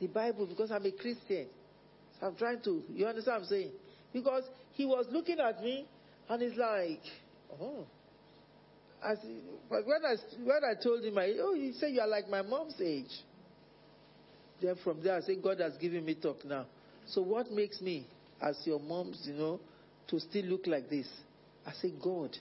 the 0.00 0.06
Bible, 0.06 0.46
because 0.46 0.70
I'm 0.70 0.84
a 0.84 0.92
Christian. 0.92 1.46
So 2.20 2.26
I'm 2.26 2.36
trying 2.36 2.60
to, 2.62 2.82
you 2.92 3.06
understand 3.06 3.36
what 3.36 3.42
I'm 3.42 3.48
saying? 3.48 3.70
Because 4.12 4.44
he 4.72 4.84
was 4.84 5.06
looking 5.10 5.38
at 5.40 5.62
me, 5.62 5.86
and 6.28 6.42
he's 6.42 6.58
like, 6.58 7.00
oh. 7.60 7.86
As, 9.04 9.18
but 9.68 9.86
when 9.86 10.04
I, 10.04 10.16
when 10.42 10.60
I 10.64 10.82
told 10.82 11.04
him, 11.04 11.18
I, 11.18 11.34
oh, 11.40 11.54
he 11.54 11.72
said, 11.78 11.92
you 11.92 12.00
are 12.00 12.08
like 12.08 12.28
my 12.28 12.42
mom's 12.42 12.80
age. 12.80 13.10
Then 14.60 14.76
from 14.82 15.02
there, 15.02 15.16
I 15.16 15.20
said, 15.20 15.42
God 15.42 15.60
has 15.60 15.76
given 15.76 16.04
me 16.04 16.14
talk 16.14 16.44
now. 16.44 16.66
So 17.08 17.22
what 17.22 17.50
makes 17.50 17.80
me, 17.80 18.06
as 18.40 18.58
your 18.64 18.80
mom's, 18.80 19.22
you 19.24 19.34
know, 19.34 19.60
to 20.08 20.20
still 20.20 20.44
look 20.44 20.66
like 20.66 20.88
this? 20.88 21.06
I 21.66 21.72
say, 21.72 21.92
God. 22.02 22.36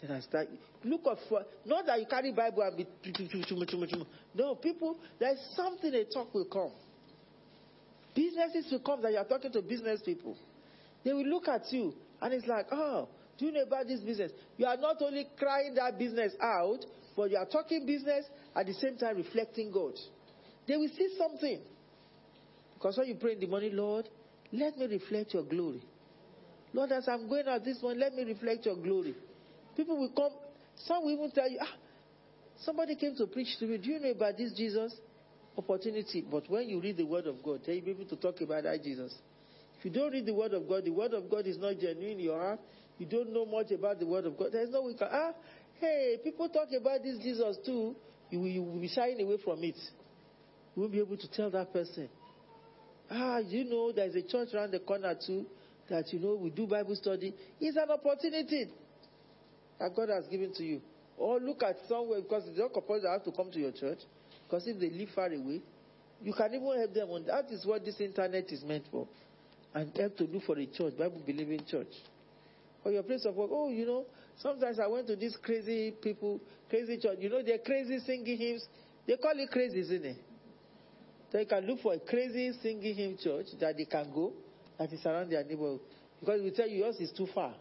Then 0.00 0.12
I 0.12 0.20
start, 0.20 0.48
look 0.84 1.00
up 1.10 1.18
for, 1.28 1.42
not 1.66 1.86
that 1.86 1.98
you 1.98 2.06
carry 2.06 2.32
Bible 2.32 2.62
and 2.62 2.76
be, 2.76 2.86
no, 4.34 4.54
people, 4.54 4.96
there's 5.18 5.40
something 5.56 5.92
a 5.92 6.04
talk 6.04 6.32
will 6.32 6.44
come. 6.44 6.70
Businesses 8.14 8.70
will 8.70 8.80
come 8.80 9.02
that 9.02 9.12
you 9.12 9.18
are 9.18 9.24
talking 9.24 9.50
to 9.52 9.62
business 9.62 10.00
people. 10.04 10.36
They 11.04 11.12
will 11.12 11.26
look 11.26 11.48
at 11.48 11.72
you 11.72 11.94
and 12.20 12.32
it's 12.32 12.46
like, 12.46 12.66
oh, 12.70 13.08
do 13.38 13.46
you 13.46 13.52
know 13.52 13.62
about 13.62 13.86
this 13.86 14.00
business? 14.00 14.32
You 14.56 14.66
are 14.66 14.76
not 14.76 14.96
only 15.00 15.26
crying 15.38 15.74
that 15.74 15.98
business 15.98 16.32
out, 16.40 16.84
but 17.16 17.30
you 17.30 17.36
are 17.36 17.46
talking 17.46 17.86
business 17.86 18.24
at 18.54 18.66
the 18.66 18.74
same 18.74 18.96
time 18.96 19.16
reflecting 19.16 19.70
God. 19.72 19.94
They 20.66 20.76
will 20.76 20.90
see 20.96 21.16
something. 21.18 21.60
Because 22.74 22.98
when 22.98 23.08
you 23.08 23.14
pray 23.16 23.32
in 23.32 23.40
the 23.40 23.46
morning, 23.46 23.74
Lord, 23.74 24.08
let 24.52 24.78
me 24.78 24.86
reflect 24.86 25.34
your 25.34 25.44
glory. 25.44 25.82
Lord, 26.72 26.92
as 26.92 27.08
I'm 27.08 27.28
going 27.28 27.46
out 27.48 27.64
this 27.64 27.82
morning, 27.82 28.00
let 28.00 28.14
me 28.14 28.24
reflect 28.24 28.66
your 28.66 28.76
glory. 28.76 29.14
People 29.76 29.98
will 29.98 30.10
come, 30.10 30.32
some 30.76 31.04
will 31.04 31.12
even 31.12 31.30
tell 31.30 31.48
you, 31.48 31.58
ah, 31.60 31.74
somebody 32.60 32.96
came 32.96 33.14
to 33.16 33.26
preach 33.26 33.58
to 33.58 33.66
me. 33.66 33.78
Do 33.78 33.90
you 33.90 34.00
know 34.00 34.10
about 34.10 34.36
this 34.36 34.52
Jesus? 34.54 34.94
Opportunity. 35.56 36.24
But 36.30 36.48
when 36.48 36.68
you 36.68 36.80
read 36.80 36.96
the 36.96 37.04
word 37.04 37.26
of 37.26 37.42
God, 37.42 37.60
then 37.66 37.76
you'll 37.76 37.84
be 37.84 37.90
able 37.90 38.06
to 38.06 38.16
talk 38.16 38.40
about 38.40 38.64
that 38.64 38.82
Jesus. 38.82 39.14
If 39.78 39.84
you 39.84 39.90
don't 39.90 40.12
read 40.12 40.26
the 40.26 40.34
word 40.34 40.52
of 40.54 40.68
God, 40.68 40.84
the 40.84 40.90
word 40.90 41.14
of 41.14 41.30
God 41.30 41.46
is 41.46 41.58
not 41.58 41.78
genuine 41.78 42.18
in 42.18 42.20
your 42.20 42.38
heart. 42.38 42.60
You 42.98 43.06
don't 43.06 43.32
know 43.32 43.46
much 43.46 43.70
about 43.70 44.00
the 44.00 44.06
word 44.06 44.26
of 44.26 44.36
God. 44.36 44.48
There's 44.52 44.70
no 44.70 44.82
way. 44.82 44.94
Can, 44.94 45.08
ah, 45.10 45.32
hey, 45.80 46.18
people 46.22 46.48
talk 46.48 46.68
about 46.78 47.02
this 47.02 47.18
Jesus 47.18 47.56
too. 47.64 47.94
You, 48.30 48.44
you 48.44 48.62
will 48.62 48.80
be 48.80 48.88
shying 48.88 49.20
away 49.20 49.38
from 49.42 49.62
it. 49.62 49.76
You 50.74 50.82
won't 50.82 50.92
be 50.92 50.98
able 50.98 51.16
to 51.16 51.30
tell 51.30 51.50
that 51.50 51.72
person. 51.72 52.08
Ah, 53.10 53.38
you 53.38 53.64
know, 53.64 53.92
there's 53.92 54.14
a 54.14 54.22
church 54.22 54.48
around 54.54 54.72
the 54.72 54.80
corner 54.80 55.14
too 55.26 55.46
that 55.88 56.12
you 56.12 56.18
know 56.18 56.34
we 56.34 56.50
do 56.50 56.66
Bible 56.66 56.94
study. 56.94 57.34
It's 57.60 57.76
an 57.76 57.90
opportunity 57.90 58.66
that 59.78 59.94
God 59.96 60.10
has 60.10 60.26
given 60.28 60.52
to 60.54 60.64
you. 60.64 60.80
Or 61.16 61.40
look 61.40 61.62
at 61.62 61.76
somewhere 61.88 62.20
because 62.20 62.46
it's 62.46 62.58
not 62.58 62.72
compulsory 62.72 63.10
have 63.10 63.24
to 63.24 63.32
come 63.32 63.50
to 63.50 63.58
your 63.58 63.72
church. 63.72 63.98
Because 64.46 64.66
if 64.66 64.78
they 64.78 64.90
live 64.90 65.08
far 65.14 65.26
away, 65.26 65.62
you 66.22 66.32
can 66.32 66.54
even 66.54 66.78
help 66.78 66.94
them 66.94 67.10
on 67.10 67.24
that 67.26 67.50
is 67.50 67.64
what 67.64 67.84
this 67.84 68.00
internet 68.00 68.50
is 68.52 68.62
meant 68.62 68.84
for. 68.90 69.08
And 69.74 69.94
help 69.96 70.16
to 70.18 70.24
look 70.24 70.44
for 70.44 70.58
a 70.58 70.66
church, 70.66 70.96
Bible 70.98 71.22
believing 71.24 71.64
church. 71.66 71.92
Or 72.84 72.92
your 72.92 73.02
place 73.02 73.24
of 73.24 73.34
work. 73.34 73.50
Oh, 73.52 73.70
you 73.70 73.86
know, 73.86 74.04
sometimes 74.38 74.78
I 74.78 74.86
went 74.86 75.06
to 75.08 75.16
this 75.16 75.36
crazy 75.42 75.92
people, 76.02 76.40
crazy 76.68 76.98
church. 76.98 77.18
You 77.20 77.30
know, 77.30 77.42
they're 77.42 77.58
crazy 77.58 77.98
singing 78.04 78.38
hymns. 78.38 78.66
They 79.06 79.16
call 79.16 79.32
it 79.34 79.50
crazy, 79.50 79.80
isn't 79.80 80.04
it? 80.04 80.16
So 81.30 81.38
you 81.38 81.46
can 81.46 81.66
look 81.66 81.80
for 81.80 81.94
a 81.94 82.00
crazy 82.00 82.52
singing 82.62 82.94
hymn 82.94 83.18
church 83.22 83.46
that 83.60 83.76
they 83.76 83.84
can 83.84 84.10
go 84.14 84.32
that 84.78 84.92
is 84.92 85.04
around 85.04 85.30
their 85.30 85.44
neighborhood. 85.44 85.80
Because 86.20 86.40
we 86.42 86.50
tell 86.50 86.68
you 86.68 86.84
yours 86.84 86.96
is 86.96 87.12
too 87.12 87.28
far. 87.34 87.54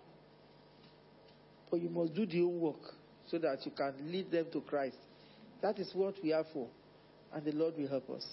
But 1.70 1.82
you 1.82 1.90
must 1.90 2.14
do 2.14 2.26
the 2.26 2.42
own 2.42 2.60
work 2.60 2.80
so 3.30 3.38
that 3.40 3.66
you 3.66 3.72
can 3.72 3.94
lead 4.12 4.32
them 4.32 4.46
to 4.54 4.62
Christ. 4.62 4.96
That 5.62 5.80
is 5.80 5.92
what 5.94 6.16
we 6.24 6.32
are 6.32 6.46
for. 6.54 6.70
And 7.34 7.44
the 7.44 7.52
Lord 7.52 7.76
will 7.78 7.90
help 7.90 8.10
us. 8.10 8.26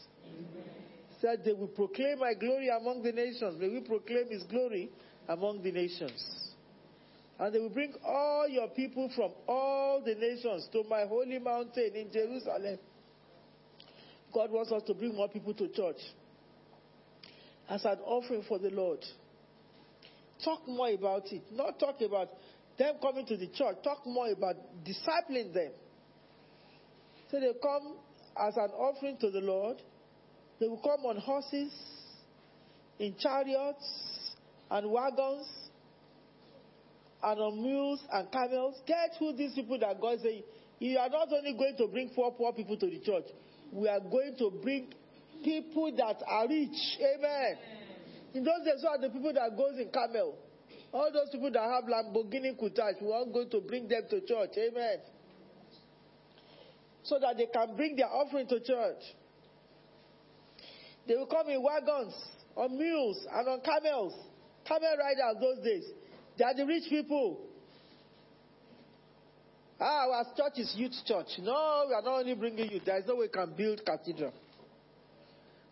Said 1.20 1.42
they 1.44 1.52
will 1.52 1.68
proclaim 1.68 2.20
my 2.20 2.34
glory 2.34 2.68
among 2.68 3.02
the 3.02 3.12
nations. 3.12 3.60
May 3.60 3.68
we 3.68 3.80
proclaim 3.80 4.28
his 4.30 4.44
glory 4.44 4.90
among 5.28 5.62
the 5.62 5.72
nations. 5.72 6.22
And 7.38 7.52
they 7.52 7.58
will 7.58 7.70
bring 7.70 7.94
all 8.06 8.46
your 8.48 8.68
people 8.68 9.10
from 9.16 9.32
all 9.48 10.00
the 10.04 10.14
nations 10.14 10.68
to 10.72 10.84
my 10.88 11.04
holy 11.06 11.38
mountain 11.38 11.90
in 11.94 12.12
Jerusalem. 12.12 12.78
God 14.34 14.50
wants 14.50 14.72
us 14.72 14.82
to 14.86 14.94
bring 14.94 15.14
more 15.14 15.28
people 15.28 15.54
to 15.54 15.68
church 15.68 16.00
as 17.68 17.84
an 17.84 17.98
offering 18.04 18.42
for 18.48 18.58
the 18.58 18.70
Lord. 18.70 18.98
Talk 20.44 20.66
more 20.66 20.90
about 20.90 21.32
it. 21.32 21.42
Not 21.52 21.78
talk 21.78 22.00
about 22.00 22.28
them 22.76 22.96
coming 23.00 23.24
to 23.26 23.36
the 23.36 23.46
church. 23.46 23.76
Talk 23.84 24.04
more 24.04 24.30
about 24.30 24.56
discipling 24.84 25.54
them. 25.54 25.70
So 27.30 27.40
they 27.40 27.52
come 27.62 27.96
as 28.36 28.56
an 28.56 28.70
offering 28.70 29.16
to 29.20 29.30
the 29.30 29.40
Lord. 29.40 29.76
They 30.60 30.66
will 30.66 30.78
come 30.78 31.06
on 31.06 31.16
horses, 31.18 31.72
in 32.98 33.14
chariots 33.18 33.84
and 34.70 34.90
wagons, 34.90 35.46
and 37.22 37.40
on 37.40 37.62
mules 37.62 38.00
and 38.12 38.30
camels. 38.30 38.74
Get 38.86 39.16
who 39.18 39.34
these 39.36 39.54
people 39.54 39.78
that 39.78 40.00
God 40.00 40.18
says, 40.22 40.42
you 40.78 40.98
are 40.98 41.08
not 41.08 41.28
only 41.32 41.52
going 41.54 41.76
to 41.78 41.86
bring 41.86 42.10
poor, 42.10 42.30
poor 42.32 42.52
people 42.52 42.76
to 42.76 42.86
the 42.86 43.00
church, 43.00 43.24
we 43.74 43.88
are 43.88 44.00
going 44.00 44.36
to 44.38 44.52
bring 44.62 44.86
people 45.42 45.92
that 45.96 46.22
are 46.26 46.48
rich. 46.48 46.78
Amen. 47.02 47.58
In 48.32 48.44
those 48.44 48.64
days, 48.64 48.82
what 48.82 48.98
are 48.98 49.02
the 49.02 49.10
people 49.10 49.32
that 49.32 49.56
goes 49.56 49.78
in 49.78 49.90
camel? 49.90 50.38
All 50.92 51.10
those 51.12 51.28
people 51.32 51.50
that 51.50 51.60
have 51.60 51.84
Lamborghini 51.84 52.54
Countach, 52.54 53.02
we 53.02 53.12
are 53.12 53.26
going 53.26 53.50
to 53.50 53.60
bring 53.60 53.88
them 53.88 54.02
to 54.10 54.20
church. 54.20 54.50
Amen. 54.56 54.98
So 57.02 57.18
that 57.20 57.36
they 57.36 57.46
can 57.52 57.74
bring 57.76 57.96
their 57.96 58.06
offering 58.06 58.46
to 58.46 58.60
church. 58.60 59.02
They 61.08 61.16
will 61.16 61.26
come 61.26 61.48
in 61.48 61.60
wagons, 61.62 62.14
on 62.56 62.78
mules, 62.78 63.26
and 63.34 63.48
on 63.48 63.60
camels. 63.60 64.14
Camel 64.66 64.96
riders 64.96 65.36
those 65.40 65.64
days. 65.64 65.84
They 66.38 66.44
are 66.44 66.54
the 66.54 66.64
rich 66.64 66.84
people. 66.88 67.40
Ah, 69.80 70.06
our 70.08 70.24
church 70.36 70.58
is 70.58 70.72
youth 70.76 70.92
church. 71.04 71.26
No, 71.40 71.84
we 71.88 71.94
are 71.94 72.02
not 72.02 72.20
only 72.20 72.34
bringing 72.34 72.70
youth. 72.70 72.82
There 72.84 72.98
is 72.98 73.04
no 73.06 73.16
way 73.16 73.26
we 73.26 73.28
can 73.28 73.52
build 73.56 73.84
cathedral. 73.84 74.32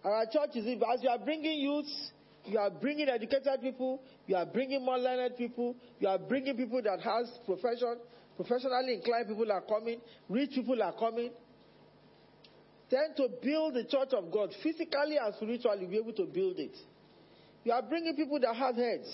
Our 0.05 0.27
church 0.27 0.57
is, 0.57 0.67
as 0.67 1.03
you 1.03 1.09
are 1.09 1.19
bringing 1.19 1.61
youths, 1.61 2.11
you 2.45 2.59
are 2.59 2.71
bringing 2.71 3.09
educated 3.09 3.61
people, 3.61 4.01
you 4.27 4.35
are 4.35 4.47
bringing 4.47 4.85
more 4.85 4.99
learned 4.99 5.37
people, 5.37 5.77
you 6.01 6.09
are 6.09 6.19
bringing 6.19 6.57
people 6.57 6.83
that 6.83 7.01
has 7.01 7.31
profession, 7.47 7.99
professionally 8.37 8.95
inclined 8.95 9.29
people 9.29 9.51
are 9.53 9.61
coming, 9.61 10.01
rich 10.29 10.51
people 10.51 10.83
are 10.83 10.93
coming. 10.93 11.31
Then 12.91 13.15
to 13.17 13.29
build 13.41 13.75
the 13.75 13.85
church 13.85 14.13
of 14.13 14.33
God, 14.33 14.51
physically 14.63 15.17
and 15.23 15.35
spiritually, 15.37 15.87
be 15.87 15.97
able 15.97 16.13
to 16.15 16.25
build 16.25 16.59
it. 16.59 16.77
You 17.65 17.73
are 17.73 17.83
bringing 17.83 18.17
people 18.17 18.41
that 18.41 18.55
have 18.57 18.75
heads. 18.75 19.09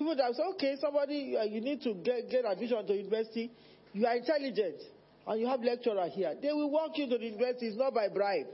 People 0.00 0.16
that 0.16 0.34
say, 0.34 0.42
okay, 0.54 0.76
somebody, 0.80 1.36
uh, 1.36 1.44
you 1.44 1.60
need 1.60 1.82
to 1.82 1.92
get, 1.92 2.30
get 2.30 2.46
admission 2.46 2.86
to 2.86 2.94
university. 2.94 3.50
You 3.92 4.06
are 4.06 4.16
intelligent 4.16 4.80
and 5.26 5.38
you 5.38 5.46
have 5.46 5.60
lecturer 5.60 6.08
here. 6.08 6.34
They 6.40 6.50
will 6.54 6.70
walk 6.70 6.92
you 6.96 7.06
to 7.10 7.18
the 7.18 7.24
university. 7.26 7.66
It's 7.66 7.76
not 7.76 7.92
by 7.92 8.08
bribe. 8.08 8.46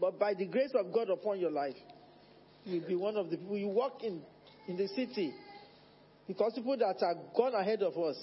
But 0.00 0.18
by 0.18 0.32
the 0.32 0.46
grace 0.46 0.70
of 0.74 0.90
God 0.94 1.10
upon 1.10 1.40
your 1.40 1.50
life, 1.50 1.74
you'll 2.64 2.88
be 2.88 2.94
one 2.94 3.18
of 3.18 3.28
the 3.28 3.36
people 3.36 3.58
you 3.58 3.68
walk 3.68 4.02
in 4.02 4.22
in 4.66 4.78
the 4.78 4.88
city. 4.88 5.34
Because 6.26 6.54
people 6.54 6.78
that 6.78 7.02
are 7.02 7.14
gone 7.36 7.54
ahead 7.54 7.82
of 7.82 7.98
us, 7.98 8.16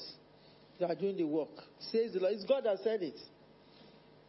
they 0.80 0.88
are 0.88 0.96
doing 0.96 1.18
the 1.18 1.26
work. 1.26 1.50
Says 1.92 2.14
the 2.14 2.20
Lord. 2.20 2.34
It's 2.34 2.46
God 2.46 2.64
that 2.64 2.80
said 2.84 3.04
it. 3.04 3.20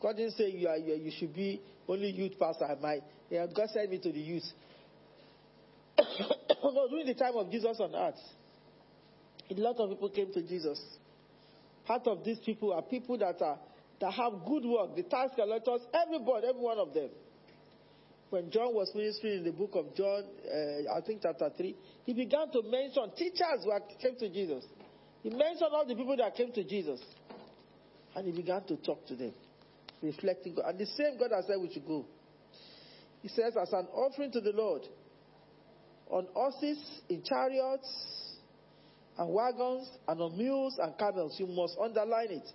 God 0.03 0.19
didn't 0.19 0.33
say 0.33 0.51
you, 0.51 0.69
are, 0.69 0.77
you, 0.77 1.11
should 1.19 1.33
be 1.33 1.63
only 1.89 2.11
youth 2.11 2.39
pastor. 2.39 2.69
Might. 2.83 3.01
Yeah, 3.31 3.47
God 3.47 3.71
sent 3.71 3.91
me 3.91 3.99
to 3.99 4.13
the 4.13 4.21
youth. 4.21 4.45
no, 6.71 6.89
during 6.89 7.07
the 7.07 7.15
time 7.15 7.35
of 7.35 7.51
Jesus 7.51 7.77
on 7.81 7.95
earth, 7.95 8.21
a 9.51 9.55
lot 9.55 9.77
of 9.79 9.91
people 9.91 10.11
came 10.11 10.33
to 10.33 10.43
Jesus. 10.43 10.81
Part 11.87 12.07
of 12.07 12.25
these 12.25 12.39
people 12.39 12.73
are 12.73 12.83
people 12.83 13.19
that 13.19 13.43
are 13.43 13.59
that 14.03 14.13
have 14.13 14.33
good 14.45 14.65
work, 14.65 14.97
the 14.97 15.05
tax 15.05 15.31
collectors, 15.37 15.81
everybody, 15.95 16.49
every 16.49 16.61
one 16.61 16.79
of 16.79 16.93
them. 16.93 17.09
When 18.31 18.51
John 18.51 18.75
was 18.75 18.91
ministering 18.95 19.39
in 19.39 19.45
the 19.45 19.53
book 19.53 19.71
of 19.75 19.95
John, 19.95 20.25
uh, 20.25 20.97
I 20.97 21.01
think 21.07 21.21
chapter 21.23 21.49
3, 21.57 21.77
he 22.05 22.13
began 22.13 22.51
to 22.51 22.63
mention 22.63 23.13
teachers 23.17 23.63
who 23.63 23.71
came 24.01 24.19
to 24.19 24.29
Jesus. 24.29 24.65
He 25.23 25.31
mentioned 25.31 25.71
all 25.71 25.87
the 25.87 25.95
people 25.95 26.17
that 26.17 26.35
came 26.35 26.51
to 26.53 26.65
Jesus. 26.65 26.99
And 28.17 28.27
he 28.27 28.33
began 28.33 28.65
to 28.65 28.77
talk 28.79 29.07
to 29.07 29.15
them, 29.15 29.33
reflecting 30.03 30.57
God. 30.57 30.65
And 30.71 30.79
the 30.81 30.87
same 30.87 31.17
God 31.19 31.31
has 31.35 31.47
said 31.47 31.57
we 31.61 31.73
should 31.73 31.87
go. 31.87 32.05
He 33.23 33.29
says, 33.29 33.55
as 33.61 33.73
an 33.73 33.87
offering 33.95 34.33
to 34.33 34.41
the 34.41 34.53
Lord, 34.53 34.83
on 36.13 36.27
horses, 36.35 36.79
in 37.09 37.23
chariots, 37.25 37.89
and 39.19 39.33
wagons, 39.33 39.89
and 40.07 40.21
on 40.21 40.37
mules 40.37 40.79
and 40.79 40.97
camels, 40.99 41.35
you 41.39 41.47
must 41.47 41.77
underline 41.83 42.31
it. 42.31 42.49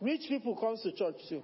Rich 0.00 0.22
people 0.28 0.56
comes 0.56 0.82
to 0.82 0.92
church 0.92 1.16
too. 1.28 1.42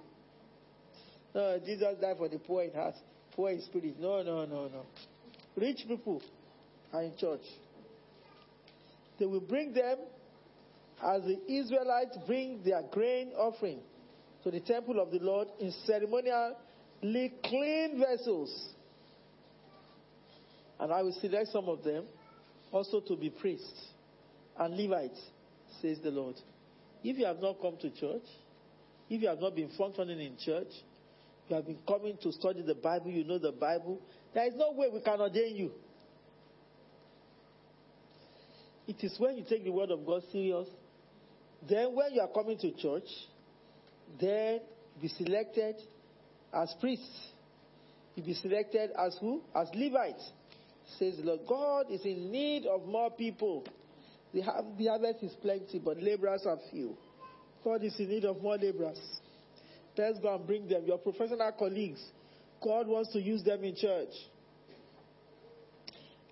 No, 1.33 1.59
Jesus 1.63 1.95
died 2.01 2.17
for 2.17 2.27
the 2.27 2.39
poor 2.39 2.63
in 2.63 2.73
heart, 2.73 2.95
poor 3.35 3.51
in 3.51 3.61
spirit. 3.61 3.95
No, 3.99 4.23
no, 4.23 4.45
no, 4.45 4.67
no. 4.67 4.85
Rich 5.55 5.85
people 5.87 6.21
are 6.91 7.03
in 7.03 7.15
church. 7.17 7.45
They 9.19 9.25
will 9.25 9.41
bring 9.41 9.73
them 9.73 9.97
as 11.03 11.21
the 11.23 11.39
Israelites 11.51 12.17
bring 12.25 12.63
their 12.63 12.81
grain 12.91 13.31
offering 13.37 13.79
to 14.43 14.51
the 14.51 14.59
temple 14.59 14.99
of 14.99 15.11
the 15.11 15.19
Lord 15.19 15.49
in 15.59 15.71
ceremonially 15.85 17.33
clean 17.43 17.99
vessels. 17.99 18.73
And 20.79 20.93
I 20.93 21.01
will 21.01 21.15
select 21.19 21.49
some 21.49 21.67
of 21.67 21.83
them 21.83 22.05
also 22.71 23.01
to 23.01 23.15
be 23.17 23.29
priests 23.29 23.87
and 24.57 24.77
Levites, 24.77 25.19
says 25.81 25.99
the 26.03 26.11
Lord. 26.11 26.35
If 27.03 27.17
you 27.17 27.25
have 27.25 27.39
not 27.39 27.61
come 27.61 27.77
to 27.81 27.89
church, 27.89 28.25
if 29.09 29.21
you 29.21 29.27
have 29.27 29.39
not 29.39 29.55
been 29.55 29.69
functioning 29.77 30.19
in 30.19 30.37
church, 30.37 30.67
you 31.47 31.55
have 31.55 31.65
been 31.65 31.79
coming 31.87 32.17
to 32.21 32.31
study 32.31 32.61
the 32.61 32.75
Bible, 32.75 33.09
you 33.09 33.23
know 33.23 33.39
the 33.39 33.51
Bible, 33.51 33.99
there 34.33 34.45
is 34.45 34.53
no 34.55 34.71
way 34.71 34.87
we 34.91 35.01
can 35.01 35.19
ordain 35.19 35.55
you. 35.55 35.71
It 38.87 39.03
is 39.03 39.15
when 39.19 39.37
you 39.37 39.45
take 39.47 39.63
the 39.63 39.71
word 39.71 39.91
of 39.91 40.05
God 40.05 40.23
serious, 40.31 40.67
then 41.67 41.95
when 41.95 42.13
you 42.13 42.21
are 42.21 42.27
coming 42.27 42.57
to 42.59 42.71
church, 42.71 43.07
then 44.19 44.61
be 45.01 45.07
selected 45.09 45.75
as 46.53 46.73
priests. 46.79 47.27
You 48.15 48.23
be 48.23 48.33
selected 48.33 48.91
as 48.97 49.15
who? 49.19 49.41
As 49.55 49.67
Levites. 49.73 50.31
Says 50.97 51.17
the 51.17 51.23
Lord. 51.23 51.41
God 51.47 51.91
is 51.91 52.01
in 52.03 52.31
need 52.31 52.65
of 52.65 52.85
more 52.85 53.11
people. 53.11 53.65
The, 54.33 54.41
the 54.77 54.87
harvest 54.87 55.23
is 55.23 55.33
plenty, 55.41 55.79
but 55.79 56.01
laborers 56.01 56.43
are 56.45 56.57
few. 56.71 56.97
God 57.63 57.83
is 57.83 57.99
in 57.99 58.09
need 58.09 58.25
of 58.25 58.41
more 58.41 58.57
laborers. 58.57 58.99
Let's 59.97 60.19
go 60.19 60.33
and 60.33 60.47
bring 60.47 60.67
them. 60.67 60.83
Your 60.85 60.97
professional 60.97 61.51
colleagues. 61.57 62.01
God 62.63 62.87
wants 62.87 63.11
to 63.13 63.21
use 63.21 63.43
them 63.43 63.63
in 63.63 63.75
church. 63.75 64.13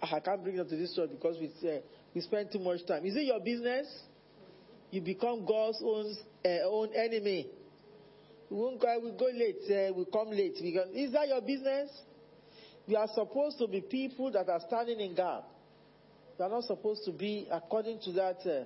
I 0.02 0.20
can't 0.20 0.44
bring 0.44 0.56
them 0.56 0.70
to 0.70 0.76
this 0.78 0.96
church 0.96 1.10
because 1.10 1.38
we, 1.40 1.48
uh, 1.70 1.80
we 2.14 2.22
spend 2.22 2.52
too 2.52 2.60
much 2.60 2.86
time. 2.88 3.06
Is 3.06 3.16
it 3.16 3.24
your 3.26 3.40
business? 3.40 3.88
You 4.92 5.02
become 5.02 5.46
God's 5.46 5.82
own, 5.84 6.16
uh, 6.46 6.70
own 6.70 6.90
enemy. 6.96 7.48
We 8.50 8.58
won't 8.58 8.80
go, 8.80 9.00
we 9.04 9.12
go 9.12 9.26
late, 9.26 9.60
uh, 9.70 9.94
we 9.94 10.06
come 10.06 10.30
late. 10.30 10.56
Because, 10.62 10.88
is 10.94 11.12
that 11.12 11.28
your 11.28 11.42
business? 11.42 11.90
We 12.88 12.96
are 12.96 13.08
supposed 13.14 13.58
to 13.60 13.68
be 13.68 13.82
people 13.82 14.32
that 14.32 14.48
are 14.48 14.62
standing 14.68 15.00
in 15.02 15.14
gap. 15.14 15.44
We 16.40 16.46
are 16.46 16.50
not 16.50 16.64
supposed 16.64 17.04
to 17.06 17.12
be, 17.12 17.48
according 17.52 18.00
to 18.06 18.12
that 18.14 18.38
uh, 18.46 18.64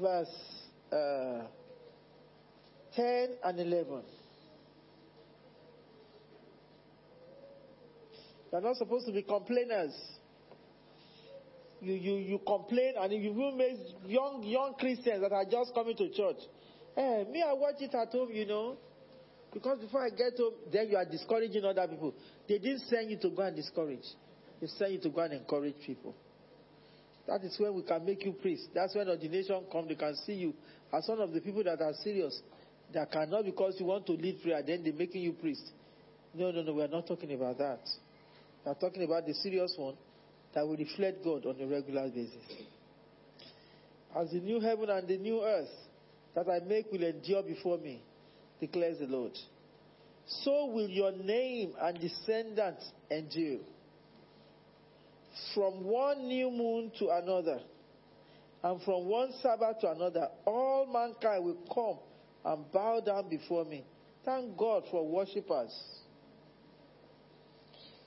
verse 0.00 0.28
uh, 0.92 1.46
10 2.94 3.28
and 3.42 3.60
11. 3.60 4.02
We 8.52 8.58
are 8.58 8.60
not 8.60 8.76
supposed 8.76 9.06
to 9.06 9.12
be 9.12 9.22
complainers. 9.22 9.94
You, 11.80 11.94
you, 11.94 12.14
you 12.16 12.40
complain, 12.46 12.94
and 12.98 13.12
you 13.12 13.32
will 13.32 13.56
make 13.56 13.78
young, 14.06 14.42
young 14.42 14.74
Christians 14.78 15.22
that 15.22 15.32
are 15.32 15.44
just 15.44 15.74
coming 15.74 15.96
to 15.96 16.08
church, 16.10 16.36
hey, 16.94 17.26
me, 17.30 17.42
I 17.42 17.52
watch 17.52 17.76
it 17.80 17.94
at 17.94 18.10
home, 18.12 18.30
you 18.32 18.46
know. 18.46 18.76
Because 19.52 19.78
before 19.78 20.04
I 20.04 20.10
get 20.10 20.36
home, 20.36 20.54
then 20.72 20.88
you 20.88 20.96
are 20.96 21.04
discouraging 21.04 21.64
other 21.64 21.86
people. 21.86 22.14
They 22.48 22.58
didn't 22.58 22.80
send 22.80 23.10
you 23.10 23.18
to 23.18 23.30
go 23.30 23.42
and 23.42 23.56
discourage. 23.56 24.04
They 24.60 24.66
sent 24.66 24.92
you 24.92 25.00
to 25.00 25.08
go 25.08 25.20
and 25.22 25.34
encourage 25.34 25.76
people. 25.86 26.14
That 27.26 27.42
is 27.42 27.56
when 27.58 27.74
we 27.74 27.82
can 27.82 28.04
make 28.04 28.24
you 28.24 28.32
priest. 28.32 28.68
That's 28.74 28.94
when 28.94 29.08
ordination 29.08 29.64
comes. 29.72 29.88
They 29.88 29.94
can 29.94 30.14
see 30.26 30.34
you 30.34 30.54
as 30.92 31.08
one 31.08 31.20
of 31.20 31.32
the 31.32 31.40
people 31.40 31.64
that 31.64 31.80
are 31.80 31.94
serious. 32.02 32.38
That 32.92 33.10
cannot 33.10 33.44
because 33.44 33.76
you 33.78 33.86
want 33.86 34.06
to 34.06 34.12
lead 34.12 34.42
prayer, 34.42 34.62
then 34.62 34.84
they're 34.84 34.92
making 34.92 35.22
you 35.22 35.32
priest. 35.32 35.70
No, 36.34 36.50
no, 36.50 36.62
no, 36.62 36.74
we 36.74 36.82
are 36.82 36.88
not 36.88 37.06
talking 37.06 37.32
about 37.32 37.58
that. 37.58 37.80
We 38.64 38.70
are 38.72 38.74
talking 38.74 39.02
about 39.02 39.26
the 39.26 39.34
serious 39.34 39.74
one 39.76 39.94
that 40.54 40.66
will 40.66 40.76
reflect 40.76 41.24
God 41.24 41.46
on 41.46 41.60
a 41.60 41.66
regular 41.66 42.08
basis. 42.08 42.36
As 44.16 44.30
the 44.30 44.40
new 44.40 44.60
heaven 44.60 44.90
and 44.90 45.08
the 45.08 45.16
new 45.16 45.42
earth 45.42 45.68
that 46.34 46.48
I 46.48 46.60
make 46.64 46.92
will 46.92 47.02
endure 47.02 47.42
before 47.42 47.78
me, 47.78 48.02
declares 48.60 48.98
the 48.98 49.06
Lord. 49.06 49.32
So 50.26 50.66
will 50.66 50.88
your 50.88 51.12
name 51.12 51.74
and 51.80 52.00
descendants 52.00 52.84
endure. 53.10 53.60
From 55.54 55.84
one 55.84 56.28
new 56.28 56.50
moon 56.50 56.92
to 56.98 57.10
another, 57.10 57.60
and 58.62 58.80
from 58.82 59.06
one 59.06 59.32
Sabbath 59.42 59.80
to 59.80 59.90
another, 59.90 60.28
all 60.46 60.86
mankind 60.86 61.44
will 61.44 61.58
come 61.72 61.98
and 62.44 62.72
bow 62.72 63.00
down 63.00 63.28
before 63.28 63.64
me. 63.64 63.84
Thank 64.24 64.56
God 64.56 64.84
for 64.90 65.06
worshippers. 65.06 65.74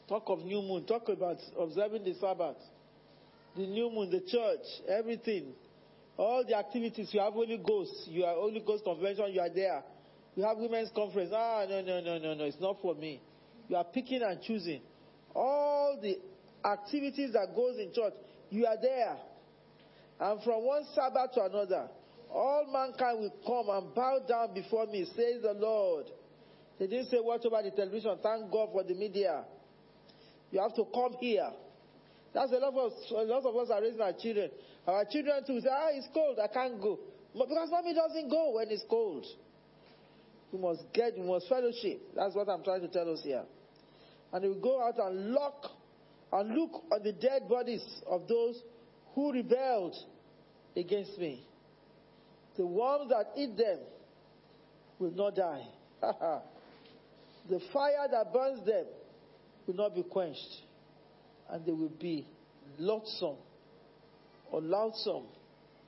Talk 0.08 0.24
of 0.28 0.40
new 0.40 0.62
moon, 0.62 0.86
talk 0.86 1.10
about 1.10 1.38
observing 1.60 2.06
the 2.06 2.16
Sabbath, 2.16 2.56
the 3.56 3.68
new 3.68 3.92
moon, 3.92 4.10
the 4.10 4.22
church, 4.22 4.66
everything. 4.88 5.54
All 6.16 6.44
the 6.48 6.58
activities, 6.58 7.10
you 7.12 7.20
have 7.20 7.34
Holy 7.34 7.58
Ghost, 7.58 8.08
you 8.08 8.24
are 8.24 8.34
Holy 8.34 8.62
Ghost 8.66 8.84
convention, 8.84 9.26
you 9.32 9.42
are 9.42 9.50
there. 9.50 9.84
You 10.38 10.44
have 10.44 10.58
women's 10.58 10.92
conference. 10.94 11.32
Ah, 11.34 11.66
no, 11.68 11.82
no, 11.82 12.00
no, 12.00 12.20
no, 12.20 12.36
no, 12.36 12.44
it's 12.44 12.62
not 12.62 12.78
for 12.80 12.94
me. 12.94 13.20
You 13.68 13.76
are 13.76 13.84
picking 13.84 14.22
and 14.22 14.40
choosing. 14.40 14.82
All 15.34 15.98
the 16.00 16.20
activities 16.64 17.34
that 17.34 17.56
goes 17.56 17.80
in 17.80 17.92
church, 17.92 18.14
you 18.52 18.68
are 18.68 18.78
there. 18.80 19.18
And 20.20 20.44
from 20.44 20.64
one 20.64 20.84
Sabbath 20.94 21.34
to 21.34 21.44
another, 21.44 21.90
all 22.30 22.70
mankind 22.72 23.20
will 23.20 23.34
come 23.48 23.76
and 23.76 23.96
bow 23.96 24.20
down 24.30 24.54
before 24.54 24.86
me, 24.86 25.06
says 25.16 25.42
the 25.42 25.56
Lord. 25.58 26.06
They 26.78 26.86
didn't 26.86 27.08
say 27.08 27.18
watch 27.20 27.42
over 27.44 27.64
the 27.64 27.72
television. 27.72 28.20
Thank 28.22 28.52
God 28.52 28.70
for 28.72 28.84
the 28.84 28.94
media. 28.94 29.44
You 30.52 30.62
have 30.62 30.76
to 30.76 30.86
come 30.94 31.16
here. 31.20 31.50
That's 32.36 32.52
a 32.52 32.58
lot 32.58 32.74
of 32.74 32.78
us, 32.78 32.94
a 33.10 33.24
lot 33.24 33.44
of 33.44 33.56
us 33.56 33.70
are 33.72 33.82
raising 33.82 34.02
our 34.02 34.14
children. 34.14 34.52
Our 34.86 35.04
children 35.06 35.44
too 35.48 35.62
say, 35.62 35.70
ah, 35.72 35.90
it's 35.94 36.08
cold, 36.14 36.38
I 36.38 36.48
can't 36.48 36.80
go. 36.80 37.00
But 37.36 37.50
because 37.50 37.70
mommy 37.72 37.96
doesn't 37.96 38.30
go 38.30 38.54
when 38.54 38.70
it's 38.70 38.86
cold. 38.88 39.26
You 40.52 40.60
must 40.60 40.84
get, 40.94 41.18
you 41.18 41.24
must 41.24 41.48
fellowship. 41.50 42.02
That's 42.16 42.36
what 42.36 42.48
I'm 42.50 42.64
trying 42.64 42.82
to 42.82 42.88
tell 42.88 43.12
us 43.12 43.22
here. 43.24 43.44
And 44.32 44.56
we 44.56 44.62
go 44.62 44.86
out 44.86 44.98
and 45.00 45.34
look 45.34 45.66
and 46.32 46.56
look 46.56 46.84
on 46.92 47.04
the 47.04 47.14
dead 47.14 47.48
bodies 47.50 47.84
of 48.06 48.28
those 48.28 48.62
who 49.16 49.32
rebelled 49.34 49.96
against 50.76 51.18
me. 51.18 51.46
The 52.58 52.66
worms 52.66 53.10
that 53.10 53.28
eat 53.38 53.56
them 53.58 53.80
will 55.00 55.12
not 55.12 55.36
die. 55.36 55.64
the 57.50 57.60
fire 57.72 58.08
that 58.12 58.34
burns 58.34 58.66
them 58.66 58.86
will 59.66 59.76
not 59.76 59.96
be 59.96 60.04
quenched. 60.04 60.62
And 61.50 61.66
they 61.66 61.72
will 61.72 61.92
be 62.00 62.28
loathsome 62.78 63.38
or 64.52 64.62
loathsome 64.62 65.26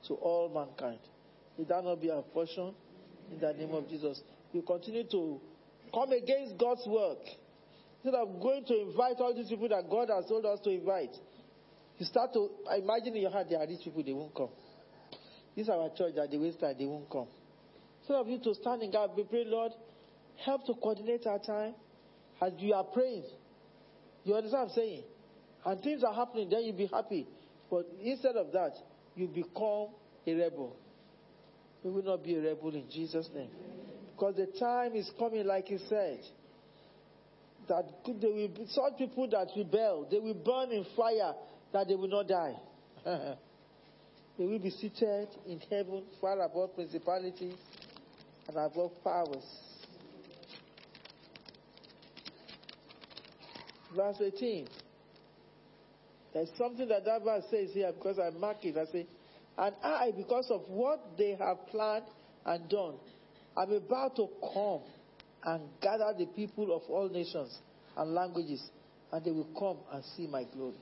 to 0.08 0.14
all 0.16 0.50
mankind. 0.50 1.00
May 1.58 1.66
that 1.66 1.84
not 1.84 2.02
be 2.02 2.10
our 2.10 2.22
portion 2.22 2.74
in 3.32 3.40
the 3.40 3.54
name 3.54 3.74
of 3.74 3.90
Jesus. 3.90 4.22
You 4.52 4.62
continue 4.62 5.04
to 5.12 5.40
come 5.94 6.12
against 6.12 6.58
God's 6.58 6.86
work. 6.88 7.20
Instead 8.04 8.20
of 8.20 8.42
going 8.42 8.64
to 8.66 8.82
invite 8.82 9.18
all 9.20 9.34
these 9.36 9.50
people 9.50 9.70
that 9.70 9.90
God 9.90 10.10
has 10.10 10.26
told 10.26 10.46
us 10.46 10.60
to 10.64 10.70
invite, 10.70 11.16
you 11.98 12.06
start 12.06 12.32
to 12.34 12.50
imagine 12.78 13.16
in 13.16 13.22
your 13.22 13.32
heart, 13.32 13.48
there 13.50 13.60
are 13.60 13.68
these 13.68 13.82
people, 13.84 14.04
they 14.04 14.14
won't 14.14 14.34
come. 14.34 14.50
This 15.56 15.66
is 15.66 15.70
our 15.70 15.90
church 15.90 16.16
that 16.16 16.32
they 16.32 16.38
waste 16.38 16.60
time, 16.62 16.76
they 16.80 16.86
won't 16.86 17.10
come. 17.10 17.28
Instead 18.02 18.16
of 18.16 18.28
you 18.28 18.40
to 18.40 18.56
stand 18.56 18.82
in 18.82 18.92
God, 18.92 19.12
we 19.18 19.24
pray, 19.24 19.44
Lord, 19.46 19.74
help 20.46 20.66
to 20.68 20.74
coordinate 20.76 21.28
our 21.28 21.40
time 21.40 21.76
as 22.42 22.54
you 22.58 22.74
are 22.74 22.86
praying. 22.86 23.26
You 24.24 24.36
understand 24.36 24.62
what 24.64 24.70
I'm 24.70 24.76
saying? 24.76 25.04
And 25.66 25.82
things 25.82 26.04
are 26.04 26.14
happening, 26.14 26.50
then 26.50 26.64
you'll 26.64 26.78
be 26.78 26.90
happy. 26.92 27.28
But 27.70 27.86
instead 28.02 28.38
of 28.38 28.52
that, 28.54 28.72
you 29.16 29.28
become 29.28 29.90
a 30.26 30.34
rebel. 30.34 30.76
We 31.84 31.92
will 31.92 32.04
not 32.04 32.24
be 32.24 32.36
a 32.36 32.42
rebel 32.42 32.74
in 32.74 32.90
Jesus' 32.90 33.30
name. 33.36 33.50
Because 34.20 34.36
the 34.36 34.48
time 34.60 34.96
is 34.96 35.10
coming, 35.18 35.46
like 35.48 35.68
he 35.68 35.78
said. 35.88 36.20
that 37.70 37.86
they 38.06 38.28
will 38.28 38.50
be 38.50 38.66
such 38.68 38.98
people 38.98 39.30
that 39.30 39.48
rebel, 39.56 40.08
they 40.12 40.20
will 40.20 40.34
burn 40.34 40.72
in 40.72 40.86
fire 40.98 41.34
that 41.72 41.88
they 41.88 41.96
will 41.96 42.10
not 42.10 42.28
die. 42.28 42.56
they 43.06 44.46
will 44.46 44.60
be 44.60 44.72
seated 44.72 45.30
in 45.48 45.62
heaven 45.70 46.04
far 46.20 46.42
above 46.42 46.76
principalities 46.76 47.54
and 48.48 48.58
above 48.58 48.92
powers. 49.04 49.46
Verse 53.96 54.18
18. 54.20 54.68
There's 56.34 56.50
something 56.58 56.88
that 56.90 57.06
that 57.06 57.24
verse 57.24 57.46
says 57.50 57.70
here 57.74 57.92
because 57.94 58.20
I 58.20 58.38
mark 58.38 58.58
it. 58.66 58.76
I 58.78 58.86
say, 58.92 59.08
and 59.58 59.76
I, 59.82 60.12
because 60.16 60.52
of 60.52 60.62
what 60.68 61.18
they 61.18 61.36
have 61.40 61.68
planned 61.68 62.06
and 62.46 62.70
done, 62.70 62.96
I'm 63.60 63.74
about 63.74 64.16
to 64.16 64.30
come 64.54 64.82
and 65.44 65.64
gather 65.82 66.14
the 66.18 66.28
people 66.28 66.74
of 66.74 66.84
all 66.90 67.10
nations 67.10 67.60
and 67.98 68.14
languages, 68.14 68.64
and 69.12 69.26
they 69.26 69.32
will 69.32 69.50
come 69.60 69.78
and 69.92 70.02
see 70.16 70.28
my 70.28 70.46
glory. 70.46 70.78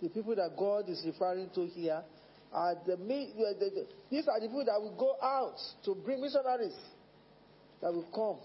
The 0.00 0.08
people 0.08 0.34
that 0.36 0.56
God 0.56 0.88
is 0.88 1.02
referring 1.04 1.50
to 1.54 1.66
here 1.66 2.02
are 2.50 2.74
the, 2.86 2.96
the, 2.96 3.54
the 3.58 3.86
these 4.10 4.26
are 4.26 4.40
the 4.40 4.46
people 4.46 4.64
that 4.64 4.80
will 4.80 4.96
go 4.96 5.16
out 5.22 5.56
to 5.84 5.94
bring 5.94 6.22
missionaries 6.22 6.76
that 7.82 7.92
will 7.92 8.08
come 8.14 8.38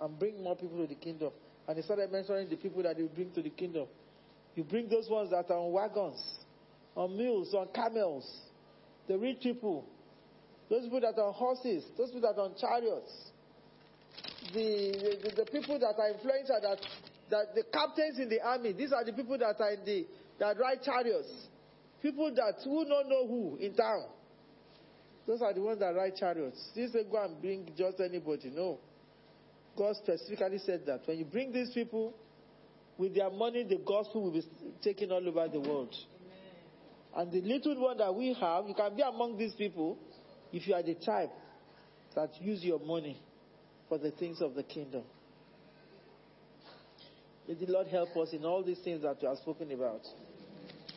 and 0.00 0.18
bring 0.18 0.42
more 0.42 0.56
people 0.56 0.78
to 0.78 0.88
the 0.88 0.98
kingdom. 1.00 1.30
And 1.68 1.76
he 1.76 1.84
started 1.84 2.10
mentioning 2.10 2.48
the 2.48 2.56
people 2.56 2.82
that 2.82 2.96
he 2.96 3.02
will 3.02 3.10
bring 3.10 3.30
to 3.32 3.42
the 3.42 3.50
kingdom. 3.50 3.86
You 4.56 4.64
bring 4.64 4.88
those 4.88 5.08
ones 5.08 5.30
that 5.30 5.52
are 5.52 5.58
on 5.58 5.70
wagons, 5.70 6.20
on 6.96 7.16
mules, 7.16 7.54
on 7.54 7.68
camels, 7.72 8.28
the 9.06 9.16
rich 9.16 9.38
people, 9.40 9.84
those 10.70 10.84
people 10.84 11.00
that 11.00 11.18
are 11.18 11.28
on 11.28 11.34
horses, 11.34 11.84
those 11.96 12.10
people 12.10 12.22
that 12.22 12.40
are 12.40 12.46
on 12.46 12.54
chariots, 12.58 13.12
the, 14.52 15.20
the, 15.22 15.44
the 15.44 15.50
people 15.50 15.78
that 15.78 15.94
are 15.98 16.10
influential, 16.10 16.58
that, 16.62 16.78
that 17.30 17.54
the 17.54 17.64
captains 17.72 18.18
in 18.18 18.28
the 18.28 18.40
army, 18.40 18.72
these 18.72 18.92
are 18.92 19.04
the 19.04 19.12
people 19.12 19.38
that 19.38 19.60
are 19.60 19.72
in 19.72 19.84
the, 19.84 20.06
that 20.38 20.58
ride 20.58 20.82
chariots. 20.82 21.28
People 22.02 22.32
that 22.34 22.60
who 22.64 22.84
don't 22.84 23.08
know 23.08 23.26
who 23.26 23.56
in 23.56 23.74
town. 23.74 24.04
Those 25.26 25.40
are 25.40 25.54
the 25.54 25.60
ones 25.62 25.80
that 25.80 25.94
ride 25.94 26.16
chariots. 26.16 26.68
This 26.74 26.92
say 26.92 27.04
go 27.10 27.24
and 27.24 27.40
bring 27.40 27.70
just 27.76 27.98
anybody. 27.98 28.50
No. 28.54 28.78
God 29.76 29.96
specifically 29.96 30.58
said 30.58 30.82
that. 30.86 31.00
When 31.06 31.18
you 31.18 31.24
bring 31.24 31.50
these 31.50 31.70
people, 31.72 32.14
with 32.96 33.14
their 33.14 33.30
money, 33.30 33.64
the 33.64 33.78
gospel 33.84 34.24
will 34.24 34.32
be 34.32 34.42
taken 34.82 35.10
all 35.10 35.26
over 35.26 35.48
the 35.48 35.60
world. 35.60 35.94
Amen. 37.14 37.16
And 37.16 37.32
the 37.32 37.40
little 37.40 37.80
one 37.80 37.98
that 37.98 38.14
we 38.14 38.34
have, 38.34 38.68
you 38.68 38.74
can 38.74 38.94
be 38.94 39.02
among 39.02 39.36
these 39.36 39.54
people 39.54 39.98
if 40.54 40.68
you 40.68 40.74
are 40.74 40.84
the 40.84 40.94
type 40.94 41.32
that 42.14 42.30
use 42.40 42.62
your 42.62 42.78
money 42.78 43.20
for 43.88 43.98
the 43.98 44.12
things 44.12 44.40
of 44.40 44.54
the 44.54 44.62
kingdom. 44.62 45.02
May 47.48 47.54
the 47.54 47.66
Lord 47.66 47.88
help 47.88 48.16
us 48.16 48.28
in 48.32 48.44
all 48.44 48.62
these 48.62 48.78
things 48.78 49.02
that 49.02 49.16
we 49.20 49.26
have 49.26 49.38
spoken 49.38 49.72
about. 49.72 50.02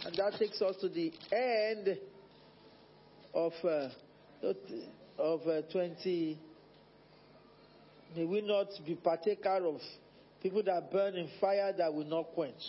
And 0.06 0.16
that 0.16 0.34
takes 0.38 0.62
us 0.62 0.76
to 0.82 0.90
the 0.90 1.12
end 1.32 1.98
of 3.34 3.52
uh, 3.64 3.90
of 5.18 5.42
uh, 5.48 5.64
20. 5.72 6.40
May 8.16 8.26
we 8.26 8.42
not 8.42 8.68
be 8.86 8.94
partaker 8.94 9.66
of 9.66 9.82
people 10.44 10.62
that 10.64 10.92
burn 10.92 11.16
in 11.16 11.30
fire 11.42 11.74
that 11.76 11.92
will 11.92 12.06
not 12.06 12.28
quench. 12.36 12.62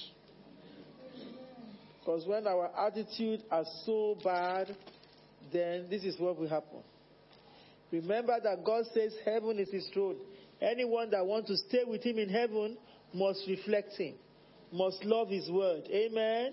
Because 2.00 2.26
when 2.26 2.46
our 2.46 2.70
attitude 2.86 3.42
are 3.50 3.66
so 3.84 4.16
bad, 4.24 4.74
then 5.52 5.86
this 5.90 6.04
is 6.04 6.18
what 6.18 6.38
will 6.38 6.48
happen. 6.48 6.80
Remember 7.90 8.36
that 8.42 8.64
God 8.64 8.84
says 8.92 9.14
heaven 9.24 9.58
is 9.58 9.70
his 9.70 9.88
throne. 9.94 10.16
Anyone 10.60 11.10
that 11.10 11.24
wants 11.24 11.48
to 11.48 11.56
stay 11.56 11.84
with 11.86 12.02
him 12.02 12.18
in 12.18 12.28
heaven 12.28 12.76
must 13.14 13.42
reflect 13.48 13.92
him, 13.94 14.14
must 14.72 15.04
love 15.04 15.28
his 15.28 15.48
word. 15.50 15.84
Amen? 15.88 16.52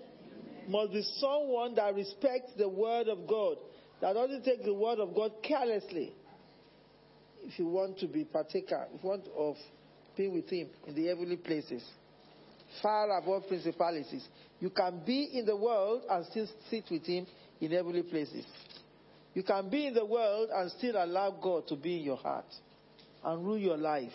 Must 0.68 0.92
be 0.92 1.02
someone 1.18 1.74
that 1.74 1.94
respects 1.94 2.52
the 2.56 2.68
word 2.68 3.08
of 3.08 3.26
God, 3.28 3.56
that 4.00 4.14
doesn't 4.14 4.44
take 4.44 4.64
the 4.64 4.74
word 4.74 4.98
of 4.98 5.14
God 5.14 5.32
carelessly. 5.42 6.12
If 7.44 7.58
you 7.58 7.66
want 7.66 7.98
to 7.98 8.06
be 8.08 8.24
partaker, 8.24 8.86
if 8.94 9.02
you 9.02 9.08
want 9.08 9.28
of 9.36 9.56
being 10.16 10.32
with 10.32 10.48
him 10.48 10.68
in 10.86 10.94
the 10.94 11.06
heavenly 11.06 11.36
places, 11.36 11.84
far 12.82 13.16
above 13.18 13.46
principalities. 13.48 14.26
You 14.60 14.70
can 14.70 15.02
be 15.06 15.30
in 15.34 15.46
the 15.46 15.56
world 15.56 16.02
and 16.08 16.24
still 16.26 16.48
sit 16.70 16.84
with 16.90 17.04
him 17.04 17.26
in 17.60 17.70
heavenly 17.70 18.02
places. 18.02 18.44
You 19.36 19.42
can 19.42 19.68
be 19.68 19.86
in 19.86 19.92
the 19.92 20.06
world 20.06 20.48
and 20.50 20.70
still 20.70 20.96
allow 20.96 21.30
God 21.30 21.68
to 21.68 21.76
be 21.76 21.98
in 21.98 22.04
your 22.04 22.16
heart 22.16 22.46
and 23.22 23.44
rule 23.44 23.58
your 23.58 23.76
life. 23.76 24.14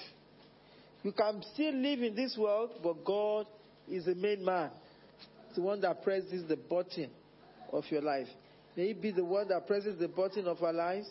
You 1.04 1.12
can 1.12 1.44
still 1.54 1.76
live 1.76 2.02
in 2.02 2.16
this 2.16 2.36
world, 2.36 2.72
but 2.82 3.06
God 3.06 3.46
is 3.88 4.06
the 4.06 4.16
main 4.16 4.44
man, 4.44 4.72
It's 5.46 5.58
the 5.58 5.62
one 5.62 5.80
that 5.82 6.04
presses 6.04 6.48
the 6.48 6.56
button 6.56 7.12
of 7.72 7.84
your 7.92 8.02
life. 8.02 8.30
May 8.76 8.88
He 8.88 8.94
be 8.94 9.12
the 9.12 9.24
one 9.24 9.48
that 9.50 9.68
presses 9.68 10.00
the 10.00 10.08
button 10.08 10.48
of 10.48 10.64
our 10.64 10.74
lives 10.74 11.08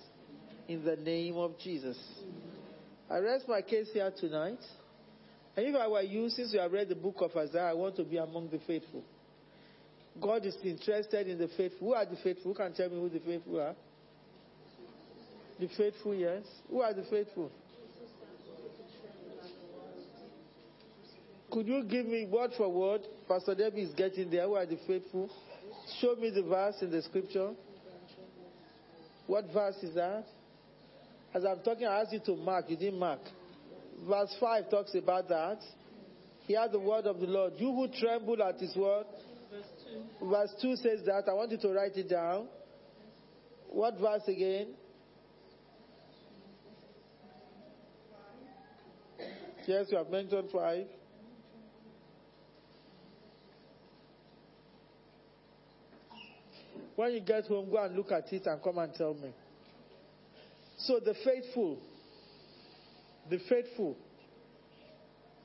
in 0.67 0.85
the 0.85 0.97
name 0.97 1.37
of 1.37 1.57
Jesus. 1.63 1.97
I 3.09 3.19
rest 3.19 3.45
my 3.47 3.63
case 3.63 3.91
here 3.93 4.13
tonight. 4.19 4.59
And 5.57 5.67
if 5.67 5.77
I 5.77 5.87
were 5.87 6.03
you, 6.03 6.31
since 6.31 6.53
you 6.53 6.59
have 6.59 6.73
read 6.73 6.89
the 6.89 6.97
book 6.97 7.19
of 7.21 7.37
Isaiah, 7.37 7.67
I 7.67 7.75
want 7.75 7.95
to 7.95 8.03
be 8.03 8.17
among 8.17 8.49
the 8.51 8.59
faithful. 8.67 9.05
God 10.21 10.45
is 10.47 10.57
interested 10.65 11.29
in 11.29 11.39
the 11.39 11.47
faithful. 11.57 11.91
Who 11.91 11.95
are 11.95 12.05
the 12.05 12.17
faithful? 12.17 12.53
Who 12.53 12.55
can 12.55 12.75
tell 12.75 12.89
me 12.89 12.97
who 12.97 13.09
the 13.09 13.21
faithful 13.21 13.61
are? 13.61 13.77
The 15.61 15.69
faithful, 15.77 16.15
yes. 16.15 16.43
Who 16.71 16.81
are 16.81 16.95
the 16.95 17.03
faithful? 17.11 17.51
Could 21.51 21.67
you 21.67 21.85
give 21.85 22.07
me 22.07 22.27
word 22.31 22.53
for 22.57 22.73
word? 22.73 23.03
Pastor 23.29 23.55
Debbie 23.55 23.83
is 23.83 23.93
getting 23.93 24.31
there. 24.31 24.45
Who 24.47 24.55
are 24.55 24.65
the 24.65 24.79
faithful? 24.87 25.29
Show 26.01 26.15
me 26.15 26.31
the 26.31 26.45
verse 26.45 26.77
in 26.81 26.91
the 26.91 27.03
scripture. 27.03 27.51
What 29.27 29.45
verse 29.53 29.77
is 29.83 29.95
that? 29.97 30.25
As 31.35 31.45
I'm 31.45 31.61
talking, 31.63 31.87
I 31.87 32.01
asked 32.01 32.13
you 32.15 32.21
to 32.25 32.37
mark. 32.37 32.71
You 32.71 32.77
didn't 32.77 32.99
mark. 32.99 33.21
Verse 34.09 34.35
5 34.41 34.71
talks 34.71 34.95
about 34.95 35.29
that. 35.29 35.59
He 36.47 36.55
Hear 36.55 36.69
the 36.73 36.81
word 36.81 37.05
of 37.05 37.21
the 37.21 37.27
Lord. 37.27 37.53
You 37.59 37.71
who 37.71 37.87
tremble 38.01 38.43
at 38.43 38.59
his 38.59 38.75
word. 38.75 39.05
Verse 39.53 39.67
2. 40.21 40.27
Verse 40.27 40.51
2 40.63 40.77
says 40.77 41.01
that. 41.05 41.25
I 41.29 41.35
want 41.35 41.51
you 41.51 41.59
to 41.59 41.69
write 41.69 41.97
it 41.97 42.09
down. 42.09 42.49
What 43.69 43.99
verse 44.01 44.27
again? 44.27 44.69
Yes, 49.67 49.87
you 49.91 49.99
have 49.99 50.11
mentioned 50.11 50.49
five. 50.53 50.87
When 56.97 57.13
you 57.13 57.21
get 57.21 57.47
home, 57.47 57.71
go 57.71 57.83
and 57.83 57.97
look 57.97 58.13
at 58.13 58.31
it 58.33 58.47
and 58.47 58.63
come 58.63 58.79
and 58.79 58.93
tell 58.95 59.15
me. 59.15 59.33
So 60.77 60.99
the 60.99 61.15
faithful, 61.25 61.79
the 63.31 63.39
faithful, 63.49 63.97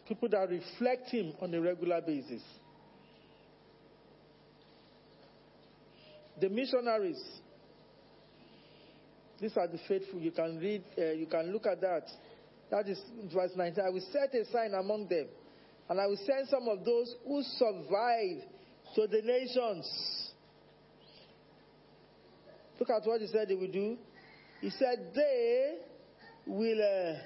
people 0.07 0.29
that 0.29 0.49
reflect 0.49 1.09
Him 1.11 1.33
on 1.41 1.53
a 1.53 1.61
regular 1.61 2.01
basis. 2.01 2.41
The 6.41 6.49
missionaries, 6.49 7.23
these 9.39 9.55
are 9.55 9.67
the 9.67 9.79
faithful. 9.87 10.19
You 10.19 10.31
can 10.31 10.57
read, 10.59 10.83
uh, 10.97 11.11
you 11.11 11.25
can 11.25 11.51
look 11.51 11.65
at 11.65 11.79
that. 11.81 12.03
That 12.71 12.87
is 12.87 12.99
verse 13.33 13.51
19. 13.55 13.83
I 13.85 13.89
will 13.89 14.05
set 14.11 14.33
a 14.33 14.45
sign 14.51 14.73
among 14.73 15.07
them, 15.07 15.27
and 15.89 15.99
I 15.99 16.07
will 16.07 16.19
send 16.25 16.47
some 16.49 16.67
of 16.67 16.83
those 16.83 17.15
who 17.25 17.43
survive 17.43 18.43
to 18.95 19.07
the 19.07 19.21
nations. 19.23 20.31
Look 22.79 22.89
at 22.89 23.07
what 23.07 23.21
he 23.21 23.27
said 23.27 23.47
they 23.47 23.55
will 23.55 23.71
do. 23.71 23.97
He 24.61 24.69
said, 24.71 25.11
They 25.15 25.75
will 26.47 26.81
uh, 26.81 27.19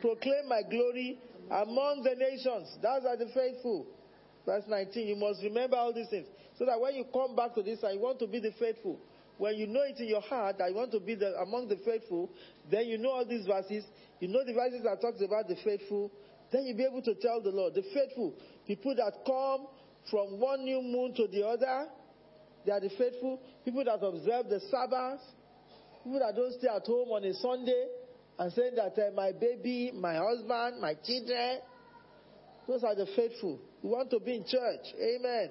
proclaim 0.00 0.48
my 0.48 0.62
glory 0.68 1.18
among 1.50 2.02
the 2.02 2.14
nations. 2.14 2.76
Those 2.82 3.04
are 3.06 3.16
the 3.16 3.30
faithful. 3.34 3.86
Verse 4.44 4.64
19. 4.66 5.06
You 5.06 5.16
must 5.16 5.42
remember 5.42 5.76
all 5.76 5.92
these 5.92 6.08
things. 6.08 6.26
So 6.58 6.64
that 6.66 6.80
when 6.80 6.94
you 6.94 7.04
come 7.12 7.36
back 7.36 7.54
to 7.54 7.62
this 7.62 7.84
I 7.84 7.94
want 7.96 8.18
to 8.20 8.26
be 8.26 8.40
the 8.40 8.52
faithful, 8.58 8.98
when 9.38 9.54
you 9.54 9.66
know 9.66 9.82
it 9.82 9.98
in 9.98 10.08
your 10.08 10.20
heart 10.20 10.58
that 10.58 10.68
you 10.68 10.76
want 10.76 10.92
to 10.92 11.00
be 11.00 11.14
the, 11.14 11.34
among 11.40 11.68
the 11.68 11.78
faithful, 11.84 12.30
then 12.70 12.86
you 12.86 12.98
know 12.98 13.10
all 13.10 13.24
these 13.24 13.46
verses. 13.46 13.84
You 14.20 14.28
know 14.28 14.44
the 14.44 14.52
verses 14.52 14.82
that 14.82 15.00
talks 15.00 15.22
about 15.22 15.48
the 15.48 15.56
faithful. 15.64 16.10
Then 16.52 16.66
you'll 16.66 16.76
be 16.76 16.84
able 16.84 17.02
to 17.02 17.14
tell 17.14 17.40
the 17.40 17.50
Lord, 17.50 17.74
the 17.74 17.82
faithful, 17.94 18.34
people 18.66 18.94
that 18.96 19.12
come 19.24 19.68
from 20.10 20.40
one 20.40 20.64
new 20.64 20.82
moon 20.82 21.14
to 21.14 21.28
the 21.28 21.46
other, 21.46 21.86
they 22.66 22.72
are 22.72 22.80
the 22.80 22.90
faithful. 22.98 23.40
People 23.64 23.84
that 23.84 24.02
observe 24.04 24.48
the 24.48 24.60
Sabbath, 24.70 25.20
people 26.02 26.18
that 26.18 26.34
don't 26.34 26.52
stay 26.58 26.68
at 26.68 26.84
home 26.84 27.08
on 27.08 27.24
a 27.24 27.34
Sunday 27.34 27.86
and 28.38 28.52
saying 28.52 28.74
that 28.76 28.98
uh, 28.98 29.14
my 29.14 29.32
baby, 29.32 29.92
my 29.94 30.16
husband, 30.16 30.80
my 30.80 30.94
children, 31.04 31.58
those 32.66 32.82
are 32.82 32.94
the 32.94 33.06
faithful. 33.14 33.60
You 33.82 33.90
want 33.90 34.10
to 34.10 34.20
be 34.20 34.36
in 34.36 34.44
church. 34.44 34.94
Amen. 34.98 35.50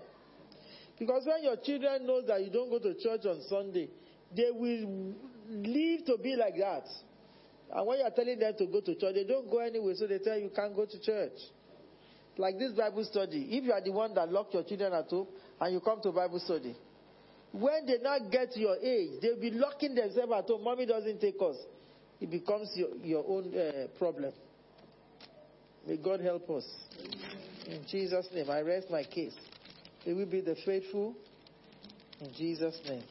Because 0.99 1.25
when 1.25 1.43
your 1.43 1.57
children 1.57 2.07
know 2.07 2.21
that 2.21 2.43
you 2.43 2.49
don't 2.49 2.69
go 2.69 2.79
to 2.79 2.93
church 2.95 3.25
on 3.25 3.41
Sunday, 3.47 3.89
they 4.35 4.49
will 4.51 5.13
live 5.49 6.05
to 6.05 6.17
be 6.21 6.35
like 6.35 6.55
that. 6.57 6.85
And 7.71 7.85
when 7.87 7.99
you 7.99 8.05
are 8.05 8.11
telling 8.11 8.39
them 8.39 8.53
to 8.57 8.65
go 8.65 8.81
to 8.81 8.95
church, 8.95 9.13
they 9.13 9.23
don't 9.23 9.49
go 9.49 9.59
anyway, 9.59 9.93
so 9.95 10.07
they 10.07 10.19
tell 10.19 10.37
you 10.37 10.45
you 10.45 10.51
can't 10.55 10.75
go 10.75 10.85
to 10.85 10.99
church. 11.01 11.37
Like 12.37 12.57
this 12.57 12.71
Bible 12.73 13.03
study. 13.03 13.47
If 13.49 13.63
you 13.63 13.73
are 13.73 13.81
the 13.81 13.91
one 13.91 14.13
that 14.13 14.31
locked 14.31 14.53
your 14.53 14.63
children 14.63 14.93
at 14.93 15.09
home 15.09 15.27
and 15.59 15.73
you 15.73 15.79
come 15.79 16.01
to 16.01 16.11
Bible 16.11 16.39
study, 16.39 16.75
when 17.51 17.85
they 17.85 17.97
now 18.01 18.17
get 18.31 18.51
to 18.51 18.59
your 18.59 18.77
age, 18.77 19.21
they'll 19.21 19.39
be 19.39 19.51
locking 19.51 19.95
themselves 19.95 20.31
at 20.31 20.45
home. 20.47 20.63
Mommy 20.63 20.85
doesn't 20.85 21.19
take 21.19 21.35
us. 21.41 21.55
It 22.19 22.29
becomes 22.29 22.71
your, 22.75 22.89
your 23.03 23.23
own 23.27 23.53
uh, 23.55 23.87
problem. 23.97 24.33
May 25.87 25.97
God 25.97 26.19
help 26.19 26.49
us. 26.49 26.65
In 27.65 27.85
Jesus' 27.89 28.27
name, 28.33 28.49
I 28.49 28.61
rest 28.61 28.89
my 28.89 29.03
case. 29.03 29.35
May 30.07 30.13
we 30.13 30.23
be 30.23 30.39
the 30.39 30.55
faithful. 30.65 31.13
In 32.21 32.31
Jesus' 32.37 32.79
name. 32.87 33.03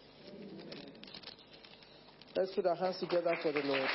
Let's 2.34 2.54
put 2.54 2.64
our 2.64 2.74
hands 2.74 2.96
together 3.00 3.36
for 3.42 3.52
the 3.52 3.60
Lord. 3.60 3.88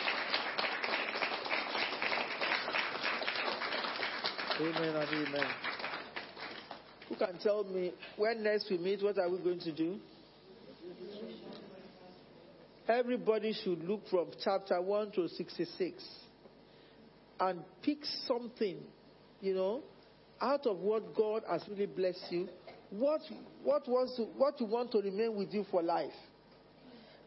Amen 4.60 4.96
and 4.96 5.10
amen. 5.10 5.48
Who 7.10 7.16
can 7.16 7.40
tell 7.42 7.64
me 7.64 7.92
when 8.18 8.44
next 8.44 8.70
we 8.70 8.78
meet, 8.78 9.02
what 9.02 9.18
are 9.18 9.32
we 9.32 9.40
going 9.40 9.62
to 9.62 9.72
do? 9.72 9.98
Everybody 12.88 13.56
should 13.64 13.84
look 13.84 14.02
from 14.12 14.28
chapter 14.44 14.80
1 14.80 15.14
to 15.14 15.28
66 15.28 16.08
and 17.40 17.62
pick 17.82 17.98
something, 18.28 18.78
you 19.42 19.56
know, 19.56 19.82
out 20.42 20.66
of 20.66 20.78
what 20.78 21.16
God 21.16 21.44
has 21.50 21.64
really 21.70 21.86
blessed 21.86 22.26
you. 22.32 22.48
What, 22.92 23.22
what, 23.64 23.86
to, 23.86 24.24
what 24.38 24.60
you 24.60 24.66
want 24.66 24.92
to 24.92 25.00
remain 25.00 25.36
with 25.36 25.54
you 25.54 25.66
for 25.72 25.82
life. 25.82 26.12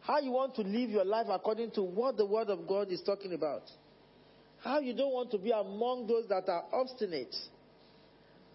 How 0.01 0.19
you 0.19 0.31
want 0.31 0.53
to 0.55 0.61
live 0.61 0.91
your 0.91 1.05
life 1.05 1.25
according 1.29 1.71
to 1.71 1.81
what 1.81 2.17
the 2.17 2.25
Word 2.25 2.49
of 2.49 2.67
God 2.67 2.91
is 2.91 3.01
talking 3.03 3.33
about. 3.33 3.63
How 4.63 4.79
you 4.79 4.95
don't 4.95 5.11
want 5.11 5.31
to 5.31 5.39
be 5.39 5.49
among 5.49 6.05
those 6.07 6.27
that 6.29 6.47
are 6.47 6.65
obstinate. 6.71 7.35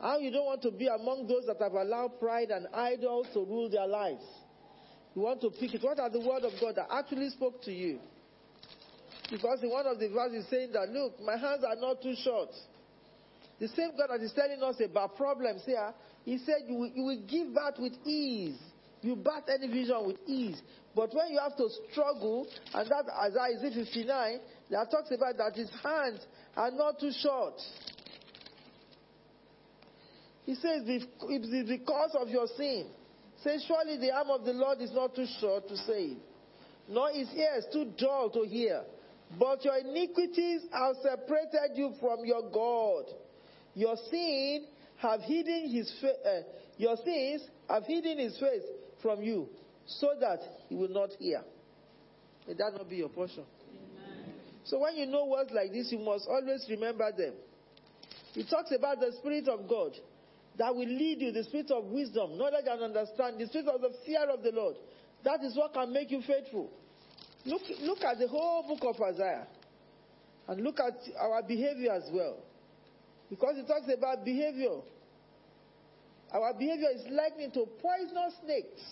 How 0.00 0.18
you 0.18 0.30
don't 0.30 0.46
want 0.46 0.62
to 0.62 0.70
be 0.70 0.86
among 0.86 1.26
those 1.26 1.46
that 1.46 1.60
have 1.60 1.72
allowed 1.72 2.20
pride 2.20 2.50
and 2.50 2.68
idols 2.72 3.26
to 3.34 3.40
rule 3.40 3.68
their 3.68 3.88
lives. 3.88 4.24
You 5.16 5.22
want 5.22 5.40
to 5.40 5.50
pick 5.50 5.74
it. 5.74 5.82
What 5.82 5.98
are 5.98 6.08
the 6.08 6.20
word 6.20 6.44
of 6.44 6.52
God 6.60 6.76
that 6.76 6.86
actually 6.90 7.30
spoke 7.30 7.60
to 7.64 7.72
you? 7.72 7.98
Because 9.30 9.62
in 9.62 9.70
one 9.70 9.86
of 9.86 9.98
the 9.98 10.08
verses 10.08 10.46
saying 10.48 10.72
that, 10.72 10.88
look, 10.90 11.20
my 11.20 11.36
hands 11.36 11.64
are 11.64 11.76
not 11.76 12.00
too 12.00 12.14
short. 12.22 12.50
The 13.58 13.68
same 13.68 13.90
God 13.96 14.08
that 14.10 14.24
is 14.24 14.32
telling 14.32 14.62
us 14.62 14.76
about 14.82 15.16
problems 15.16 15.62
here, 15.66 15.76
ah, 15.78 15.92
He 16.24 16.38
said 16.38 16.62
you 16.68 16.74
will, 16.74 16.90
you 16.94 17.02
will 17.02 17.22
give 17.26 17.54
birth 17.54 17.78
with 17.78 17.94
ease. 18.04 18.58
You 19.02 19.16
birth 19.16 19.44
any 19.48 19.68
vision 19.68 20.06
with 20.06 20.18
ease. 20.26 20.60
But 20.94 21.14
when 21.14 21.30
you 21.30 21.38
have 21.38 21.56
to 21.56 21.68
struggle, 21.90 22.46
and 22.74 22.88
that 22.88 23.04
as 23.22 23.32
Isaiah 23.36 23.84
59, 23.84 24.40
that 24.70 24.90
talks 24.90 25.10
about 25.10 25.36
that 25.38 25.56
his 25.56 25.70
hands 25.82 26.20
are 26.56 26.70
not 26.70 27.00
too 27.00 27.12
short. 27.22 27.54
He 30.44 30.54
says, 30.56 30.82
it 30.86 31.02
is 31.44 31.50
the 31.50 31.64
because 31.78 32.16
of 32.20 32.28
your 32.28 32.46
sin. 32.56 32.88
Say, 33.42 33.58
surely 33.66 33.96
the 33.98 34.10
arm 34.12 34.28
of 34.30 34.44
the 34.44 34.52
Lord 34.52 34.80
is 34.80 34.92
not 34.92 35.14
too 35.14 35.26
short 35.40 35.68
to 35.68 35.76
save, 35.76 36.18
nor 36.88 37.10
his 37.10 37.28
ears 37.34 37.64
too 37.72 37.92
dull 37.98 38.30
to 38.30 38.42
hear. 38.46 38.82
But 39.38 39.64
your 39.64 39.78
iniquities 39.78 40.62
have 40.72 40.96
separated 41.02 41.76
you 41.76 41.94
from 42.00 42.24
your 42.24 42.50
God. 42.50 43.04
Your 43.74 43.96
sin 44.10 44.66
have 45.00 45.20
hidden 45.22 45.70
his 45.70 45.92
fa- 46.00 46.28
uh, 46.28 46.42
your 46.76 46.96
sins 47.04 47.42
have 47.68 47.84
hidden 47.84 48.18
his 48.18 48.38
face 48.38 48.62
from 49.02 49.22
you, 49.22 49.48
so 49.86 50.08
that 50.20 50.40
he 50.68 50.74
will 50.74 50.88
not 50.88 51.10
hear. 51.18 51.42
May 52.46 52.54
that 52.54 52.72
not 52.76 52.88
be 52.88 52.96
your 52.96 53.08
portion. 53.08 53.44
Amen. 53.44 54.32
So 54.64 54.78
when 54.80 54.96
you 54.96 55.06
know 55.06 55.26
words 55.26 55.50
like 55.52 55.72
this, 55.72 55.90
you 55.92 55.98
must 55.98 56.26
always 56.28 56.66
remember 56.68 57.10
them. 57.16 57.34
He 58.32 58.44
talks 58.44 58.72
about 58.76 59.00
the 59.00 59.12
Spirit 59.20 59.48
of 59.48 59.68
God 59.68 59.92
that 60.58 60.74
will 60.74 60.86
lead 60.88 61.20
you, 61.20 61.32
the 61.32 61.44
spirit 61.44 61.70
of 61.70 61.84
wisdom, 61.84 62.36
knowledge 62.36 62.66
and 62.68 62.82
understanding, 62.82 63.40
the 63.40 63.46
spirit 63.46 63.68
of 63.68 63.80
the 63.80 63.92
fear 64.04 64.28
of 64.28 64.42
the 64.42 64.50
Lord. 64.52 64.76
That 65.24 65.42
is 65.42 65.56
what 65.56 65.72
can 65.72 65.92
make 65.92 66.10
you 66.10 66.20
faithful. 66.26 66.70
Look, 67.46 67.62
look 67.80 68.02
at 68.04 68.18
the 68.18 68.28
whole 68.28 68.66
book 68.68 68.94
of 68.94 69.00
Isaiah. 69.00 69.46
And 70.48 70.62
look 70.62 70.78
at 70.80 70.98
our 71.18 71.42
behavior 71.42 71.92
as 71.92 72.10
well. 72.12 72.38
Because 73.30 73.56
it 73.56 73.66
talks 73.66 73.86
about 73.96 74.24
behavior. 74.24 74.82
Our 76.32 76.52
behavior 76.54 76.88
is 76.94 77.02
likened 77.10 77.54
to 77.54 77.66
poisonous 77.80 78.34
snakes. 78.44 78.82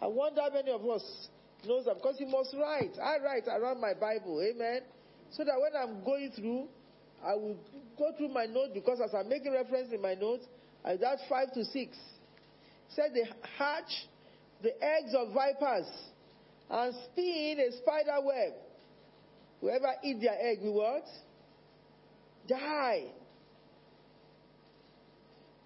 I 0.00 0.06
wonder 0.06 0.40
how 0.40 0.50
many 0.50 0.70
of 0.70 0.84
us 0.86 1.28
knows 1.66 1.84
that 1.84 1.96
because 1.96 2.16
you 2.18 2.26
must 2.26 2.54
write. 2.58 2.98
I 3.02 3.18
write 3.22 3.46
around 3.46 3.80
my 3.80 3.92
Bible, 3.94 4.40
amen. 4.42 4.82
So 5.32 5.44
that 5.44 5.54
when 5.60 5.72
I'm 5.76 6.04
going 6.04 6.30
through, 6.34 6.68
I 7.24 7.34
will 7.34 7.56
go 7.98 8.10
through 8.16 8.28
my 8.28 8.46
notes 8.46 8.70
because 8.74 9.00
as 9.04 9.10
I'm 9.14 9.28
making 9.28 9.52
reference 9.52 9.92
in 9.92 10.00
my 10.00 10.14
notes, 10.14 10.44
I 10.84 10.96
that 10.96 11.18
5 11.28 11.52
to 11.54 11.64
6. 11.64 11.96
Said 12.94 13.10
they 13.12 13.28
hatch 13.58 14.06
the 14.62 14.72
eggs 14.82 15.14
of 15.14 15.34
vipers 15.34 15.86
and 16.70 16.94
spin 17.04 17.58
a 17.60 17.76
spider 17.76 18.24
web. 18.24 18.52
Whoever 19.60 19.94
eat 20.04 20.20
their 20.20 20.38
egg 20.40 20.58
will 20.62 20.74
what? 20.74 21.04
Die. 22.46 23.04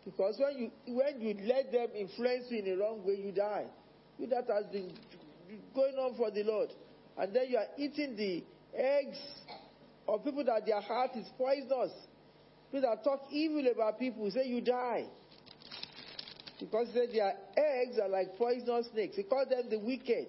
Because 0.05 0.39
when 0.39 0.59
you 0.59 0.95
when 0.95 1.21
you 1.21 1.37
let 1.47 1.71
them 1.71 1.89
influence 1.97 2.47
you 2.51 2.59
in 2.59 2.65
the 2.65 2.77
wrong 2.77 3.05
way, 3.05 3.15
you 3.15 3.33
die. 3.33 3.67
You 4.19 4.27
that 4.29 4.47
has 4.49 4.67
been 4.73 4.93
going 5.75 5.95
on 5.95 6.17
for 6.17 6.31
the 6.31 6.43
Lord. 6.43 6.71
And 7.17 7.35
then 7.35 7.45
you 7.49 7.57
are 7.57 7.67
eating 7.79 8.17
the 8.17 8.45
eggs 8.75 9.19
of 10.09 10.25
people 10.25 10.45
that 10.45 10.67
their 10.67 10.81
heart 10.81 11.11
is 11.15 11.27
poisonous. 11.37 11.93
People 12.73 12.89
that 12.89 13.05
talk 13.05 13.21
evil 13.31 13.65
about 13.73 13.99
people 13.99 14.31
say 14.31 14.47
you 14.47 14.61
die. 14.61 15.07
Because 16.59 16.89
he 16.89 16.95
said 16.95 17.09
their 17.13 17.35
eggs 17.57 17.99
are 18.01 18.09
like 18.09 18.37
poisonous 18.37 18.89
snakes. 18.93 19.17
He 19.17 19.23
called 19.25 19.51
them 19.51 19.69
the 19.69 19.79
wicked. 19.79 20.29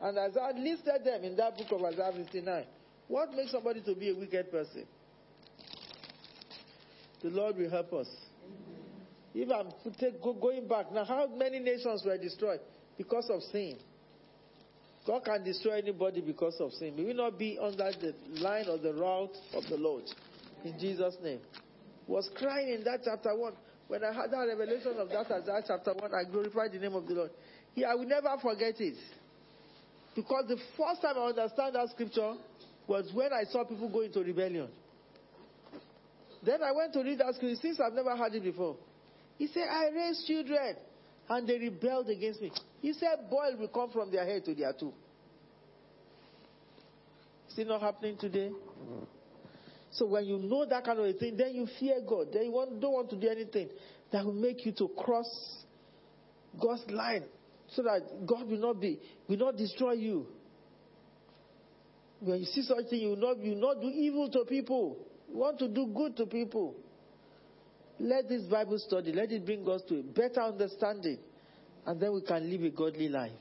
And 0.00 0.18
as 0.18 0.36
I 0.36 0.52
listed 0.58 1.04
them 1.04 1.24
in 1.24 1.36
that 1.36 1.56
book 1.56 1.72
of 1.72 1.82
Isaiah 1.84 2.12
59, 2.14 2.64
what 3.08 3.32
makes 3.34 3.52
somebody 3.52 3.80
to 3.82 3.94
be 3.94 4.10
a 4.10 4.14
wicked 4.14 4.50
person? 4.50 4.86
The 7.24 7.30
Lord 7.30 7.56
will 7.56 7.70
help 7.70 7.90
us. 7.94 8.06
If 9.34 9.48
I'm 9.50 9.72
going 10.40 10.68
back, 10.68 10.92
now 10.92 11.06
how 11.06 11.26
many 11.26 11.58
nations 11.58 12.02
were 12.04 12.18
destroyed? 12.18 12.60
Because 12.98 13.30
of 13.30 13.42
sin. 13.44 13.78
God 15.06 15.24
can 15.24 15.42
destroy 15.42 15.78
anybody 15.78 16.20
because 16.20 16.56
of 16.60 16.70
sin. 16.72 16.94
May 16.94 17.04
we 17.04 17.14
not 17.14 17.38
be 17.38 17.58
under 17.58 17.90
the 17.98 18.14
line 18.42 18.66
or 18.68 18.76
the 18.76 18.92
route 18.92 19.34
of 19.54 19.64
the 19.70 19.76
Lord. 19.76 20.04
In 20.64 20.78
Jesus' 20.78 21.16
name. 21.22 21.40
Was 22.06 22.28
crying 22.36 22.68
in 22.68 22.84
that 22.84 23.00
chapter 23.02 23.34
1. 23.34 23.52
When 23.88 24.04
I 24.04 24.12
had 24.12 24.30
that 24.30 24.46
revelation 24.46 24.92
of 24.98 25.08
that 25.08 25.30
Isaiah 25.30 25.62
chapter 25.66 25.94
1, 25.94 26.10
I 26.14 26.30
glorified 26.30 26.72
the 26.72 26.78
name 26.78 26.94
of 26.94 27.06
the 27.06 27.14
Lord. 27.14 27.30
Yeah, 27.74 27.88
I 27.88 27.94
will 27.94 28.06
never 28.06 28.36
forget 28.42 28.78
it. 28.80 28.96
Because 30.14 30.44
the 30.46 30.58
first 30.76 31.00
time 31.00 31.16
I 31.16 31.28
understand 31.28 31.74
that 31.74 31.88
scripture 31.88 32.34
was 32.86 33.10
when 33.14 33.32
I 33.32 33.44
saw 33.50 33.64
people 33.64 33.88
go 33.88 34.02
into 34.02 34.20
rebellion. 34.20 34.68
Then 36.44 36.62
I 36.62 36.72
went 36.72 36.92
to 36.92 37.02
read 37.02 37.18
that 37.18 37.34
scripture 37.34 37.60
since 37.60 37.80
I've 37.80 37.92
never 37.92 38.16
heard 38.16 38.34
it 38.34 38.42
before. 38.42 38.76
He 39.38 39.48
said, 39.48 39.64
I 39.70 39.88
raised 39.94 40.26
children 40.26 40.76
and 41.28 41.48
they 41.48 41.58
rebelled 41.58 42.08
against 42.08 42.40
me. 42.40 42.52
He 42.80 42.92
said, 42.92 43.30
boil 43.30 43.56
will 43.58 43.68
come 43.68 43.90
from 43.90 44.10
their 44.10 44.24
head 44.24 44.44
to 44.44 44.54
their 44.54 44.72
toe. 44.72 44.94
It 47.56 47.68
not 47.68 47.82
happening 47.82 48.16
today? 48.18 48.50
So 49.92 50.06
when 50.06 50.24
you 50.24 50.38
know 50.38 50.66
that 50.66 50.84
kind 50.84 50.98
of 50.98 51.04
a 51.04 51.12
thing, 51.12 51.36
then 51.36 51.54
you 51.54 51.68
fear 51.78 52.00
God. 52.06 52.28
Then 52.32 52.46
you 52.46 52.50
want, 52.50 52.80
don't 52.80 52.92
want 52.92 53.10
to 53.10 53.16
do 53.16 53.28
anything 53.28 53.68
that 54.10 54.24
will 54.24 54.32
make 54.32 54.66
you 54.66 54.72
to 54.72 54.88
cross 54.98 55.28
God's 56.60 56.82
line 56.90 57.24
so 57.68 57.82
that 57.82 58.26
God 58.26 58.48
will 58.48 58.58
not 58.58 58.80
be, 58.80 59.00
will 59.28 59.36
not 59.36 59.56
destroy 59.56 59.92
you. 59.92 60.26
When 62.20 62.40
you 62.40 62.46
see 62.46 62.62
such 62.62 62.90
thing, 62.90 63.00
you 63.00 63.08
will 63.10 63.16
not, 63.16 63.38
you 63.38 63.52
will 63.52 63.60
not 63.60 63.80
do 63.80 63.88
evil 63.88 64.28
to 64.30 64.44
people. 64.46 64.96
You 65.34 65.40
want 65.40 65.58
to 65.58 65.68
do 65.68 65.88
good 65.88 66.16
to 66.18 66.26
people. 66.26 66.76
Let 67.98 68.28
this 68.28 68.42
Bible 68.42 68.78
study, 68.78 69.12
let 69.12 69.32
it 69.32 69.44
bring 69.44 69.68
us 69.68 69.82
to 69.88 69.98
a 69.98 70.02
better 70.02 70.40
understanding. 70.42 71.18
And 71.84 72.00
then 72.00 72.14
we 72.14 72.22
can 72.22 72.48
live 72.48 72.62
a 72.62 72.70
godly 72.70 73.08
life. 73.08 73.32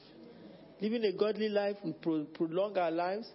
Living 0.82 1.04
a 1.06 1.14
godly 1.14 1.50
life, 1.50 1.78
we 1.86 1.94
pro- 1.94 2.26
prolong 2.26 2.78
our 2.80 2.90
lives. 2.90 3.30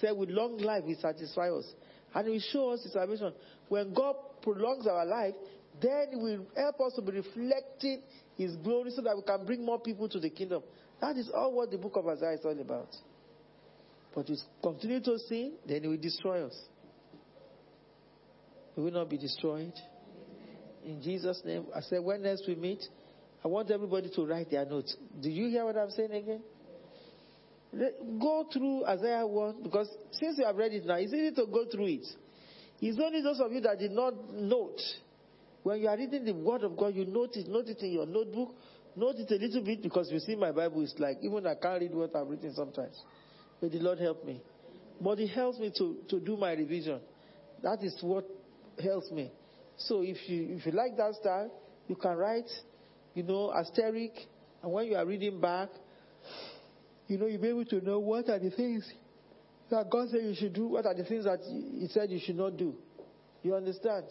Say, 0.00 0.10
with 0.10 0.28
long 0.28 0.58
life, 0.58 0.82
He 0.86 0.94
satisfy 0.94 1.50
us. 1.50 1.64
And 2.12 2.26
He 2.26 2.32
will 2.32 2.40
show 2.52 2.70
us 2.70 2.82
His 2.82 2.92
salvation. 2.92 3.32
When 3.68 3.94
God 3.94 4.16
prolongs 4.42 4.88
our 4.88 5.06
life, 5.06 5.34
then 5.80 6.08
He 6.10 6.16
will 6.16 6.46
help 6.56 6.80
us 6.80 6.94
to 6.94 7.02
be 7.02 7.12
reflecting 7.12 8.02
His 8.36 8.56
glory 8.56 8.90
so 8.90 9.02
that 9.02 9.16
we 9.16 9.22
can 9.22 9.46
bring 9.46 9.64
more 9.64 9.78
people 9.78 10.08
to 10.08 10.18
the 10.18 10.30
kingdom. 10.30 10.64
That 11.00 11.16
is 11.16 11.30
all 11.32 11.54
what 11.54 11.70
the 11.70 11.78
book 11.78 11.92
of 11.94 12.08
Isaiah 12.08 12.32
is 12.32 12.40
all 12.44 12.60
about. 12.60 12.88
But 14.14 14.28
we 14.28 14.36
continue 14.62 15.00
to 15.00 15.18
sin, 15.20 15.52
then 15.66 15.82
He 15.82 15.88
will 15.88 15.96
destroy 15.96 16.44
us. 16.44 16.60
We 18.80 18.84
will 18.86 18.98
not 18.98 19.10
be 19.10 19.18
destroyed. 19.18 19.74
In 20.86 21.02
Jesus' 21.02 21.42
name, 21.44 21.66
I 21.76 21.80
said, 21.80 22.02
when 22.02 22.22
next 22.22 22.44
we 22.48 22.54
meet, 22.54 22.82
I 23.44 23.48
want 23.48 23.70
everybody 23.70 24.10
to 24.16 24.24
write 24.24 24.50
their 24.50 24.64
notes. 24.64 24.96
Do 25.20 25.28
you 25.28 25.50
hear 25.50 25.66
what 25.66 25.76
I'm 25.76 25.90
saying 25.90 26.12
again? 26.12 26.42
Go 28.18 28.46
through 28.50 28.86
Isaiah 28.86 29.26
1 29.26 29.62
because 29.62 29.86
since 30.12 30.38
you 30.38 30.46
have 30.46 30.56
read 30.56 30.72
it 30.72 30.86
now, 30.86 30.94
it's 30.94 31.12
easy 31.12 31.30
to 31.32 31.44
go 31.52 31.66
through 31.70 31.88
it. 31.88 32.06
It's 32.80 32.98
only 32.98 33.20
those 33.20 33.38
of 33.40 33.52
you 33.52 33.60
that 33.60 33.78
did 33.78 33.90
not 33.90 34.14
note. 34.32 34.80
When 35.62 35.78
you 35.78 35.86
are 35.86 35.96
reading 35.98 36.24
the 36.24 36.32
Word 36.32 36.64
of 36.64 36.74
God, 36.74 36.94
you 36.94 37.04
note 37.04 37.36
it, 37.36 37.48
note 37.48 37.68
it 37.68 37.82
in 37.82 37.92
your 37.92 38.06
notebook, 38.06 38.54
note 38.96 39.16
it 39.18 39.30
a 39.30 39.36
little 39.36 39.62
bit 39.62 39.82
because 39.82 40.10
you 40.10 40.20
see 40.20 40.36
my 40.36 40.52
Bible 40.52 40.80
is 40.80 40.94
like, 40.98 41.18
even 41.20 41.46
I 41.46 41.54
can't 41.54 41.82
read 41.82 41.94
what 41.94 42.16
I've 42.16 42.28
written 42.28 42.54
sometimes. 42.54 42.98
May 43.60 43.68
the 43.68 43.80
Lord 43.80 43.98
help 43.98 44.24
me. 44.24 44.40
But 44.98 45.20
it 45.20 45.28
helps 45.28 45.58
me 45.58 45.70
to, 45.76 45.98
to 46.08 46.18
do 46.18 46.38
my 46.38 46.52
revision. 46.52 47.00
That 47.62 47.82
is 47.82 47.94
what 48.00 48.24
helps 48.82 49.10
me. 49.10 49.30
So 49.76 50.02
if 50.02 50.16
you 50.28 50.56
if 50.56 50.66
you 50.66 50.72
like 50.72 50.96
that 50.96 51.14
style, 51.14 51.50
you 51.88 51.96
can 51.96 52.16
write, 52.16 52.48
you 53.14 53.22
know, 53.22 53.52
asterisk, 53.52 54.14
and 54.62 54.72
when 54.72 54.86
you 54.86 54.96
are 54.96 55.06
reading 55.06 55.40
back, 55.40 55.68
you 57.08 57.18
know, 57.18 57.26
you'll 57.26 57.40
be 57.40 57.48
able 57.48 57.64
to 57.64 57.80
know 57.84 57.98
what 57.98 58.28
are 58.28 58.38
the 58.38 58.50
things 58.50 58.90
that 59.70 59.88
God 59.90 60.08
said 60.10 60.20
you 60.22 60.34
should 60.34 60.52
do, 60.52 60.68
what 60.68 60.86
are 60.86 60.94
the 60.94 61.04
things 61.04 61.24
that 61.24 61.40
He 61.40 61.88
said 61.90 62.10
you 62.10 62.20
should 62.24 62.36
not 62.36 62.56
do. 62.56 62.74
You 63.42 63.54
understand? 63.54 64.04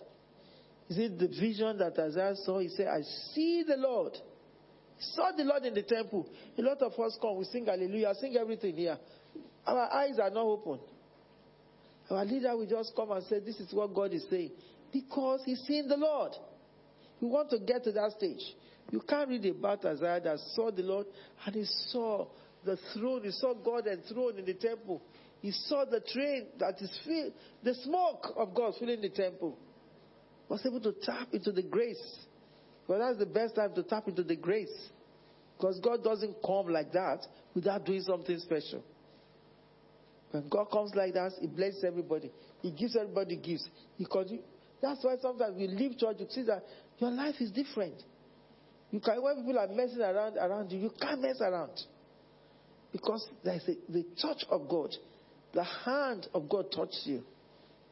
Is 0.89 0.97
it 0.97 1.19
the 1.19 1.27
vision 1.27 1.77
that 1.77 1.97
Isaiah 1.99 2.33
saw? 2.43 2.59
He 2.59 2.69
said, 2.69 2.87
I 2.87 3.01
see 3.33 3.63
the 3.67 3.77
Lord. 3.77 4.13
He 4.97 5.03
saw 5.15 5.31
the 5.37 5.43
Lord 5.43 5.63
in 5.63 5.75
the 5.75 5.83
temple. 5.83 6.27
A 6.57 6.61
lot 6.61 6.81
of 6.81 6.93
us 6.99 7.17
come, 7.21 7.37
we 7.37 7.45
sing 7.45 7.67
hallelujah, 7.67 8.13
sing 8.19 8.35
everything 8.35 8.75
here. 8.75 8.97
Our 9.67 9.93
eyes 9.93 10.17
are 10.19 10.31
not 10.31 10.45
open. 10.45 10.79
Our 12.10 12.26
leader 12.26 12.56
will 12.56 12.65
just 12.65 12.95
come 12.95 13.11
and 13.11 13.23
say, 13.26 13.40
This 13.40 13.60
is 13.60 13.73
what 13.73 13.94
God 13.94 14.14
is 14.14 14.26
saying. 14.30 14.52
Because 14.91 15.41
he's 15.45 15.60
seen 15.61 15.88
the 15.88 15.98
Lord. 15.98 16.31
You 17.19 17.27
want 17.27 17.49
to 17.52 17.60
get 17.60 17.84
to 17.84 17.91
that 17.91 18.14
stage. 18.18 18.41
You 18.91 19.02
can't 19.07 19.30
read 19.30 19.45
about 19.45 19.86
Isaiah 19.86 20.19
that 20.22 20.40
saw 20.56 20.72
the 20.72 20.81
Lord 20.81 21.06
and 21.45 21.56
he 21.56 21.65
saw 21.90 22.27
the 22.65 22.77
throne. 22.94 23.23
He 23.23 23.31
saw 23.31 23.53
God 23.53 23.86
enthroned 23.88 24.40
in 24.40 24.45
the 24.45 24.56
temple. 24.56 25.02
He 25.41 25.52
saw 25.52 25.86
the 25.86 26.02
train 26.02 26.48
that 26.60 26.81
is 26.81 26.99
filled, 27.06 27.34
the 27.64 27.76
smoke 27.76 28.34
of 28.36 28.53
God 28.53 28.73
filling 28.80 29.02
the 29.02 29.10
temple. 29.10 29.57
Was 30.49 30.65
able 30.65 30.81
to 30.81 30.94
tap 31.03 31.27
into 31.31 31.52
the 31.52 31.61
grace. 31.61 32.02
Well, 32.88 32.99
that's 32.99 33.19
the 33.19 33.27
best 33.27 33.56
time 33.56 33.76
to 33.76 33.84
tap 33.84 34.07
into 34.07 34.23
the 34.23 34.36
grace. 34.36 34.73
Because 35.56 35.80
God 35.80 36.03
doesn't 36.03 36.38
come 36.44 36.69
like 36.69 36.91
that 36.94 37.19
without 37.53 37.86
doing 37.86 38.02
something 38.02 38.40
special. 38.40 38.84
When 40.31 40.47
God 40.47 40.65
comes 40.72 40.93
like 40.95 41.14
that, 41.14 41.31
He 41.39 41.47
blesses 41.47 41.84
everybody. 41.84 42.31
He 42.61 42.72
gives 42.72 42.95
everybody 42.95 43.38
gifts. 43.38 43.68
He 43.97 44.06
continue. 44.06 44.43
That's 44.81 45.03
why 45.03 45.15
sometimes 45.22 45.56
we 45.57 45.68
leave 45.68 45.97
church, 45.97 46.18
you 46.19 46.27
see 46.30 46.43
that 46.43 46.64
your 46.99 47.11
life 47.11 47.35
is 47.39 47.51
different. 47.51 48.01
You 48.91 48.99
can 48.99 49.22
when 49.22 49.35
people 49.45 49.60
are 49.60 49.68
messing 49.68 50.01
around 50.01 50.38
around 50.38 50.72
you, 50.72 50.80
you 50.80 50.91
can't 51.01 51.22
mess 51.22 51.39
around. 51.41 51.72
Because 52.91 53.27
there's 53.43 53.68
a, 53.68 53.91
the 53.91 54.06
touch 54.22 54.43
of 54.49 54.68
God. 54.68 54.89
The 55.53 55.64
hand 55.64 56.27
of 56.34 56.49
God 56.49 56.72
touches 56.72 57.03
you. 57.06 57.23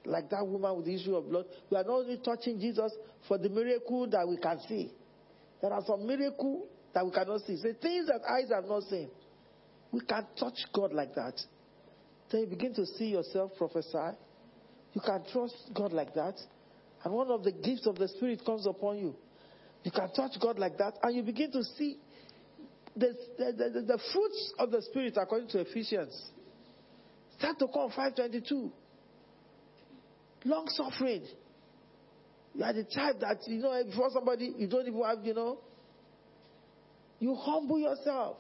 Like 0.06 0.30
that 0.30 0.46
woman 0.46 0.78
with 0.78 0.86
the 0.86 0.96
issue 0.96 1.16
of 1.16 1.30
blood. 1.30 1.46
We 1.70 1.78
are 1.78 1.84
not 1.84 1.92
only 1.92 2.18
touching 2.24 2.60
Jesus 2.60 2.92
for 3.28 3.38
the 3.38 3.50
miracle 3.50 4.08
that 4.10 4.28
we 4.28 4.38
can 4.38 4.60
see. 4.68 4.92
There 5.62 5.74
are 5.74 5.84
some 5.86 6.08
miracles 6.08 6.68
that 6.94 7.06
we 7.06 7.12
cannot 7.12 7.42
see. 7.42 7.56
The 7.56 7.74
things 7.74 8.08
that 8.08 8.22
eyes 8.28 8.50
have 8.54 8.66
not 8.66 8.84
seen. 8.84 9.10
We 9.92 10.02
can 10.02 10.26
touch 10.40 10.58
God 10.74 10.94
like 10.94 11.14
that. 11.16 11.34
Then 12.32 12.42
you 12.42 12.48
begin 12.48 12.74
to 12.76 12.86
see 12.86 13.08
yourself 13.08 13.52
prophesy. 13.58 14.18
You 14.94 15.02
can 15.02 15.24
trust 15.32 15.56
God 15.74 15.94
like 15.94 16.14
that. 16.16 16.36
And 17.04 17.14
one 17.14 17.30
of 17.30 17.44
the 17.44 17.52
gifts 17.52 17.86
of 17.88 17.96
the 17.96 18.08
Spirit 18.08 18.42
comes 18.46 18.66
upon 18.66 18.98
you. 18.98 19.16
You 19.84 19.92
can 19.92 20.12
touch 20.14 20.32
God 20.42 20.60
like 20.60 20.78
that, 20.80 20.96
and 21.04 21.16
you 21.16 21.24
begin 21.24 21.52
to 21.52 21.64
see 21.64 21.98
the, 22.96 23.14
the, 23.38 23.54
the, 23.54 23.82
the 23.82 24.00
fruits 24.12 24.54
of 24.60 24.72
the 24.72 24.82
Spirit 24.82 25.14
according 25.16 25.50
to 25.50 25.60
Ephesians. 25.60 26.32
Start 27.38 27.60
to 27.60 27.68
come 27.68 27.90
522. 27.90 28.72
Long 30.46 30.68
suffering. 30.70 31.24
You 32.56 32.64
are 32.64 32.74
the 32.74 32.84
type 32.84 33.20
that, 33.22 33.38
you 33.48 33.60
know, 33.60 33.84
before 33.86 34.10
somebody, 34.12 34.54
you 34.58 34.68
don't 34.68 34.88
even 34.88 35.02
have, 35.04 35.24
you 35.24 35.36
know, 35.36 35.60
you 37.20 37.36
humble 37.36 37.80
yourself. 37.80 38.38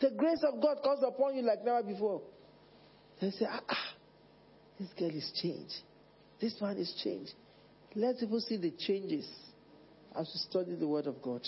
The 0.00 0.10
grace 0.10 0.44
of 0.52 0.60
God 0.60 0.78
comes 0.82 1.00
upon 1.06 1.36
you 1.36 1.42
like 1.42 1.64
never 1.64 1.82
before. 1.82 2.22
They 3.20 3.30
say, 3.30 3.46
ah, 3.48 3.60
ah, 3.68 3.94
this 4.78 4.88
girl 4.98 5.10
is 5.10 5.30
changed. 5.40 5.74
This 6.40 6.54
one 6.58 6.76
is 6.76 6.92
changed. 7.02 7.32
Let 7.94 8.18
people 8.18 8.40
see 8.40 8.56
the 8.56 8.72
changes 8.72 9.28
as 10.18 10.30
we 10.32 10.40
study 10.50 10.74
the 10.74 10.88
Word 10.88 11.06
of 11.06 11.22
God. 11.22 11.46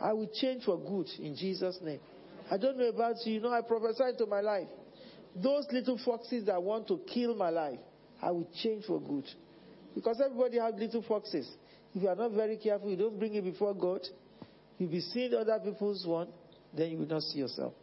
I 0.00 0.12
will 0.12 0.28
change 0.40 0.64
for 0.64 0.78
good 0.78 1.06
in 1.20 1.36
Jesus' 1.36 1.78
name. 1.82 2.00
I 2.50 2.58
don't 2.58 2.76
know 2.76 2.88
about 2.88 3.14
you. 3.24 3.34
You 3.34 3.40
know, 3.40 3.52
I 3.52 3.60
prophesy 3.60 4.16
to 4.18 4.26
my 4.26 4.40
life. 4.40 4.66
Those 5.36 5.66
little 5.70 5.98
foxes 6.04 6.46
that 6.46 6.62
want 6.62 6.88
to 6.88 7.00
kill 7.12 7.34
my 7.36 7.50
life, 7.50 7.78
I 8.20 8.32
will 8.32 8.48
change 8.62 8.84
for 8.86 9.00
good. 9.00 9.24
Because 9.94 10.20
everybody 10.24 10.58
has 10.58 10.74
little 10.76 11.02
foxes. 11.02 11.48
If 11.94 12.02
you 12.02 12.08
are 12.08 12.16
not 12.16 12.32
very 12.32 12.56
careful, 12.56 12.90
you 12.90 12.96
don't 12.96 13.18
bring 13.18 13.34
it 13.34 13.44
before 13.44 13.74
God, 13.74 14.00
you'll 14.78 14.90
be 14.90 15.00
seeing 15.00 15.34
other 15.34 15.58
people's 15.64 16.06
one, 16.06 16.28
then 16.76 16.90
you 16.90 16.98
will 16.98 17.06
not 17.06 17.22
see 17.22 17.38
yourself. 17.38 17.74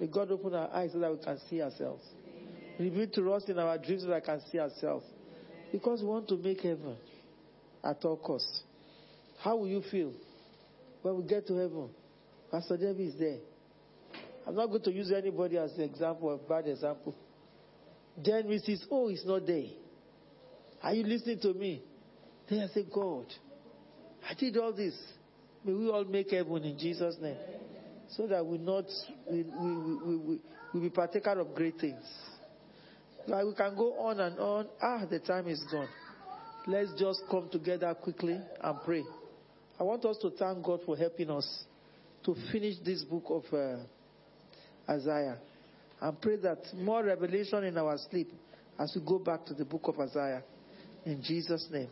May 0.00 0.06
God 0.06 0.30
open 0.30 0.54
our 0.54 0.70
eyes 0.72 0.90
so 0.92 0.98
that 0.98 1.12
we 1.12 1.18
can 1.18 1.38
see 1.48 1.62
ourselves. 1.62 2.04
Reveal 2.78 3.06
to 3.08 3.32
us 3.32 3.44
in 3.48 3.58
our 3.58 3.78
dreams 3.78 4.02
so 4.02 4.08
that 4.08 4.22
we 4.22 4.26
can 4.26 4.40
see 4.50 4.58
ourselves. 4.58 5.04
Because 5.70 6.00
we 6.02 6.08
want 6.08 6.28
to 6.28 6.36
make 6.36 6.60
heaven 6.60 6.96
at 7.84 8.04
all 8.04 8.16
costs. 8.16 8.62
How 9.42 9.56
will 9.56 9.68
you 9.68 9.82
feel 9.90 10.12
when 11.02 11.16
we 11.16 11.24
get 11.24 11.46
to 11.48 11.56
heaven? 11.56 11.90
Pastor 12.50 12.76
Debbie 12.76 13.06
is 13.06 13.18
there. 13.18 13.38
I'm 14.46 14.54
not 14.54 14.66
going 14.66 14.82
to 14.82 14.92
use 14.92 15.12
anybody 15.12 15.56
as 15.56 15.72
an 15.74 15.82
example, 15.82 16.32
a 16.34 16.48
bad 16.48 16.68
example. 16.68 17.14
Then 18.22 18.48
we 18.48 18.58
says, 18.58 18.84
Oh, 18.90 19.08
he's 19.08 19.24
not 19.24 19.46
there. 19.46 19.66
Are 20.82 20.94
you 20.94 21.04
listening 21.04 21.40
to 21.40 21.54
me? 21.54 21.82
Then 22.50 22.60
I 22.60 22.74
say, 22.74 22.84
God, 22.92 23.26
I 24.28 24.34
did 24.34 24.56
all 24.56 24.72
this. 24.72 24.94
May 25.64 25.72
we 25.72 25.88
all 25.88 26.04
make 26.04 26.30
heaven 26.30 26.64
in 26.64 26.78
Jesus' 26.78 27.16
name. 27.20 27.36
So 28.16 28.26
that 28.26 28.44
we 28.44 28.58
not 28.58 28.84
we, 29.30 29.42
we, 29.42 30.16
we, 30.16 30.40
we, 30.74 30.80
be 30.80 30.90
partaker 30.90 31.40
of 31.40 31.54
great 31.54 31.78
things. 31.78 32.04
Like 33.26 33.44
we 33.44 33.54
can 33.54 33.74
go 33.74 33.94
on 33.98 34.20
and 34.20 34.38
on. 34.38 34.68
Ah, 34.82 35.04
the 35.08 35.18
time 35.18 35.48
is 35.48 35.62
gone. 35.70 35.88
Let's 36.66 36.92
just 36.98 37.22
come 37.30 37.48
together 37.50 37.94
quickly 37.94 38.38
and 38.60 38.78
pray. 38.84 39.02
I 39.80 39.82
want 39.82 40.04
us 40.04 40.18
to 40.18 40.30
thank 40.30 40.62
God 40.62 40.80
for 40.84 40.96
helping 40.96 41.30
us 41.30 41.64
to 42.24 42.34
finish 42.52 42.76
this 42.84 43.02
book 43.02 43.24
of 43.28 43.44
uh, 43.52 44.92
Isaiah 44.92 45.38
and 46.00 46.20
pray 46.20 46.36
that 46.36 46.58
more 46.74 47.02
revelation 47.02 47.64
in 47.64 47.78
our 47.78 47.96
sleep 48.10 48.32
as 48.78 48.92
we 48.94 49.04
go 49.06 49.18
back 49.18 49.46
to 49.46 49.54
the 49.54 49.64
book 49.64 49.82
of 49.88 49.98
Isaiah. 49.98 50.42
In 51.04 51.22
Jesus' 51.22 51.66
name. 51.70 51.88